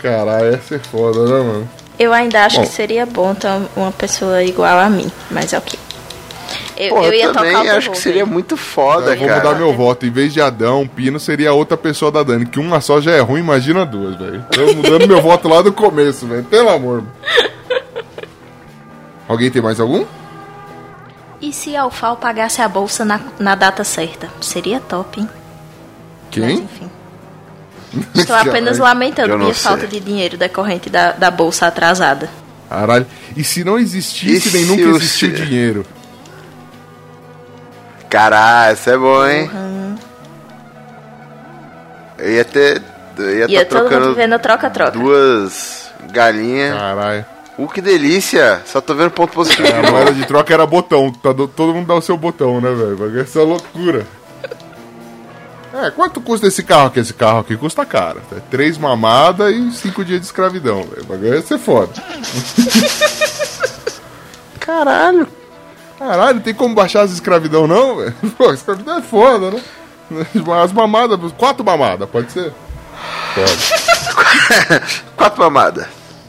Caralho, 0.02 0.52
ia 0.52 0.62
ser 0.68 0.80
foda, 0.80 1.20
né, 1.26 1.32
mano? 1.44 1.70
Eu 2.00 2.12
ainda 2.12 2.44
acho 2.46 2.58
Bom. 2.58 2.64
que 2.64 2.70
seria 2.70 3.06
bom 3.06 3.36
ter 3.36 3.48
uma 3.76 3.92
pessoa 3.92 4.44
igual 4.44 4.80
a 4.80 4.90
mim, 4.90 5.10
mas 5.30 5.54
é 5.54 5.58
ok. 5.60 5.78
Eu, 6.78 6.96
Pô, 6.96 7.04
eu 7.04 7.14
ia 7.14 7.26
eu 7.26 7.34
também 7.34 7.52
tocar 7.54 7.74
o 7.74 7.78
acho 7.78 7.92
que 7.92 7.98
seria 7.98 8.24
velho. 8.24 8.34
muito 8.34 8.58
foda, 8.58 9.12
Eu 9.14 9.18
vou 9.20 9.28
cara. 9.28 9.44
mudar 9.44 9.56
meu 9.60 9.74
voto. 9.74 10.06
Em 10.06 10.10
vez 10.12 10.34
de 10.34 10.42
Adão, 10.42 10.88
Pino 10.88 11.20
seria 11.20 11.54
outra 11.54 11.78
pessoa 11.78 12.12
da 12.12 12.24
Dani. 12.24 12.46
Que 12.46 12.60
uma 12.60 12.82
só 12.82 13.00
já 13.02 13.12
é 13.12 13.20
ruim, 13.20 13.42
imagina 13.42 13.86
duas, 13.86 14.16
velho. 14.16 14.44
Tô 14.52 14.74
mudando 14.74 15.08
meu 15.08 15.22
voto 15.22 15.48
lá 15.48 15.62
do 15.62 15.72
começo, 15.72 16.26
velho. 16.28 16.44
Pelo 16.44 16.70
amor. 16.70 17.04
Alguém 19.28 19.50
tem 19.52 19.62
mais 19.62 19.80
algum? 19.80 20.06
E 21.42 21.52
se 21.54 21.76
a 21.76 21.86
UFAO 21.86 22.18
pagasse 22.18 22.62
a 22.62 22.68
bolsa 22.68 23.04
na, 23.04 23.20
na 23.40 23.56
data 23.56 23.84
certa? 23.84 24.30
Seria 24.42 24.80
top, 24.80 25.20
hein? 25.22 25.30
Mas 26.26 26.30
Quem? 26.32 26.60
enfim. 26.60 26.90
Estou 28.16 28.36
apenas 28.36 28.78
lamentando 28.78 29.38
minha 29.38 29.54
sei. 29.54 29.64
falta 29.64 29.88
de 29.88 30.00
dinheiro 30.00 30.38
decorrente 30.38 30.90
da, 30.90 31.12
da 31.12 31.30
bolsa 31.32 31.68
atrasada. 31.68 32.30
Caralho. 32.70 33.06
E 33.36 33.44
se 33.44 33.64
não 33.64 33.78
existisse, 33.78 34.56
nem 34.56 34.66
nunca 34.66 34.84
existiu 34.98 35.32
dinheiro? 35.34 35.86
Caralho, 38.12 38.74
isso 38.74 38.90
é 38.90 38.98
bom, 38.98 39.26
hein? 39.28 39.50
Eu 42.20 42.32
ia 42.34 42.46
ter. 42.46 42.82
Eu 43.18 43.38
ia 43.40 43.50
Ia 43.52 43.66
tá 43.66 43.70
todo 43.70 43.80
mundo 43.84 43.90
trocando 43.90 44.16
vendo 44.16 44.38
troca-troca. 44.40 44.92
duas 44.92 45.90
galinhas. 46.12 46.78
Caralho. 46.78 47.26
Uh, 47.58 47.68
que 47.68 47.82
delícia! 47.82 48.62
Só 48.66 48.80
tô 48.82 48.94
vendo 48.94 49.12
ponto 49.12 49.34
positivo. 49.34 49.68
A 49.70 49.92
moeda 49.92 50.14
de 50.14 50.26
troca 50.26 50.54
era 50.54 50.66
botão. 50.68 51.12
Tá 51.12 51.32
do- 51.32 51.48
todo 51.48 51.74
mundo 51.74 51.88
dá 51.88 51.96
o 51.96 52.02
seu 52.02 52.18
botão, 52.18 52.60
né, 52.62 52.70
velho? 52.72 52.98
Vai 52.98 53.26
ser 53.26 53.40
loucura. 53.42 54.06
É, 55.74 55.90
quanto 55.92 56.20
custa 56.20 56.48
esse 56.48 56.64
carro 56.64 56.88
aqui? 56.88 57.00
Esse 57.00 57.14
carro 57.14 57.40
aqui 57.40 57.56
custa 57.56 57.86
caro. 57.86 58.22
É 58.36 58.40
três 58.52 58.78
mamadas 58.78 59.54
e 59.56 59.72
cinco 59.72 60.04
dias 60.04 60.20
de 60.20 60.26
escravidão. 60.26 60.84
velho. 60.84 61.04
O 61.04 61.06
bagulho 61.06 61.34
ia 61.36 61.42
ser 61.42 61.58
foda. 61.58 61.92
Caralho. 64.60 65.28
Caralho, 66.02 66.40
tem 66.40 66.52
como 66.52 66.74
baixar 66.74 67.02
as 67.02 67.12
escravidão 67.12 67.68
não, 67.68 67.98
velho? 67.98 68.16
Pô, 68.36 68.52
escravidão 68.52 68.98
é 68.98 69.02
foda, 69.04 69.52
né? 69.52 69.62
As 70.64 70.74
mamadas, 70.74 71.32
quatro 71.34 71.64
mamadas, 71.64 72.10
pode 72.10 72.32
ser? 72.32 72.52
Pode. 73.36 74.92
Quatro 75.16 75.40
mamadas. 75.40 75.86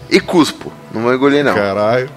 E 0.08 0.20
cuspo. 0.20 0.72
Não 0.92 1.02
vou 1.02 1.14
engolir, 1.14 1.42
não. 1.42 1.54
Caralho. 1.54 2.08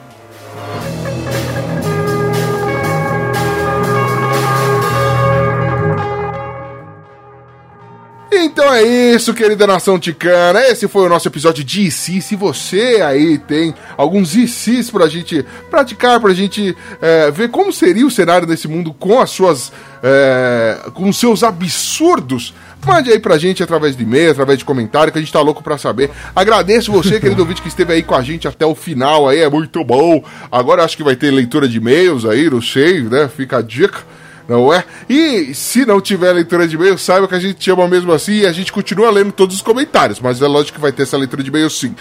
Então 8.37 8.73
é 8.73 8.83
isso, 8.83 9.33
querida 9.33 9.65
nação 9.65 9.97
ticana. 9.97 10.61
Esse 10.67 10.87
foi 10.87 11.05
o 11.05 11.09
nosso 11.09 11.27
episódio 11.27 11.63
de 11.63 11.87
IC. 11.87 12.21
Se 12.21 12.35
você 12.35 13.01
aí 13.01 13.37
tem 13.37 13.73
alguns 13.97 14.35
ICs 14.35 14.89
pra 14.89 15.07
gente 15.07 15.45
praticar, 15.69 16.19
pra 16.19 16.33
gente 16.33 16.75
é, 17.01 17.31
ver 17.31 17.49
como 17.49 17.71
seria 17.71 18.05
o 18.05 18.11
cenário 18.11 18.45
desse 18.47 18.67
mundo 18.67 18.93
com 18.93 19.19
as 19.19 19.29
suas. 19.29 19.71
é, 20.03 20.89
com 20.93 21.09
os 21.09 21.17
seus 21.17 21.43
absurdos. 21.43 22.53
Mande 22.85 23.11
aí 23.11 23.17
pra 23.17 23.37
gente 23.39 23.63
através 23.63 23.97
de 23.97 24.03
e-mail, 24.03 24.29
através 24.29 24.59
de 24.59 24.65
comentário, 24.65 25.11
que 25.11 25.17
a 25.17 25.21
gente 25.21 25.33
tá 25.33 25.41
louco 25.41 25.63
pra 25.63 25.75
saber. 25.75 26.11
Agradeço 26.35 26.91
você, 26.91 27.19
querido 27.19 27.41
ouvinte, 27.41 27.59
que 27.61 27.67
esteve 27.67 27.93
aí 27.93 28.03
com 28.03 28.13
a 28.13 28.21
gente 28.21 28.47
até 28.47 28.63
o 28.63 28.75
final 28.75 29.27
aí, 29.27 29.39
é 29.39 29.49
muito 29.49 29.83
bom. 29.83 30.23
Agora 30.51 30.83
acho 30.83 30.95
que 30.95 31.03
vai 31.03 31.15
ter 31.15 31.31
leitura 31.31 31.67
de 31.67 31.77
e-mails 31.77 32.25
aí, 32.25 32.47
não 32.47 32.61
sei, 32.61 33.01
né? 33.01 33.27
Fica 33.27 33.57
a 33.57 33.61
dica. 33.63 34.03
Não 34.47 34.71
é? 34.71 34.83
E 35.09 35.53
se 35.55 35.85
não 35.85 35.99
tiver 35.99 36.31
leitura 36.31 36.67
de 36.67 36.75
e-mail, 36.75 36.97
saiba 36.99 37.27
que 37.27 37.33
a 37.33 37.39
gente 37.39 37.63
chama 37.63 37.87
mesmo 37.87 38.11
assim 38.13 38.33
e 38.41 38.45
a 38.45 38.51
gente 38.51 38.71
continua 38.71 39.09
lendo 39.09 39.31
todos 39.31 39.55
os 39.55 39.61
comentários, 39.61 40.19
mas 40.19 40.39
é 40.41 40.47
lógico 40.47 40.75
que 40.75 40.81
vai 40.81 40.91
ter 40.91 41.03
essa 41.03 41.17
leitura 41.17 41.41
de 41.41 41.49
e-mail 41.49 41.69
sim. 41.69 41.95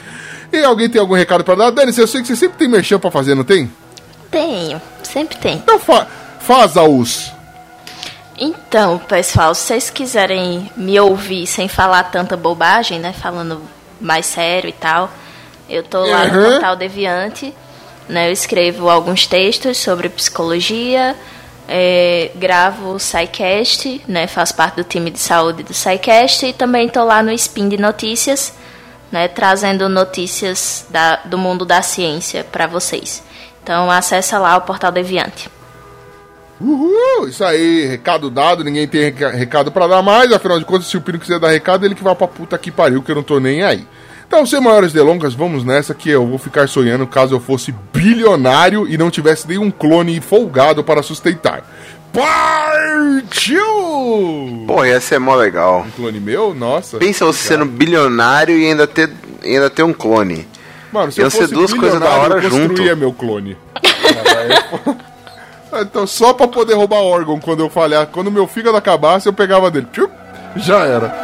E 0.53 0.63
alguém 0.63 0.89
tem 0.91 1.01
algum 1.01 1.15
recado 1.15 1.43
pra 1.43 1.55
dar? 1.55 1.71
Dani, 1.71 1.93
eu 1.97 2.07
sei 2.07 2.21
que 2.21 2.27
você 2.29 2.37
sempre 2.37 2.59
tem 2.59 2.69
merchan 2.69 2.99
pra 2.99 3.11
fazer, 3.11 3.35
não 3.35 3.45
tem? 3.45 3.73
Tenho, 4.31 4.81
sempre 5.03 5.37
tem. 5.39 5.57
Então 5.57 5.79
fa 5.79 6.07
faça-os. 6.41 7.33
Então, 8.37 8.99
pessoal, 8.99 9.55
se 9.55 9.63
vocês 9.63 9.91
quiserem 9.91 10.71
me 10.77 10.99
ouvir 10.99 11.47
sem 11.47 11.69
falar 11.69 12.03
tanta 12.05 12.37
bobagem, 12.37 12.99
né? 12.99 13.13
Falando 13.13 13.63
mais 14.01 14.27
sério 14.27 14.69
e 14.69 14.73
tal, 14.73 15.11
eu 15.71 15.83
tô 15.83 16.05
lá 16.05 16.27
no 16.27 16.39
Uhum. 16.39 16.51
Portal 16.51 16.77
Deviante, 16.77 17.55
né? 18.09 18.29
Eu 18.29 18.33
escrevo 18.33 18.91
alguns 18.91 19.27
textos 19.27 19.79
sobre 19.79 20.09
psicologia, 20.09 21.17
é, 21.69 22.31
gravo 22.37 22.95
o 22.95 22.99
SciCast, 22.99 24.03
né? 24.07 24.27
Faço 24.27 24.55
parte 24.55 24.77
do 24.77 24.85
time 24.85 25.11
de 25.11 25.19
saúde 25.19 25.63
do 25.63 25.73
SciCast 25.75 26.47
e 26.47 26.53
também 26.53 26.89
tô 26.89 27.03
lá 27.05 27.23
no 27.23 27.33
Spin 27.33 27.69
de 27.69 27.77
Notícias, 27.79 28.53
né? 29.11 29.29
Trazendo 29.29 29.89
notícias 29.89 30.87
da- 30.91 31.21
do 31.25 31.39
mundo 31.39 31.65
da 31.65 31.83
ciência 31.83 32.45
para 32.45 32.67
vocês. 32.67 33.23
Então, 33.63 33.91
acessa 33.91 34.39
lá 34.39 34.57
o 34.57 34.61
Portal 34.63 34.93
Deviante. 34.93 35.49
Uhul, 36.61 37.29
isso 37.29 37.45
aí, 37.45 37.87
recado 37.87 38.31
dado, 38.31 38.63
ninguém 38.63 38.87
tem 38.87 39.03
reca- 39.05 39.31
recado 39.31 39.73
pra 39.73 39.87
dar 39.87 40.03
mais, 40.03 40.33
afinal 40.33 40.59
de 40.59 40.65
contas, 40.65 40.87
se 40.87 40.97
o 40.97 41.01
Pino 41.01 41.19
quiser 41.19 41.39
dar 41.41 41.49
recado, 41.51 41.85
ele 41.85 41.95
que 41.95 42.05
vai 42.05 42.15
pra 42.15 42.29
puta 42.29 42.57
que 42.57 42.71
pariu, 42.71 43.03
que 43.03 43.11
eu 43.11 43.17
não 43.17 43.23
tô 43.25 43.41
nem 43.41 43.63
aí. 43.63 43.87
Então, 44.35 44.45
sem 44.45 44.61
maiores 44.61 44.93
delongas, 44.93 45.33
vamos 45.33 45.63
nessa 45.63 45.95
que 45.95 46.11
eu 46.11 46.27
vou 46.27 46.39
ficar 46.39 46.69
sonhando 46.69 47.07
caso 47.07 47.37
eu 47.37 47.39
fosse 47.39 47.73
bilionário 47.93 48.85
e 48.89 48.99
não 48.99 49.09
tivesse 49.09 49.47
nenhum 49.47 49.71
clone 49.71 50.21
folgado 50.21 50.83
para 50.83 51.05
sustentar. 51.05 51.63
Partiu! 52.13 53.65
Pô, 54.67 54.85
ia 54.85 55.01
ser 55.01 55.21
mó 55.21 55.37
legal. 55.37 55.87
Um 55.87 55.91
clone 55.93 56.19
meu? 56.19 56.53
Nossa. 56.53 56.97
Pensa 56.97 57.25
você 57.25 57.47
sendo 57.47 57.65
bilionário 57.65 58.59
e 58.59 58.67
ainda 58.67 58.89
ter, 58.89 59.09
ainda 59.41 59.71
ter 59.71 59.85
um 59.85 59.93
clone. 59.93 60.49
Mano, 60.91 61.13
se 61.13 61.21
eu 61.21 61.31
ser 61.31 61.43
fosse 61.43 61.55
duas 61.55 61.73
coisas 61.73 62.01
da 62.01 62.11
hora 62.11 62.43
eu 62.43 62.51
construía 62.51 62.89
junto. 62.89 62.99
meu 62.99 63.13
clone. 63.13 63.57
então, 65.81 66.09
só 66.09 66.33
pra 66.33 66.49
poder 66.49 66.75
roubar 66.75 67.03
órgão 67.03 67.39
quando 67.39 67.61
eu 67.61 67.71
falhar, 67.71 68.09
quando 68.09 68.33
meu 68.33 68.49
fígado 68.49 68.77
acabasse, 68.77 69.29
eu 69.29 69.33
pegava 69.33 69.71
dele. 69.71 69.87
Já 70.57 70.85
era. 70.87 71.24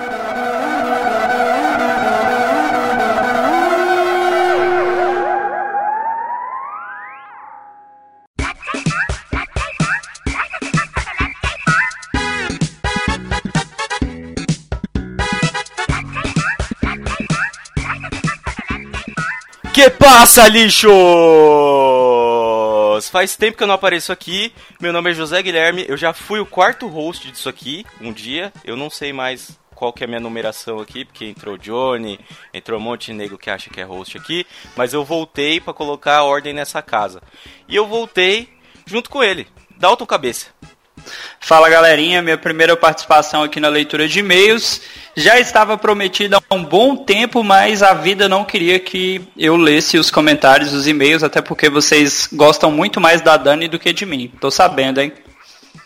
Que 19.80 19.88
passa, 19.88 20.46
lixos? 20.46 20.92
Faz 23.08 23.34
tempo 23.34 23.56
que 23.56 23.62
eu 23.62 23.66
não 23.66 23.76
apareço 23.76 24.12
aqui. 24.12 24.52
Meu 24.78 24.92
nome 24.92 25.10
é 25.10 25.14
José 25.14 25.42
Guilherme. 25.42 25.86
Eu 25.88 25.96
já 25.96 26.12
fui 26.12 26.38
o 26.38 26.44
quarto 26.44 26.86
host 26.86 27.32
disso 27.32 27.48
aqui 27.48 27.86
um 27.98 28.12
dia. 28.12 28.52
Eu 28.62 28.76
não 28.76 28.90
sei 28.90 29.10
mais 29.10 29.58
qual 29.74 29.90
que 29.90 30.04
é 30.04 30.06
a 30.06 30.08
minha 30.08 30.20
numeração 30.20 30.80
aqui, 30.80 31.06
porque 31.06 31.24
entrou 31.24 31.56
Johnny, 31.56 32.20
entrou 32.52 32.78
um 32.78 32.82
monte 32.82 33.06
de 33.06 33.14
nego 33.14 33.38
que 33.38 33.48
acha 33.48 33.70
que 33.70 33.80
é 33.80 33.84
host 33.84 34.18
aqui. 34.18 34.46
Mas 34.76 34.92
eu 34.92 35.02
voltei 35.02 35.62
pra 35.62 35.72
colocar 35.72 36.18
a 36.18 36.24
ordem 36.24 36.52
nessa 36.52 36.82
casa. 36.82 37.22
E 37.66 37.74
eu 37.74 37.86
voltei 37.86 38.50
junto 38.84 39.08
com 39.08 39.24
ele, 39.24 39.48
Dalton 39.78 40.04
Cabeça. 40.04 40.48
Fala 41.38 41.68
galerinha, 41.68 42.22
minha 42.22 42.38
primeira 42.38 42.76
participação 42.76 43.42
aqui 43.42 43.58
na 43.58 43.68
leitura 43.68 44.06
de 44.06 44.20
e-mails. 44.20 44.80
Já 45.16 45.38
estava 45.38 45.76
prometida 45.76 46.38
há 46.38 46.54
um 46.54 46.64
bom 46.64 46.96
tempo, 46.96 47.42
mas 47.42 47.82
a 47.82 47.94
vida 47.94 48.28
não 48.28 48.44
queria 48.44 48.78
que 48.78 49.20
eu 49.36 49.56
lesse 49.56 49.98
os 49.98 50.10
comentários, 50.10 50.72
os 50.72 50.86
e-mails, 50.86 51.22
até 51.22 51.40
porque 51.40 51.68
vocês 51.68 52.28
gostam 52.32 52.70
muito 52.70 53.00
mais 53.00 53.20
da 53.20 53.36
Dani 53.36 53.68
do 53.68 53.78
que 53.78 53.92
de 53.92 54.06
mim. 54.06 54.32
Tô 54.40 54.50
sabendo, 54.50 55.00
hein? 55.00 55.12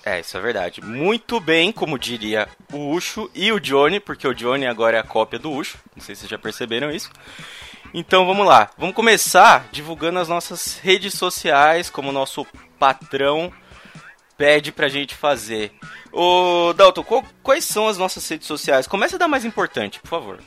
É, 0.05 0.21
isso 0.21 0.37
é 0.37 0.41
verdade. 0.41 0.83
Muito 0.83 1.41
bem, 1.41 1.73
como 1.73 1.99
diria 1.99 2.47
o 2.71 2.91
Ucho 2.91 3.31
e 3.35 3.51
o 3.51 3.59
Johnny, 3.59 4.01
porque 4.01 4.29
o 4.29 4.35
Johnny 4.35 4.67
agora 4.67 4.99
é 4.99 5.01
a 5.01 5.05
cópia 5.05 5.39
do 5.39 5.51
Ucho. 5.51 5.79
Não 5.97 6.05
sei 6.05 6.15
se 6.15 6.21
vocês 6.21 6.31
já 6.31 6.39
perceberam 6.39 6.91
isso. 6.91 7.11
Então 7.95 8.27
vamos 8.27 8.45
lá. 8.47 8.71
Vamos 8.77 8.95
começar 8.95 9.69
divulgando 9.73 10.19
as 10.19 10.29
nossas 10.29 10.79
redes 10.83 11.15
sociais, 11.15 11.89
como 11.89 12.12
nosso 12.12 12.47
patrão 12.79 13.51
pede 14.37 14.72
pra 14.72 14.89
gente 14.89 15.14
fazer. 15.14 15.72
Ô, 16.12 16.72
Dalton, 16.76 17.03
qual- 17.05 17.24
quais 17.43 17.64
são 17.64 17.89
as 17.89 17.99
nossas 17.99 18.28
redes 18.28 18.47
sociais? 18.47 18.87
Começa 18.87 19.18
da 19.18 19.28
mais 19.28 19.45
importante, 19.45 20.01
por 20.01 20.09
favor. 20.09 20.39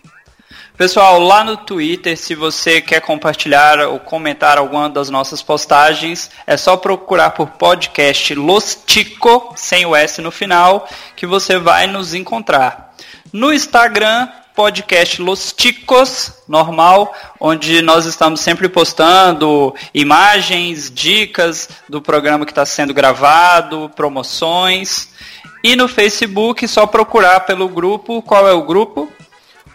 Pessoal, 0.78 1.20
lá 1.20 1.44
no 1.44 1.58
Twitter, 1.58 2.16
se 2.16 2.36
você 2.36 2.80
quer 2.80 3.02
compartilhar 3.02 3.80
ou 3.88 4.00
comentar 4.00 4.58
alguma 4.60 4.88
das 4.88 5.10
nossas 5.10 5.42
postagens, 5.42 6.30
é 6.46 6.56
só 6.56 6.78
procurar 6.78 7.32
por 7.32 7.50
podcast 7.50 8.36
Los 8.36 8.78
Tico, 8.86 9.54
sem 9.58 9.86
o 9.88 9.96
S 9.96 10.22
no 10.22 10.32
final, 10.32 10.88
que 11.16 11.26
você 11.26 11.58
vai 11.58 11.88
nos 11.88 12.14
encontrar. 12.14 12.94
No 13.34 13.52
Instagram, 13.52 14.30
podcast 14.58 15.22
Los 15.22 15.54
Ticos, 15.54 16.34
normal, 16.48 17.14
onde 17.40 17.80
nós 17.84 18.08
estamos 18.08 18.40
sempre 18.40 18.68
postando 18.68 19.72
imagens, 19.94 20.90
dicas 20.90 21.70
do 21.88 22.02
programa 22.02 22.44
que 22.44 22.52
está 22.52 22.66
sendo 22.66 22.92
gravado, 22.92 23.92
promoções. 23.96 25.10
E 25.64 25.76
no 25.76 25.88
Facebook, 25.88 26.68
só 26.68 26.88
procurar 26.88 27.42
pelo 27.42 27.70
grupo. 27.70 28.20
Qual 28.24 28.48
é 28.48 28.52
o 28.52 28.64
grupo? 28.64 29.08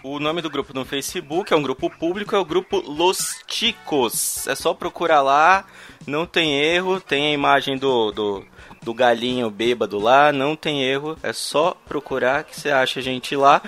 O 0.03 0.19
nome 0.19 0.43
do 0.43 0.51
grupo 0.51 0.75
no 0.75 0.85
Facebook 0.85 1.53
é 1.53 1.57
um 1.57 1.63
grupo 1.63 1.89
público, 1.89 2.35
é 2.35 2.39
o 2.41 2.45
grupo 2.45 2.79
Los 2.79 3.37
Ticos. 3.47 4.49
É 4.49 4.57
só 4.57 4.75
procurar 4.75 5.23
lá, 5.23 5.65
não 6.05 6.27
tem 6.27 6.59
erro, 6.59 7.01
tem 7.01 7.29
a 7.29 7.33
imagem 7.33 7.79
do, 7.79 8.11
do, 8.11 8.45
do 8.83 8.93
galinho 8.93 9.49
bêbado 9.49 10.01
lá, 10.01 10.33
não 10.33 10.57
tem 10.57 10.83
erro, 10.83 11.17
é 11.23 11.33
só 11.33 11.77
procurar 11.87 12.43
que 12.43 12.59
você 12.59 12.71
acha 12.73 12.99
a 12.99 13.03
gente 13.03 13.37
lá. 13.37 13.63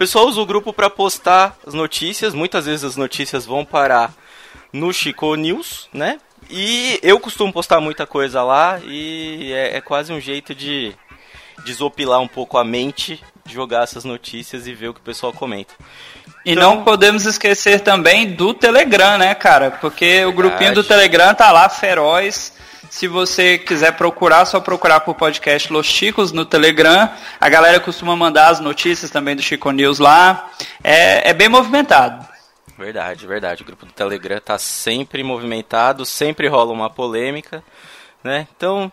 O 0.00 0.02
pessoal 0.02 0.26
usa 0.28 0.40
o 0.40 0.46
grupo 0.46 0.72
para 0.72 0.88
postar 0.88 1.58
as 1.66 1.74
notícias, 1.74 2.32
muitas 2.32 2.64
vezes 2.64 2.84
as 2.84 2.96
notícias 2.96 3.44
vão 3.44 3.66
parar 3.66 4.14
no 4.72 4.94
Chico 4.94 5.34
News, 5.34 5.90
né? 5.92 6.18
E 6.48 6.98
eu 7.02 7.20
costumo 7.20 7.52
postar 7.52 7.82
muita 7.82 8.06
coisa 8.06 8.42
lá 8.42 8.80
e 8.82 9.52
é, 9.52 9.76
é 9.76 9.80
quase 9.82 10.10
um 10.10 10.18
jeito 10.18 10.54
de 10.54 10.94
desopilar 11.66 12.18
um 12.18 12.26
pouco 12.26 12.56
a 12.56 12.64
mente, 12.64 13.22
jogar 13.44 13.82
essas 13.82 14.02
notícias 14.02 14.66
e 14.66 14.72
ver 14.72 14.88
o 14.88 14.94
que 14.94 15.00
o 15.00 15.04
pessoal 15.04 15.34
comenta. 15.34 15.74
E 16.46 16.52
Então- 16.52 16.76
não 16.76 16.82
podemos 16.82 17.26
esquecer 17.26 17.80
também 17.80 18.32
do 18.32 18.54
Telegram, 18.54 19.18
né, 19.18 19.34
cara? 19.34 19.70
Porque 19.70 20.24
o 20.24 20.32
grupinho 20.32 20.72
do 20.72 20.82
Verdade. 20.82 20.88
Telegram 20.88 21.34
tá 21.34 21.52
lá, 21.52 21.68
feroz. 21.68 22.54
Se 22.90 23.06
você 23.06 23.56
quiser 23.56 23.96
procurar, 23.96 24.44
só 24.44 24.58
procurar 24.58 25.00
por 25.00 25.14
podcast 25.14 25.72
Los 25.72 25.86
Chicos 25.86 26.32
no 26.32 26.44
Telegram. 26.44 27.08
A 27.40 27.48
galera 27.48 27.78
costuma 27.78 28.16
mandar 28.16 28.48
as 28.48 28.58
notícias 28.58 29.12
também 29.12 29.36
do 29.36 29.40
Chico 29.42 29.70
News 29.70 30.00
lá. 30.00 30.50
É, 30.82 31.30
é 31.30 31.32
bem 31.32 31.48
movimentado. 31.48 32.26
Verdade, 32.76 33.26
verdade. 33.28 33.62
O 33.62 33.64
grupo 33.64 33.86
do 33.86 33.92
Telegram 33.92 34.40
tá 34.40 34.58
sempre 34.58 35.22
movimentado, 35.22 36.04
sempre 36.04 36.48
rola 36.48 36.72
uma 36.72 36.90
polêmica, 36.90 37.62
né? 38.24 38.48
Então, 38.56 38.92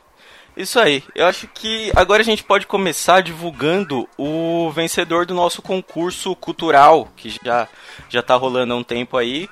Isso 0.55 0.79
aí. 0.79 1.03
Eu 1.13 1.25
acho 1.27 1.47
que 1.47 1.91
agora 1.95 2.21
a 2.21 2.25
gente 2.25 2.43
pode 2.43 2.65
começar 2.65 3.21
divulgando 3.21 4.07
o 4.17 4.71
vencedor 4.71 5.25
do 5.25 5.33
nosso 5.35 5.61
concurso 5.61 6.35
cultural, 6.35 7.09
que 7.15 7.29
já, 7.43 7.67
já 8.09 8.23
tá 8.23 8.35
rolando 8.35 8.73
há 8.73 8.77
um 8.77 8.83
tempo 8.83 9.17
aí. 9.17 9.47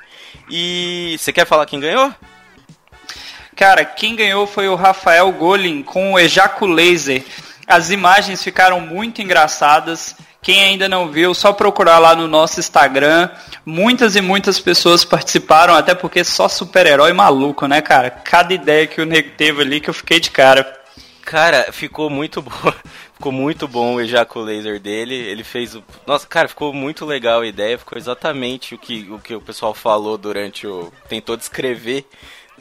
E 0.50 1.16
você 1.20 1.32
quer 1.32 1.46
falar 1.46 1.66
quem 1.68 1.80
ganhou? 1.80 2.14
Cara, 3.56 3.86
quem 3.86 4.16
ganhou 4.16 4.46
foi 4.46 4.68
o 4.68 4.76
Rafael 4.76 5.32
Golin 5.32 5.82
com 5.82 6.14
o 6.14 6.20
Ejacu 6.20 6.66
Laser. 6.66 7.24
As 7.66 7.90
imagens 7.90 8.44
ficaram 8.44 8.82
muito 8.82 9.22
engraçadas. 9.22 10.16
Quem 10.42 10.62
ainda 10.62 10.90
não 10.90 11.10
viu, 11.10 11.34
só 11.34 11.54
procurar 11.54 11.98
lá 11.98 12.16
no 12.16 12.28
nosso 12.28 12.60
Instagram. 12.60 13.30
Muitas 13.66 14.16
e 14.16 14.22
muitas 14.22 14.60
pessoas 14.60 15.04
participaram, 15.06 15.74
até 15.74 15.96
porque 15.96 16.24
só 16.24 16.48
super-herói 16.50 17.14
maluco, 17.14 17.66
né, 17.66 17.82
cara? 17.82 18.12
Cada 18.12 18.54
ideia 18.54 18.86
que 18.86 19.02
o 19.02 19.06
nego 19.06 19.32
teve 19.38 19.62
ali 19.62 19.80
que 19.80 19.90
eu 19.90 19.94
fiquei 19.94 20.20
de 20.20 20.30
cara. 20.30 20.72
Cara, 21.24 21.72
ficou 21.72 22.10
muito 22.10 22.42
bom. 22.44 22.74
Ficou 23.14 23.32
muito 23.32 23.68
bom 23.68 23.96
o 23.96 24.02
ejaco 24.02 24.42
laser 24.42 24.80
dele. 24.80 25.16
Ele 25.16 25.44
fez 25.44 25.74
o. 25.74 25.84
Nossa, 26.06 26.28
cara, 26.28 26.50
ficou 26.50 26.74
muito 26.74 27.06
legal 27.06 27.42
a 27.42 27.48
ideia. 27.48 27.78
Ficou 27.78 27.98
exatamente 27.98 28.76
o 28.76 28.78
que 28.78 29.08
o, 29.10 29.18
que 29.18 29.34
o 29.34 29.42
pessoal 29.42 29.74
falou 29.74 30.18
durante 30.18 30.68
o. 30.68 30.92
Tentou 31.08 31.38
descrever 31.38 32.06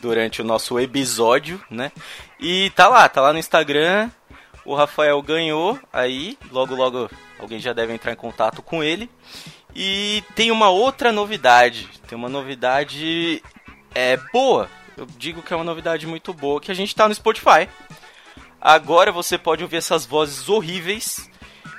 durante 0.05 0.43
o 0.43 0.45
nosso 0.45 0.79
episódio, 0.79 1.59
né? 1.71 1.91
E 2.39 2.71
tá 2.77 2.89
lá, 2.89 3.09
tá 3.09 3.23
lá 3.23 3.33
no 3.33 3.39
Instagram. 3.39 4.11
O 4.63 4.75
Rafael 4.75 5.21
ganhou. 5.23 5.79
Aí, 5.91 6.39
logo, 6.53 6.75
logo, 6.75 7.11
alguém 7.39 7.59
já 7.59 7.73
deve 7.73 7.95
entrar 7.95 8.13
em 8.13 8.17
contato 8.17 8.61
com 8.61 8.85
ele. 8.85 9.09
E 9.75 10.23
tem 10.35 10.51
uma 10.51 10.69
outra 10.69 11.11
novidade. 11.11 11.89
Tem 12.07 12.19
uma 12.19 12.29
novidade 12.29 13.43
é 13.95 14.19
boa. 14.31 14.69
Eu 14.95 15.07
digo 15.17 15.43
que 15.43 15.55
é 15.55 15.57
uma 15.57 15.65
novidade 15.65 16.07
muito 16.07 16.35
boa, 16.35 16.61
que 16.61 16.71
a 16.71 16.75
gente 16.75 16.95
tá 16.95 17.09
no 17.09 17.15
Spotify. 17.15 17.67
Agora 18.61 19.11
você 19.11 19.39
pode 19.39 19.63
ouvir 19.63 19.79
essas 19.79 20.05
vozes 20.05 20.51
horríveis 20.51 21.31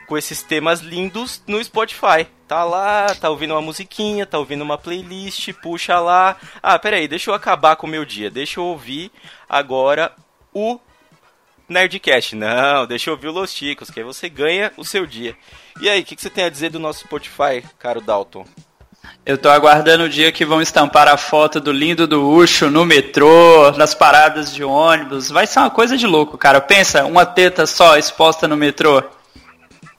com 0.08 0.18
esses 0.18 0.42
temas 0.42 0.80
lindos 0.80 1.44
no 1.46 1.64
Spotify. 1.64 2.28
Tá 2.48 2.64
lá, 2.64 3.08
tá 3.16 3.30
ouvindo 3.30 3.56
uma 3.56 3.62
musiquinha, 3.62 4.26
tá 4.26 4.38
ouvindo 4.38 4.62
uma 4.62 4.78
playlist, 4.78 5.52
puxa 5.64 6.00
lá. 6.00 6.38
Ah, 6.62 6.78
peraí, 6.78 7.08
deixa 7.08 7.32
eu 7.32 7.34
acabar 7.34 7.76
com 7.76 7.88
o 7.88 7.90
meu 7.90 8.06
dia. 8.06 8.30
Deixa 8.30 8.60
eu 8.60 8.66
ouvir 8.66 9.12
agora 9.50 10.12
o 10.54 10.80
Nerdcast. 11.68 12.36
Não, 12.36 12.86
deixa 12.86 13.10
eu 13.10 13.16
ouvir 13.16 13.30
o 13.30 13.32
Los 13.32 13.52
Chicos, 13.52 13.90
que 13.90 14.00
aí 14.00 14.06
você 14.06 14.30
ganha 14.30 14.72
o 14.78 14.86
seu 14.86 15.08
dia. 15.08 15.36
E 15.82 15.90
aí, 15.90 16.02
o 16.02 16.06
que, 16.06 16.16
que 16.16 16.22
você 16.22 16.30
tem 16.30 16.44
a 16.44 16.50
dizer 16.50 16.70
do 16.70 16.80
nosso 16.80 17.00
Spotify, 17.00 17.64
caro 17.80 18.00
Dalton? 18.00 18.46
Eu 19.26 19.40
tô 19.40 19.50
aguardando 19.50 20.04
o 20.04 20.10
dia 20.10 20.32
que 20.32 20.46
vão 20.46 20.62
estampar 20.62 21.08
a 21.08 21.18
foto 21.18 21.60
do 21.60 21.72
lindo 21.72 22.06
do 22.06 22.30
Ucho 22.30 22.70
no 22.70 22.86
metrô, 22.86 23.72
nas 23.72 23.96
paradas 23.96 24.54
de 24.54 24.64
ônibus. 24.64 25.32
Vai 25.32 25.48
ser 25.48 25.60
uma 25.60 25.72
coisa 25.72 25.98
de 25.98 26.06
louco, 26.06 26.38
cara. 26.38 26.62
Pensa, 26.62 27.06
uma 27.06 27.26
teta 27.26 27.66
só 27.66 27.98
exposta 27.98 28.48
no 28.48 28.56
metrô. 28.56 29.04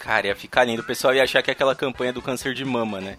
Cara, 0.07 0.29
ia 0.29 0.37
ficar 0.37 0.63
lindo. 0.63 0.83
O 0.83 0.87
pessoal 0.87 1.13
ia 1.13 1.25
achar 1.25 1.43
que 1.43 1.51
é 1.51 1.53
aquela 1.53 1.75
campanha 1.75 2.13
do 2.13 2.23
câncer 2.23 2.55
de 2.55 2.65
mama, 2.65 3.01
né? 3.01 3.19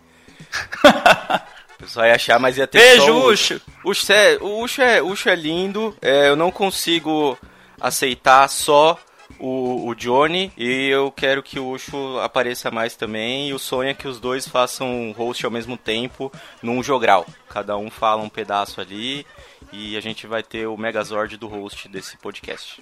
o 1.76 1.84
pessoal 1.84 2.06
ia 2.06 2.16
achar, 2.16 2.40
mas 2.40 2.58
ia 2.58 2.66
ter 2.66 2.80
Beijo, 2.80 3.06
só 3.06 3.12
o 3.12 3.30
Ucho! 3.30 3.62
Ucho 3.84 4.14
é, 4.14 4.38
o 4.40 4.60
Ucho 4.62 4.82
é, 4.82 5.02
Ucho 5.02 5.28
é 5.28 5.36
lindo. 5.36 5.94
É, 6.02 6.30
eu 6.30 6.36
não 6.38 6.50
consigo 6.50 7.38
aceitar 7.82 8.48
só 8.48 8.98
o, 9.38 9.90
o 9.90 9.96
Johnny 9.96 10.50
e 10.56 10.88
eu 10.88 11.12
quero 11.12 11.44
que 11.44 11.60
o 11.60 11.72
Ucho 11.72 12.20
apareça 12.22 12.72
mais 12.72 12.96
também. 12.96 13.50
E 13.50 13.54
o 13.54 13.60
sonho 13.60 13.90
é 13.90 13.94
que 13.94 14.08
os 14.08 14.18
dois 14.18 14.48
façam 14.48 14.90
um 14.90 15.12
host 15.12 15.44
ao 15.46 15.52
mesmo 15.52 15.76
tempo 15.76 16.32
num 16.64 16.82
jogral. 16.82 17.26
Cada 17.50 17.76
um 17.76 17.90
fala 17.90 18.24
um 18.24 18.30
pedaço 18.30 18.80
ali 18.80 19.28
e 19.74 19.98
a 19.98 20.00
gente 20.00 20.26
vai 20.26 20.42
ter 20.42 20.68
o 20.68 20.78
Megazord 20.78 21.36
do 21.36 21.50
host 21.50 21.90
desse 21.90 22.16
podcast. 22.16 22.82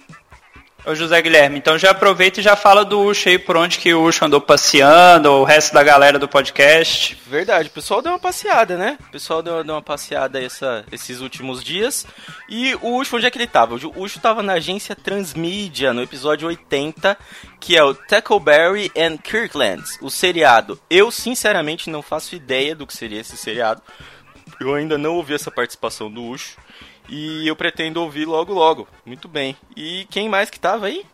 Ô 0.84 0.94
José 0.94 1.20
Guilherme, 1.20 1.58
então 1.58 1.76
já 1.76 1.90
aproveita 1.90 2.38
e 2.38 2.42
já 2.42 2.54
fala 2.54 2.84
do 2.84 3.00
Ucho 3.00 3.28
aí, 3.28 3.38
por 3.38 3.56
onde 3.56 3.78
que 3.78 3.92
o 3.92 4.04
Ucho 4.04 4.24
andou 4.24 4.40
passeando, 4.40 5.30
o 5.32 5.42
resto 5.42 5.74
da 5.74 5.82
galera 5.82 6.16
do 6.16 6.28
podcast. 6.28 7.18
Verdade, 7.26 7.68
o 7.68 7.72
pessoal 7.72 8.00
deu 8.00 8.12
uma 8.12 8.20
passeada, 8.20 8.76
né? 8.76 8.96
O 9.08 9.10
pessoal 9.10 9.42
deu, 9.42 9.64
deu 9.64 9.74
uma 9.74 9.82
passeada 9.82 10.40
essa, 10.40 10.84
esses 10.92 11.20
últimos 11.20 11.64
dias. 11.64 12.06
E 12.48 12.76
o 12.76 12.98
Ucho, 12.98 13.16
onde 13.16 13.26
é 13.26 13.30
que 13.30 13.38
ele 13.38 13.48
tava? 13.48 13.74
O 13.74 14.02
Ucho 14.02 14.20
tava 14.20 14.44
na 14.44 14.52
agência 14.52 14.94
Transmídia, 14.94 15.92
no 15.92 16.02
episódio 16.02 16.46
80, 16.46 17.18
que 17.58 17.76
é 17.76 17.82
o 17.82 17.92
Tackleberry 17.92 18.92
and 18.96 19.16
Kirkland, 19.16 19.82
o 20.00 20.08
seriado. 20.08 20.78
Eu, 20.88 21.10
sinceramente, 21.10 21.90
não 21.90 22.00
faço 22.00 22.36
ideia 22.36 22.76
do 22.76 22.86
que 22.86 22.96
seria 22.96 23.20
esse 23.20 23.36
seriado. 23.36 23.82
Eu 24.60 24.72
ainda 24.74 24.96
não 24.96 25.16
ouvi 25.16 25.34
essa 25.34 25.50
participação 25.50 26.08
do 26.08 26.22
Ucho. 26.22 26.56
E 27.08 27.46
eu 27.46 27.54
pretendo 27.54 28.02
ouvir 28.02 28.24
logo 28.24 28.52
logo. 28.52 28.88
Muito 29.04 29.28
bem. 29.28 29.56
E 29.76 30.06
quem 30.10 30.28
mais 30.28 30.50
que 30.50 30.58
tava 30.58 30.86
aí? 30.86 31.04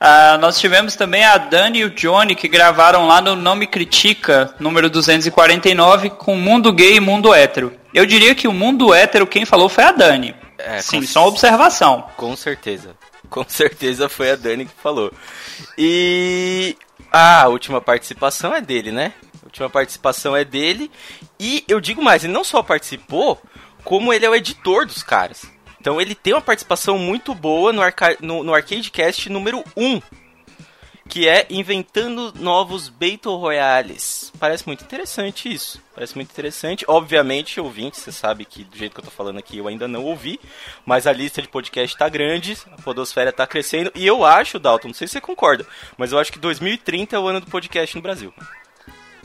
Ah, 0.00 0.38
nós 0.38 0.60
tivemos 0.60 0.94
também 0.94 1.24
a 1.24 1.36
Dani 1.36 1.80
e 1.80 1.84
o 1.84 1.90
Johnny 1.90 2.36
que 2.36 2.46
gravaram 2.46 3.06
lá 3.08 3.20
no 3.20 3.34
Não 3.34 3.56
Me 3.56 3.66
Critica, 3.66 4.54
número 4.60 4.88
249, 4.88 6.10
com 6.10 6.36
Mundo 6.36 6.72
Gay 6.72 6.96
e 6.96 7.00
Mundo 7.00 7.34
Hétero. 7.34 7.72
Eu 7.92 8.06
diria 8.06 8.34
que 8.34 8.46
o 8.46 8.52
Mundo 8.52 8.94
Hétero 8.94 9.26
quem 9.26 9.44
falou 9.44 9.68
foi 9.68 9.84
a 9.84 9.92
Dani. 9.92 10.36
É, 10.56 10.80
Sim, 10.80 11.02
só 11.02 11.22
uma 11.22 11.28
observação. 11.28 12.04
Com 12.16 12.36
certeza. 12.36 12.94
Com 13.28 13.44
certeza 13.48 14.08
foi 14.08 14.30
a 14.30 14.36
Dani 14.36 14.66
que 14.66 14.82
falou. 14.82 15.12
E 15.76 16.76
ah, 17.10 17.42
a 17.42 17.48
última 17.48 17.80
participação 17.80 18.54
é 18.54 18.60
dele, 18.60 18.92
né? 18.92 19.12
A 19.42 19.46
última 19.46 19.68
participação 19.68 20.36
é 20.36 20.44
dele. 20.44 20.90
E 21.40 21.64
eu 21.66 21.80
digo 21.80 22.02
mais, 22.02 22.22
ele 22.22 22.32
não 22.32 22.44
só 22.44 22.62
participou, 22.62 23.40
como 23.84 24.12
ele 24.12 24.26
é 24.26 24.30
o 24.30 24.34
editor 24.34 24.86
dos 24.86 25.02
caras. 25.02 25.46
Então 25.80 26.00
ele 26.00 26.14
tem 26.14 26.34
uma 26.34 26.40
participação 26.40 26.98
muito 26.98 27.34
boa 27.34 27.72
no, 27.72 27.80
arca 27.80 28.16
no, 28.20 28.42
no 28.42 28.54
Arcadecast 28.54 29.30
número 29.30 29.64
1. 29.76 30.00
Que 31.08 31.26
é 31.26 31.46
Inventando 31.48 32.34
Novos 32.38 32.90
Battle 32.90 33.38
Royales. 33.38 34.30
Parece 34.38 34.66
muito 34.66 34.84
interessante 34.84 35.50
isso. 35.50 35.82
Parece 35.94 36.14
muito 36.14 36.30
interessante. 36.30 36.84
Obviamente, 36.86 37.58
ouvinte, 37.58 37.98
você 37.98 38.12
sabe 38.12 38.44
que 38.44 38.62
do 38.62 38.76
jeito 38.76 38.92
que 38.92 39.00
eu 39.00 39.04
tô 39.04 39.10
falando 39.10 39.38
aqui 39.38 39.56
eu 39.56 39.66
ainda 39.66 39.88
não 39.88 40.04
ouvi. 40.04 40.38
Mas 40.84 41.06
a 41.06 41.12
lista 41.12 41.40
de 41.40 41.48
podcast 41.48 41.96
tá 41.96 42.10
grande, 42.10 42.58
a 42.72 42.82
podosfera 42.82 43.32
tá 43.32 43.46
crescendo. 43.46 43.90
E 43.94 44.06
eu 44.06 44.22
acho, 44.22 44.58
Dalton, 44.58 44.88
não 44.88 44.94
sei 44.94 45.06
se 45.06 45.12
você 45.12 45.20
concorda, 45.22 45.66
mas 45.96 46.12
eu 46.12 46.18
acho 46.18 46.30
que 46.30 46.38
2030 46.38 47.16
é 47.16 47.18
o 47.18 47.26
ano 47.26 47.40
do 47.40 47.46
podcast 47.46 47.96
no 47.96 48.02
Brasil. 48.02 48.34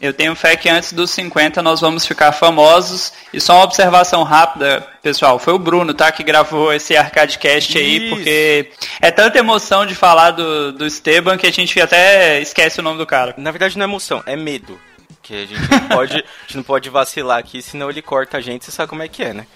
Eu 0.04 0.14
tenho 0.14 0.36
fé 0.36 0.58
que 0.58 0.68
antes 0.68 0.92
dos 0.92 1.12
50 1.12 1.64
nós 1.64 1.80
vamos 1.80 2.06
ficar 2.06 2.34
famosos. 2.34 3.14
E 3.32 3.40
só 3.40 3.56
uma 3.56 3.64
observação 3.64 4.22
rápida, 4.24 4.86
pessoal, 5.02 5.40
foi 5.40 5.54
o 5.54 5.58
Bruno, 5.58 5.94
tá, 5.94 6.12
que 6.12 6.22
gravou 6.26 6.74
esse 6.74 6.94
Arcadecast 6.94 7.78
aí, 7.78 7.98
Isso. 7.98 8.10
porque 8.10 8.72
é 9.00 9.12
tanta 9.12 9.40
emoção 9.40 9.86
de 9.86 9.96
falar 9.96 10.32
do, 10.32 10.74
do 10.74 10.86
Esteban 10.86 11.38
que 11.38 11.48
a 11.48 11.52
gente 11.54 11.80
até 11.80 12.42
esquece 12.42 12.82
o 12.82 12.84
nome 12.84 12.98
do 12.98 13.06
cara. 13.06 13.34
Na 13.38 13.50
verdade 13.50 13.78
não 13.78 13.86
é 13.86 13.88
emoção, 13.88 14.22
é 14.26 14.36
medo. 14.36 14.78
Que 15.22 15.44
a 15.44 15.46
gente 15.46 15.72
não 15.72 15.88
pode, 15.88 16.16
a 16.20 16.42
gente 16.42 16.58
não 16.58 16.64
pode 16.64 16.90
vacilar 16.90 17.38
aqui, 17.38 17.62
senão 17.62 17.90
ele 17.90 18.02
corta 18.02 18.40
a 18.40 18.42
gente, 18.42 18.66
você 18.66 18.72
sabe 18.72 18.90
como 18.90 19.04
é 19.04 19.08
que 19.08 19.24
é, 19.24 19.32
né? 19.32 19.48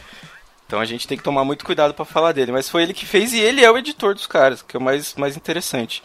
Então 0.66 0.80
a 0.80 0.86
gente 0.86 1.06
tem 1.10 1.18
que 1.18 1.24
tomar 1.26 1.44
muito 1.44 1.66
cuidado 1.66 1.94
pra 1.94 2.06
falar 2.06 2.32
dele. 2.32 2.54
Mas 2.54 2.70
foi 2.70 2.84
ele 2.84 2.94
que 2.94 3.06
fez 3.06 3.34
e 3.34 3.40
ele 3.40 3.66
é 3.66 3.70
o 3.70 3.78
editor 3.78 4.14
dos 4.14 4.28
caras, 4.28 4.62
que 4.62 4.78
é 4.78 4.80
o 4.80 4.84
mais, 4.84 5.14
mais 5.16 5.36
interessante. 5.36 6.02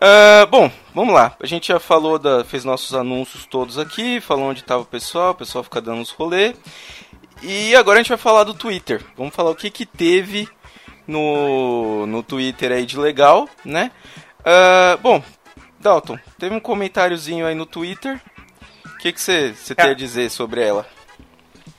Ah, 0.00 0.46
bom, 0.46 0.70
vamos 0.94 1.14
lá. 1.14 1.36
A 1.40 1.46
gente 1.46 1.68
já 1.68 1.78
falou 1.78 2.18
da. 2.18 2.44
fez 2.44 2.64
nossos 2.64 2.94
anúncios 2.94 3.46
todos 3.46 3.78
aqui, 3.78 4.20
falou 4.20 4.46
onde 4.46 4.60
estava 4.60 4.82
o 4.82 4.86
pessoal, 4.86 5.30
o 5.32 5.36
pessoal 5.36 5.62
fica 5.64 5.80
dando 5.80 6.02
os 6.02 6.10
rolê. 6.10 6.54
E 7.42 7.74
agora 7.74 7.98
a 7.98 8.02
gente 8.02 8.08
vai 8.08 8.18
falar 8.18 8.44
do 8.44 8.54
Twitter. 8.54 9.02
Vamos 9.16 9.34
falar 9.34 9.50
o 9.50 9.56
que 9.56 9.70
que 9.70 9.84
teve 9.84 10.48
no, 11.06 12.06
no 12.06 12.22
Twitter 12.22 12.72
aí 12.72 12.86
de 12.86 12.98
legal, 12.98 13.48
né? 13.64 13.90
Ah, 14.44 14.98
bom, 15.02 15.22
Dalton, 15.80 16.18
teve 16.38 16.54
um 16.54 16.60
comentáriozinho 16.60 17.46
aí 17.46 17.54
no 17.54 17.66
Twitter. 17.66 18.20
O 18.86 18.98
que 18.98 19.12
que 19.12 19.20
você 19.20 19.52
você 19.52 19.74
tem 19.74 19.90
a 19.90 19.94
dizer 19.94 20.30
sobre 20.30 20.62
ela? 20.62 20.86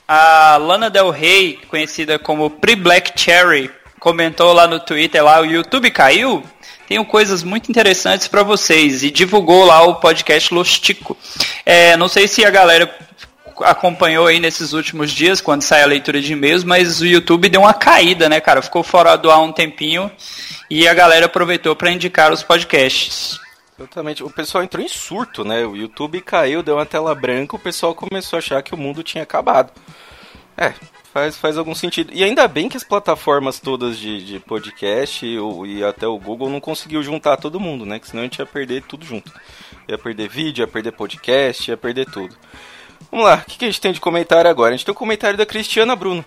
A 0.08 0.58
Lana 0.58 0.90
Del 0.90 1.10
Rey, 1.10 1.60
conhecida 1.70 2.20
como 2.20 2.50
Pre 2.50 2.76
Black 2.76 3.18
Cherry, 3.20 3.72
comentou 4.00 4.52
lá 4.52 4.68
no 4.68 4.80
Twitter 4.80 5.24
lá, 5.24 5.40
o 5.40 5.46
YouTube 5.46 5.90
caiu? 5.92 6.44
Tenho 6.94 7.06
coisas 7.06 7.42
muito 7.42 7.72
interessantes 7.72 8.28
para 8.28 8.44
vocês 8.44 9.02
e 9.02 9.10
divulgou 9.10 9.66
lá 9.66 9.82
o 9.82 9.96
podcast 9.96 10.54
Lostico. 10.54 11.18
É, 11.66 11.98
não 11.98 12.08
sei 12.08 12.28
se 12.28 12.46
a 12.46 12.52
galera 12.52 12.88
acompanhou 13.62 14.28
aí 14.28 14.40
nesses 14.40 14.74
últimos 14.74 15.10
dias 15.10 15.42
quando 15.42 15.64
sai 15.64 15.82
a 15.82 15.88
leitura 15.88 16.22
de 16.22 16.34
e-mails, 16.34 16.64
mas 16.64 17.02
o 17.02 17.08
YouTube 17.08 17.50
deu 17.50 17.62
uma 17.62 17.74
caída, 17.74 18.30
né, 18.30 18.40
cara? 18.40 18.62
Ficou 18.62 18.84
fora 18.84 19.16
do 19.16 19.32
ar 19.32 19.40
um 19.40 19.52
tempinho 19.52 20.12
e 20.70 20.88
a 20.88 20.94
galera 20.94 21.26
aproveitou 21.26 21.76
para 21.76 21.90
indicar 21.90 22.32
os 22.32 22.44
podcasts. 22.44 23.40
Exatamente. 23.76 24.24
O 24.24 24.30
pessoal 24.30 24.64
entrou 24.64 24.86
em 24.86 24.88
surto, 24.88 25.44
né? 25.44 25.66
O 25.66 25.76
YouTube 25.76 26.22
caiu, 26.22 26.62
deu 26.62 26.76
uma 26.76 26.86
tela 26.86 27.16
branca, 27.16 27.56
o 27.56 27.60
pessoal 27.60 27.96
começou 27.96 28.38
a 28.38 28.40
achar 28.40 28.62
que 28.62 28.76
o 28.76 28.78
mundo 28.78 29.02
tinha 29.02 29.24
acabado. 29.24 29.72
É, 30.56 30.74
faz, 31.14 31.38
faz 31.38 31.58
algum 31.58 31.76
sentido. 31.76 32.12
E 32.14 32.24
ainda 32.24 32.48
bem 32.48 32.68
que 32.68 32.76
as 32.76 32.84
plataformas 32.84 33.60
todas 33.60 33.98
de, 33.98 34.26
de 34.26 34.40
podcast 34.40 35.24
e, 35.24 35.38
e 35.68 35.84
até 35.84 36.08
o 36.08 36.18
Google 36.18 36.50
não 36.50 36.60
conseguiu 36.60 37.04
juntar 37.04 37.38
todo 37.38 37.60
mundo, 37.60 37.86
né? 37.86 38.00
Que 38.00 38.08
senão 38.08 38.22
a 38.22 38.26
gente 38.26 38.40
ia 38.40 38.46
perder 38.46 38.82
tudo 38.84 39.06
junto. 39.06 39.32
Ia 39.88 39.98
perder 39.98 40.28
vídeo, 40.28 40.64
ia 40.64 40.68
perder 40.68 40.92
podcast, 40.92 41.70
ia 41.70 41.78
perder 41.78 42.08
tudo. 42.08 42.36
Vamos 43.12 43.28
lá, 43.28 43.36
o 43.36 43.46
que, 43.46 43.60
que 43.60 43.66
a 43.66 43.68
gente 43.68 43.80
tem 43.80 43.94
de 43.94 44.02
comentário 44.02 44.50
agora? 44.50 44.74
A 44.74 44.78
gente 44.78 44.86
tem 44.86 44.92
o 44.92 44.96
comentário 44.96 45.38
da 45.38 45.46
Cristiana 45.46 45.96
Bruno, 45.96 46.26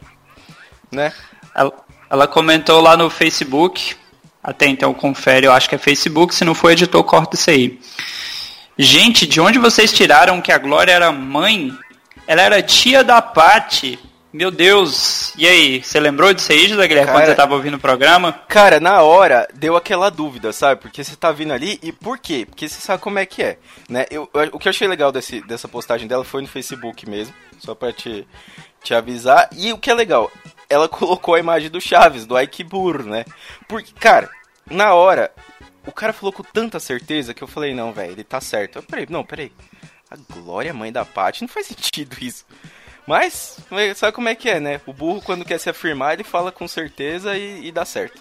né? 0.93 1.13
Ela, 1.53 1.73
ela 2.09 2.29
comentou 2.29 2.81
lá 2.81 2.97
no 2.97 3.11
Facebook. 3.11 3.97
Até 4.41 4.67
então 4.67 4.95
confere, 4.95 5.47
eu 5.47 5.53
acho 5.53 5.69
que 5.69 5.75
é 5.75 5.79
Facebook, 5.79 6.33
se 6.33 6.45
não 6.45 6.55
for 6.55 6.71
editor, 6.71 7.03
corta 7.03 7.35
isso 7.35 7.51
aí. 7.51 7.81
Gente, 8.79 9.27
de 9.27 9.41
onde 9.41 9.59
vocês 9.59 9.93
tiraram 9.93 10.41
que 10.41 10.53
a 10.53 10.59
Glória 10.59 10.93
era 10.93 11.11
mãe? 11.11 11.73
Ela 12.29 12.43
era 12.43 12.63
tia 12.63 13.03
da 13.03 13.21
Paty. 13.21 13.99
Meu 14.37 14.51
Deus. 14.51 15.33
E 15.39 15.47
aí, 15.49 15.83
você 15.83 15.99
lembrou 15.99 16.31
disso 16.35 16.53
aí, 16.53 16.69
José 16.69 16.87
Guilherme, 16.87 17.11
quando 17.11 17.21
Cara- 17.23 17.31
você 17.33 17.35
tava 17.35 17.55
ouvindo 17.55 17.79
o 17.79 17.81
programa? 17.81 18.33
Cara, 18.47 18.79
na 18.79 19.01
hora 19.01 19.49
deu 19.55 19.75
aquela 19.77 20.11
dúvida, 20.11 20.53
sabe? 20.53 20.83
Porque 20.83 21.03
você 21.03 21.17
tá 21.17 21.33
vindo 21.33 21.55
ali 21.55 21.79
e 21.83 21.91
por 21.91 22.19
quê? 22.19 22.45
Porque 22.47 22.69
você 22.69 22.79
sabe 22.79 23.03
como 23.03 23.19
é 23.19 23.25
que 23.25 23.43
é, 23.43 23.59
né? 23.89 24.05
Eu, 24.11 24.29
eu- 24.35 24.51
o 24.53 24.59
que 24.59 24.69
eu 24.69 24.71
achei 24.71 24.87
legal 24.87 25.11
desse, 25.11 25.41
dessa 25.41 25.67
postagem 25.67 26.07
dela 26.07 26.23
foi 26.23 26.43
no 26.43 26.49
Facebook 26.49 27.09
mesmo, 27.09 27.35
só 27.59 27.75
pra 27.75 27.95
te, 27.95 28.29
te 28.83 28.93
avisar. 28.93 29.49
E 29.57 29.73
o 29.73 29.79
que 29.79 29.91
é 29.91 29.95
legal, 29.95 30.31
ela 30.69 30.87
colocou 30.91 31.35
a 31.35 31.41
imagem 31.41 31.71
do 31.71 31.81
Chaves, 31.81 32.27
do 32.27 32.39
Ike 32.39 32.63
Burro, 32.63 33.05
né? 33.05 33.25
Porque, 33.67 33.91
cara, 33.99 34.29
na 34.71 34.93
hora, 34.93 35.33
o 35.87 35.93
cara 35.93 36.13
falou 36.13 36.31
com 36.33 36.43
tanta 36.43 36.79
certeza 36.79 37.33
que 37.33 37.43
eu 37.43 37.49
falei, 37.49 37.73
não, 37.75 37.91
velho, 37.91 38.13
ele 38.13 38.23
tá 38.25 38.39
certo. 38.39 38.77
Eu, 38.77 38.83
peraí, 38.83 39.07
não, 39.09 39.25
peraí. 39.25 39.51
A 40.11 40.17
Glória, 40.35 40.75
mãe 40.75 40.93
da 40.93 41.07
Paty, 41.07 41.41
não 41.41 41.49
faz 41.49 41.67
sentido 41.73 42.15
isso. 42.21 42.45
Mas, 43.07 43.59
sabe 43.95 44.13
como 44.13 44.29
é 44.29 44.35
que 44.35 44.49
é, 44.49 44.59
né? 44.59 44.81
O 44.85 44.93
burro, 44.93 45.23
quando 45.23 45.45
quer 45.45 45.59
se 45.59 45.71
afirmar, 45.71 46.15
ele 46.15 46.25
fala 46.25 46.51
com 46.51 46.67
certeza 46.67 47.37
e, 47.37 47.69
e 47.69 47.73
dá 47.73 47.85
certo. 47.85 48.21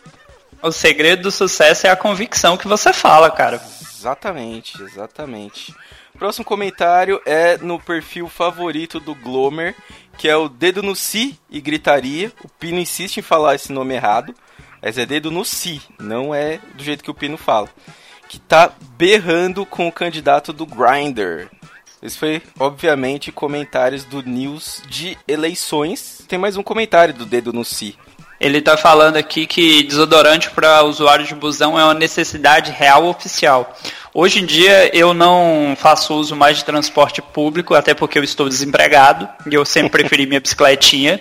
O 0.61 0.71
segredo 0.71 1.23
do 1.23 1.31
sucesso 1.31 1.87
é 1.87 1.89
a 1.89 1.95
convicção 1.95 2.57
que 2.57 2.67
você 2.67 2.93
fala, 2.93 3.29
cara. 3.31 3.61
Exatamente, 3.81 4.81
exatamente. 4.83 5.73
Próximo 6.17 6.45
comentário 6.45 7.21
é 7.25 7.57
no 7.57 7.79
perfil 7.79 8.29
favorito 8.29 8.99
do 8.99 9.13
Glomer, 9.13 9.75
que 10.17 10.29
é 10.29 10.35
o 10.35 10.47
Dedo 10.47 10.81
no 10.81 10.95
Si 10.95 11.37
e 11.49 11.59
Gritaria. 11.59 12.31
O 12.43 12.47
Pino 12.47 12.79
insiste 12.79 13.17
em 13.17 13.23
falar 13.23 13.55
esse 13.55 13.71
nome 13.71 13.95
errado, 13.95 14.33
mas 14.81 14.97
é 14.97 15.05
Dedo 15.05 15.29
no 15.29 15.43
Si, 15.43 15.81
não 15.99 16.33
é 16.33 16.59
do 16.75 16.83
jeito 16.83 17.03
que 17.03 17.11
o 17.11 17.15
Pino 17.15 17.37
fala. 17.37 17.67
Que 18.29 18.39
tá 18.39 18.71
berrando 18.97 19.65
com 19.65 19.87
o 19.87 19.91
candidato 19.91 20.53
do 20.53 20.65
Grindr. 20.65 21.49
Esse 22.05 22.19
foi, 22.19 22.39
obviamente, 22.59 23.31
comentários 23.31 24.03
do 24.03 24.21
News 24.21 24.83
de 24.87 25.17
eleições. 25.27 26.23
Tem 26.27 26.37
mais 26.37 26.55
um 26.55 26.61
comentário 26.61 27.15
do 27.15 27.25
Dedo 27.25 27.51
no 27.51 27.65
Si. 27.65 27.97
Ele 28.39 28.61
tá 28.61 28.77
falando 28.77 29.17
aqui 29.17 29.47
que 29.47 29.81
desodorante 29.81 30.51
para 30.51 30.83
usuário 30.83 31.25
de 31.25 31.33
busão 31.33 31.79
é 31.79 31.83
uma 31.83 31.95
necessidade 31.95 32.69
real 32.69 33.07
oficial. 33.07 33.75
Hoje 34.13 34.39
em 34.39 34.45
dia 34.45 34.95
eu 34.95 35.15
não 35.15 35.75
faço 35.75 36.13
uso 36.13 36.35
mais 36.35 36.57
de 36.57 36.65
transporte 36.65 37.23
público, 37.23 37.73
até 37.73 37.95
porque 37.95 38.19
eu 38.19 38.23
estou 38.23 38.47
desempregado 38.47 39.27
e 39.49 39.55
eu 39.55 39.65
sempre 39.65 39.89
preferi 40.03 40.27
minha 40.27 40.39
bicicletinha. 40.39 41.19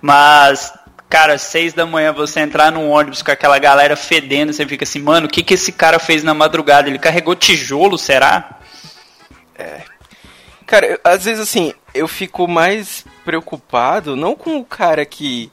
Mas, 0.00 0.72
cara, 1.10 1.36
seis 1.36 1.74
da 1.74 1.84
manhã 1.84 2.14
você 2.14 2.40
entrar 2.40 2.72
num 2.72 2.88
ônibus 2.88 3.20
com 3.20 3.30
aquela 3.30 3.58
galera 3.58 3.94
fedendo, 3.94 4.54
você 4.54 4.64
fica 4.64 4.84
assim, 4.84 5.02
mano, 5.02 5.26
o 5.26 5.30
que, 5.30 5.42
que 5.42 5.52
esse 5.52 5.70
cara 5.70 5.98
fez 5.98 6.24
na 6.24 6.32
madrugada? 6.32 6.88
Ele 6.88 6.98
carregou 6.98 7.34
tijolo, 7.34 7.98
será? 7.98 8.58
Cara, 10.66 10.98
às 11.04 11.24
vezes 11.24 11.40
assim, 11.40 11.72
eu 11.94 12.08
fico 12.08 12.48
mais 12.48 13.04
preocupado, 13.24 14.16
não 14.16 14.34
com 14.34 14.58
o 14.58 14.64
cara 14.64 15.04
que. 15.04 15.50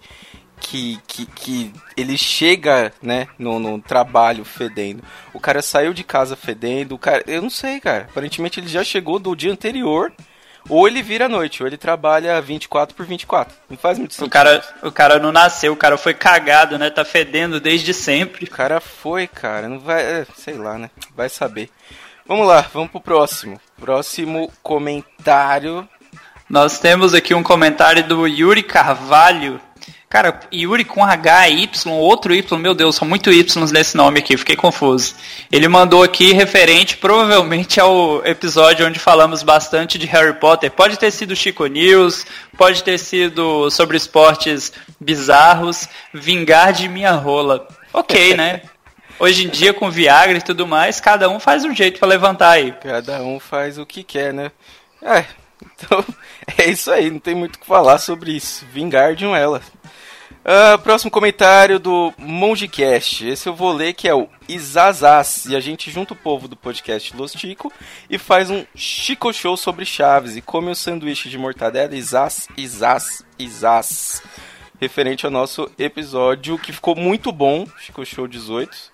Que, 0.63 0.99
que, 1.07 1.25
que 1.25 1.73
ele 1.97 2.15
chega, 2.15 2.93
né, 3.01 3.27
no, 3.39 3.57
no 3.57 3.81
trabalho 3.81 4.45
fedendo. 4.45 5.03
O 5.33 5.39
cara 5.39 5.59
saiu 5.59 5.91
de 5.91 6.03
casa 6.03 6.35
fedendo, 6.35 6.93
o 6.93 6.99
cara. 6.99 7.23
Eu 7.25 7.41
não 7.41 7.49
sei, 7.49 7.79
cara. 7.79 8.03
Aparentemente 8.03 8.59
ele 8.59 8.67
já 8.67 8.83
chegou 8.83 9.17
do 9.17 9.35
dia 9.35 9.51
anterior. 9.51 10.13
Ou 10.69 10.87
ele 10.87 11.01
vira 11.01 11.25
à 11.25 11.29
noite, 11.29 11.63
ou 11.63 11.67
ele 11.67 11.77
trabalha 11.77 12.39
24 12.39 12.95
por 12.95 13.05
24. 13.05 13.53
Não 13.69 13.77
faz 13.77 13.97
muito 13.97 14.13
sentido. 14.13 14.27
O 14.27 14.29
cara, 14.29 14.63
o 14.83 14.91
cara 14.91 15.19
não 15.19 15.31
nasceu, 15.31 15.73
o 15.73 15.77
cara 15.77 15.97
foi 15.97 16.13
cagado, 16.13 16.77
né? 16.77 16.89
Tá 16.89 17.03
fedendo 17.03 17.59
desde 17.59 17.93
sempre. 17.93 18.45
O 18.45 18.49
cara 18.49 18.79
foi, 18.79 19.27
cara. 19.27 19.67
Não 19.67 19.79
vai. 19.79 20.03
é, 20.03 20.25
sei 20.35 20.53
lá, 20.53 20.77
né? 20.77 20.89
Vai 21.15 21.29
saber. 21.29 21.69
Vamos 22.31 22.47
lá, 22.47 22.65
vamos 22.73 22.89
pro 22.89 23.01
próximo. 23.01 23.59
Próximo 23.77 24.49
comentário. 24.63 25.85
Nós 26.49 26.79
temos 26.79 27.13
aqui 27.13 27.33
um 27.33 27.43
comentário 27.43 28.07
do 28.07 28.25
Yuri 28.25 28.63
Carvalho. 28.63 29.59
Cara, 30.07 30.39
Yuri 30.49 30.85
com 30.85 31.03
H, 31.03 31.49
Y, 31.49 31.89
outro 31.89 32.33
Y, 32.33 32.57
meu 32.57 32.73
Deus, 32.73 32.95
são 32.95 33.05
muito 33.05 33.29
Ys 33.29 33.53
nesse 33.73 33.97
nome 33.97 34.19
aqui, 34.19 34.37
fiquei 34.37 34.55
confuso. 34.55 35.13
Ele 35.51 35.67
mandou 35.67 36.03
aqui 36.03 36.31
referente 36.31 36.95
provavelmente 36.95 37.81
ao 37.81 38.25
episódio 38.25 38.87
onde 38.87 38.97
falamos 38.97 39.43
bastante 39.43 39.97
de 39.97 40.07
Harry 40.07 40.39
Potter. 40.39 40.71
Pode 40.71 40.97
ter 40.97 41.11
sido 41.11 41.35
Chico 41.35 41.67
News, 41.67 42.25
pode 42.57 42.81
ter 42.81 42.97
sido 42.97 43.69
sobre 43.69 43.97
esportes 43.97 44.71
bizarros, 44.97 45.85
vingar 46.13 46.71
de 46.71 46.87
minha 46.87 47.11
rola. 47.11 47.67
Ok, 47.91 48.37
né? 48.37 48.61
Hoje 49.21 49.45
em 49.45 49.49
dia, 49.49 49.71
com 49.71 49.91
Viagra 49.91 50.39
e 50.39 50.41
tudo 50.41 50.65
mais, 50.65 50.99
cada 50.99 51.29
um 51.29 51.39
faz 51.39 51.63
um 51.63 51.75
jeito 51.75 51.99
pra 51.99 52.07
levantar 52.07 52.53
aí. 52.53 52.71
Cada 52.71 53.21
um 53.21 53.39
faz 53.39 53.77
o 53.77 53.85
que 53.85 54.03
quer, 54.03 54.33
né? 54.33 54.51
É, 54.99 55.25
então 55.61 56.03
é 56.57 56.67
isso 56.67 56.89
aí, 56.89 57.11
não 57.11 57.19
tem 57.19 57.35
muito 57.35 57.57
o 57.57 57.59
que 57.59 57.67
falar 57.67 57.99
sobre 57.99 58.31
isso. 58.31 58.65
Vingardium 58.73 59.35
ela. 59.35 59.61
Ah, 60.43 60.75
próximo 60.79 61.11
comentário 61.11 61.77
do 61.77 62.11
MongeCast. 62.17 63.27
Esse 63.27 63.47
eu 63.47 63.53
vou 63.53 63.71
ler 63.71 63.93
que 63.93 64.07
é 64.07 64.15
o 64.15 64.27
Izazaz. 64.49 65.45
E 65.45 65.55
a 65.55 65.59
gente 65.59 65.91
junta 65.91 66.13
o 66.13 66.17
povo 66.17 66.47
do 66.47 66.55
podcast 66.55 67.15
Los 67.15 67.33
Tico 67.33 67.71
e 68.09 68.17
faz 68.17 68.49
um 68.49 68.65
Chico 68.73 69.31
Show 69.31 69.55
sobre 69.55 69.85
Chaves. 69.85 70.35
E 70.35 70.41
come 70.41 70.69
um 70.69 70.75
sanduíche 70.75 71.29
de 71.29 71.37
mortadela 71.37 71.95
Izaz, 71.95 72.47
Izaz, 72.57 73.23
Izaz. 73.37 74.23
Referente 74.81 75.27
ao 75.27 75.31
nosso 75.31 75.69
episódio 75.77 76.57
que 76.57 76.73
ficou 76.73 76.95
muito 76.95 77.31
bom, 77.31 77.67
Chico 77.77 78.03
Show 78.03 78.27
18. 78.27 78.91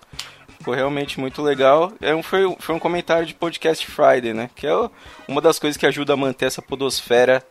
Ficou 0.58 0.74
realmente 0.74 1.18
muito 1.18 1.40
legal. 1.40 1.90
É 1.98 2.14
um, 2.14 2.22
foi, 2.22 2.54
foi 2.58 2.74
um 2.74 2.78
comentário 2.78 3.24
de 3.24 3.32
Podcast 3.32 3.86
Friday, 3.86 4.34
né? 4.34 4.50
Que 4.54 4.66
é 4.66 4.90
uma 5.26 5.40
das 5.40 5.58
coisas 5.58 5.78
que 5.78 5.86
ajuda 5.86 6.12
a 6.12 6.16
manter 6.16 6.44
essa 6.44 6.60
podosfera 6.60 7.42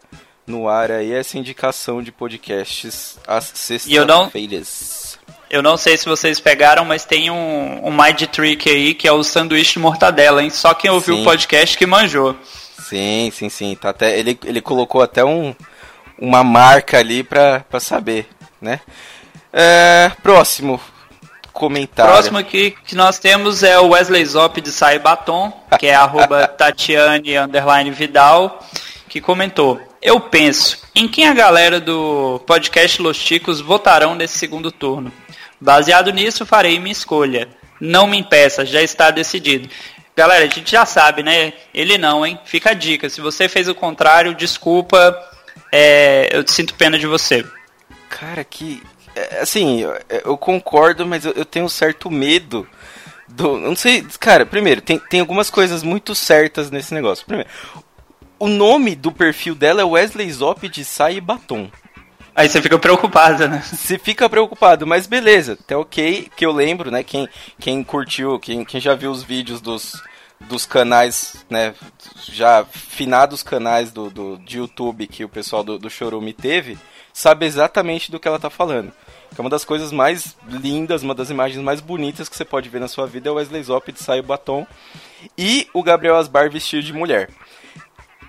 no 0.46 0.70
ar 0.70 0.92
aí, 0.92 1.12
essa 1.12 1.36
indicação 1.36 2.04
de 2.04 2.12
podcasts 2.12 3.18
às 3.26 3.46
sextas-feiras. 3.56 5.18
Eu 5.50 5.64
não 5.64 5.76
sei 5.76 5.98
se 5.98 6.06
vocês 6.06 6.40
pegaram, 6.40 6.86
mas 6.86 7.06
tem 7.06 7.32
um, 7.32 7.88
um 7.88 7.92
mind 7.92 8.22
trick 8.28 8.70
aí 8.70 8.94
que 8.94 9.08
é 9.08 9.12
o 9.12 9.24
sanduíche 9.24 9.74
de 9.74 9.80
mortadela, 9.80 10.44
hein? 10.44 10.52
Só 10.52 10.76
quem 10.76 10.92
ouviu 10.92 11.16
Sim. 11.16 11.22
o 11.22 11.24
podcast 11.24 11.76
que 11.76 11.88
manjou. 11.88 12.36
Sim, 12.88 13.32
sim, 13.34 13.50
sim. 13.50 13.76
Tá 13.76 13.90
até, 13.90 14.20
ele, 14.20 14.38
ele 14.46 14.62
colocou 14.62 15.02
até 15.02 15.26
um, 15.26 15.56
uma 16.20 16.44
marca 16.44 17.00
ali 17.00 17.24
pra 17.24 17.64
saber, 17.80 18.28
né? 18.62 18.80
É, 19.52 20.12
próximo 20.22 20.80
comentário. 21.58 22.14
Próximo 22.14 22.38
aqui 22.38 22.76
que 22.86 22.96
nós 22.96 23.18
temos 23.18 23.64
é 23.64 23.80
o 23.80 23.90
Wesley 23.90 24.24
Zop 24.26 24.62
de 24.62 24.72
Sai 24.72 25.00
Batom, 25.00 25.52
que 25.80 25.88
é 25.88 25.96
arroba 25.96 26.48
Tatiane 26.58 27.38
underline 27.38 27.90
Vidal, 27.92 28.64
que 29.10 29.20
comentou. 29.20 29.82
Eu 30.00 30.20
penso, 30.20 30.80
em 30.94 31.08
quem 31.08 31.28
a 31.28 31.34
galera 31.34 31.80
do 31.80 32.40
podcast 32.46 33.02
Los 33.02 33.18
Ticos 33.18 33.60
votarão 33.60 34.14
nesse 34.14 34.38
segundo 34.38 34.72
turno? 34.72 35.12
Baseado 35.60 36.12
nisso, 36.12 36.46
farei 36.46 36.80
minha 36.80 36.92
escolha. 36.92 37.48
Não 37.82 38.06
me 38.06 38.18
impeça, 38.18 38.64
já 38.64 38.82
está 38.82 39.10
decidido. 39.10 39.68
Galera, 40.16 40.46
a 40.46 40.48
gente 40.48 40.72
já 40.72 40.86
sabe, 40.86 41.24
né? 41.24 41.54
Ele 41.74 41.98
não, 41.98 42.26
hein? 42.26 42.40
Fica 42.46 42.72
a 42.72 42.74
dica. 42.74 43.10
Se 43.10 43.22
você 43.22 43.50
fez 43.50 43.68
o 43.68 43.76
contrário, 43.76 44.36
desculpa. 44.36 45.16
É, 45.80 46.30
eu 46.36 46.44
sinto 46.48 46.74
pena 46.74 46.98
de 46.98 47.06
você. 47.06 47.46
Cara, 48.10 48.44
que. 48.44 48.82
é, 49.16 49.42
Assim, 49.42 49.82
eu, 49.82 49.96
eu 50.26 50.38
concordo, 50.38 51.06
mas 51.06 51.24
eu, 51.24 51.34
eu 51.34 51.46
tenho 51.46 51.66
um 51.66 51.70
certo 51.70 52.10
medo 52.10 52.68
do. 53.28 53.60
Não 53.60 53.76
sei. 53.76 54.04
Cara, 54.20 54.44
primeiro, 54.44 54.82
tem, 54.82 54.98
tem 54.98 55.20
algumas 55.20 55.52
coisas 55.52 55.84
muito 55.84 56.16
certas 56.16 56.72
nesse 56.72 56.96
negócio. 56.96 57.24
Primeiro, 57.28 57.48
o 58.40 58.48
nome 58.48 58.96
do 58.96 59.12
perfil 59.12 59.54
dela 59.54 59.82
é 59.82 59.86
Wesley 59.86 60.32
Zop 60.32 60.68
de 60.68 60.84
Sai 60.84 61.18
e 61.18 61.22
Batom. 61.22 61.70
Aí 62.36 62.50
você 62.50 62.60
fica 62.60 62.80
preocupado, 62.80 63.48
né? 63.48 63.62
Você 63.64 64.00
fica 64.00 64.28
preocupado, 64.28 64.86
mas 64.86 65.06
beleza, 65.08 65.54
até 65.60 65.76
ok, 65.76 66.28
que 66.36 66.46
eu 66.46 66.52
lembro, 66.52 66.90
né? 66.90 67.04
Quem, 67.04 67.28
quem 67.60 67.84
curtiu, 67.84 68.40
quem, 68.40 68.64
quem 68.64 68.80
já 68.80 68.94
viu 68.94 69.12
os 69.12 69.24
vídeos 69.24 69.60
dos, 69.60 70.02
dos 70.42 70.66
canais, 70.66 71.46
né? 71.50 71.74
Já 72.32 72.64
finados 72.66 73.44
canais 73.44 73.92
do, 73.92 74.10
do, 74.10 74.38
de 74.38 74.58
YouTube 74.58 75.08
que 75.08 75.24
o 75.24 75.30
pessoal 75.30 75.64
do, 75.64 75.78
do 75.80 75.90
Chorume 75.90 76.34
teve, 76.34 76.78
sabe 77.12 77.46
exatamente 77.46 78.12
do 78.12 78.20
que 78.20 78.28
ela 78.28 78.40
tá 78.40 78.50
falando. 78.50 78.92
Que 79.34 79.42
é 79.42 79.42
uma 79.42 79.50
das 79.50 79.66
coisas 79.66 79.92
mais 79.92 80.38
lindas, 80.48 81.04
uma 81.04 81.14
das 81.14 81.30
imagens 81.30 81.62
mais 81.62 81.82
bonitas 81.82 82.30
que 82.30 82.36
você 82.36 82.46
pode 82.46 82.70
ver 82.70 82.80
na 82.80 82.88
sua 82.88 83.06
vida 83.06 83.28
é 83.28 83.32
o 83.32 83.36
Wesley 83.36 83.62
Zop 83.64 83.92
de 83.92 84.00
saio 84.02 84.24
batom 84.24 84.66
e 85.38 85.68
o 85.74 85.84
Gabriel 85.84 86.16
Asbar 86.16 86.50
vestido 86.50 86.84
de 86.84 86.94
mulher. 86.94 87.30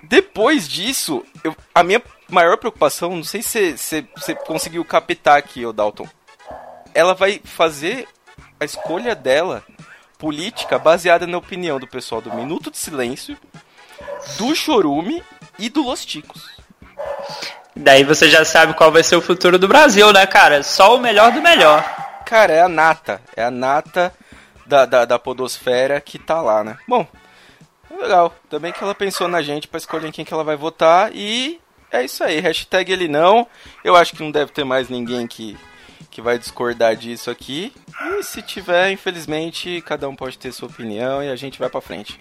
Depois 0.03 0.67
disso, 0.67 1.23
eu- 1.43 1.55
a 1.73 1.83
minha 1.83 2.01
maior 2.29 2.57
preocupação, 2.57 3.15
não 3.15 3.23
sei 3.23 3.41
se 3.41 3.75
você 3.77 4.35
conseguiu 4.45 4.83
captar 4.83 5.37
aqui, 5.37 5.65
o 5.65 5.73
Dalton. 5.73 6.07
Ela 6.93 7.13
vai 7.13 7.39
fazer 7.43 8.07
a 8.59 8.65
escolha 8.65 9.15
dela 9.15 9.63
política 10.19 10.77
baseada 10.77 11.25
na 11.25 11.37
opinião 11.37 11.79
do 11.79 11.87
pessoal 11.87 12.21
do 12.21 12.33
Minuto 12.35 12.69
de 12.69 12.77
Silêncio, 12.77 13.37
do 14.37 14.53
Chorume 14.53 15.23
e 15.57 15.69
do 15.69 15.81
Los 15.81 16.05
Ticos. 16.05 16.59
Daí 17.75 18.03
você 18.03 18.29
já 18.29 18.43
sabe 18.43 18.73
qual 18.73 18.91
vai 18.91 19.01
ser 19.01 19.15
o 19.15 19.21
futuro 19.21 19.57
do 19.57 19.67
Brasil, 19.67 20.11
né, 20.11 20.27
cara? 20.27 20.61
Só 20.61 20.95
o 20.95 20.99
melhor 20.99 21.31
do 21.31 21.41
melhor. 21.41 21.83
cara, 22.25 22.53
é 22.53 22.61
a 22.61 22.67
nata. 22.67 23.21
É 23.35 23.43
a 23.43 23.49
nata 23.49 24.13
da, 24.65 24.85
da, 24.85 25.05
da 25.05 25.17
podosfera 25.17 26.01
que 26.01 26.19
tá 26.19 26.41
lá, 26.41 26.63
né? 26.65 26.77
Bom, 26.85 27.07
legal. 27.89 28.35
Também 28.49 28.73
que 28.73 28.83
ela 28.83 28.93
pensou 28.93 29.29
na 29.29 29.41
gente 29.41 29.69
pra 29.69 29.77
escolher 29.77 30.07
em 30.07 30.11
quem 30.11 30.25
que 30.25 30.33
ela 30.33 30.43
vai 30.43 30.57
votar 30.57 31.15
e 31.15 31.61
é 31.89 32.03
isso 32.03 32.23
aí. 32.23 32.41
Hashtag 32.41 32.91
ele 32.91 33.07
não. 33.07 33.47
Eu 33.83 33.95
acho 33.95 34.13
que 34.13 34.21
não 34.21 34.31
deve 34.31 34.51
ter 34.51 34.65
mais 34.65 34.89
ninguém 34.89 35.25
que, 35.25 35.57
que 36.11 36.21
vai 36.21 36.37
discordar 36.37 36.95
disso 36.95 37.29
aqui. 37.29 37.73
E 38.19 38.23
se 38.23 38.41
tiver, 38.41 38.91
infelizmente, 38.91 39.81
cada 39.85 40.07
um 40.09 40.15
pode 40.15 40.37
ter 40.37 40.51
sua 40.51 40.67
opinião 40.67 41.23
e 41.23 41.29
a 41.29 41.35
gente 41.35 41.59
vai 41.59 41.69
pra 41.69 41.81
frente. 41.81 42.19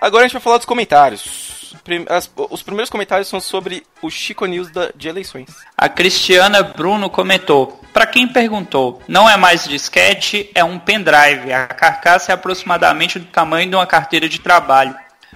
Agora 0.00 0.24
a 0.24 0.26
gente 0.26 0.32
vai 0.34 0.42
falar 0.42 0.56
dos 0.56 0.66
comentários. 0.66 1.74
As- 2.08 2.30
os 2.50 2.62
primeiros 2.62 2.90
comentários 2.90 3.28
são 3.28 3.40
sobre 3.40 3.84
o 4.02 4.10
Chico 4.10 4.46
News 4.46 4.70
da- 4.70 4.90
de 4.94 5.08
eleições. 5.08 5.48
A 5.76 5.88
Cristiana 5.88 6.62
Bruno 6.62 7.10
comentou: 7.10 7.80
Pra 7.92 8.06
quem 8.06 8.26
perguntou, 8.28 9.02
não 9.08 9.28
é 9.28 9.36
mais 9.36 9.64
disquete, 9.64 10.50
é 10.54 10.62
um 10.64 10.78
pendrive. 10.78 11.52
A 11.52 11.66
carcaça 11.66 12.32
é 12.32 12.34
aproximadamente 12.34 13.18
do 13.18 13.26
tamanho 13.26 13.68
de 13.68 13.76
uma 13.76 13.86
carteira 13.86 14.28
de 14.28 14.38
trabalho. 14.40 14.94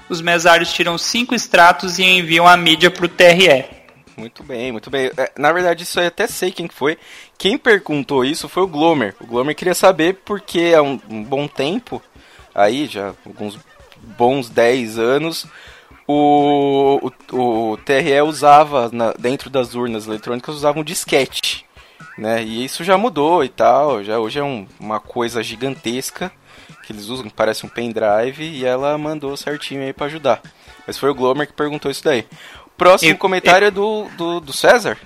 Os 0.08 0.20
mesários 0.20 0.72
tiram 0.72 0.96
cinco 0.98 1.34
extratos 1.34 1.98
e 1.98 2.04
enviam 2.04 2.46
a 2.46 2.56
mídia 2.56 2.90
pro 2.90 3.08
TRE. 3.08 3.64
Muito 4.16 4.42
bem, 4.42 4.72
muito 4.72 4.90
bem. 4.90 5.10
É, 5.16 5.32
Na 5.38 5.52
verdade, 5.52 5.84
isso 5.84 5.98
eu 5.98 6.06
até 6.06 6.26
sei 6.26 6.50
quem 6.50 6.66
que 6.68 6.74
foi. 6.74 6.98
Quem 7.38 7.56
perguntou 7.56 8.24
isso 8.24 8.48
foi 8.48 8.62
o 8.62 8.66
Glomer. 8.68 9.14
O 9.20 9.26
Glomer 9.26 9.54
queria 9.54 9.74
saber 9.74 10.18
porque 10.24 10.72
há 10.76 10.82
um, 10.82 11.00
um 11.08 11.22
bom 11.24 11.48
tempo, 11.48 12.02
aí 12.54 12.86
já 12.86 13.14
alguns 13.24 13.58
bons 14.18 14.48
10 14.50 14.98
anos, 14.98 15.46
o, 16.06 17.10
o, 17.32 17.72
o 17.72 17.76
TRE 17.78 18.20
usava, 18.22 18.90
na- 18.92 19.12
dentro 19.12 19.48
das 19.48 19.74
urnas 19.74 20.06
eletrônicas, 20.06 20.54
usava 20.56 20.78
um 20.78 20.84
disquete. 20.84 21.64
Né? 22.18 22.42
E 22.42 22.64
isso 22.64 22.84
já 22.84 22.98
mudou 22.98 23.42
e 23.42 23.48
tal. 23.48 24.04
Já, 24.04 24.18
hoje 24.18 24.38
é 24.38 24.44
um- 24.44 24.66
uma 24.78 25.00
coisa 25.00 25.42
gigantesca 25.42 26.30
que 26.84 26.92
eles 26.92 27.06
usam, 27.06 27.26
que 27.28 27.34
parece 27.34 27.64
um 27.64 27.68
pendrive, 27.68 28.42
e 28.44 28.64
ela 28.64 28.98
mandou 28.98 29.36
certinho 29.36 29.82
aí 29.82 29.92
pra 29.92 30.06
ajudar. 30.06 30.42
Mas 30.84 30.98
foi 30.98 31.08
o 31.10 31.14
Glomer 31.14 31.46
que 31.46 31.52
perguntou 31.52 31.88
isso 31.90 32.02
daí. 32.02 32.26
O 32.82 32.84
próximo 32.84 33.12
E- 33.12 33.16
comentário 33.16 33.68
é 33.68 33.70
do, 33.70 34.08
do, 34.16 34.40
do 34.40 34.52
César. 34.52 34.98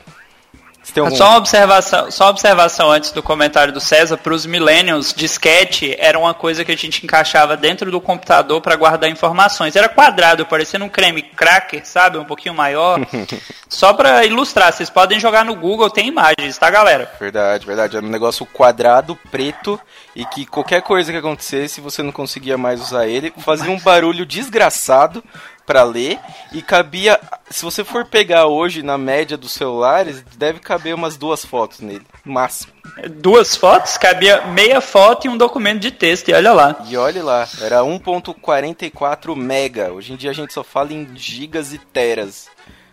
Só 1.17 1.31
uma 1.31 1.37
observação, 1.37 2.11
só 2.11 2.25
uma 2.25 2.31
observação 2.31 2.91
antes 2.91 3.11
do 3.11 3.23
comentário 3.23 3.73
do 3.73 3.81
César, 3.81 4.17
para 4.17 4.33
os 4.33 4.47
millennials, 4.47 5.13
disquete 5.13 5.95
era 5.99 6.17
uma 6.17 6.33
coisa 6.33 6.65
que 6.65 6.71
a 6.71 6.77
gente 6.77 7.05
encaixava 7.05 7.57
dentro 7.57 7.91
do 7.91 8.01
computador 8.01 8.61
para 8.61 8.77
guardar 8.77 9.11
informações. 9.11 9.75
Era 9.75 9.89
quadrado, 9.89 10.47
parecendo 10.47 10.85
um 10.85 10.89
creme 10.89 11.23
cracker, 11.23 11.85
sabe? 11.85 12.19
Um 12.19 12.25
pouquinho 12.25 12.55
maior. 12.55 13.01
só 13.69 13.93
para 13.93 14.25
ilustrar, 14.25 14.73
vocês 14.73 14.89
podem 14.89 15.19
jogar 15.19 15.45
no 15.45 15.57
Google, 15.57 15.91
tem 15.91 16.07
imagens, 16.07 16.57
tá, 16.57 16.71
galera? 16.71 17.11
Verdade, 17.19 17.67
verdade. 17.67 17.97
Era 17.97 18.07
um 18.07 18.11
negócio 18.11 18.47
quadrado, 18.47 19.19
preto, 19.31 19.79
e 20.15 20.25
que 20.25 20.47
qualquer 20.47 20.83
coisa 20.83 21.11
que 21.11 21.19
acontecesse, 21.19 21.81
você 21.81 22.01
não 22.03 22.13
conseguia 22.13 22.57
mais 22.57 22.81
usar 22.81 23.09
ele. 23.09 23.35
Fazia 23.39 23.71
um 23.73 23.81
barulho 23.81 24.25
desgraçado 24.25 25.23
pra 25.67 25.83
ler, 25.83 26.19
e 26.53 26.63
cabia... 26.63 27.21
Se 27.51 27.65
você 27.65 27.85
for 27.85 28.07
pegar 28.07 28.47
hoje, 28.47 28.83
na 28.83 28.97
média 28.97 29.37
dos 29.37 29.53
celulares, 29.53 30.23
deve 30.37 30.61
caber 30.61 30.95
umas 30.95 31.17
duas 31.17 31.45
fotos 31.45 31.81
nele, 31.81 32.07
no 32.25 32.33
máximo. 32.33 32.73
Duas 33.11 33.57
fotos, 33.57 33.99
cabia 33.99 34.47
meia 34.47 34.81
foto 34.81 35.27
e 35.27 35.29
um 35.29 35.37
documento 35.37 35.81
de 35.81 35.91
texto, 35.91 36.29
e 36.29 36.35
olha 36.35 36.53
lá. 36.53 36.85
E 36.89 36.97
olhe 36.97 37.21
lá, 37.21 37.47
era 37.61 37.81
1.44 37.81 39.37
mega. 39.37 39.93
Hoje 39.93 40.13
em 40.13 40.17
dia 40.17 40.31
a 40.31 40.35
gente 40.35 40.53
só 40.53 40.65
fala 40.65 40.93
em 40.93 41.09
gigas 41.15 41.73
e 41.73 41.79
teras. 41.79 42.49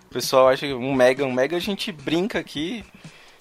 O 0.09 0.13
pessoal 0.13 0.49
acha 0.49 0.67
que 0.67 0.73
um 0.73 0.93
mega, 0.93 1.23
um 1.25 1.31
mega 1.31 1.57
a 1.57 1.59
gente 1.59 1.91
brinca 1.91 2.37
aqui. 2.39 2.83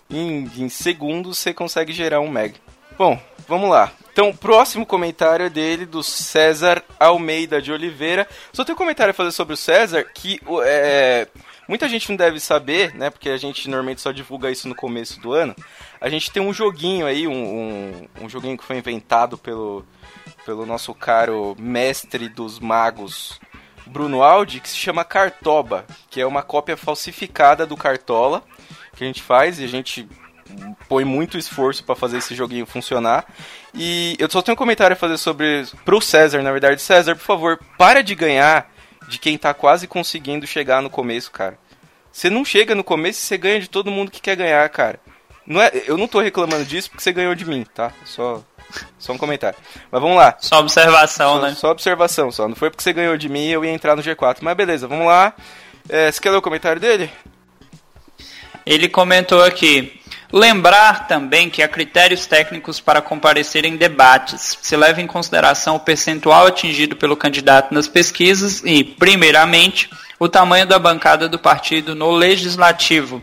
Em, 0.08 0.50
em 0.56 0.68
segundos 0.68 1.38
você 1.38 1.52
consegue 1.52 1.92
gerar 1.92 2.20
um 2.20 2.28
mega. 2.28 2.54
Bom, 2.96 3.18
vamos 3.48 3.68
lá. 3.70 3.92
Então, 4.12 4.36
próximo 4.36 4.84
comentário 4.84 5.46
é 5.46 5.48
dele, 5.48 5.86
do 5.86 6.02
César 6.02 6.84
Almeida 7.00 7.62
de 7.62 7.72
Oliveira. 7.72 8.28
Só 8.52 8.62
tem 8.62 8.74
um 8.74 8.78
comentário 8.78 9.12
a 9.12 9.14
fazer 9.14 9.32
sobre 9.32 9.54
o 9.54 9.56
César 9.56 10.04
que 10.04 10.38
é, 10.64 11.26
muita 11.66 11.88
gente 11.88 12.10
não 12.10 12.16
deve 12.16 12.38
saber, 12.38 12.94
né? 12.94 13.08
Porque 13.08 13.30
a 13.30 13.38
gente 13.38 13.70
normalmente 13.70 14.02
só 14.02 14.12
divulga 14.12 14.50
isso 14.50 14.68
no 14.68 14.74
começo 14.74 15.18
do 15.18 15.32
ano. 15.32 15.56
A 15.98 16.10
gente 16.10 16.30
tem 16.30 16.42
um 16.42 16.52
joguinho 16.52 17.06
aí, 17.06 17.26
um, 17.26 17.32
um, 17.32 18.08
um 18.24 18.28
joguinho 18.28 18.58
que 18.58 18.64
foi 18.64 18.76
inventado 18.76 19.38
pelo, 19.38 19.82
pelo 20.44 20.66
nosso 20.66 20.92
caro 20.92 21.56
mestre 21.58 22.28
dos 22.28 22.60
magos, 22.60 23.40
Bruno 23.86 24.22
Aldi, 24.22 24.60
que 24.60 24.68
se 24.68 24.76
chama 24.76 25.06
Cartoba, 25.06 25.86
que 26.10 26.20
é 26.20 26.26
uma 26.26 26.42
cópia 26.42 26.76
falsificada 26.76 27.66
do 27.66 27.78
Cartola 27.78 28.44
que 28.94 29.04
a 29.04 29.06
gente 29.06 29.22
faz 29.22 29.58
e 29.58 29.64
a 29.64 29.68
gente 29.68 30.06
põe 30.88 31.04
muito 31.04 31.38
esforço 31.38 31.84
pra 31.84 31.96
fazer 31.96 32.18
esse 32.18 32.34
joguinho 32.34 32.66
funcionar. 32.66 33.26
E 33.74 34.16
eu 34.18 34.30
só 34.30 34.42
tenho 34.42 34.54
um 34.54 34.56
comentário 34.56 34.94
a 34.94 34.98
fazer 34.98 35.16
sobre 35.16 35.66
pro 35.84 36.00
César, 36.00 36.42
na 36.42 36.52
verdade, 36.52 36.80
César, 36.80 37.14
por 37.16 37.22
favor, 37.22 37.60
para 37.78 38.02
de 38.02 38.14
ganhar 38.14 38.70
de 39.08 39.18
quem 39.18 39.38
tá 39.38 39.54
quase 39.54 39.86
conseguindo 39.86 40.46
chegar 40.46 40.82
no 40.82 40.90
começo, 40.90 41.30
cara. 41.30 41.58
Você 42.10 42.28
não 42.28 42.44
chega 42.44 42.74
no 42.74 42.84
começo 42.84 43.20
e 43.20 43.22
você 43.22 43.38
ganha 43.38 43.60
de 43.60 43.68
todo 43.68 43.90
mundo 43.90 44.10
que 44.10 44.20
quer 44.20 44.36
ganhar, 44.36 44.68
cara. 44.68 45.00
Não 45.46 45.60
é, 45.60 45.72
eu 45.86 45.96
não 45.96 46.06
tô 46.06 46.20
reclamando 46.20 46.64
disso 46.64 46.90
porque 46.90 47.02
você 47.02 47.12
ganhou 47.12 47.34
de 47.34 47.44
mim, 47.44 47.64
tá? 47.74 47.92
Só 48.04 48.42
só 48.98 49.12
um 49.12 49.18
comentário. 49.18 49.58
Mas 49.90 50.00
vamos 50.00 50.16
lá. 50.16 50.36
Só 50.38 50.58
observação, 50.58 51.34
Só, 51.34 51.42
né? 51.42 51.54
só 51.54 51.70
observação, 51.70 52.30
só. 52.30 52.48
Não 52.48 52.54
foi 52.54 52.70
porque 52.70 52.82
você 52.82 52.92
ganhou 52.92 53.16
de 53.16 53.28
mim 53.28 53.46
e 53.46 53.52
eu 53.52 53.64
ia 53.64 53.70
entrar 53.70 53.96
no 53.96 54.02
G4. 54.02 54.38
Mas 54.40 54.56
beleza, 54.56 54.86
vamos 54.86 55.06
lá. 55.06 55.34
É, 55.88 56.10
você 56.10 56.20
quer 56.20 56.30
ler 56.30 56.36
o 56.36 56.42
comentário 56.42 56.80
dele? 56.80 57.10
Ele 58.64 58.88
comentou 58.88 59.42
aqui. 59.42 60.00
Lembrar 60.32 61.06
também 61.06 61.50
que 61.50 61.62
há 61.62 61.68
critérios 61.68 62.26
técnicos 62.26 62.80
para 62.80 63.02
comparecer 63.02 63.66
em 63.66 63.76
debates. 63.76 64.58
Se 64.62 64.74
leva 64.74 65.02
em 65.02 65.06
consideração 65.06 65.76
o 65.76 65.80
percentual 65.80 66.46
atingido 66.46 66.96
pelo 66.96 67.16
candidato 67.16 67.74
nas 67.74 67.86
pesquisas 67.86 68.62
e, 68.64 68.82
primeiramente, 68.82 69.90
o 70.18 70.28
tamanho 70.28 70.66
da 70.66 70.78
bancada 70.78 71.28
do 71.28 71.38
partido 71.38 71.94
no 71.94 72.10
legislativo. 72.10 73.20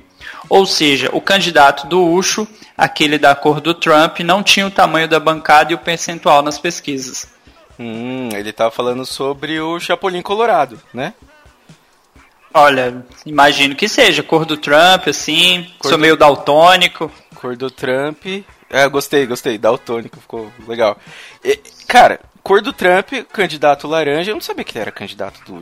Ou 0.47 0.65
seja, 0.65 1.09
o 1.11 1.19
candidato 1.19 1.87
do 1.87 2.05
Ucho, 2.05 2.47
aquele 2.77 3.17
da 3.17 3.33
cor 3.33 3.59
do 3.59 3.73
Trump, 3.73 4.19
não 4.19 4.43
tinha 4.43 4.67
o 4.67 4.71
tamanho 4.71 5.07
da 5.07 5.19
bancada 5.19 5.71
e 5.71 5.75
o 5.75 5.79
percentual 5.79 6.43
nas 6.43 6.59
pesquisas. 6.59 7.27
Hum, 7.79 8.29
ele 8.33 8.51
tava 8.51 8.69
falando 8.69 9.05
sobre 9.05 9.59
o 9.59 9.79
Chapolin 9.79 10.21
Colorado, 10.21 10.79
né? 10.93 11.13
Olha, 12.53 13.05
imagino 13.25 13.75
que 13.75 13.87
seja, 13.87 14.23
cor 14.23 14.45
do 14.45 14.57
Trump, 14.57 15.07
assim, 15.07 15.63
Cor 15.77 15.89
sou 15.89 15.97
do- 15.97 16.01
meio 16.01 16.17
daltônico. 16.17 17.11
Cor 17.35 17.55
do 17.55 17.69
Trump. 17.69 18.25
É, 18.69 18.87
gostei, 18.89 19.25
gostei. 19.27 19.57
Daltônico, 19.57 20.19
ficou 20.19 20.51
legal. 20.67 20.97
E, 21.43 21.57
cara, 21.87 22.19
cor 22.43 22.61
do 22.61 22.73
Trump, 22.73 23.11
candidato 23.31 23.87
laranja. 23.87 24.31
Eu 24.31 24.35
não 24.35 24.41
sabia 24.41 24.63
que 24.63 24.73
ele 24.73 24.81
era 24.81 24.91
candidato 24.91 25.39
do. 25.45 25.61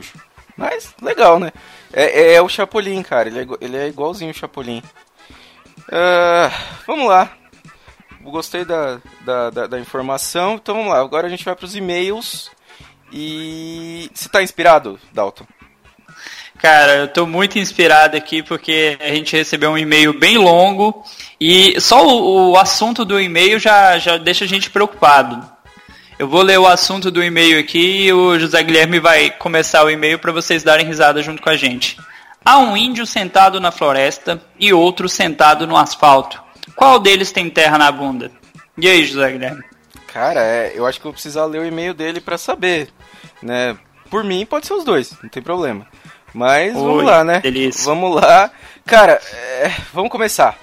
Mas, 0.56 0.94
legal, 1.00 1.38
né? 1.38 1.52
É, 1.92 2.04
é- 2.04 2.34
é 2.34 2.42
o 2.42 2.48
Chapolin, 2.48 3.02
cara. 3.02 3.28
Ele 3.28 3.40
é, 3.40 3.46
ele 3.60 3.76
é 3.76 3.86
igualzinho 3.88 4.30
o 4.30 4.34
Chapolin. 4.34 4.82
Ah, 5.92 6.50
vamos 6.86 7.08
lá. 7.08 7.30
Gostei 8.22 8.64
da, 8.64 9.00
da, 9.20 9.50
da, 9.50 9.66
da 9.68 9.78
informação. 9.80 10.54
Então 10.54 10.74
vamos 10.74 10.90
lá. 10.92 11.00
Agora 11.00 11.26
a 11.26 11.30
gente 11.30 11.44
vai 11.44 11.54
pros 11.54 11.76
e-mails. 11.76 12.50
E. 13.12 14.10
Você 14.12 14.28
tá 14.28 14.42
inspirado, 14.42 14.98
Dalton? 15.12 15.46
Cara, 16.58 16.96
eu 16.96 17.08
tô 17.08 17.24
muito 17.24 17.56
inspirado 17.56 18.16
aqui 18.16 18.42
porque 18.42 18.98
a 19.00 19.08
gente 19.14 19.36
recebeu 19.36 19.70
um 19.70 19.78
e-mail 19.78 20.12
bem 20.12 20.36
longo 20.36 21.04
e 21.40 21.80
só 21.80 22.04
o, 22.04 22.50
o 22.50 22.58
assunto 22.58 23.04
do 23.04 23.20
e-mail 23.20 23.60
já, 23.60 23.96
já 23.98 24.16
deixa 24.16 24.44
a 24.44 24.48
gente 24.48 24.68
preocupado. 24.68 25.40
Eu 26.18 26.26
vou 26.26 26.42
ler 26.42 26.58
o 26.58 26.66
assunto 26.66 27.12
do 27.12 27.22
e-mail 27.22 27.60
aqui 27.60 28.06
e 28.06 28.12
o 28.12 28.36
José 28.40 28.60
Guilherme 28.60 28.98
vai 28.98 29.30
começar 29.30 29.84
o 29.84 29.90
e-mail 29.90 30.18
para 30.18 30.32
vocês 30.32 30.64
darem 30.64 30.84
risada 30.84 31.22
junto 31.22 31.40
com 31.40 31.48
a 31.48 31.56
gente. 31.56 31.96
Há 32.44 32.58
um 32.58 32.76
índio 32.76 33.06
sentado 33.06 33.60
na 33.60 33.70
floresta 33.70 34.42
e 34.58 34.72
outro 34.72 35.08
sentado 35.08 35.64
no 35.64 35.76
asfalto. 35.76 36.42
Qual 36.74 36.98
deles 36.98 37.30
tem 37.30 37.48
terra 37.48 37.78
na 37.78 37.92
bunda? 37.92 38.32
E 38.76 38.88
aí, 38.88 39.04
José 39.04 39.30
Guilherme? 39.30 39.62
Cara, 40.12 40.40
é, 40.40 40.72
eu 40.74 40.84
acho 40.86 40.98
que 40.98 41.06
eu 41.06 41.10
vou 41.10 41.14
precisar 41.14 41.44
ler 41.44 41.60
o 41.60 41.66
e-mail 41.66 41.94
dele 41.94 42.20
pra 42.20 42.36
saber, 42.36 42.88
né? 43.40 43.78
Por 44.10 44.24
mim, 44.24 44.44
pode 44.44 44.66
ser 44.66 44.74
os 44.74 44.84
dois, 44.84 45.12
não 45.22 45.28
tem 45.28 45.42
problema. 45.42 45.86
Mas 46.38 46.76
Oi, 46.76 46.80
vamos 46.80 47.04
lá, 47.04 47.24
né? 47.24 47.40
delícia. 47.40 47.84
Vamos 47.84 48.14
lá. 48.14 48.48
Cara, 48.86 49.20
é, 49.32 49.72
vamos 49.92 50.08
começar. 50.08 50.56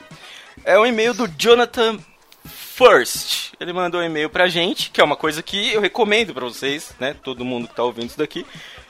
É 0.63 0.79
um 0.79 0.85
e-mail 0.85 1.13
do 1.13 1.27
Jonathan 1.27 1.99
First. 2.45 3.51
Ele 3.59 3.73
mandou 3.73 3.99
um 3.99 4.03
e-mail 4.05 4.29
pra 4.29 4.47
gente, 4.47 4.89
que 4.89 5.01
é 5.01 5.03
uma 5.03 5.17
coisa 5.17 5.43
que 5.43 5.73
eu 5.73 5.81
recomendo 5.81 6.33
pra 6.33 6.45
vocês, 6.45 6.95
né? 6.97 7.13
Todo 7.21 7.43
mundo 7.43 7.67
que 7.67 7.75
tá 7.75 7.83
ouvindo 7.83 8.05
isso 8.07 8.17
daqui. 8.17 8.45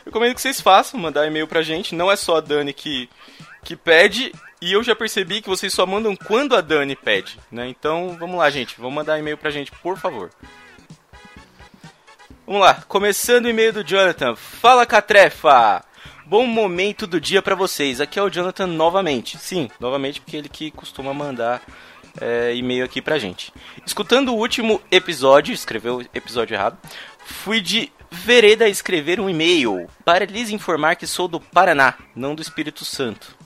Eu 0.06 0.12
recomendo 0.12 0.36
que 0.36 0.42
vocês 0.42 0.62
façam, 0.62 1.00
mandar 1.00 1.26
e-mail 1.26 1.48
pra 1.48 1.64
gente. 1.64 1.96
Não 1.96 2.12
é 2.12 2.16
só 2.16 2.38
a 2.38 2.42
Dani 2.42 2.72
que, 2.72 3.10
que 3.64 3.76
pede. 3.76 4.32
E 4.62 4.72
eu 4.72 4.84
já 4.84 4.96
percebi 4.96 5.42
que 5.42 5.50
vocês 5.50 5.74
só 5.74 5.88
mandam 5.88 6.16
quando 6.16 6.56
a 6.56 6.62
Dani 6.62 6.96
pede, 6.96 7.40
né? 7.52 7.68
Então, 7.68 8.16
vamos 8.20 8.38
lá, 8.38 8.48
gente. 8.52 8.76
Vamos 8.78 8.94
mandar 8.94 9.18
e-mail 9.18 9.40
pra 9.40 9.50
gente, 9.50 9.72
por 9.72 9.98
favor. 9.98 10.30
Vamos 12.46 12.62
lá, 12.62 12.76
começando 12.88 13.46
o 13.46 13.50
e-mail 13.50 13.74
do 13.74 13.84
Jonathan. 13.84 14.36
Fala, 14.36 14.86
Catrefa! 14.86 15.84
Bom 16.28 16.48
momento 16.48 17.06
do 17.06 17.22
dia 17.22 17.40
pra 17.40 17.54
vocês. 17.54 18.02
Aqui 18.02 18.18
é 18.18 18.24
o 18.24 18.32
Jonathan 18.32 18.66
novamente. 18.66 19.38
Sim, 19.38 19.70
novamente 19.80 20.20
porque 20.20 20.36
ele 20.36 20.50
que 20.50 20.72
costuma 20.72 21.14
mandar 21.14 21.62
é, 22.20 22.56
e-mail 22.56 22.84
aqui 22.84 23.00
pra 23.00 23.20
gente. 23.20 23.54
Escutando 23.86 24.34
o 24.34 24.38
último 24.38 24.82
episódio, 24.90 25.54
escreveu 25.54 26.04
episódio 26.16 26.56
errado, 26.56 26.80
fui 27.24 27.62
de 27.62 27.92
vereda 28.10 28.68
escrever 28.68 29.20
um 29.20 29.30
e-mail 29.30 29.88
para 30.04 30.26
lhes 30.26 30.50
informar 30.50 30.96
que 30.96 31.06
sou 31.06 31.28
do 31.28 31.40
Paraná, 31.40 31.94
não 32.16 32.34
do 32.34 32.42
Espírito 32.42 32.84
Santo. 32.84 33.38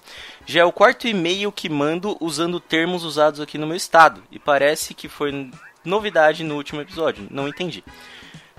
Já 0.45 0.61
é 0.61 0.65
o 0.65 0.71
quarto 0.71 1.05
e-mail 1.05 1.51
que 1.51 1.67
mando 1.67 2.15
usando 2.21 2.61
termos 2.61 3.03
usados 3.03 3.41
aqui 3.41 3.57
no 3.57 3.67
meu 3.67 3.75
estado, 3.75 4.23
e 4.31 4.39
parece 4.39 4.93
que 4.93 5.09
foi 5.09 5.51
novidade 5.83 6.45
no 6.45 6.55
último 6.55 6.79
episódio, 6.79 7.27
não 7.29 7.47
entendi. 7.47 7.83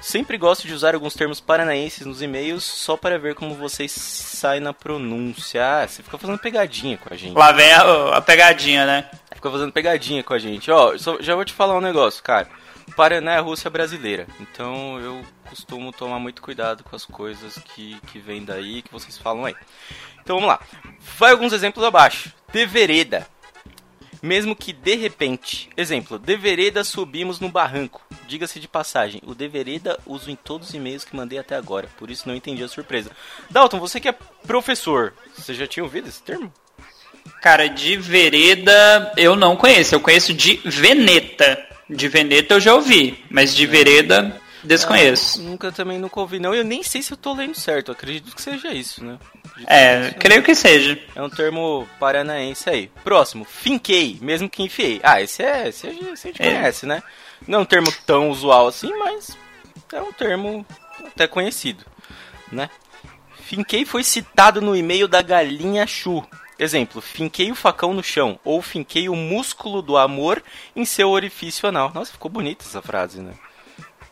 Sempre 0.00 0.38
gosto 0.38 0.66
de 0.66 0.72
usar 0.72 0.94
alguns 0.94 1.14
termos 1.14 1.40
paranaenses 1.40 2.06
nos 2.06 2.22
e-mails 2.22 2.64
só 2.64 2.96
para 2.96 3.18
ver 3.18 3.34
como 3.34 3.54
vocês 3.54 3.92
saem 3.92 4.60
na 4.60 4.72
pronúncia. 4.72 5.62
Ah, 5.82 5.86
você 5.86 6.02
fica 6.02 6.16
fazendo 6.16 6.38
pegadinha 6.38 6.96
com 6.96 7.12
a 7.12 7.16
gente. 7.16 7.36
Lá 7.36 7.52
vem 7.52 7.70
a, 7.72 8.16
a 8.16 8.20
pegadinha, 8.22 8.86
né? 8.86 9.10
Fica 9.34 9.50
fazendo 9.50 9.72
pegadinha 9.72 10.24
com 10.24 10.32
a 10.32 10.38
gente. 10.38 10.70
Ó, 10.70 10.96
só- 10.96 11.20
já 11.20 11.34
vou 11.34 11.44
te 11.44 11.52
falar 11.52 11.76
um 11.76 11.80
negócio, 11.82 12.22
cara. 12.22 12.48
Paraná 12.96 13.34
é 13.34 13.38
a 13.38 13.42
Rússia 13.42 13.68
brasileira. 13.70 14.26
Então 14.40 14.98
eu 15.00 15.22
costumo 15.48 15.92
tomar 15.92 16.18
muito 16.18 16.40
cuidado 16.40 16.82
com 16.82 16.96
as 16.96 17.04
coisas 17.04 17.56
que, 17.74 18.00
que 18.06 18.18
vêm 18.18 18.42
daí, 18.42 18.80
que 18.82 18.90
vocês 18.92 19.18
falam 19.18 19.44
aí. 19.44 19.54
Então 20.22 20.36
vamos 20.36 20.48
lá. 20.48 20.60
Vai 21.18 21.30
alguns 21.32 21.52
exemplos 21.52 21.84
abaixo. 21.84 22.32
De 22.52 22.64
vereda. 22.64 23.26
Mesmo 24.22 24.54
que 24.54 24.72
de 24.72 24.96
repente. 24.96 25.70
Exemplo, 25.76 26.18
de 26.18 26.36
vereda 26.36 26.84
subimos 26.84 27.40
no 27.40 27.48
barranco. 27.48 28.02
Diga-se 28.26 28.60
de 28.60 28.68
passagem, 28.68 29.20
o 29.24 29.34
de 29.34 29.48
vereda 29.48 29.98
uso 30.06 30.30
em 30.30 30.36
todos 30.36 30.68
os 30.68 30.74
e-mails 30.74 31.04
que 31.04 31.16
mandei 31.16 31.38
até 31.38 31.56
agora. 31.56 31.88
Por 31.98 32.10
isso 32.10 32.28
não 32.28 32.34
entendi 32.34 32.62
a 32.62 32.68
surpresa. 32.68 33.10
Dalton, 33.48 33.80
você 33.80 33.98
que 33.98 34.08
é 34.08 34.14
professor, 34.46 35.14
você 35.36 35.54
já 35.54 35.66
tinha 35.66 35.84
ouvido 35.84 36.08
esse 36.08 36.22
termo? 36.22 36.52
Cara, 37.40 37.68
de 37.68 37.96
vereda 37.96 39.12
eu 39.16 39.34
não 39.34 39.56
conheço. 39.56 39.94
Eu 39.94 40.00
conheço 40.00 40.34
de 40.34 40.60
veneta. 40.64 41.58
De 41.88 42.08
veneta 42.08 42.54
eu 42.54 42.60
já 42.60 42.74
ouvi, 42.74 43.24
mas 43.30 43.54
de 43.54 43.66
vereda 43.66 44.40
desconheço. 44.62 45.42
Nunca 45.42 45.72
também 45.72 45.98
nunca 45.98 46.20
ouvi, 46.20 46.38
não. 46.38 46.54
Eu 46.54 46.64
nem 46.64 46.82
sei 46.82 47.02
se 47.02 47.12
eu 47.12 47.16
tô 47.16 47.32
lendo 47.32 47.54
certo. 47.54 47.90
Acredito 47.90 48.34
que 48.34 48.42
seja 48.42 48.72
isso, 48.72 49.02
né? 49.04 49.18
É, 49.66 50.08
isso. 50.08 50.14
creio 50.18 50.42
que 50.42 50.54
seja. 50.54 50.98
É 51.14 51.22
um 51.22 51.30
termo 51.30 51.86
paranaense 51.98 52.68
aí. 52.68 52.90
Próximo, 53.04 53.44
finquei, 53.44 54.18
mesmo 54.20 54.48
que 54.48 54.62
enfiei. 54.62 55.00
Ah, 55.02 55.20
esse 55.20 55.42
é, 55.42 55.68
esse, 55.68 55.86
a 55.86 55.92
gente- 55.92 56.04
esse 56.10 56.28
a 56.28 56.30
gente 56.32 56.42
É. 56.42 56.46
conhece, 56.54 56.86
né? 56.86 57.02
Não 57.46 57.58
é 57.60 57.62
um 57.62 57.64
termo 57.66 57.92
tão 58.06 58.30
usual 58.30 58.66
assim, 58.66 58.92
mas 58.98 59.36
é 59.92 60.00
um 60.00 60.12
termo 60.12 60.64
até 61.06 61.26
conhecido, 61.26 61.84
né? 62.52 62.68
Finquei 63.44 63.84
foi 63.84 64.04
citado 64.04 64.60
no 64.60 64.76
e-mail 64.76 65.08
da 65.08 65.22
galinha 65.22 65.86
Chu. 65.86 66.24
Exemplo, 66.58 67.00
finquei 67.00 67.50
o 67.50 67.54
facão 67.54 67.94
no 67.94 68.02
chão, 68.02 68.38
ou 68.44 68.60
finquei 68.60 69.08
o 69.08 69.16
músculo 69.16 69.80
do 69.80 69.96
amor 69.96 70.42
em 70.76 70.84
seu 70.84 71.08
orifício 71.08 71.66
anal. 71.68 71.90
Nossa, 71.94 72.12
ficou 72.12 72.30
bonita 72.30 72.64
essa 72.64 72.82
frase, 72.82 73.20
né? 73.20 73.32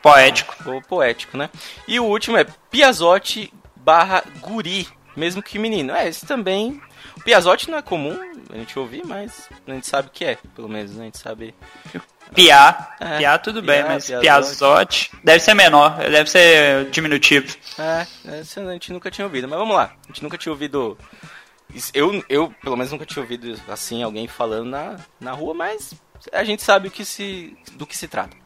Poético. 0.03 0.55
Ficou 0.57 0.81
poético, 0.83 1.37
né? 1.37 1.51
E 1.87 2.01
o 2.01 2.05
último 2.05 2.37
é 2.39 2.47
Piazotti 2.71 3.53
barra 3.77 4.25
guri, 4.41 4.89
mesmo 5.19 5.43
que 5.43 5.59
menino. 5.59 5.93
É, 5.93 6.09
esse 6.09 6.25
também. 6.25 6.81
O 7.17 7.21
Piazotti 7.23 7.71
não 7.71 7.79
é 7.79 7.83
comum 7.83 8.17
a 8.51 8.57
gente 8.57 8.79
ouvir, 8.79 9.05
mas 9.05 9.49
a 9.67 9.73
gente 9.73 9.87
sabe 9.87 10.09
o 10.09 10.11
que 10.11 10.25
é, 10.25 10.39
pelo 10.55 10.69
menos, 10.69 10.93
né? 10.93 11.03
A 11.03 11.05
gente 11.05 11.19
sabe. 11.19 11.55
Piá. 12.35 12.97
É, 13.01 13.19
Piá 13.19 13.39
tudo 13.39 13.63
bem, 13.63 13.83
piá, 13.83 13.89
mas 13.89 14.07
piazote. 14.07 14.23
piazote 14.23 15.11
deve 15.25 15.41
ser 15.41 15.55
menor, 15.55 15.97
deve 15.97 16.31
ser 16.31 16.91
diminutivo. 16.91 17.57
É, 17.79 18.07
esse 18.41 18.61
a 18.61 18.73
gente 18.73 18.93
nunca 18.93 19.11
tinha 19.11 19.27
ouvido. 19.27 19.49
Mas 19.49 19.59
vamos 19.59 19.75
lá, 19.75 19.93
a 20.05 20.07
gente 20.09 20.23
nunca 20.23 20.39
tinha 20.39 20.53
ouvido. 20.53 20.97
Eu, 21.93 22.25
eu 22.29 22.55
pelo 22.63 22.77
menos, 22.77 22.93
nunca 22.93 23.05
tinha 23.05 23.23
ouvido 23.23 23.55
assim 23.69 24.03
alguém 24.03 24.27
falando 24.27 24.71
na, 24.71 24.99
na 25.21 25.33
rua, 25.33 25.53
mas 25.53 25.95
a 26.33 26.45
gente 26.45 26.63
sabe 26.63 26.89
o 26.89 26.91
que 26.91 27.05
se, 27.05 27.57
do 27.73 27.87
que 27.87 27.97
se 27.97 28.09
trata. 28.09 28.37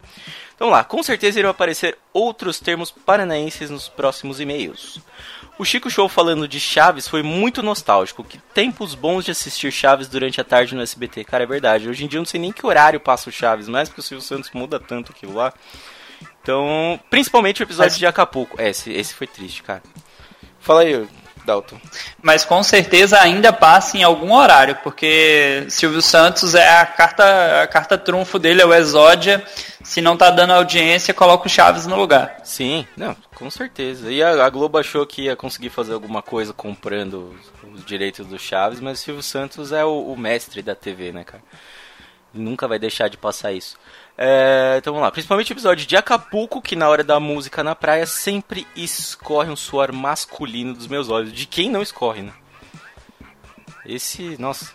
Então 0.55 0.69
vamos 0.69 0.79
lá, 0.79 0.85
com 0.85 1.03
certeza 1.03 1.39
irão 1.39 1.51
aparecer 1.51 1.99
outros 2.13 2.61
termos 2.61 2.91
paranaenses 2.91 3.71
nos 3.71 3.89
próximos 3.89 4.41
e-mails. 4.41 5.01
O 5.59 5.65
Chico 5.65 5.89
Show 5.91 6.09
falando 6.09 6.49
de 6.49 6.59
Chaves 6.59 7.07
foi 7.07 7.23
muito 7.23 7.63
nostálgico. 7.63 8.25
Que 8.25 8.39
tempos 8.39 8.95
bons 8.95 9.25
de 9.25 9.31
assistir 9.31 9.71
Chaves 9.71 10.09
durante 10.09 10.41
a 10.41 10.45
tarde 10.45 10.75
no 10.75 10.83
SBT. 10.83 11.25
Cara, 11.25 11.45
é 11.45 11.47
verdade. 11.47 11.89
Hoje 11.89 12.05
em 12.05 12.09
dia 12.09 12.17
eu 12.19 12.23
não 12.23 12.27
sei 12.27 12.41
nem 12.41 12.51
que 12.53 12.67
horário 12.67 12.99
passa 12.99 13.29
o 13.29 13.33
Chaves, 13.33 13.69
mais 13.69 13.89
porque 13.89 14.01
o 14.01 14.05
Silvio 14.05 14.25
Santos 14.27 14.51
muda 14.53 14.81
tanto 14.81 15.13
aquilo 15.13 15.35
lá. 15.35 15.53
Então, 16.43 16.99
principalmente 17.11 17.63
o 17.63 17.65
episódio 17.65 17.93
Mas- 17.93 17.99
de 17.99 18.07
Acapulco. 18.07 18.61
É, 18.61 18.71
esse, 18.71 18.91
esse 18.93 19.15
foi 19.15 19.27
triste, 19.27 19.63
cara. 19.63 19.83
Fala 20.59 20.81
aí, 20.83 21.07
Dalton. 21.45 21.79
Mas 22.23 22.45
com 22.45 22.63
certeza 22.63 23.21
ainda 23.21 23.53
passa 23.53 23.97
em 23.97 24.03
algum 24.03 24.33
horário, 24.33 24.77
porque 24.83 25.67
Silvio 25.69 26.03
Santos 26.03 26.55
é 26.55 26.81
a 26.81 26.87
carta, 26.87 27.63
a 27.63 27.67
carta 27.67 27.99
trunfo 27.99 28.39
dele, 28.39 28.63
é 28.63 28.67
o 28.67 28.75
Exódia. 28.75 29.45
Se 29.83 30.01
não 30.01 30.17
tá 30.17 30.31
dando 30.31 30.53
audiência, 30.53 31.13
coloca 31.13 31.47
o 31.47 31.51
Chaves 31.51 31.87
no 31.87 31.97
lugar. 31.97 32.41
Sim, 32.45 32.87
não, 32.97 33.17
com 33.35 33.51
certeza. 33.51 34.13
E 34.13 34.23
a, 34.23 34.45
a 34.45 34.51
Globo 34.51 34.79
achou 34.79 35.05
que 35.07 35.23
ia 35.23 35.37
conseguir 35.37 35.71
fazer 35.71 35.93
alguma 35.93 36.23
coisa 36.23 36.53
comprando 36.53 37.35
os, 37.63 37.75
os 37.75 37.85
direitos 37.85 38.27
do 38.27 38.39
Chaves, 38.39 38.81
mas 38.81 39.01
o 39.01 39.03
Silvio 39.03 39.23
Santos 39.23 39.73
é 39.73 39.85
o, 39.85 40.13
o 40.13 40.17
mestre 40.17 40.63
da 40.63 40.75
TV, 40.75 41.13
né, 41.13 41.25
cara? 41.25 41.43
Nunca 42.33 42.67
vai 42.67 42.79
deixar 42.79 43.09
de 43.09 43.17
passar 43.17 43.53
isso. 43.53 43.77
É, 44.17 44.77
então 44.79 44.93
vamos 44.93 45.07
lá, 45.07 45.11
principalmente 45.11 45.53
o 45.53 45.55
episódio 45.55 45.87
de 45.87 45.97
Acapulco, 45.97 46.61
que 46.61 46.77
na 46.77 46.89
hora 46.89 47.03
da 47.03 47.19
música 47.19 47.65
na 47.65 47.75
praia 47.75 48.07
sempre 48.07 48.67
escorre 48.77 49.51
um 49.51 49.57
suor 49.57 49.93
masculino 49.93 50.75
dos 50.75 50.87
meus 50.87 51.09
olhos. 51.09 51.33
De 51.33 51.47
quem 51.47 51.71
não 51.71 51.83
escorre, 51.83 52.23
né? 52.23 52.33
Esse, 53.85 54.37
nossa, 54.41 54.73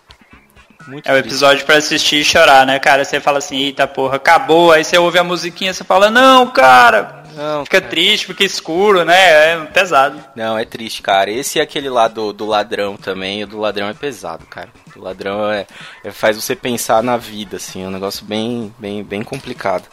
muito 0.88 1.07
É 1.09 1.14
o 1.14 1.18
episódio 1.18 1.65
pra 1.65 1.76
assistir 1.77 2.22
e 2.22 2.23
chorar, 2.26 2.65
né, 2.65 2.80
cara? 2.80 3.03
Você 3.05 3.19
fala 3.19 3.38
assim, 3.38 3.57
eita 3.57 3.85
porra, 3.88 4.15
acabou. 4.15 4.72
Aí 4.72 4.84
você 4.84 4.97
ouve 4.97 5.19
a 5.19 5.23
musiquinha, 5.23 5.73
você 5.73 5.84
fala, 5.84 6.09
não, 6.09 6.47
cara. 6.47 7.23
Não, 7.35 7.64
Fica 7.65 7.80
cara. 7.80 7.89
triste, 7.91 8.26
fica 8.26 8.43
escuro, 8.43 9.05
né? 9.05 9.51
É 9.53 9.65
pesado. 9.65 10.19
Não, 10.35 10.57
é 10.57 10.65
triste, 10.65 11.03
cara. 11.03 11.30
Esse 11.30 11.59
é 11.59 11.61
aquele 11.61 11.88
lá 11.88 12.07
do, 12.07 12.34
do 12.34 12.47
ladrão 12.47 12.97
também. 12.97 13.43
O 13.43 13.47
do 13.47 13.59
ladrão 13.59 13.88
é 13.88 13.93
pesado, 13.93 14.43
cara. 14.47 14.69
O 14.95 15.01
ladrão 15.03 15.51
é, 15.51 15.68
é- 16.03 16.11
faz 16.11 16.35
você 16.35 16.55
pensar 16.55 17.03
na 17.03 17.15
vida, 17.15 17.57
assim. 17.57 17.84
É 17.84 17.88
um 17.88 17.91
negócio 17.91 18.26
bem, 18.26 18.73
bem, 18.80 19.03
bem 19.03 19.22
complicado. 19.22 19.84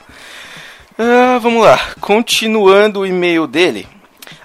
Ah, 0.98 1.38
vamos 1.38 1.62
lá. 1.62 1.78
Continuando 2.00 3.00
o 3.00 3.06
e-mail 3.06 3.46
dele. 3.46 3.86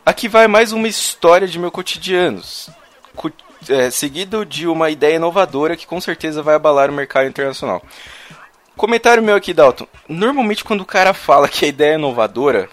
Aqui 0.06 0.28
vai 0.28 0.48
mais 0.48 0.74
uma 0.74 0.88
história 0.88 1.48
de 1.48 1.58
meu 1.58 1.72
cotidiano. 1.72 2.42
É, 3.68 3.90
seguido 3.90 4.46
de 4.46 4.68
uma 4.68 4.90
ideia 4.90 5.16
inovadora 5.16 5.76
que 5.76 5.86
com 5.86 6.00
certeza 6.00 6.42
vai 6.42 6.56
abalar 6.56 6.90
o 6.90 6.94
mercado 6.94 7.28
internacional. 7.28 7.84
Comentário 8.78 9.22
meu 9.22 9.36
aqui, 9.36 9.54
Dalton. 9.54 9.86
Normalmente 10.08 10.64
quando 10.64 10.82
o 10.82 10.86
cara 10.86 11.14
fala 11.14 11.50
que 11.50 11.66
a 11.66 11.68
ideia 11.68 11.94
é 11.94 11.96
inovadora, 11.96 12.70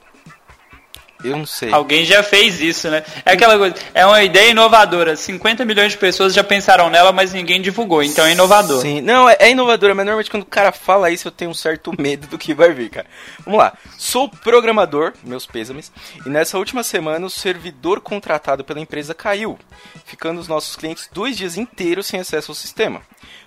eu 1.28 1.36
não 1.36 1.46
sei. 1.46 1.72
Alguém 1.72 2.04
já 2.04 2.22
fez 2.22 2.60
isso, 2.60 2.88
né? 2.88 3.04
É 3.24 3.32
aquela 3.32 3.56
coisa, 3.56 3.74
é 3.94 4.04
uma 4.06 4.22
ideia 4.22 4.50
inovadora. 4.50 5.16
50 5.16 5.64
milhões 5.64 5.92
de 5.92 5.98
pessoas 5.98 6.34
já 6.34 6.44
pensaram 6.44 6.90
nela, 6.90 7.12
mas 7.12 7.32
ninguém 7.32 7.60
divulgou, 7.60 8.02
então 8.02 8.24
é 8.24 8.32
inovador. 8.32 8.80
Sim, 8.80 9.00
não, 9.00 9.28
é, 9.28 9.36
é 9.38 9.50
inovadora, 9.50 9.94
mas 9.94 10.04
normalmente 10.04 10.30
quando 10.30 10.42
o 10.42 10.46
cara 10.46 10.72
fala 10.72 11.10
isso 11.10 11.28
eu 11.28 11.32
tenho 11.32 11.50
um 11.50 11.54
certo 11.54 11.92
medo 11.98 12.26
do 12.26 12.38
que 12.38 12.54
vai 12.54 12.72
vir, 12.72 12.90
cara. 12.90 13.06
Vamos 13.44 13.58
lá. 13.58 13.72
Sou 13.98 14.28
programador, 14.28 15.12
meus 15.22 15.46
pêsames, 15.46 15.92
e 16.24 16.28
nessa 16.28 16.58
última 16.58 16.82
semana 16.82 17.26
o 17.26 17.30
servidor 17.30 18.00
contratado 18.00 18.64
pela 18.64 18.80
empresa 18.80 19.14
caiu, 19.14 19.58
ficando 20.04 20.40
os 20.40 20.48
nossos 20.48 20.76
clientes 20.76 21.08
dois 21.12 21.36
dias 21.36 21.56
inteiros 21.56 22.06
sem 22.06 22.20
acesso 22.20 22.50
ao 22.50 22.54
sistema. 22.54 23.02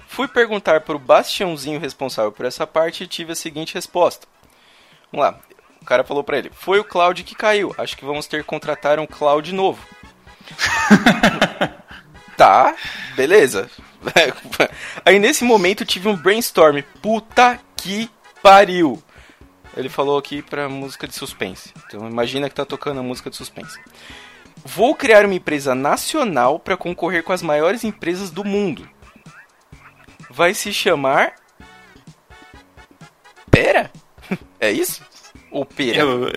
Fui 0.07 0.27
perguntar 0.27 0.81
para 0.81 0.95
o 0.95 0.99
Bastiãozinho 0.99 1.79
responsável 1.79 2.31
por 2.31 2.45
essa 2.45 2.65
parte 2.65 3.03
e 3.03 3.07
tive 3.07 3.31
a 3.31 3.35
seguinte 3.35 3.75
resposta. 3.75 4.27
Vamos 5.11 5.25
lá. 5.25 5.39
O 5.89 5.95
cara 5.97 6.03
falou 6.03 6.23
pra 6.23 6.37
ele: 6.37 6.51
Foi 6.53 6.79
o 6.79 6.83
cloud 6.83 7.23
que 7.23 7.33
caiu. 7.33 7.73
Acho 7.75 7.97
que 7.97 8.05
vamos 8.05 8.27
ter 8.27 8.43
que 8.43 8.47
contratar 8.47 8.99
um 8.99 9.07
cloud 9.07 9.51
novo. 9.51 9.83
tá, 12.37 12.75
beleza. 13.15 13.67
Aí 15.03 15.17
nesse 15.17 15.43
momento 15.43 15.83
tive 15.83 16.07
um 16.07 16.15
brainstorm. 16.15 16.83
Puta 17.01 17.59
que 17.75 18.07
pariu. 18.39 19.01
Ele 19.75 19.89
falou 19.89 20.19
aqui 20.19 20.43
pra 20.43 20.69
música 20.69 21.07
de 21.07 21.15
suspense. 21.15 21.73
Então 21.87 22.07
imagina 22.07 22.47
que 22.49 22.55
tá 22.55 22.65
tocando 22.67 22.99
a 22.99 23.03
música 23.03 23.31
de 23.31 23.35
suspense. 23.35 23.79
Vou 24.63 24.93
criar 24.93 25.25
uma 25.25 25.33
empresa 25.33 25.73
nacional 25.73 26.59
para 26.59 26.77
concorrer 26.77 27.23
com 27.23 27.33
as 27.33 27.41
maiores 27.41 27.83
empresas 27.83 28.29
do 28.29 28.45
mundo. 28.45 28.87
Vai 30.29 30.53
se 30.53 30.71
chamar. 30.71 31.33
Pera? 33.49 33.89
É 34.61 34.69
isso? 34.69 35.01
Ou 35.51 35.65
pera? 35.65 35.99
Eu, 35.99 36.31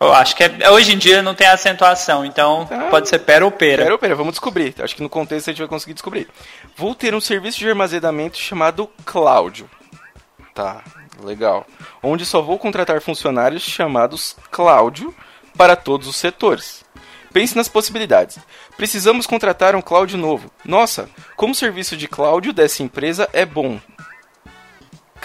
eu 0.00 0.12
acho 0.12 0.34
que 0.36 0.42
é- 0.44 0.70
hoje 0.70 0.92
em 0.92 0.98
dia 0.98 1.22
não 1.22 1.34
tem 1.34 1.46
acentuação, 1.46 2.24
então 2.24 2.68
Ah. 2.70 2.88
pode 2.90 3.08
ser 3.08 3.20
pera 3.20 3.44
ou 3.44 3.50
pera. 3.50 3.84
Pera, 3.84 3.98
pera, 3.98 4.14
vamos 4.14 4.32
descobrir. 4.32 4.74
Acho 4.80 4.94
que 4.96 5.02
no 5.02 5.08
contexto 5.08 5.48
a 5.48 5.52
gente 5.52 5.60
vai 5.60 5.68
conseguir 5.68 5.94
descobrir. 5.94 6.28
Vou 6.76 6.94
ter 6.94 7.14
um 7.14 7.20
serviço 7.20 7.58
de 7.58 7.68
armazenamento 7.68 8.36
chamado 8.38 8.88
Cláudio. 9.04 9.68
Tá, 10.54 10.82
legal. 11.22 11.66
Onde 12.02 12.24
só 12.24 12.40
vou 12.42 12.58
contratar 12.58 13.00
funcionários 13.00 13.62
chamados 13.62 14.36
Cláudio 14.50 15.14
para 15.56 15.74
todos 15.76 16.06
os 16.06 16.16
setores. 16.16 16.84
Pense 17.32 17.56
nas 17.56 17.66
possibilidades. 17.68 18.38
Precisamos 18.76 19.26
contratar 19.26 19.74
um 19.74 19.82
Cláudio 19.82 20.16
novo. 20.16 20.50
Nossa, 20.64 21.08
como 21.36 21.52
o 21.52 21.56
serviço 21.56 21.96
de 21.96 22.06
Cláudio 22.06 22.52
dessa 22.52 22.82
empresa 22.82 23.28
é 23.32 23.44
bom. 23.44 23.80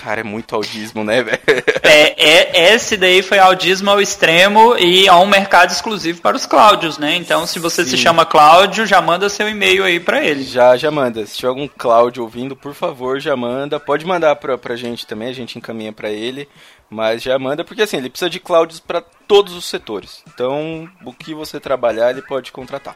Cara, 0.01 0.21
é 0.21 0.23
muito 0.23 0.55
audismo, 0.55 1.03
né, 1.03 1.21
velho? 1.21 1.39
É, 1.83 2.15
é, 2.17 2.73
esse 2.73 2.95
daí 2.95 3.21
foi 3.21 3.37
audismo 3.37 3.89
ao 3.89 3.99
extremo 3.99 4.77
e 4.77 5.09
há 5.09 5.17
um 5.19 5.25
mercado 5.25 5.71
exclusivo 5.71 6.21
para 6.21 6.37
os 6.37 6.45
Cláudios, 6.45 6.97
né? 6.97 7.15
Então, 7.15 7.45
se 7.45 7.59
você 7.59 7.83
se 7.83 7.91
Sim. 7.91 7.97
chama 7.97 8.25
Cláudio, 8.25 8.85
já 8.85 9.01
manda 9.01 9.27
seu 9.27 9.49
e-mail 9.49 9.83
aí 9.83 9.99
pra 9.99 10.23
ele. 10.23 10.43
Já, 10.43 10.77
já 10.77 10.89
manda. 10.89 11.25
Se 11.25 11.35
tiver 11.35 11.49
algum 11.49 11.67
Cláudio 11.67 12.23
ouvindo, 12.23 12.55
por 12.55 12.73
favor, 12.73 13.19
já 13.19 13.35
manda. 13.35 13.77
Pode 13.77 14.05
mandar 14.05 14.37
pra, 14.37 14.57
pra 14.57 14.77
gente 14.77 15.05
também, 15.05 15.27
a 15.27 15.33
gente 15.33 15.57
encaminha 15.57 15.91
pra 15.91 16.09
ele. 16.09 16.47
Mas 16.89 17.21
já 17.21 17.37
manda, 17.37 17.65
porque 17.65 17.81
assim, 17.81 17.97
ele 17.97 18.09
precisa 18.09 18.29
de 18.29 18.39
Cláudios 18.39 18.79
pra 18.79 19.01
todos 19.01 19.53
os 19.53 19.65
setores. 19.65 20.23
Então, 20.33 20.89
o 21.03 21.11
que 21.11 21.33
você 21.33 21.59
trabalhar, 21.59 22.11
ele 22.11 22.21
pode 22.21 22.53
contratar. 22.53 22.95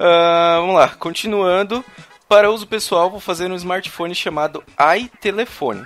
Ah, 0.00 0.56
vamos 0.60 0.74
lá, 0.74 0.88
continuando. 0.88 1.84
Para 2.26 2.50
uso 2.50 2.66
pessoal, 2.66 3.10
vou 3.10 3.20
fazer 3.20 3.50
um 3.50 3.56
smartphone 3.56 4.14
chamado 4.14 4.64
iTelefone. 4.96 5.84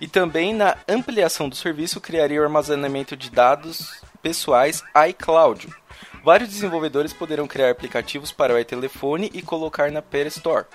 E 0.00 0.06
também 0.06 0.52
na 0.54 0.76
ampliação 0.88 1.48
do 1.48 1.56
serviço, 1.56 2.00
criaria 2.00 2.40
o 2.40 2.44
armazenamento 2.44 3.16
de 3.16 3.30
dados 3.30 4.00
pessoais 4.22 4.82
iCloud. 5.08 5.68
Vários 6.22 6.48
desenvolvedores 6.50 7.12
poderão 7.12 7.46
criar 7.46 7.70
aplicativos 7.70 8.32
para 8.32 8.52
o 8.54 8.58
iTelefone 8.58 9.30
e 9.32 9.40
colocar 9.42 9.90
na 9.92 10.02
Play 10.02 10.26
Store. 10.26 10.66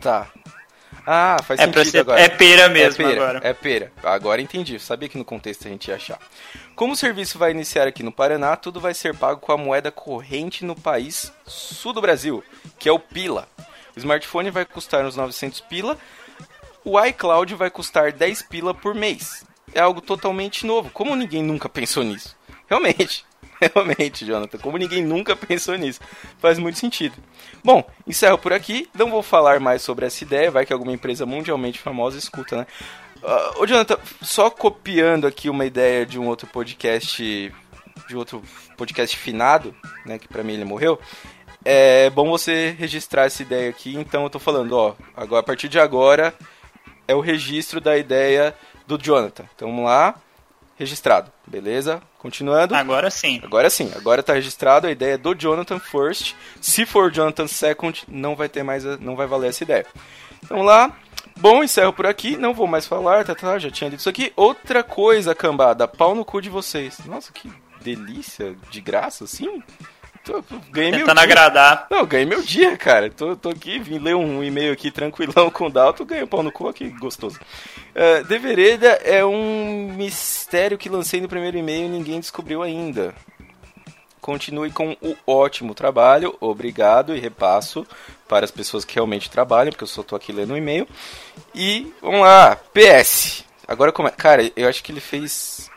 Tá. 0.00 0.26
Ah, 1.06 1.38
faz 1.42 1.60
É, 1.60 1.64
sentido 1.64 2.00
agora. 2.00 2.20
é 2.20 2.28
pera 2.28 2.68
mesmo 2.68 3.02
é 3.02 3.08
pera, 3.08 3.22
agora. 3.22 3.40
É 3.48 3.52
pera. 3.54 3.92
Agora 4.02 4.42
entendi. 4.42 4.74
Eu 4.74 4.80
sabia 4.80 5.08
que 5.08 5.16
no 5.16 5.24
contexto 5.24 5.66
a 5.66 5.70
gente 5.70 5.88
ia 5.88 5.96
achar. 5.96 6.18
Como 6.74 6.92
o 6.92 6.96
serviço 6.96 7.38
vai 7.38 7.50
iniciar 7.50 7.86
aqui 7.86 8.02
no 8.02 8.12
Paraná, 8.12 8.56
tudo 8.56 8.80
vai 8.80 8.92
ser 8.94 9.14
pago 9.16 9.40
com 9.40 9.52
a 9.52 9.56
moeda 9.56 9.90
corrente 9.90 10.64
no 10.64 10.74
país 10.76 11.32
sul 11.46 11.92
do 11.92 12.00
Brasil, 12.00 12.44
que 12.78 12.88
é 12.88 12.92
o 12.92 12.98
Pila. 12.98 13.48
O 13.96 13.98
smartphone 13.98 14.50
vai 14.50 14.64
custar 14.64 15.04
uns 15.04 15.16
900 15.16 15.60
pila. 15.62 15.96
O 16.88 16.98
iCloud 17.04 17.54
vai 17.54 17.68
custar 17.68 18.12
10 18.12 18.40
pila 18.44 18.72
por 18.72 18.94
mês. 18.94 19.44
É 19.74 19.80
algo 19.80 20.00
totalmente 20.00 20.64
novo. 20.64 20.88
Como 20.88 21.14
ninguém 21.14 21.42
nunca 21.42 21.68
pensou 21.68 22.02
nisso? 22.02 22.34
Realmente. 22.66 23.26
Realmente, 23.60 24.24
Jonathan. 24.24 24.56
Como 24.56 24.78
ninguém 24.78 25.04
nunca 25.04 25.36
pensou 25.36 25.76
nisso. 25.76 26.00
Faz 26.38 26.58
muito 26.58 26.78
sentido. 26.78 27.14
Bom, 27.62 27.84
encerro 28.06 28.38
por 28.38 28.54
aqui. 28.54 28.88
Não 28.94 29.10
vou 29.10 29.22
falar 29.22 29.60
mais 29.60 29.82
sobre 29.82 30.06
essa 30.06 30.24
ideia. 30.24 30.50
Vai 30.50 30.64
que 30.64 30.72
alguma 30.72 30.90
empresa 30.90 31.26
mundialmente 31.26 31.78
famosa 31.78 32.16
escuta, 32.16 32.56
né? 32.56 32.66
Ah, 33.22 33.52
ô, 33.58 33.66
Jonathan, 33.66 33.98
só 34.22 34.48
copiando 34.48 35.26
aqui 35.26 35.50
uma 35.50 35.66
ideia 35.66 36.06
de 36.06 36.18
um 36.18 36.26
outro 36.26 36.46
podcast. 36.46 37.52
De 38.08 38.16
outro 38.16 38.42
podcast 38.78 39.14
finado, 39.14 39.76
né? 40.06 40.18
Que 40.18 40.26
pra 40.26 40.42
mim 40.42 40.54
ele 40.54 40.64
morreu. 40.64 40.98
É 41.62 42.08
bom 42.08 42.30
você 42.30 42.74
registrar 42.78 43.26
essa 43.26 43.42
ideia 43.42 43.68
aqui. 43.68 43.94
Então 43.94 44.22
eu 44.22 44.30
tô 44.30 44.38
falando, 44.38 44.72
ó. 44.72 44.94
Agora, 45.14 45.40
a 45.40 45.44
partir 45.44 45.68
de 45.68 45.78
agora 45.78 46.34
é 47.08 47.14
o 47.14 47.20
registro 47.20 47.80
da 47.80 47.96
ideia 47.98 48.54
do 48.86 48.96
Jonathan. 48.96 49.44
Então 49.56 49.68
vamos 49.70 49.84
lá. 49.86 50.14
Registrado, 50.78 51.32
beleza? 51.44 52.00
Continuando. 52.18 52.72
Agora 52.76 53.10
sim. 53.10 53.40
Agora 53.42 53.68
sim, 53.68 53.90
agora 53.96 54.22
tá 54.22 54.34
registrado 54.34 54.86
a 54.86 54.90
ideia 54.92 55.18
do 55.18 55.34
Jonathan 55.34 55.80
First. 55.80 56.34
Se 56.60 56.86
for 56.86 57.10
Jonathan 57.10 57.48
Second, 57.48 58.04
não 58.06 58.36
vai 58.36 58.48
ter 58.48 58.62
mais, 58.62 58.86
a- 58.86 58.96
não 58.98 59.16
vai 59.16 59.26
valer 59.26 59.48
essa 59.48 59.64
ideia. 59.64 59.84
Vamos 60.44 60.66
lá. 60.66 60.96
Bom, 61.36 61.64
encerro 61.64 61.92
por 61.92 62.06
aqui, 62.06 62.36
não 62.36 62.54
vou 62.54 62.66
mais 62.68 62.86
falar, 62.86 63.24
tá, 63.24 63.34
tá, 63.34 63.58
já 63.58 63.70
tinha 63.70 63.90
dito 63.90 64.00
isso 64.00 64.08
aqui. 64.08 64.32
Outra 64.36 64.84
coisa, 64.84 65.34
cambada, 65.34 65.86
pau 65.88 66.14
no 66.14 66.24
cu 66.24 66.40
de 66.40 66.48
vocês. 66.50 66.98
Nossa, 67.06 67.32
que 67.32 67.50
delícia, 67.80 68.56
de 68.70 68.80
graça, 68.80 69.24
assim. 69.24 69.60
Tô, 70.24 70.42
ganhei 70.70 70.90
meu 70.90 71.00
Tentando 71.00 71.16
dia. 71.16 71.24
agradar. 71.24 71.86
Não, 71.90 72.04
ganhei 72.06 72.26
meu 72.26 72.42
dia, 72.42 72.76
cara. 72.76 73.10
Tô, 73.10 73.34
tô 73.36 73.48
aqui, 73.50 73.78
vim 73.78 73.98
ler 73.98 74.14
um 74.14 74.42
e-mail 74.42 74.72
aqui 74.72 74.90
tranquilão 74.90 75.50
com 75.50 75.66
o 75.66 75.70
Dalton, 75.70 76.04
ganhei 76.04 76.24
um 76.24 76.28
pau 76.28 76.42
no 76.42 76.52
cu 76.52 76.68
aqui, 76.68 76.88
gostoso. 76.90 77.38
Uh, 77.94 78.26
The 78.26 78.38
Vereda 78.38 78.88
é 79.04 79.24
um 79.24 79.92
mistério 79.96 80.78
que 80.78 80.88
lancei 80.88 81.20
no 81.20 81.28
primeiro 81.28 81.56
e-mail 81.56 81.86
e 81.86 81.88
ninguém 81.88 82.20
descobriu 82.20 82.62
ainda. 82.62 83.14
Continue 84.20 84.70
com 84.70 84.96
o 85.00 85.16
ótimo 85.26 85.74
trabalho, 85.74 86.36
obrigado 86.40 87.16
e 87.16 87.20
repasso 87.20 87.86
para 88.28 88.44
as 88.44 88.50
pessoas 88.50 88.84
que 88.84 88.94
realmente 88.94 89.30
trabalham, 89.30 89.72
porque 89.72 89.84
eu 89.84 89.88
só 89.88 90.02
tô 90.02 90.14
aqui 90.14 90.32
lendo 90.32 90.52
um 90.52 90.56
e-mail. 90.56 90.86
E 91.54 91.90
vamos 92.02 92.20
lá, 92.20 92.56
PS. 92.56 93.44
Agora 93.66 93.90
como 93.90 94.08
é? 94.08 94.10
Cara, 94.10 94.50
eu 94.54 94.68
acho 94.68 94.82
que 94.82 94.92
ele 94.92 95.00
fez. 95.00 95.70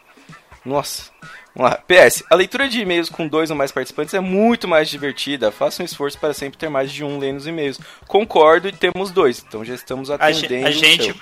Nossa. 0.66 1.12
Vamos 1.56 1.72
lá. 1.72 1.80
PS. 1.88 2.24
A 2.30 2.36
leitura 2.36 2.70
de 2.70 2.80
e-mails 2.80 3.10
com 3.10 3.28
dois 3.28 3.50
ou 3.52 3.58
mais 3.58 3.72
participantes 3.72 4.14
é 4.14 4.20
muito 4.20 4.68
mais 4.68 4.90
divertida. 4.90 5.52
Faça 5.52 5.82
um 5.82 5.86
esforço 5.86 6.18
para 6.18 6.34
sempre 6.34 6.58
ter 6.58 6.70
mais 6.70 6.92
de 6.92 7.04
um 7.04 7.20
lendo 7.20 7.38
os 7.38 7.48
e-mails. 7.48 7.80
Concordo 8.08 8.68
e 8.68 8.72
temos 8.72 9.12
dois. 9.12 9.44
Então 9.46 9.64
já 9.66 9.76
estamos 9.76 10.10
A, 10.10 10.16
atendendo. 10.16 10.68
a 10.68 10.72
gente, 10.72 11.14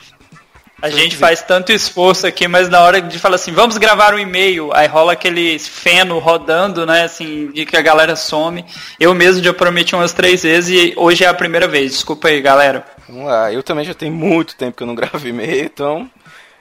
a 0.82 0.90
Seu 0.90 0.98
gente 0.98 1.16
faz 1.18 1.42
tanto 1.42 1.72
esforço 1.72 2.26
aqui, 2.26 2.48
mas 2.48 2.70
na 2.70 2.80
hora 2.82 3.02
de 3.02 3.20
falar 3.20 3.36
assim, 3.36 3.52
vamos 3.52 3.78
gravar 3.78 4.14
um 4.14 4.20
e-mail, 4.20 4.70
aí 4.74 4.88
rola 4.88 5.14
aquele 5.14 5.60
feno 5.60 6.20
rodando, 6.20 6.86
né, 6.86 7.04
assim, 7.04 7.52
de 7.52 7.66
que 7.66 7.76
a 7.76 7.82
galera 7.82 8.16
some. 8.16 8.64
Eu 9.00 9.14
mesmo 9.14 9.44
já 9.44 9.54
prometi 9.54 9.96
umas 9.96 10.14
três 10.14 10.44
vezes 10.44 10.70
e 10.70 10.94
hoje 10.96 11.24
é 11.24 11.28
a 11.28 11.34
primeira 11.34 11.68
vez. 11.68 11.92
Desculpa 11.92 12.30
aí, 12.30 12.40
galera. 12.40 12.86
Vamos 13.10 13.26
lá. 13.26 13.52
Eu 13.52 13.64
também 13.64 13.84
já 13.84 13.94
tenho 13.94 14.14
muito 14.14 14.56
tempo 14.56 14.78
que 14.78 14.84
eu 14.84 14.88
não 14.88 14.96
gravo 14.96 15.28
e-mail, 15.28 15.66
então. 15.66 16.10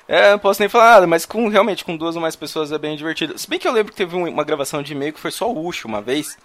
É, 0.08 0.30
não 0.30 0.38
posso 0.38 0.60
nem 0.60 0.68
falar 0.70 0.92
nada, 0.94 1.06
mas 1.06 1.26
com 1.26 1.48
realmente 1.48 1.84
com 1.84 1.96
duas 1.96 2.16
ou 2.16 2.22
mais 2.22 2.34
pessoas 2.34 2.72
é 2.72 2.78
bem 2.78 2.96
divertido. 2.96 3.38
Se 3.38 3.48
bem 3.48 3.58
que 3.58 3.68
eu 3.68 3.72
lembro 3.72 3.92
que 3.92 3.98
teve 3.98 4.16
um- 4.16 4.26
uma 4.28 4.42
gravação 4.44 4.82
de 4.82 4.92
e-mail 4.92 5.12
que 5.12 5.20
foi 5.20 5.30
só 5.30 5.50
o 5.52 5.66
Ucho 5.66 5.86
uma 5.86 6.00
vez, 6.00 6.38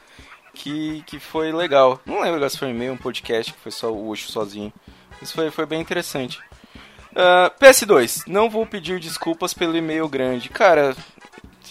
que, 0.54 1.02
que 1.08 1.18
foi 1.20 1.52
legal. 1.52 2.00
Não 2.06 2.20
lembro 2.22 2.48
se 2.50 2.58
foi 2.58 2.68
um 2.68 2.72
e-mail, 2.72 2.94
um 2.94 2.98
podcast 2.98 3.54
que 3.54 3.60
foi 3.60 3.72
só 3.72 3.90
o 3.92 4.10
Ucho 4.10 4.30
sozinho. 4.32 4.72
Isso 5.22 5.34
foi, 5.34 5.50
foi 5.50 5.66
bem 5.66 5.80
interessante. 5.80 6.40
Ah, 7.16 7.52
PS2, 7.60 8.24
não 8.28 8.50
vou 8.50 8.66
pedir 8.66 9.00
desculpas 9.00 9.54
pelo 9.54 9.78
e-mail 9.78 10.10
grande. 10.10 10.50
Cara, 10.50 10.94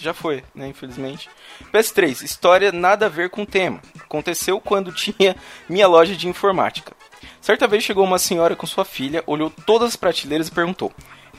já 0.01 0.15
foi, 0.15 0.43
né, 0.55 0.69
infelizmente. 0.69 1.29
PS3, 1.73 2.23
história 2.23 2.73
nada 2.73 3.07
a 3.07 3.09
ver 3.11 3.29
com 3.29 3.43
o 3.43 3.47
tema. 3.47 3.81
Aconteceu 4.01 4.59
quando 4.61 4.93
tinha 4.97 5.37
minha 5.69 5.87
loja 5.87 6.17
de 6.17 6.27
informática. 6.27 6.93
Certa 7.41 7.67
vez 7.67 7.85
chegou 7.85 8.05
uma 8.05 8.19
senhora 8.19 8.57
com 8.57 8.67
sua 8.67 8.85
filha, 8.85 9.23
olhou 9.27 9.51
todas 9.67 9.89
as 9.91 9.97
prateleiras 9.97 10.49
e 10.49 10.53
perguntou: 10.53 10.93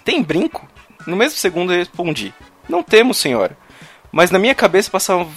Tem 0.04 0.22
brinco? 0.22 0.68
No 1.08 1.16
mesmo 1.16 1.38
segundo 1.38 1.74
eu 1.74 1.80
respondi: 1.80 2.34
Não 2.68 2.84
temos, 2.84 3.18
senhora. 3.18 3.58
Mas 4.12 4.30
na 4.30 4.40
minha 4.40 4.54
cabeça 4.54 4.92
passaram, 4.92 5.32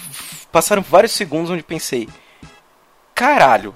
passaram 0.52 0.82
vários 0.82 1.12
segundos 1.12 1.50
onde 1.50 1.62
pensei: 1.62 2.08
Caralho, 3.14 3.74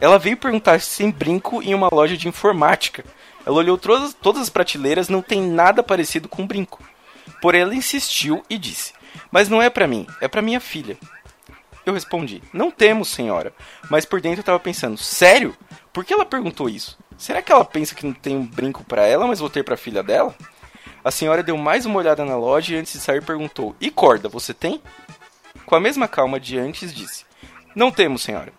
ela 0.00 0.18
veio 0.18 0.36
perguntar 0.36 0.80
se 0.80 0.98
tem 0.98 1.10
brinco 1.10 1.62
em 1.62 1.74
uma 1.74 1.88
loja 1.92 2.16
de 2.16 2.28
informática. 2.28 3.04
Ela 3.44 3.56
olhou 3.56 3.78
todas, 3.78 4.12
todas 4.14 4.42
as 4.42 4.50
prateleiras, 4.50 5.08
não 5.08 5.22
tem 5.22 5.40
nada 5.40 5.82
parecido 5.82 6.28
com 6.28 6.46
brinco. 6.46 6.82
Porém, 7.40 7.62
ela 7.62 7.74
insistiu 7.74 8.44
e 8.48 8.58
disse: 8.58 8.92
Mas 9.30 9.48
não 9.48 9.62
é 9.62 9.70
pra 9.70 9.86
mim, 9.86 10.06
é 10.20 10.28
pra 10.28 10.42
minha 10.42 10.60
filha. 10.60 10.98
Eu 11.84 11.94
respondi: 11.94 12.42
Não 12.52 12.70
temos, 12.70 13.08
senhora. 13.08 13.54
Mas 13.90 14.04
por 14.04 14.20
dentro 14.20 14.40
eu 14.40 14.44
tava 14.44 14.60
pensando: 14.60 14.98
Sério? 14.98 15.56
Por 15.92 16.04
que 16.04 16.12
ela 16.12 16.26
perguntou 16.26 16.68
isso? 16.68 16.98
Será 17.18 17.40
que 17.40 17.50
ela 17.50 17.64
pensa 17.64 17.94
que 17.94 18.06
não 18.06 18.12
tem 18.12 18.36
um 18.36 18.46
brinco 18.46 18.84
pra 18.84 19.06
ela, 19.06 19.26
mas 19.26 19.38
vou 19.38 19.48
ter 19.50 19.62
pra 19.62 19.76
filha 19.76 20.02
dela? 20.02 20.34
A 21.02 21.10
senhora 21.10 21.42
deu 21.42 21.56
mais 21.56 21.86
uma 21.86 21.98
olhada 21.98 22.24
na 22.24 22.36
loja 22.36 22.74
e 22.74 22.78
antes 22.78 22.92
de 22.92 22.98
sair 22.98 23.22
perguntou: 23.22 23.74
E 23.80 23.90
corda, 23.90 24.28
você 24.28 24.52
tem? 24.52 24.82
Com 25.64 25.74
a 25.74 25.80
mesma 25.80 26.08
calma 26.08 26.38
de 26.38 26.58
antes, 26.58 26.92
disse: 26.92 27.24
Não 27.74 27.90
temos, 27.90 28.22
senhora. 28.22 28.52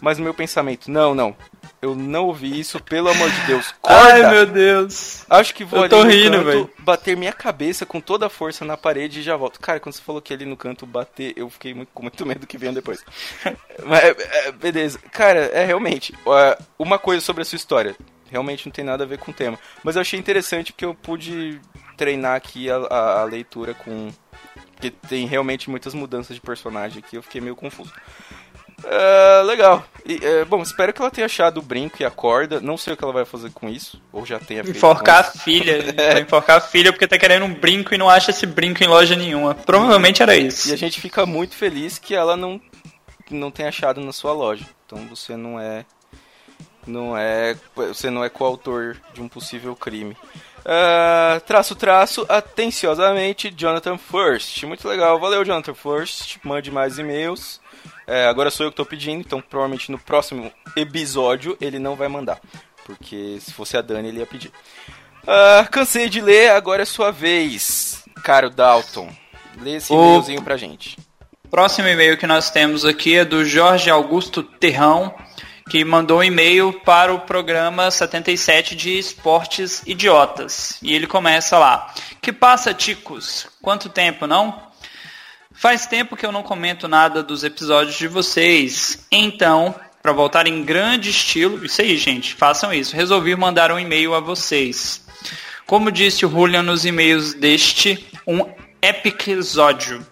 Mas 0.00 0.18
meu 0.18 0.32
pensamento: 0.32 0.90
Não, 0.90 1.14
não. 1.14 1.36
Eu 1.80 1.94
não 1.94 2.26
ouvi 2.26 2.58
isso, 2.58 2.82
pelo 2.82 3.08
amor 3.08 3.30
de 3.30 3.40
Deus. 3.46 3.72
Corda! 3.80 4.02
Ai, 4.28 4.30
meu 4.30 4.46
Deus. 4.46 5.24
Acho 5.30 5.54
que 5.54 5.64
vou 5.64 5.78
Eu 5.78 5.82
ali 5.84 5.90
tô 5.90 6.04
no 6.04 6.10
rindo, 6.10 6.42
velho. 6.44 6.70
bater 6.80 7.16
minha 7.16 7.32
cabeça 7.32 7.86
com 7.86 8.00
toda 8.00 8.26
a 8.26 8.28
força 8.28 8.64
na 8.64 8.76
parede 8.76 9.20
e 9.20 9.22
já 9.22 9.36
volto. 9.36 9.60
Cara, 9.60 9.78
quando 9.78 9.94
você 9.94 10.02
falou 10.02 10.20
que 10.20 10.34
ali 10.34 10.44
no 10.44 10.56
canto 10.56 10.84
bater, 10.84 11.34
eu 11.36 11.48
fiquei 11.48 11.74
muito, 11.74 11.90
com 11.94 12.02
muito 12.02 12.26
medo 12.26 12.40
do 12.40 12.46
que 12.48 12.58
venha 12.58 12.72
depois. 12.72 13.04
Mas, 13.86 14.02
é, 14.04 14.50
beleza. 14.52 14.98
Cara, 15.12 15.38
é 15.52 15.64
realmente. 15.64 16.12
Uma 16.78 16.98
coisa 16.98 17.24
sobre 17.24 17.42
a 17.42 17.44
sua 17.44 17.56
história. 17.56 17.94
Realmente 18.30 18.66
não 18.66 18.72
tem 18.72 18.84
nada 18.84 19.04
a 19.04 19.06
ver 19.06 19.18
com 19.18 19.30
o 19.30 19.34
tema. 19.34 19.58
Mas 19.84 19.94
eu 19.96 20.02
achei 20.02 20.18
interessante 20.18 20.72
porque 20.72 20.84
eu 20.84 20.94
pude 20.94 21.60
treinar 21.96 22.34
aqui 22.36 22.68
a, 22.70 22.76
a- 22.76 23.20
a 23.20 23.24
leitura 23.24 23.72
com. 23.72 24.10
Porque 24.74 24.90
tem 24.90 25.26
realmente 25.26 25.70
muitas 25.70 25.94
mudanças 25.94 26.36
de 26.36 26.40
personagem 26.40 26.98
aqui, 27.04 27.16
eu 27.16 27.22
fiquei 27.22 27.40
meio 27.40 27.56
confuso. 27.56 27.92
Ah, 28.84 29.42
legal. 29.44 29.84
E, 30.06 30.18
é, 30.24 30.44
bom, 30.44 30.62
espero 30.62 30.92
que 30.92 31.00
ela 31.00 31.10
tenha 31.10 31.24
achado 31.26 31.58
o 31.58 31.62
brinco 31.62 31.96
e 32.00 32.04
a 32.04 32.10
corda. 32.10 32.60
Não 32.60 32.76
sei 32.76 32.92
o 32.92 32.96
que 32.96 33.04
ela 33.04 33.12
vai 33.12 33.24
fazer 33.24 33.50
com 33.50 33.68
isso. 33.68 34.00
Ou 34.12 34.24
já 34.24 34.38
tenha 34.38 34.62
feito. 34.62 34.76
Enforcar 34.76 35.20
a 35.20 35.24
filha. 35.24 35.92
Vai 35.94 36.20
enforcar 36.22 36.58
a 36.58 36.60
filha 36.60 36.92
porque 36.92 37.06
tá 37.06 37.18
querendo 37.18 37.44
um 37.44 37.54
brinco 37.54 37.94
e 37.94 37.98
não 37.98 38.08
acha 38.08 38.30
esse 38.30 38.46
brinco 38.46 38.82
em 38.82 38.86
loja 38.86 39.16
nenhuma. 39.16 39.54
Provavelmente 39.54 40.22
era 40.22 40.36
E 40.36 40.46
isso. 40.46 40.72
a 40.72 40.76
gente 40.76 41.00
fica 41.00 41.26
muito 41.26 41.54
feliz 41.56 41.98
que 41.98 42.14
ela 42.14 42.36
não, 42.36 42.60
não 43.30 43.50
tenha 43.50 43.68
achado 43.68 44.00
na 44.00 44.12
sua 44.12 44.32
loja. 44.32 44.64
Então 44.86 44.98
você 45.08 45.36
não 45.36 45.60
é. 45.60 45.84
Não 46.86 47.16
é. 47.16 47.54
Você 47.76 48.08
não 48.08 48.24
é 48.24 48.30
coautor 48.30 48.96
de 49.12 49.20
um 49.20 49.28
possível 49.28 49.74
crime. 49.76 50.16
Ah, 50.70 51.40
traço, 51.46 51.74
traço, 51.74 52.26
atenciosamente, 52.28 53.50
Jonathan 53.56 53.96
First. 53.96 54.62
Muito 54.64 54.86
legal, 54.86 55.18
valeu, 55.18 55.42
Jonathan 55.44 55.72
First. 55.74 56.36
Mande 56.44 56.70
mais 56.70 56.98
e-mails. 56.98 57.58
É, 58.06 58.26
agora 58.26 58.50
sou 58.50 58.66
eu 58.66 58.70
que 58.70 58.76
tô 58.76 58.84
pedindo, 58.84 59.20
então 59.20 59.40
provavelmente 59.40 59.90
no 59.90 59.98
próximo 59.98 60.52
episódio 60.76 61.56
ele 61.60 61.78
não 61.78 61.96
vai 61.96 62.08
mandar. 62.08 62.38
Porque 62.84 63.38
se 63.40 63.52
fosse 63.52 63.76
a 63.76 63.82
Dani, 63.82 64.08
ele 64.08 64.18
ia 64.18 64.26
pedir. 64.26 64.52
Ah, 65.26 65.66
cansei 65.70 66.08
de 66.08 66.20
ler, 66.20 66.50
agora 66.50 66.82
é 66.82 66.86
sua 66.86 67.10
vez. 67.10 68.02
Caro 68.22 68.50
Dalton, 68.50 69.10
lê 69.60 69.76
esse 69.76 69.92
O- 69.92 69.96
e-mailzinho 69.96 70.42
pra 70.42 70.56
gente. 70.56 70.98
Próximo 71.50 71.88
e-mail 71.88 72.18
que 72.18 72.26
nós 72.26 72.50
temos 72.50 72.84
aqui 72.84 73.16
é 73.16 73.24
do 73.24 73.42
Jorge 73.44 73.88
Augusto 73.90 74.42
Terrão, 74.42 75.14
que 75.68 75.84
mandou 75.84 76.20
um 76.20 76.24
e-mail 76.24 76.72
para 76.72 77.12
o 77.12 77.20
programa 77.20 77.90
77 77.90 78.74
de 78.74 78.98
Esportes 78.98 79.82
Idiotas. 79.86 80.78
E 80.82 80.94
ele 80.94 81.06
começa 81.06 81.58
lá. 81.58 81.92
Que 82.22 82.32
passa, 82.32 82.72
ticos? 82.72 83.46
Quanto 83.60 83.88
tempo, 83.88 84.26
não? 84.26 84.62
Faz 85.52 85.86
tempo 85.86 86.16
que 86.16 86.24
eu 86.24 86.32
não 86.32 86.42
comento 86.42 86.88
nada 86.88 87.22
dos 87.22 87.44
episódios 87.44 87.96
de 87.96 88.08
vocês. 88.08 89.06
Então, 89.12 89.74
para 90.02 90.12
voltar 90.12 90.46
em 90.46 90.64
grande 90.64 91.10
estilo, 91.10 91.64
isso 91.64 91.82
aí, 91.82 91.96
gente, 91.96 92.34
façam 92.34 92.72
isso. 92.72 92.96
Resolvi 92.96 93.36
mandar 93.36 93.70
um 93.70 93.78
e-mail 93.78 94.14
a 94.14 94.20
vocês. 94.20 95.04
Como 95.66 95.92
disse 95.92 96.24
o 96.24 96.30
Julian 96.30 96.62
nos 96.62 96.86
e-mails 96.86 97.34
deste, 97.34 98.06
um 98.26 98.42
episódio. 98.80 100.06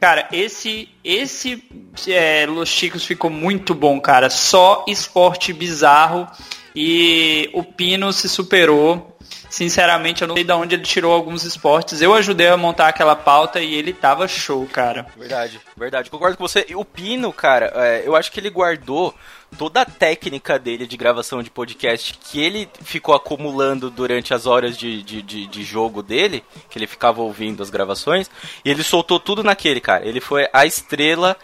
Cara, 0.00 0.28
esse 0.32 0.88
esse 1.02 1.62
é, 2.08 2.46
Los 2.46 2.68
Chicos 2.68 3.04
ficou 3.04 3.30
muito 3.30 3.74
bom, 3.74 4.00
cara. 4.00 4.28
Só 4.30 4.84
esporte 4.88 5.52
bizarro 5.52 6.26
e 6.74 7.48
o 7.52 7.62
Pino 7.62 8.12
se 8.12 8.28
superou. 8.28 9.13
Sinceramente, 9.54 10.20
eu 10.20 10.26
não 10.26 10.34
sei 10.34 10.42
de 10.42 10.52
onde 10.52 10.74
ele 10.74 10.82
tirou 10.82 11.12
alguns 11.12 11.44
esportes. 11.44 12.02
Eu 12.02 12.12
ajudei 12.12 12.48
a 12.48 12.56
montar 12.56 12.88
aquela 12.88 13.14
pauta 13.14 13.60
e 13.60 13.72
ele 13.72 13.92
tava 13.92 14.26
show, 14.26 14.66
cara. 14.66 15.06
Verdade, 15.16 15.60
verdade. 15.76 16.10
Concordo 16.10 16.36
com 16.36 16.42
você. 16.42 16.66
O 16.74 16.84
Pino, 16.84 17.32
cara, 17.32 17.70
é, 17.76 18.02
eu 18.04 18.16
acho 18.16 18.32
que 18.32 18.40
ele 18.40 18.50
guardou 18.50 19.14
toda 19.56 19.82
a 19.82 19.84
técnica 19.84 20.58
dele 20.58 20.88
de 20.88 20.96
gravação 20.96 21.40
de 21.40 21.50
podcast 21.50 22.18
que 22.18 22.40
ele 22.40 22.68
ficou 22.82 23.14
acumulando 23.14 23.90
durante 23.90 24.34
as 24.34 24.44
horas 24.44 24.76
de, 24.76 25.04
de, 25.04 25.22
de, 25.22 25.46
de 25.46 25.62
jogo 25.62 26.02
dele, 26.02 26.42
que 26.68 26.76
ele 26.76 26.88
ficava 26.88 27.22
ouvindo 27.22 27.62
as 27.62 27.70
gravações, 27.70 28.28
e 28.64 28.68
ele 28.68 28.82
soltou 28.82 29.20
tudo 29.20 29.44
naquele, 29.44 29.80
cara. 29.80 30.04
Ele 30.04 30.20
foi 30.20 30.48
a 30.52 30.66
estrela 30.66 31.36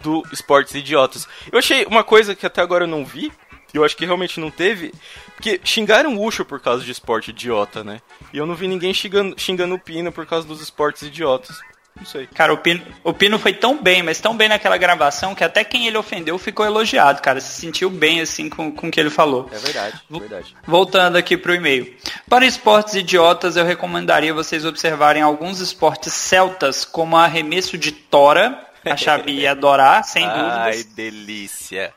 do 0.00 0.22
Esportes 0.32 0.74
Idiotas. 0.74 1.28
Eu 1.52 1.58
achei 1.58 1.84
uma 1.84 2.02
coisa 2.02 2.34
que 2.34 2.46
até 2.46 2.62
agora 2.62 2.84
eu 2.84 2.88
não 2.88 3.04
vi, 3.04 3.30
e 3.72 3.76
eu 3.76 3.84
acho 3.84 3.96
que 3.96 4.04
realmente 4.06 4.38
não 4.40 4.50
teve, 4.50 4.92
porque 5.36 5.60
xingaram 5.64 6.16
o 6.16 6.24
Ucho 6.24 6.44
por 6.44 6.60
causa 6.60 6.84
de 6.84 6.90
esporte 6.90 7.30
idiota, 7.30 7.82
né? 7.84 8.00
E 8.32 8.38
eu 8.38 8.46
não 8.46 8.54
vi 8.54 8.66
ninguém 8.68 8.92
xingando, 8.94 9.34
xingando 9.38 9.74
o 9.74 9.78
Pino 9.78 10.10
por 10.12 10.26
causa 10.26 10.46
dos 10.46 10.60
esportes 10.60 11.02
idiotas. 11.02 11.58
Não 11.96 12.06
sei. 12.06 12.26
Cara, 12.28 12.52
o 12.54 12.56
Pino, 12.56 12.80
o 13.02 13.12
Pino 13.12 13.36
foi 13.38 13.52
tão 13.52 13.76
bem, 13.82 14.02
mas 14.02 14.20
tão 14.20 14.34
bem 14.34 14.48
naquela 14.48 14.76
gravação 14.78 15.34
que 15.34 15.42
até 15.42 15.64
quem 15.64 15.86
ele 15.88 15.98
ofendeu 15.98 16.38
ficou 16.38 16.64
elogiado, 16.64 17.20
cara. 17.20 17.40
Se 17.40 17.60
sentiu 17.60 17.90
bem 17.90 18.20
assim 18.20 18.48
com, 18.48 18.70
com 18.72 18.86
o 18.88 18.90
que 18.90 18.98
ele 19.00 19.10
falou. 19.10 19.50
É 19.52 19.58
verdade, 19.58 20.00
Vo- 20.08 20.20
verdade. 20.20 20.54
Voltando 20.64 21.16
aqui 21.16 21.36
pro 21.36 21.52
e-mail. 21.54 21.92
Para 22.28 22.46
esportes 22.46 22.94
idiotas, 22.94 23.56
eu 23.56 23.64
recomendaria 23.66 24.32
vocês 24.32 24.64
observarem 24.64 25.20
alguns 25.20 25.58
esportes 25.60 26.12
celtas, 26.14 26.84
como 26.84 27.16
arremesso 27.16 27.76
de 27.76 27.90
tora. 27.92 28.66
A 28.82 28.96
Chabi 28.96 29.32
ia 29.40 29.50
adorar, 29.50 30.02
sem 30.04 30.24
Ai, 30.30 30.72
dúvidas. 30.72 30.84
delícia. 30.94 31.92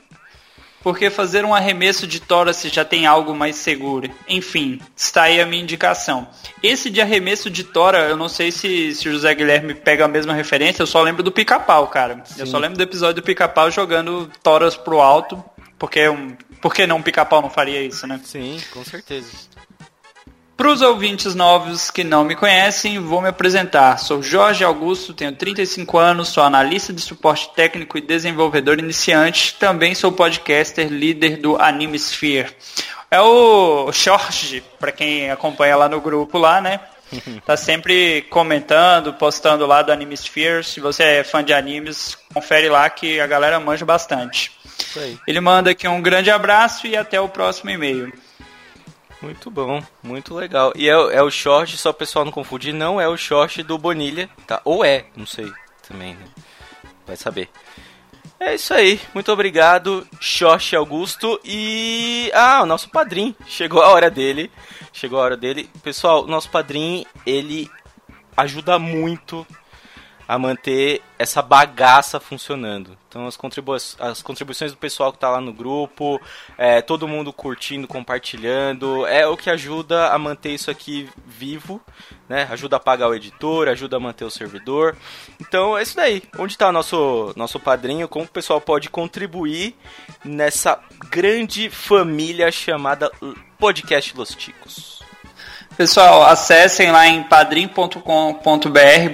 Porque 0.84 1.10
fazer 1.10 1.46
um 1.46 1.56
arremesso 1.56 2.06
de 2.06 2.20
tora 2.20 2.52
se 2.52 2.68
já 2.68 2.84
tem 2.84 3.06
algo 3.06 3.34
mais 3.34 3.56
seguro. 3.56 4.12
Enfim, 4.28 4.82
está 4.96 5.24
aí 5.24 5.40
a 5.40 5.46
minha 5.46 5.64
indicação. 5.64 6.28
Esse 6.62 6.90
de 6.90 7.00
arremesso 7.00 7.50
de 7.50 7.64
tora, 7.64 8.10
eu 8.10 8.18
não 8.18 8.28
sei 8.28 8.52
se, 8.52 8.94
se 8.94 9.08
o 9.08 9.12
José 9.14 9.34
Guilherme 9.34 9.74
pega 9.74 10.04
a 10.04 10.10
mesma 10.10 10.34
referência, 10.34 10.82
eu 10.82 10.88
só 10.88 11.02
lembro 11.02 11.24
do 11.24 11.32
pica-pau, 11.32 11.88
cara. 11.88 12.22
Eu 12.38 12.46
só 12.46 12.58
lembro 12.58 12.78
do 12.78 12.84
episódio 12.84 13.22
do 13.22 13.26
pica-pau 13.26 13.72
jogando 13.72 14.30
toras 14.44 14.76
pro 14.76 15.00
alto. 15.00 15.42
Porque 15.80 16.08
um. 16.08 16.36
Por 16.62 16.74
que 16.74 16.88
não 16.88 16.98
um 16.98 17.02
pica-pau 17.02 17.42
não 17.42 17.50
faria 17.50 17.82
isso, 17.82 18.08
né? 18.08 18.20
Sim, 18.24 18.58
com 18.72 18.84
certeza. 18.86 19.28
Para 20.56 20.72
os 20.72 20.82
ouvintes 20.82 21.34
novos 21.34 21.90
que 21.90 22.04
não 22.04 22.24
me 22.24 22.36
conhecem, 22.36 23.00
vou 23.00 23.20
me 23.20 23.28
apresentar. 23.28 23.98
Sou 23.98 24.22
Jorge 24.22 24.64
Augusto, 24.64 25.14
tenho 25.14 25.36
35 25.36 25.98
anos, 25.98 26.30
sou 26.30 26.44
analista 26.44 26.94
de 26.94 27.02
suporte 27.02 27.50
técnico 27.56 27.98
e 27.98 28.02
desenvolvedor 28.02 28.78
iniciante. 28.78 29.56
Também 29.56 29.96
sou 29.96 30.12
podcaster, 30.12 30.88
líder 30.90 31.38
do 31.38 31.58
Animesphere. 31.60 32.56
É 33.10 33.20
o 33.20 33.92
Jorge, 33.92 34.64
para 34.80 34.92
quem 34.92 35.32
acompanha 35.32 35.76
lá 35.76 35.90
no 35.90 36.00
grupo 36.00 36.38
lá, 36.38 36.62
né? 36.62 36.80
Tá 37.46 37.56
sempre 37.56 38.24
comentando, 38.30 39.14
postando 39.14 39.66
lá 39.66 39.82
do 39.82 39.92
Animesphere. 39.92 40.64
Se 40.64 40.80
você 40.80 41.04
é 41.04 41.24
fã 41.24 41.44
de 41.44 41.54
animes, 41.54 42.18
confere 42.34 42.70
lá 42.70 42.90
que 42.90 43.20
a 43.20 43.28
galera 43.28 43.60
manja 43.60 43.86
bastante. 43.86 44.52
Ele 45.28 45.40
manda 45.40 45.72
aqui 45.72 45.88
um 45.88 46.02
grande 46.02 46.32
abraço 46.32 46.88
e 46.88 46.96
até 46.96 47.20
o 47.20 47.30
próximo 47.30 47.70
e-mail. 47.70 48.12
Muito 49.24 49.50
bom, 49.50 49.82
muito 50.04 50.36
legal. 50.36 50.74
E 50.76 50.90
é, 50.90 50.98
o- 50.98 51.10
é 51.10 51.24
o 51.24 51.32
short, 51.32 51.78
só 51.78 51.92
o 51.92 51.94
pessoal 51.94 52.26
não 52.26 52.32
confundir, 52.32 52.74
não 52.74 53.00
é 53.00 53.08
o 53.08 53.16
short 53.16 53.64
do 53.64 53.78
Bonilha, 53.78 54.30
tá? 54.46 54.62
Ou 54.66 54.84
é, 54.84 55.06
não 55.16 55.26
sei 55.26 55.50
também, 55.88 56.14
né? 56.16 56.26
Vai 57.08 57.16
saber. 57.16 57.50
É 58.40 58.56
isso 58.56 58.74
aí, 58.74 59.00
muito 59.14 59.32
obrigado, 59.32 60.06
Xoxi 60.20 60.76
Augusto. 60.76 61.40
E. 61.46 62.30
Ah, 62.34 62.62
o 62.64 62.66
nosso 62.66 62.90
padrinho. 62.90 63.34
Chegou 63.48 63.82
a 63.82 63.88
hora 63.90 64.12
dele. 64.12 64.52
Chegou 64.92 65.20
a 65.20 65.24
hora 65.24 65.38
dele. 65.38 65.70
Pessoal, 65.82 66.24
o 66.26 66.28
nosso 66.28 66.50
padrinho, 66.50 67.06
ele 67.26 67.72
ajuda 68.36 68.78
muito 68.78 69.48
a 70.28 70.38
manter 70.38 71.02
essa 71.18 71.42
bagaça 71.42 72.20
funcionando. 72.20 72.98
Então 73.08 73.28
as, 73.28 73.38
contribui 73.38 73.78
as 74.00 74.22
contribuições 74.22 74.72
do 74.72 74.78
pessoal 74.78 75.12
que 75.12 75.18
está 75.18 75.30
lá 75.30 75.40
no 75.40 75.54
grupo, 75.54 76.20
é, 76.58 76.82
todo 76.82 77.08
mundo 77.08 77.32
curtindo, 77.32 77.88
compartilhando, 77.88 79.06
é 79.06 79.28
o 79.28 79.38
que 79.38 79.50
ajuda 79.50 80.10
a 80.10 80.18
manter 80.18 80.52
isso 80.52 80.72
aqui 80.72 81.10
vivo, 81.26 81.80
né? 82.28 82.48
Ajuda 82.50 82.78
a 82.78 82.80
pagar 82.80 83.10
o 83.10 83.14
editor, 83.14 83.68
ajuda 83.68 83.98
a 83.98 84.00
manter 84.00 84.26
o 84.26 84.32
servidor. 84.32 84.98
Então 85.40 85.78
é 85.78 85.84
isso 85.84 85.96
daí. 85.96 86.24
Onde 86.38 86.54
está 86.54 86.72
nosso 86.72 87.34
nosso 87.36 87.60
padrinho? 87.60 88.08
Como 88.08 88.26
o 88.26 88.28
pessoal 88.28 88.60
pode 88.60 88.90
contribuir 88.90 89.76
nessa 90.26 90.82
grande 91.10 91.70
família 91.70 92.52
chamada 92.52 93.12
Podcast 93.60 94.18
Los 94.18 94.30
Ticos? 94.30 95.03
Pessoal, 95.78 96.22
acessem 96.24 96.92
lá 96.92 97.08
em 97.08 97.24
padrim.com.br 97.24 98.00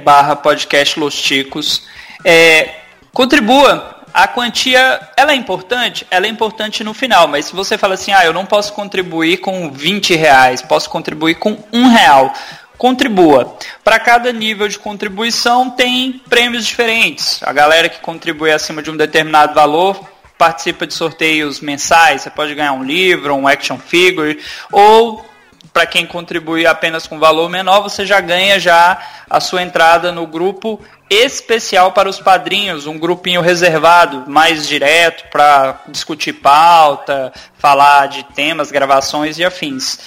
barra 0.04 0.36
podcast 0.36 1.00
Los 1.00 1.20
Ticos. 1.22 1.84
É, 2.26 2.76
contribua. 3.14 3.96
A 4.14 4.28
quantia, 4.28 5.00
ela 5.16 5.32
é 5.32 5.36
importante? 5.36 6.06
Ela 6.12 6.26
é 6.26 6.30
importante 6.30 6.84
no 6.84 6.94
final, 6.94 7.28
mas 7.28 7.46
se 7.46 7.56
você 7.56 7.78
fala 7.78 7.94
assim, 7.94 8.12
ah, 8.12 8.26
eu 8.26 8.34
não 8.34 8.46
posso 8.46 8.74
contribuir 8.74 9.38
com 9.38 9.72
20 9.72 10.16
reais, 10.16 10.62
posso 10.62 10.90
contribuir 10.90 11.36
com 11.36 11.58
um 11.72 11.88
real. 11.88 12.34
Contribua. 12.78 13.56
Para 13.84 14.00
cada 14.00 14.34
nível 14.34 14.68
de 14.68 14.80
contribuição 14.80 15.70
tem 15.70 16.22
prêmios 16.28 16.66
diferentes. 16.66 17.40
A 17.44 17.54
galera 17.54 17.88
que 17.88 18.00
contribui 18.00 18.52
acima 18.52 18.82
de 18.82 18.92
um 18.92 18.98
determinado 18.98 19.54
valor 19.54 20.04
participa 20.38 20.88
de 20.88 20.94
sorteios 20.94 21.60
mensais. 21.60 22.24
Você 22.24 22.30
pode 22.30 22.56
ganhar 22.56 22.74
um 22.74 22.84
livro, 22.84 23.36
um 23.36 23.48
action 23.48 23.78
figure, 23.78 24.40
ou 24.72 25.29
para 25.74 25.86
quem 25.86 26.06
contribui 26.06 26.66
apenas 26.66 27.08
com 27.08 27.20
valor 27.20 27.50
menor, 27.50 27.82
você 27.82 28.06
já 28.06 28.20
ganha 28.20 28.60
já 28.60 28.98
a 29.30 29.40
sua 29.40 29.62
entrada 29.62 30.12
no 30.12 30.26
grupo 30.26 30.80
especial 31.10 31.92
para 31.92 32.08
os 32.08 32.20
padrinhos, 32.20 32.86
um 32.86 32.98
grupinho 32.98 33.42
reservado, 33.42 34.26
mais 34.28 34.68
direto 34.68 35.30
para 35.32 35.82
discutir 35.88 36.34
pauta, 36.34 37.34
falar 37.58 38.08
de 38.08 38.24
temas, 38.36 38.72
gravações 38.72 39.40
e 39.40 39.44
afins. 39.44 40.00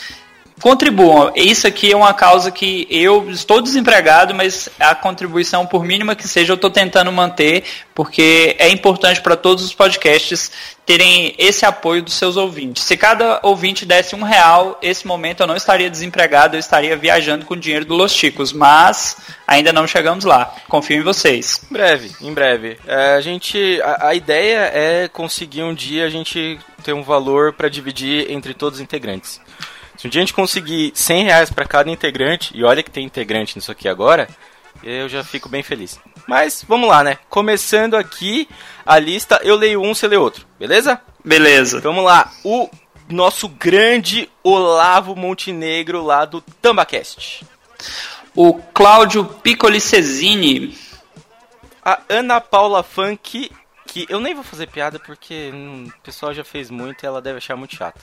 Contribuam. 0.63 1.33
Isso 1.35 1.67
aqui 1.67 1.91
é 1.91 1.97
uma 1.97 2.15
causa 2.15 2.53
que 2.53 2.87
eu 2.89 3.29
estou 3.29 3.61
desempregado, 3.61 4.33
mas 4.33 4.69
a 4.79 4.95
contribuição, 4.95 5.67
por 5.67 5.85
mínima 5.85 6.15
que 6.15 6.29
seja, 6.29 6.53
eu 6.53 6.55
estou 6.55 6.71
tentando 6.71 7.11
manter, 7.11 7.65
porque 7.93 8.55
é 8.61 8.69
importante 8.69 9.21
para 9.21 9.35
todos 9.35 9.65
os 9.65 9.75
podcasts 9.75 10.53
terem 10.87 11.35
esse 11.37 11.67
apoio 11.67 12.01
dos 12.01 12.15
seus 12.15 12.37
ouvintes. 12.37 12.85
Se 12.85 12.97
cada 12.97 13.41
ouvinte 13.43 13.85
desse 13.85 14.15
um 14.15 14.23
real, 14.23 14.79
esse 14.81 15.05
momento 15.05 15.41
eu 15.41 15.49
não 15.49 15.57
estaria 15.57 15.91
desempregado, 15.91 16.55
eu 16.55 16.61
estaria 16.61 16.97
viajando 16.97 17.45
com 17.45 17.55
o 17.55 17.57
dinheiro 17.57 17.85
do 17.85 17.97
Los 17.97 18.13
Chicos, 18.13 18.53
mas 18.53 19.17
ainda 19.45 19.73
não 19.73 19.89
chegamos 19.89 20.25
lá. 20.25 20.55
Confio 20.69 20.99
em 20.99 21.03
vocês. 21.03 21.61
Em 21.69 21.73
breve, 21.73 22.13
em 22.21 22.33
breve. 22.33 22.79
É, 22.87 23.15
a 23.15 23.21
gente, 23.21 23.81
a, 23.83 24.11
a 24.11 24.15
ideia 24.15 24.71
é 24.73 25.09
conseguir 25.09 25.65
um 25.65 25.75
dia 25.75 26.07
a 26.07 26.09
gente 26.09 26.57
ter 26.85 26.93
um 26.93 27.03
valor 27.03 27.53
para 27.53 27.69
dividir 27.69 28.31
entre 28.31 28.55
todos 28.55 28.79
os 28.79 28.83
integrantes. 28.83 29.41
Se 29.97 30.07
um 30.07 30.11
dia 30.11 30.21
a 30.21 30.25
gente 30.25 30.35
conseguir 30.35 30.93
100 30.95 31.25
reais 31.25 31.51
para 31.51 31.65
cada 31.65 31.91
integrante, 31.91 32.57
e 32.57 32.65
olha 32.65 32.83
que 32.83 32.91
tem 32.91 33.05
integrante 33.05 33.57
nisso 33.57 33.71
aqui 33.71 33.89
agora, 33.89 34.29
eu 34.83 35.09
já 35.09 35.23
fico 35.23 35.49
bem 35.49 35.63
feliz. 35.63 36.01
Mas 36.27 36.65
vamos 36.67 36.89
lá, 36.89 37.05
né? 37.05 37.19
Começando 37.29 37.95
aqui 37.95 38.49
a 38.85 38.99
lista, 38.99 39.41
eu 39.43 39.57
leio 39.57 39.83
um, 39.83 39.95
você 39.95 40.09
lê 40.09 40.17
outro, 40.17 40.47
beleza? 40.59 41.01
Beleza. 41.25 41.81
Vamos 41.81 42.05
lá. 42.05 42.33
O 42.45 42.69
nosso 43.09 43.49
grande 43.49 44.29
Olavo 44.43 45.15
Montenegro 45.15 46.03
lá 46.03 46.25
do 46.25 46.41
Tambacast. 46.41 47.45
O 48.35 48.55
Cláudio 48.55 49.25
Piccoli 49.25 49.81
Cesini. 49.81 50.77
A 51.85 52.01
Ana 52.09 52.41
Paula 52.41 52.83
Funk, 52.83 53.51
que 53.87 54.07
eu 54.09 54.21
nem 54.21 54.35
vou 54.35 54.45
fazer 54.45 54.69
piada 54.69 55.01
porque 55.01 55.51
hum, 55.53 55.89
o 55.89 56.01
pessoal 56.01 56.33
já 56.33 56.45
fez 56.45 56.71
muito 56.71 57.03
e 57.03 57.07
ela 57.07 57.21
deve 57.21 57.39
achar 57.39 57.57
muito 57.57 57.75
chata. 57.75 58.01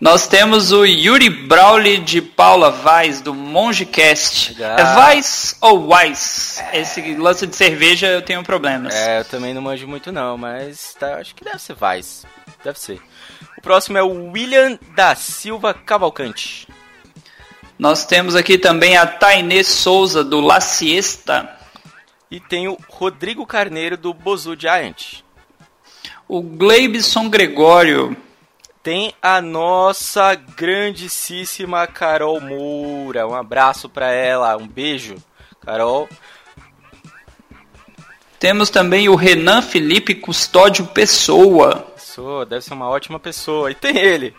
Nós 0.00 0.26
temos 0.26 0.72
o 0.72 0.86
Yuri 0.86 1.28
Brawley 1.28 1.98
de 1.98 2.22
Paula 2.22 2.70
Vaz, 2.70 3.20
do 3.20 3.34
Mongecast. 3.34 4.56
É 4.58 4.82
Vaz 4.94 5.54
ou 5.60 5.92
Wise? 5.92 6.62
Esse 6.72 7.14
lance 7.16 7.46
de 7.46 7.54
cerveja 7.54 8.06
eu 8.06 8.22
tenho 8.22 8.42
problemas. 8.42 8.94
É, 8.94 9.20
eu 9.20 9.24
também 9.26 9.52
não 9.52 9.60
manjo 9.60 9.86
muito 9.86 10.10
não, 10.10 10.38
mas 10.38 10.96
tá, 10.98 11.16
acho 11.16 11.34
que 11.34 11.44
deve 11.44 11.58
ser 11.58 11.74
Vice. 11.74 12.26
Deve 12.64 12.80
ser. 12.80 12.98
O 13.58 13.60
próximo 13.60 13.98
é 13.98 14.02
o 14.02 14.30
William 14.30 14.78
da 14.94 15.14
Silva 15.14 15.74
Cavalcante. 15.74 16.66
Nós 17.78 18.06
temos 18.06 18.34
aqui 18.34 18.56
também 18.56 18.96
a 18.96 19.06
Tainê 19.06 19.62
Souza, 19.62 20.24
do 20.24 20.40
La 20.40 20.60
Siesta. 20.60 21.58
E 22.30 22.40
tem 22.40 22.68
o 22.68 22.78
Rodrigo 22.88 23.44
Carneiro 23.44 23.98
do 23.98 24.14
Bozu 24.14 24.56
Giant. 24.58 25.22
O 26.26 26.40
Gleibson 26.40 27.28
Gregório. 27.28 28.16
Tem 28.82 29.14
a 29.20 29.42
nossa 29.42 30.34
grandíssima 30.34 31.86
Carol 31.86 32.40
Moura. 32.40 33.26
Um 33.28 33.34
abraço 33.34 33.88
pra 33.88 34.10
ela, 34.10 34.56
um 34.56 34.66
beijo. 34.66 35.16
Carol, 35.60 36.08
Temos 38.38 38.70
também 38.70 39.06
o 39.06 39.14
Renan 39.14 39.60
Felipe 39.60 40.14
Custódio 40.14 40.86
Pessoa. 40.86 41.92
pessoa, 41.94 42.46
deve 42.46 42.64
ser 42.64 42.72
uma 42.72 42.88
ótima 42.88 43.20
pessoa. 43.20 43.70
E 43.70 43.74
tem 43.74 43.98
ele, 43.98 44.34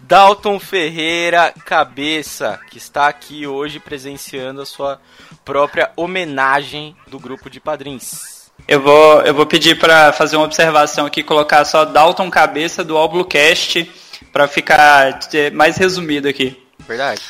Dalton 0.00 0.58
Ferreira 0.58 1.54
Cabeça, 1.64 2.60
que 2.68 2.78
está 2.78 3.06
aqui 3.06 3.46
hoje 3.46 3.78
presenciando 3.78 4.60
a 4.60 4.66
sua 4.66 5.00
própria 5.44 5.92
homenagem 5.96 6.96
do 7.06 7.20
grupo 7.20 7.48
de 7.48 7.60
padrinhos. 7.60 8.33
Eu 8.66 8.80
vou, 8.80 9.20
eu 9.20 9.34
vou 9.34 9.44
pedir 9.44 9.78
para 9.78 10.12
fazer 10.12 10.36
uma 10.36 10.46
observação 10.46 11.04
aqui, 11.04 11.22
colocar 11.22 11.64
só 11.64 11.84
Dalton 11.84 12.30
Cabeça 12.30 12.82
do 12.82 12.96
Alblucast 12.96 13.90
para 14.32 14.48
ficar 14.48 15.20
eh, 15.34 15.50
mais 15.50 15.76
resumido 15.76 16.26
aqui. 16.26 16.56
Verdade? 16.78 17.20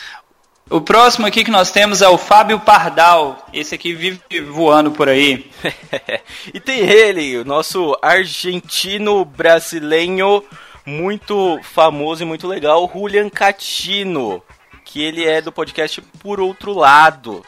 O 0.71 0.81
próximo 0.81 1.27
aqui 1.27 1.45
que 1.45 1.51
nós 1.51 1.71
temos 1.71 2.01
é 2.01 2.09
o 2.09 2.17
Fábio 2.17 2.59
Pardal. 2.61 3.47
Esse 3.53 3.75
aqui 3.75 3.93
vive 3.93 4.21
voando 4.51 4.93
por 4.93 5.09
aí. 5.09 5.51
e 6.55 6.61
tem 6.61 6.81
ele, 6.81 7.37
o 7.37 7.45
nosso 7.45 7.97
argentino 8.01 9.25
brasileiro 9.25 10.43
muito 10.87 11.59
famoso 11.63 12.23
e 12.23 12.27
muito 12.27 12.47
legal, 12.47 12.91
Julian 12.93 13.29
Catino, 13.29 14.43
que 14.85 15.03
ele 15.03 15.25
é 15.25 15.41
do 15.41 15.51
podcast 15.51 16.01
Por 16.21 16.41
Outro 16.41 16.73
Lado. 16.73 17.45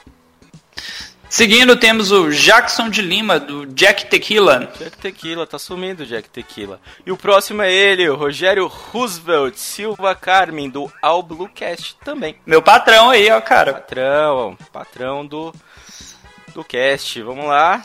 Seguindo, 1.28 1.77
temos 1.77 2.12
o 2.12 2.31
Jackson 2.31 2.89
de 2.89 3.03
Lima, 3.03 3.39
do 3.39 3.66
Jack 3.66 4.07
Tequila. 4.07 4.73
Jack 4.78 4.97
Tequila, 4.97 5.47
tá 5.47 5.59
sumindo 5.59 6.05
o 6.05 6.07
Jack 6.07 6.28
Tequila. 6.28 6.81
E 7.05 7.11
o 7.11 7.16
próximo 7.16 7.62
é 7.62 7.73
ele, 7.73 8.09
o 8.09 8.15
Rogério 8.15 8.66
Roosevelt 8.66 9.57
Silva 9.57 10.15
Carmen, 10.15 10.70
do 10.70 10.90
All 11.03 11.23
Bluecast 11.23 11.97
também. 12.05 12.36
Meu 12.47 12.62
patrão 12.62 13.11
aí, 13.11 13.31
ó, 13.31 13.40
cara. 13.40 13.74
Patrão, 13.74 14.57
patrão 14.73 15.27
do, 15.27 15.53
do 16.55 16.65
cast. 16.65 17.20
Vamos 17.23 17.47
lá. 17.47 17.82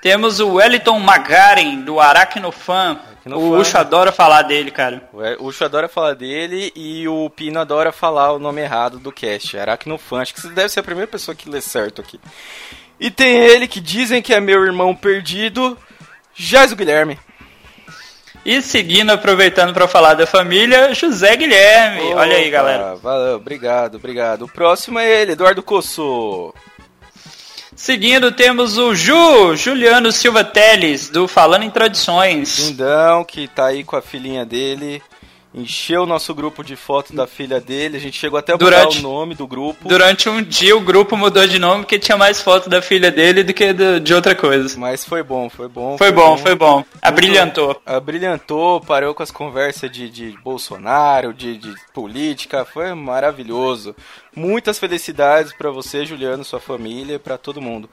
Temos 0.00 0.38
o 0.38 0.54
Wellington 0.54 1.00
Magaren, 1.00 1.80
do 1.80 1.98
Aracnofan. 1.98 3.00
O. 3.36 3.58
Ucho 3.58 3.76
adora 3.76 4.12
falar 4.12 4.42
dele, 4.42 4.70
cara. 4.70 5.08
O 5.38 5.46
Ucho 5.46 5.64
adora 5.64 5.88
falar 5.88 6.14
dele 6.14 6.72
e 6.74 7.06
o 7.08 7.28
Pino 7.30 7.60
adora 7.60 7.92
falar 7.92 8.32
o 8.32 8.38
nome 8.38 8.60
errado 8.60 8.98
do 8.98 9.12
cast, 9.12 9.58
Aracnofan. 9.58 10.22
Acho 10.22 10.34
que 10.34 10.40
você 10.40 10.48
deve 10.48 10.68
ser 10.68 10.80
a 10.80 10.84
primeira 10.84 11.10
pessoa 11.10 11.34
que 11.34 11.48
lê 11.48 11.60
certo 11.60 12.00
aqui. 12.00 12.20
E 13.00 13.10
tem 13.10 13.36
ele 13.36 13.68
que 13.68 13.80
dizem 13.80 14.22
que 14.22 14.32
é 14.34 14.40
meu 14.40 14.64
irmão 14.64 14.94
perdido, 14.94 15.76
Jaiso 16.34 16.76
Guilherme. 16.76 17.18
E 18.44 18.62
seguindo, 18.62 19.10
aproveitando 19.10 19.74
para 19.74 19.86
falar 19.86 20.14
da 20.14 20.26
família, 20.26 20.94
José 20.94 21.36
Guilherme. 21.36 22.14
Olha 22.14 22.36
aí, 22.36 22.48
Opa, 22.48 22.50
galera. 22.50 22.94
Valeu, 22.96 23.36
obrigado, 23.36 23.96
obrigado. 23.96 24.42
O 24.46 24.48
próximo 24.48 24.98
é 24.98 25.22
ele, 25.22 25.32
Eduardo 25.32 25.62
Cosso. 25.62 26.54
Seguindo, 27.78 28.32
temos 28.32 28.76
o 28.76 28.92
Ju, 28.92 29.54
Juliano 29.54 30.10
Silva 30.10 30.42
Teles, 30.42 31.08
do 31.08 31.28
Falando 31.28 31.62
em 31.62 31.70
Tradições. 31.70 32.58
Lindão, 32.58 33.24
que 33.24 33.46
tá 33.46 33.66
aí 33.66 33.84
com 33.84 33.94
a 33.94 34.02
filhinha 34.02 34.44
dele. 34.44 35.00
Encheu 35.54 36.02
o 36.02 36.06
nosso 36.06 36.34
grupo 36.34 36.62
de 36.62 36.76
foto 36.76 37.14
da 37.16 37.26
filha 37.26 37.58
dele. 37.58 37.96
A 37.96 38.00
gente 38.00 38.18
chegou 38.18 38.38
até 38.38 38.52
a 38.52 38.56
mudar 38.56 38.66
Durante- 38.66 38.98
o 38.98 39.02
nome 39.02 39.34
do 39.34 39.46
grupo. 39.46 39.88
Durante 39.88 40.28
um 40.28 40.42
dia 40.42 40.76
o 40.76 40.80
grupo 40.80 41.16
mudou 41.16 41.46
de 41.46 41.58
nome 41.58 41.82
porque 41.84 41.98
tinha 41.98 42.18
mais 42.18 42.40
foto 42.40 42.68
da 42.68 42.82
filha 42.82 43.10
dele 43.10 43.42
do 43.42 43.54
que 43.54 43.72
do- 43.72 43.98
de 43.98 44.12
outra 44.12 44.34
coisa. 44.34 44.78
Mas 44.78 45.04
foi 45.06 45.22
bom, 45.22 45.48
foi 45.48 45.66
bom. 45.66 45.96
Foi 45.96 46.12
bom, 46.12 46.36
foi 46.36 46.54
bom. 46.54 46.84
Abrilhantou. 47.00 47.80
Abrilhantou, 47.86 48.80
parou 48.82 49.14
com 49.14 49.22
as 49.22 49.30
conversas 49.30 49.90
de, 49.90 50.10
de 50.10 50.38
Bolsonaro, 50.44 51.32
de, 51.32 51.56
de 51.56 51.74
política, 51.94 52.66
foi 52.66 52.92
maravilhoso. 52.94 53.96
Muitas 54.36 54.78
felicidades 54.78 55.52
pra 55.54 55.70
você, 55.70 56.04
Juliano, 56.04 56.44
sua 56.44 56.60
família, 56.60 57.18
pra 57.18 57.38
todo 57.38 57.60
mundo. 57.62 57.88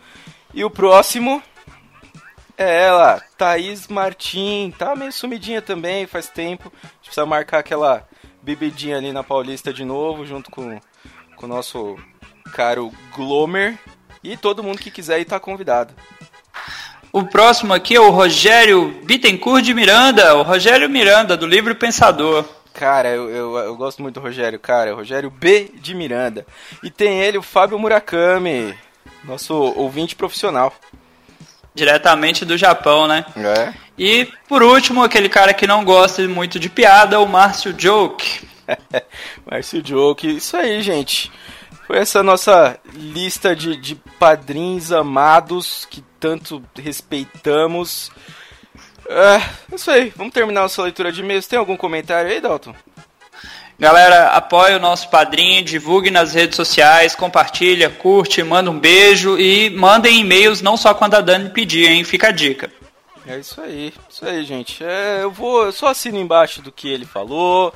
E 0.53 0.64
o 0.64 0.69
próximo 0.69 1.41
é 2.57 2.86
ela, 2.86 3.22
Thaís 3.38 3.88
Martim, 3.88 4.73
tá 4.77 4.95
meio 4.95 5.11
sumidinha 5.11 5.61
também, 5.61 6.07
faz 6.07 6.30
tempo. 6.30 6.72
A 6.76 6.88
gente 6.88 7.06
precisa 7.06 7.26
marcar 7.26 7.60
aquela 7.60 8.07
bebidinha 8.41 8.98
ali 8.98 9.11
na 9.11 9.23
Paulista 9.23 9.73
de 9.73 9.84
novo, 9.84 10.26
junto 10.26 10.49
com, 10.52 10.80
com 11.36 11.45
o 11.45 11.49
nosso 11.49 11.98
caro 12.53 12.91
Glomer. 13.15 13.77
E 14.23 14.38
todo 14.38 14.64
mundo 14.64 14.80
que 14.80 14.90
quiser 14.90 15.19
ir 15.19 15.26
tá 15.26 15.40
convidado. 15.40 15.94
O 17.11 17.23
próximo 17.23 17.73
aqui 17.73 17.95
é 17.95 17.99
o 17.99 18.10
Rogério 18.10 18.94
Bittencourt 19.03 19.64
de 19.64 19.73
Miranda. 19.73 20.36
O 20.36 20.44
Rogério 20.44 20.90
Miranda, 20.90 21.38
do 21.38 21.48
livro 21.48 21.76
Pensador. 21.76 22.45
Cara, 22.73 23.10
eu, 23.10 23.30
eu, 23.30 23.57
eu 23.57 23.76
gosto 23.76 24.02
muito 24.02 24.15
do 24.15 24.19
Rogério, 24.19 24.60
cara. 24.60 24.94
O 24.94 24.98
Rogério 24.98 25.30
B 25.30 25.72
de 25.76 25.95
Miranda. 25.95 26.45
E 26.84 26.90
tem 26.90 27.22
ele, 27.22 27.38
o 27.38 27.41
Fábio 27.41 27.80
Murakami, 27.80 28.77
nosso 29.23 29.53
ouvinte 29.53 30.15
profissional. 30.15 30.73
Diretamente 31.76 32.45
do 32.45 32.57
Japão, 32.57 33.06
né? 33.07 33.26
É. 33.35 33.73
E 33.97 34.27
por 34.47 34.64
último, 34.64 35.03
aquele 35.03 35.30
cara 35.30 35.53
que 35.53 35.68
não 35.68 35.84
gosta 35.84 36.27
muito 36.27 36.60
de 36.60 36.69
piada, 36.69 37.19
o 37.19 37.27
Márcio 37.27 37.76
Joke. 37.77 38.47
Márcio 39.45 39.85
Joke. 39.85 40.38
Isso 40.38 40.56
aí, 40.57 40.81
gente. 40.81 41.31
Foi 41.85 41.97
essa 41.97 42.23
nossa 42.23 42.80
lista 42.93 43.56
de, 43.56 43.77
de 43.77 43.95
padrinhos 44.19 44.91
amados 44.91 45.85
que 45.89 46.03
tanto 46.19 46.64
respeitamos. 46.76 48.11
É, 49.07 49.76
isso 49.76 49.91
aí. 49.91 50.11
Vamos 50.15 50.34
terminar 50.34 50.61
nossa 50.61 50.81
leitura 50.81 51.11
de 51.11 51.22
e-mails. 51.22 51.45
Tem 51.45 51.60
algum 51.60 51.77
comentário 51.77 52.31
aí, 52.31 52.41
Dalton? 52.41 52.73
Galera, 53.77 54.30
apoie 54.30 54.73
o 54.76 54.80
nosso 54.80 55.10
padrinho, 55.10 55.64
divulgue 55.64 56.10
nas 56.10 56.34
redes 56.34 56.56
sociais, 56.56 57.14
compartilha, 57.14 57.89
curte, 57.89 58.41
manda 58.41 58.72
um 58.72 58.80
beijo 58.80 59.38
e 59.38 59.69
mandem 59.69 60.22
e-mails 60.22 60.61
não 60.61 60.77
só 60.77 60.93
quando 60.93 61.15
a 61.15 61.22
Dani 61.22 61.49
pedir, 61.49 61.89
hein? 61.89 62.03
Fica 62.06 62.30
a 62.30 62.31
dica. 62.31 62.72
É 63.27 63.38
isso 63.38 63.60
aí, 63.60 63.93
isso 64.10 64.26
aí, 64.26 64.45
gente. 64.45 64.84
É, 64.84 65.23
eu 65.23 65.31
vou, 65.31 65.65
eu 65.65 65.72
só 65.73 65.88
assino 65.88 66.18
embaixo 66.18 66.61
do 66.61 66.72
que 66.72 66.88
ele 66.88 67.06
falou. 67.06 67.73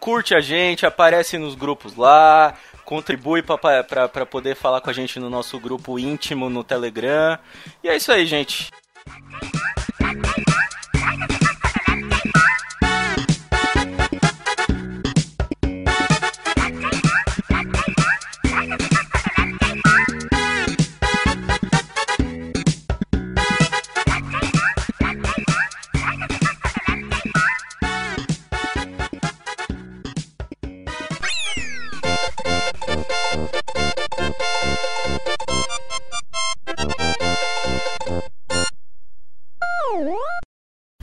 Curte 0.00 0.34
a 0.34 0.40
gente, 0.40 0.84
aparece 0.84 1.38
nos 1.38 1.54
grupos 1.54 1.96
lá, 1.96 2.54
contribui 2.84 3.42
para 3.42 4.26
poder 4.26 4.54
falar 4.54 4.80
com 4.80 4.90
a 4.90 4.92
gente 4.92 5.18
no 5.18 5.30
nosso 5.30 5.58
grupo 5.58 5.98
íntimo 5.98 6.50
no 6.50 6.62
Telegram. 6.64 7.38
E 7.82 7.88
é 7.88 7.96
isso 7.96 8.12
aí, 8.12 8.26
gente. 8.26 8.70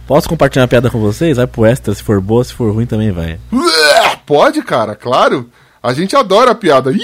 Posso 0.08 0.30
compartilhar 0.30 0.64
uma 0.64 0.70
piada 0.70 0.90
com 0.90 1.00
vocês? 1.02 1.36
Vai 1.36 1.46
pro 1.46 1.66
extra, 1.66 1.94
se 1.94 2.02
for 2.02 2.22
boa, 2.22 2.42
se 2.42 2.54
for 2.54 2.74
ruim 2.74 2.86
também 2.86 3.12
vai. 3.12 3.38
Pode, 4.26 4.62
cara, 4.62 4.96
claro. 4.96 5.50
A 5.84 5.94
gente 5.94 6.16
adora 6.16 6.52
a 6.52 6.56
piada. 6.56 6.94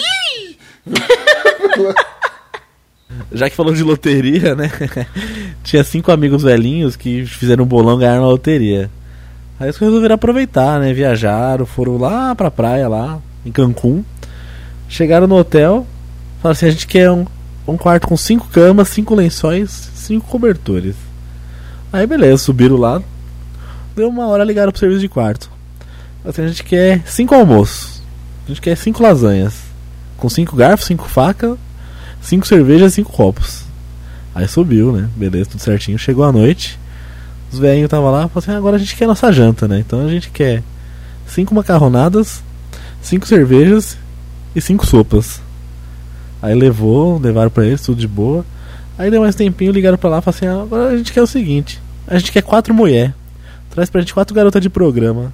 Já 3.32 3.50
que 3.50 3.56
falou 3.56 3.74
de 3.74 3.84
loteria, 3.84 4.56
né? 4.56 4.72
Tinha 5.64 5.84
cinco 5.84 6.14
amigos 6.14 6.44
velhinhos 6.44 6.96
que 6.96 7.26
fizeram 7.26 7.66
um 7.66 7.68
bolão 7.68 7.98
e 7.98 8.00
ganharam 8.00 8.22
na 8.22 8.28
loteria. 8.28 8.90
Aí 9.60 9.68
eles 9.68 9.78
resolveram 9.78 10.16
aproveitar, 10.16 10.80
né? 10.80 10.94
Viajaram, 10.94 11.66
foram 11.66 11.98
lá 11.98 12.34
pra 12.34 12.50
praia, 12.50 12.88
lá, 12.88 13.20
em 13.46 13.52
Cancún. 13.52 14.04
Chegaram 14.88 15.28
no 15.28 15.36
hotel, 15.36 15.86
falaram 16.42 16.54
assim: 16.58 16.68
a 16.68 16.72
gente 16.72 16.88
quer 16.88 17.12
um, 17.12 17.26
um 17.68 17.78
quarto 17.78 18.08
com 18.08 18.16
cinco 18.16 18.48
camas, 18.48 18.88
cinco 18.88 19.14
lençóis, 19.14 19.92
cinco 19.94 20.26
cobertores. 20.28 20.96
Aí 21.94 22.08
beleza, 22.08 22.44
subiram 22.44 22.76
lá. 22.76 23.02
Deu 23.96 24.10
uma 24.10 24.26
hora, 24.26 24.44
ligaram 24.44 24.72
pro 24.72 24.80
serviço 24.80 25.02
de 25.02 25.08
quarto. 25.08 25.50
Assim, 26.26 26.42
a 26.42 26.48
gente 26.48 26.64
quer 26.64 27.04
cinco 27.06 27.36
almoços. 27.36 28.02
A 28.46 28.48
gente 28.48 28.60
quer 28.62 28.76
cinco 28.76 29.04
lasanhas. 29.04 29.54
Com 30.18 30.28
cinco 30.28 30.56
garfos, 30.56 30.88
cinco 30.88 31.08
facas, 31.08 31.56
cinco 32.22 32.48
cervejas 32.48 32.94
e 32.94 32.96
cinco 32.96 33.12
copos. 33.12 33.64
Aí 34.34 34.48
subiu, 34.48 34.92
né? 34.92 35.08
Beleza, 35.16 35.52
tudo 35.52 35.60
certinho. 35.62 36.00
Chegou 36.00 36.24
a 36.24 36.32
noite. 36.32 36.80
Os 37.52 37.60
velhinhos 37.60 37.86
estavam 37.86 38.10
lá, 38.10 38.28
falaram 38.28 38.32
assim, 38.40 38.52
"Ah, 38.52 38.58
agora 38.58 38.78
a 38.78 38.80
gente 38.80 38.96
quer 38.96 39.06
nossa 39.06 39.32
janta, 39.32 39.68
né? 39.68 39.78
Então 39.80 40.04
a 40.04 40.10
gente 40.10 40.32
quer 40.32 40.64
cinco 41.28 41.54
macarronadas, 41.54 42.42
cinco 43.02 43.28
cervejas 43.28 43.96
e 44.56 44.62
cinco 44.62 44.88
sopas. 44.88 45.40
Aí 46.42 46.56
levou, 46.56 47.20
levaram 47.20 47.52
pra 47.52 47.66
eles, 47.66 47.82
tudo 47.82 48.00
de 48.00 48.08
boa. 48.08 48.44
Aí 48.98 49.12
deu 49.12 49.22
mais 49.22 49.36
tempinho, 49.36 49.72
ligaram 49.72 49.98
pra 50.00 50.10
lá 50.10 50.18
e 50.18 50.22
falaram 50.24 50.38
assim, 50.38 50.48
"Ah, 50.48 50.64
agora 50.64 50.90
a 50.90 50.98
gente 50.98 51.14
quer 51.14 51.22
o 51.22 51.28
seguinte, 51.28 51.80
a 52.08 52.18
gente 52.18 52.32
quer 52.32 52.42
quatro 52.42 52.74
mulher. 52.74 53.14
Traz 53.70 53.90
pra 53.90 54.02
gente 54.02 54.14
quatro 54.14 54.36
garotas 54.36 54.62
de 54.62 54.70
programa. 54.70 55.34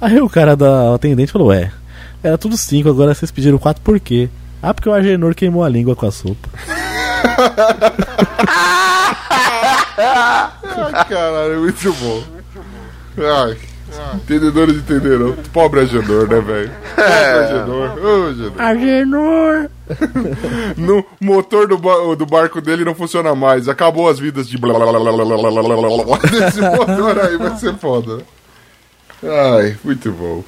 Aí 0.00 0.20
o 0.20 0.28
cara 0.28 0.56
da 0.56 0.94
atendente 0.94 1.32
falou, 1.32 1.48
ué, 1.48 1.72
era 2.22 2.38
tudo 2.38 2.56
cinco, 2.56 2.88
agora 2.88 3.14
vocês 3.14 3.30
pediram 3.30 3.58
quatro 3.58 3.82
por 3.82 3.98
quê? 3.98 4.28
Ah, 4.62 4.74
porque 4.74 4.88
o 4.88 4.92
Agenor 4.92 5.34
queimou 5.34 5.62
a 5.62 5.68
língua 5.68 5.94
com 5.94 6.06
a 6.06 6.10
sopa. 6.10 6.48
Ai, 9.98 11.04
caralho, 11.08 11.60
muito 11.60 11.92
bom. 11.94 12.22
Ai, 13.18 13.56
entendedores 14.14 14.76
entenderão. 14.76 15.34
Pobre 15.52 15.80
Agenor, 15.80 16.28
né, 16.28 16.40
velho? 16.40 16.70
Pobre 16.94 17.12
Agenor. 17.12 17.98
Ô, 17.98 18.26
Agenor. 18.28 18.60
Agenor! 18.60 19.70
No 20.76 21.04
motor 21.20 21.66
do, 21.66 21.78
ba- 21.78 22.14
do 22.16 22.26
barco 22.26 22.60
dele 22.60 22.84
não 22.84 22.94
funciona 22.94 23.34
mais. 23.34 23.68
Acabou 23.68 24.08
as 24.08 24.18
vidas 24.18 24.48
de 24.48 24.58
blá 24.58 24.74
blá 24.74 24.86
blá 24.86 25.00
blá 25.00 25.12
blá 25.24 25.50
blá 25.50 25.62
blá 25.62 26.04
blá. 26.04 26.18
Desse 26.18 26.60
motor 26.60 27.18
aí 27.20 27.36
vai 27.36 27.56
ser 27.58 27.74
foda. 27.76 28.18
Ai, 29.22 29.76
muito 29.82 30.12
bom. 30.12 30.44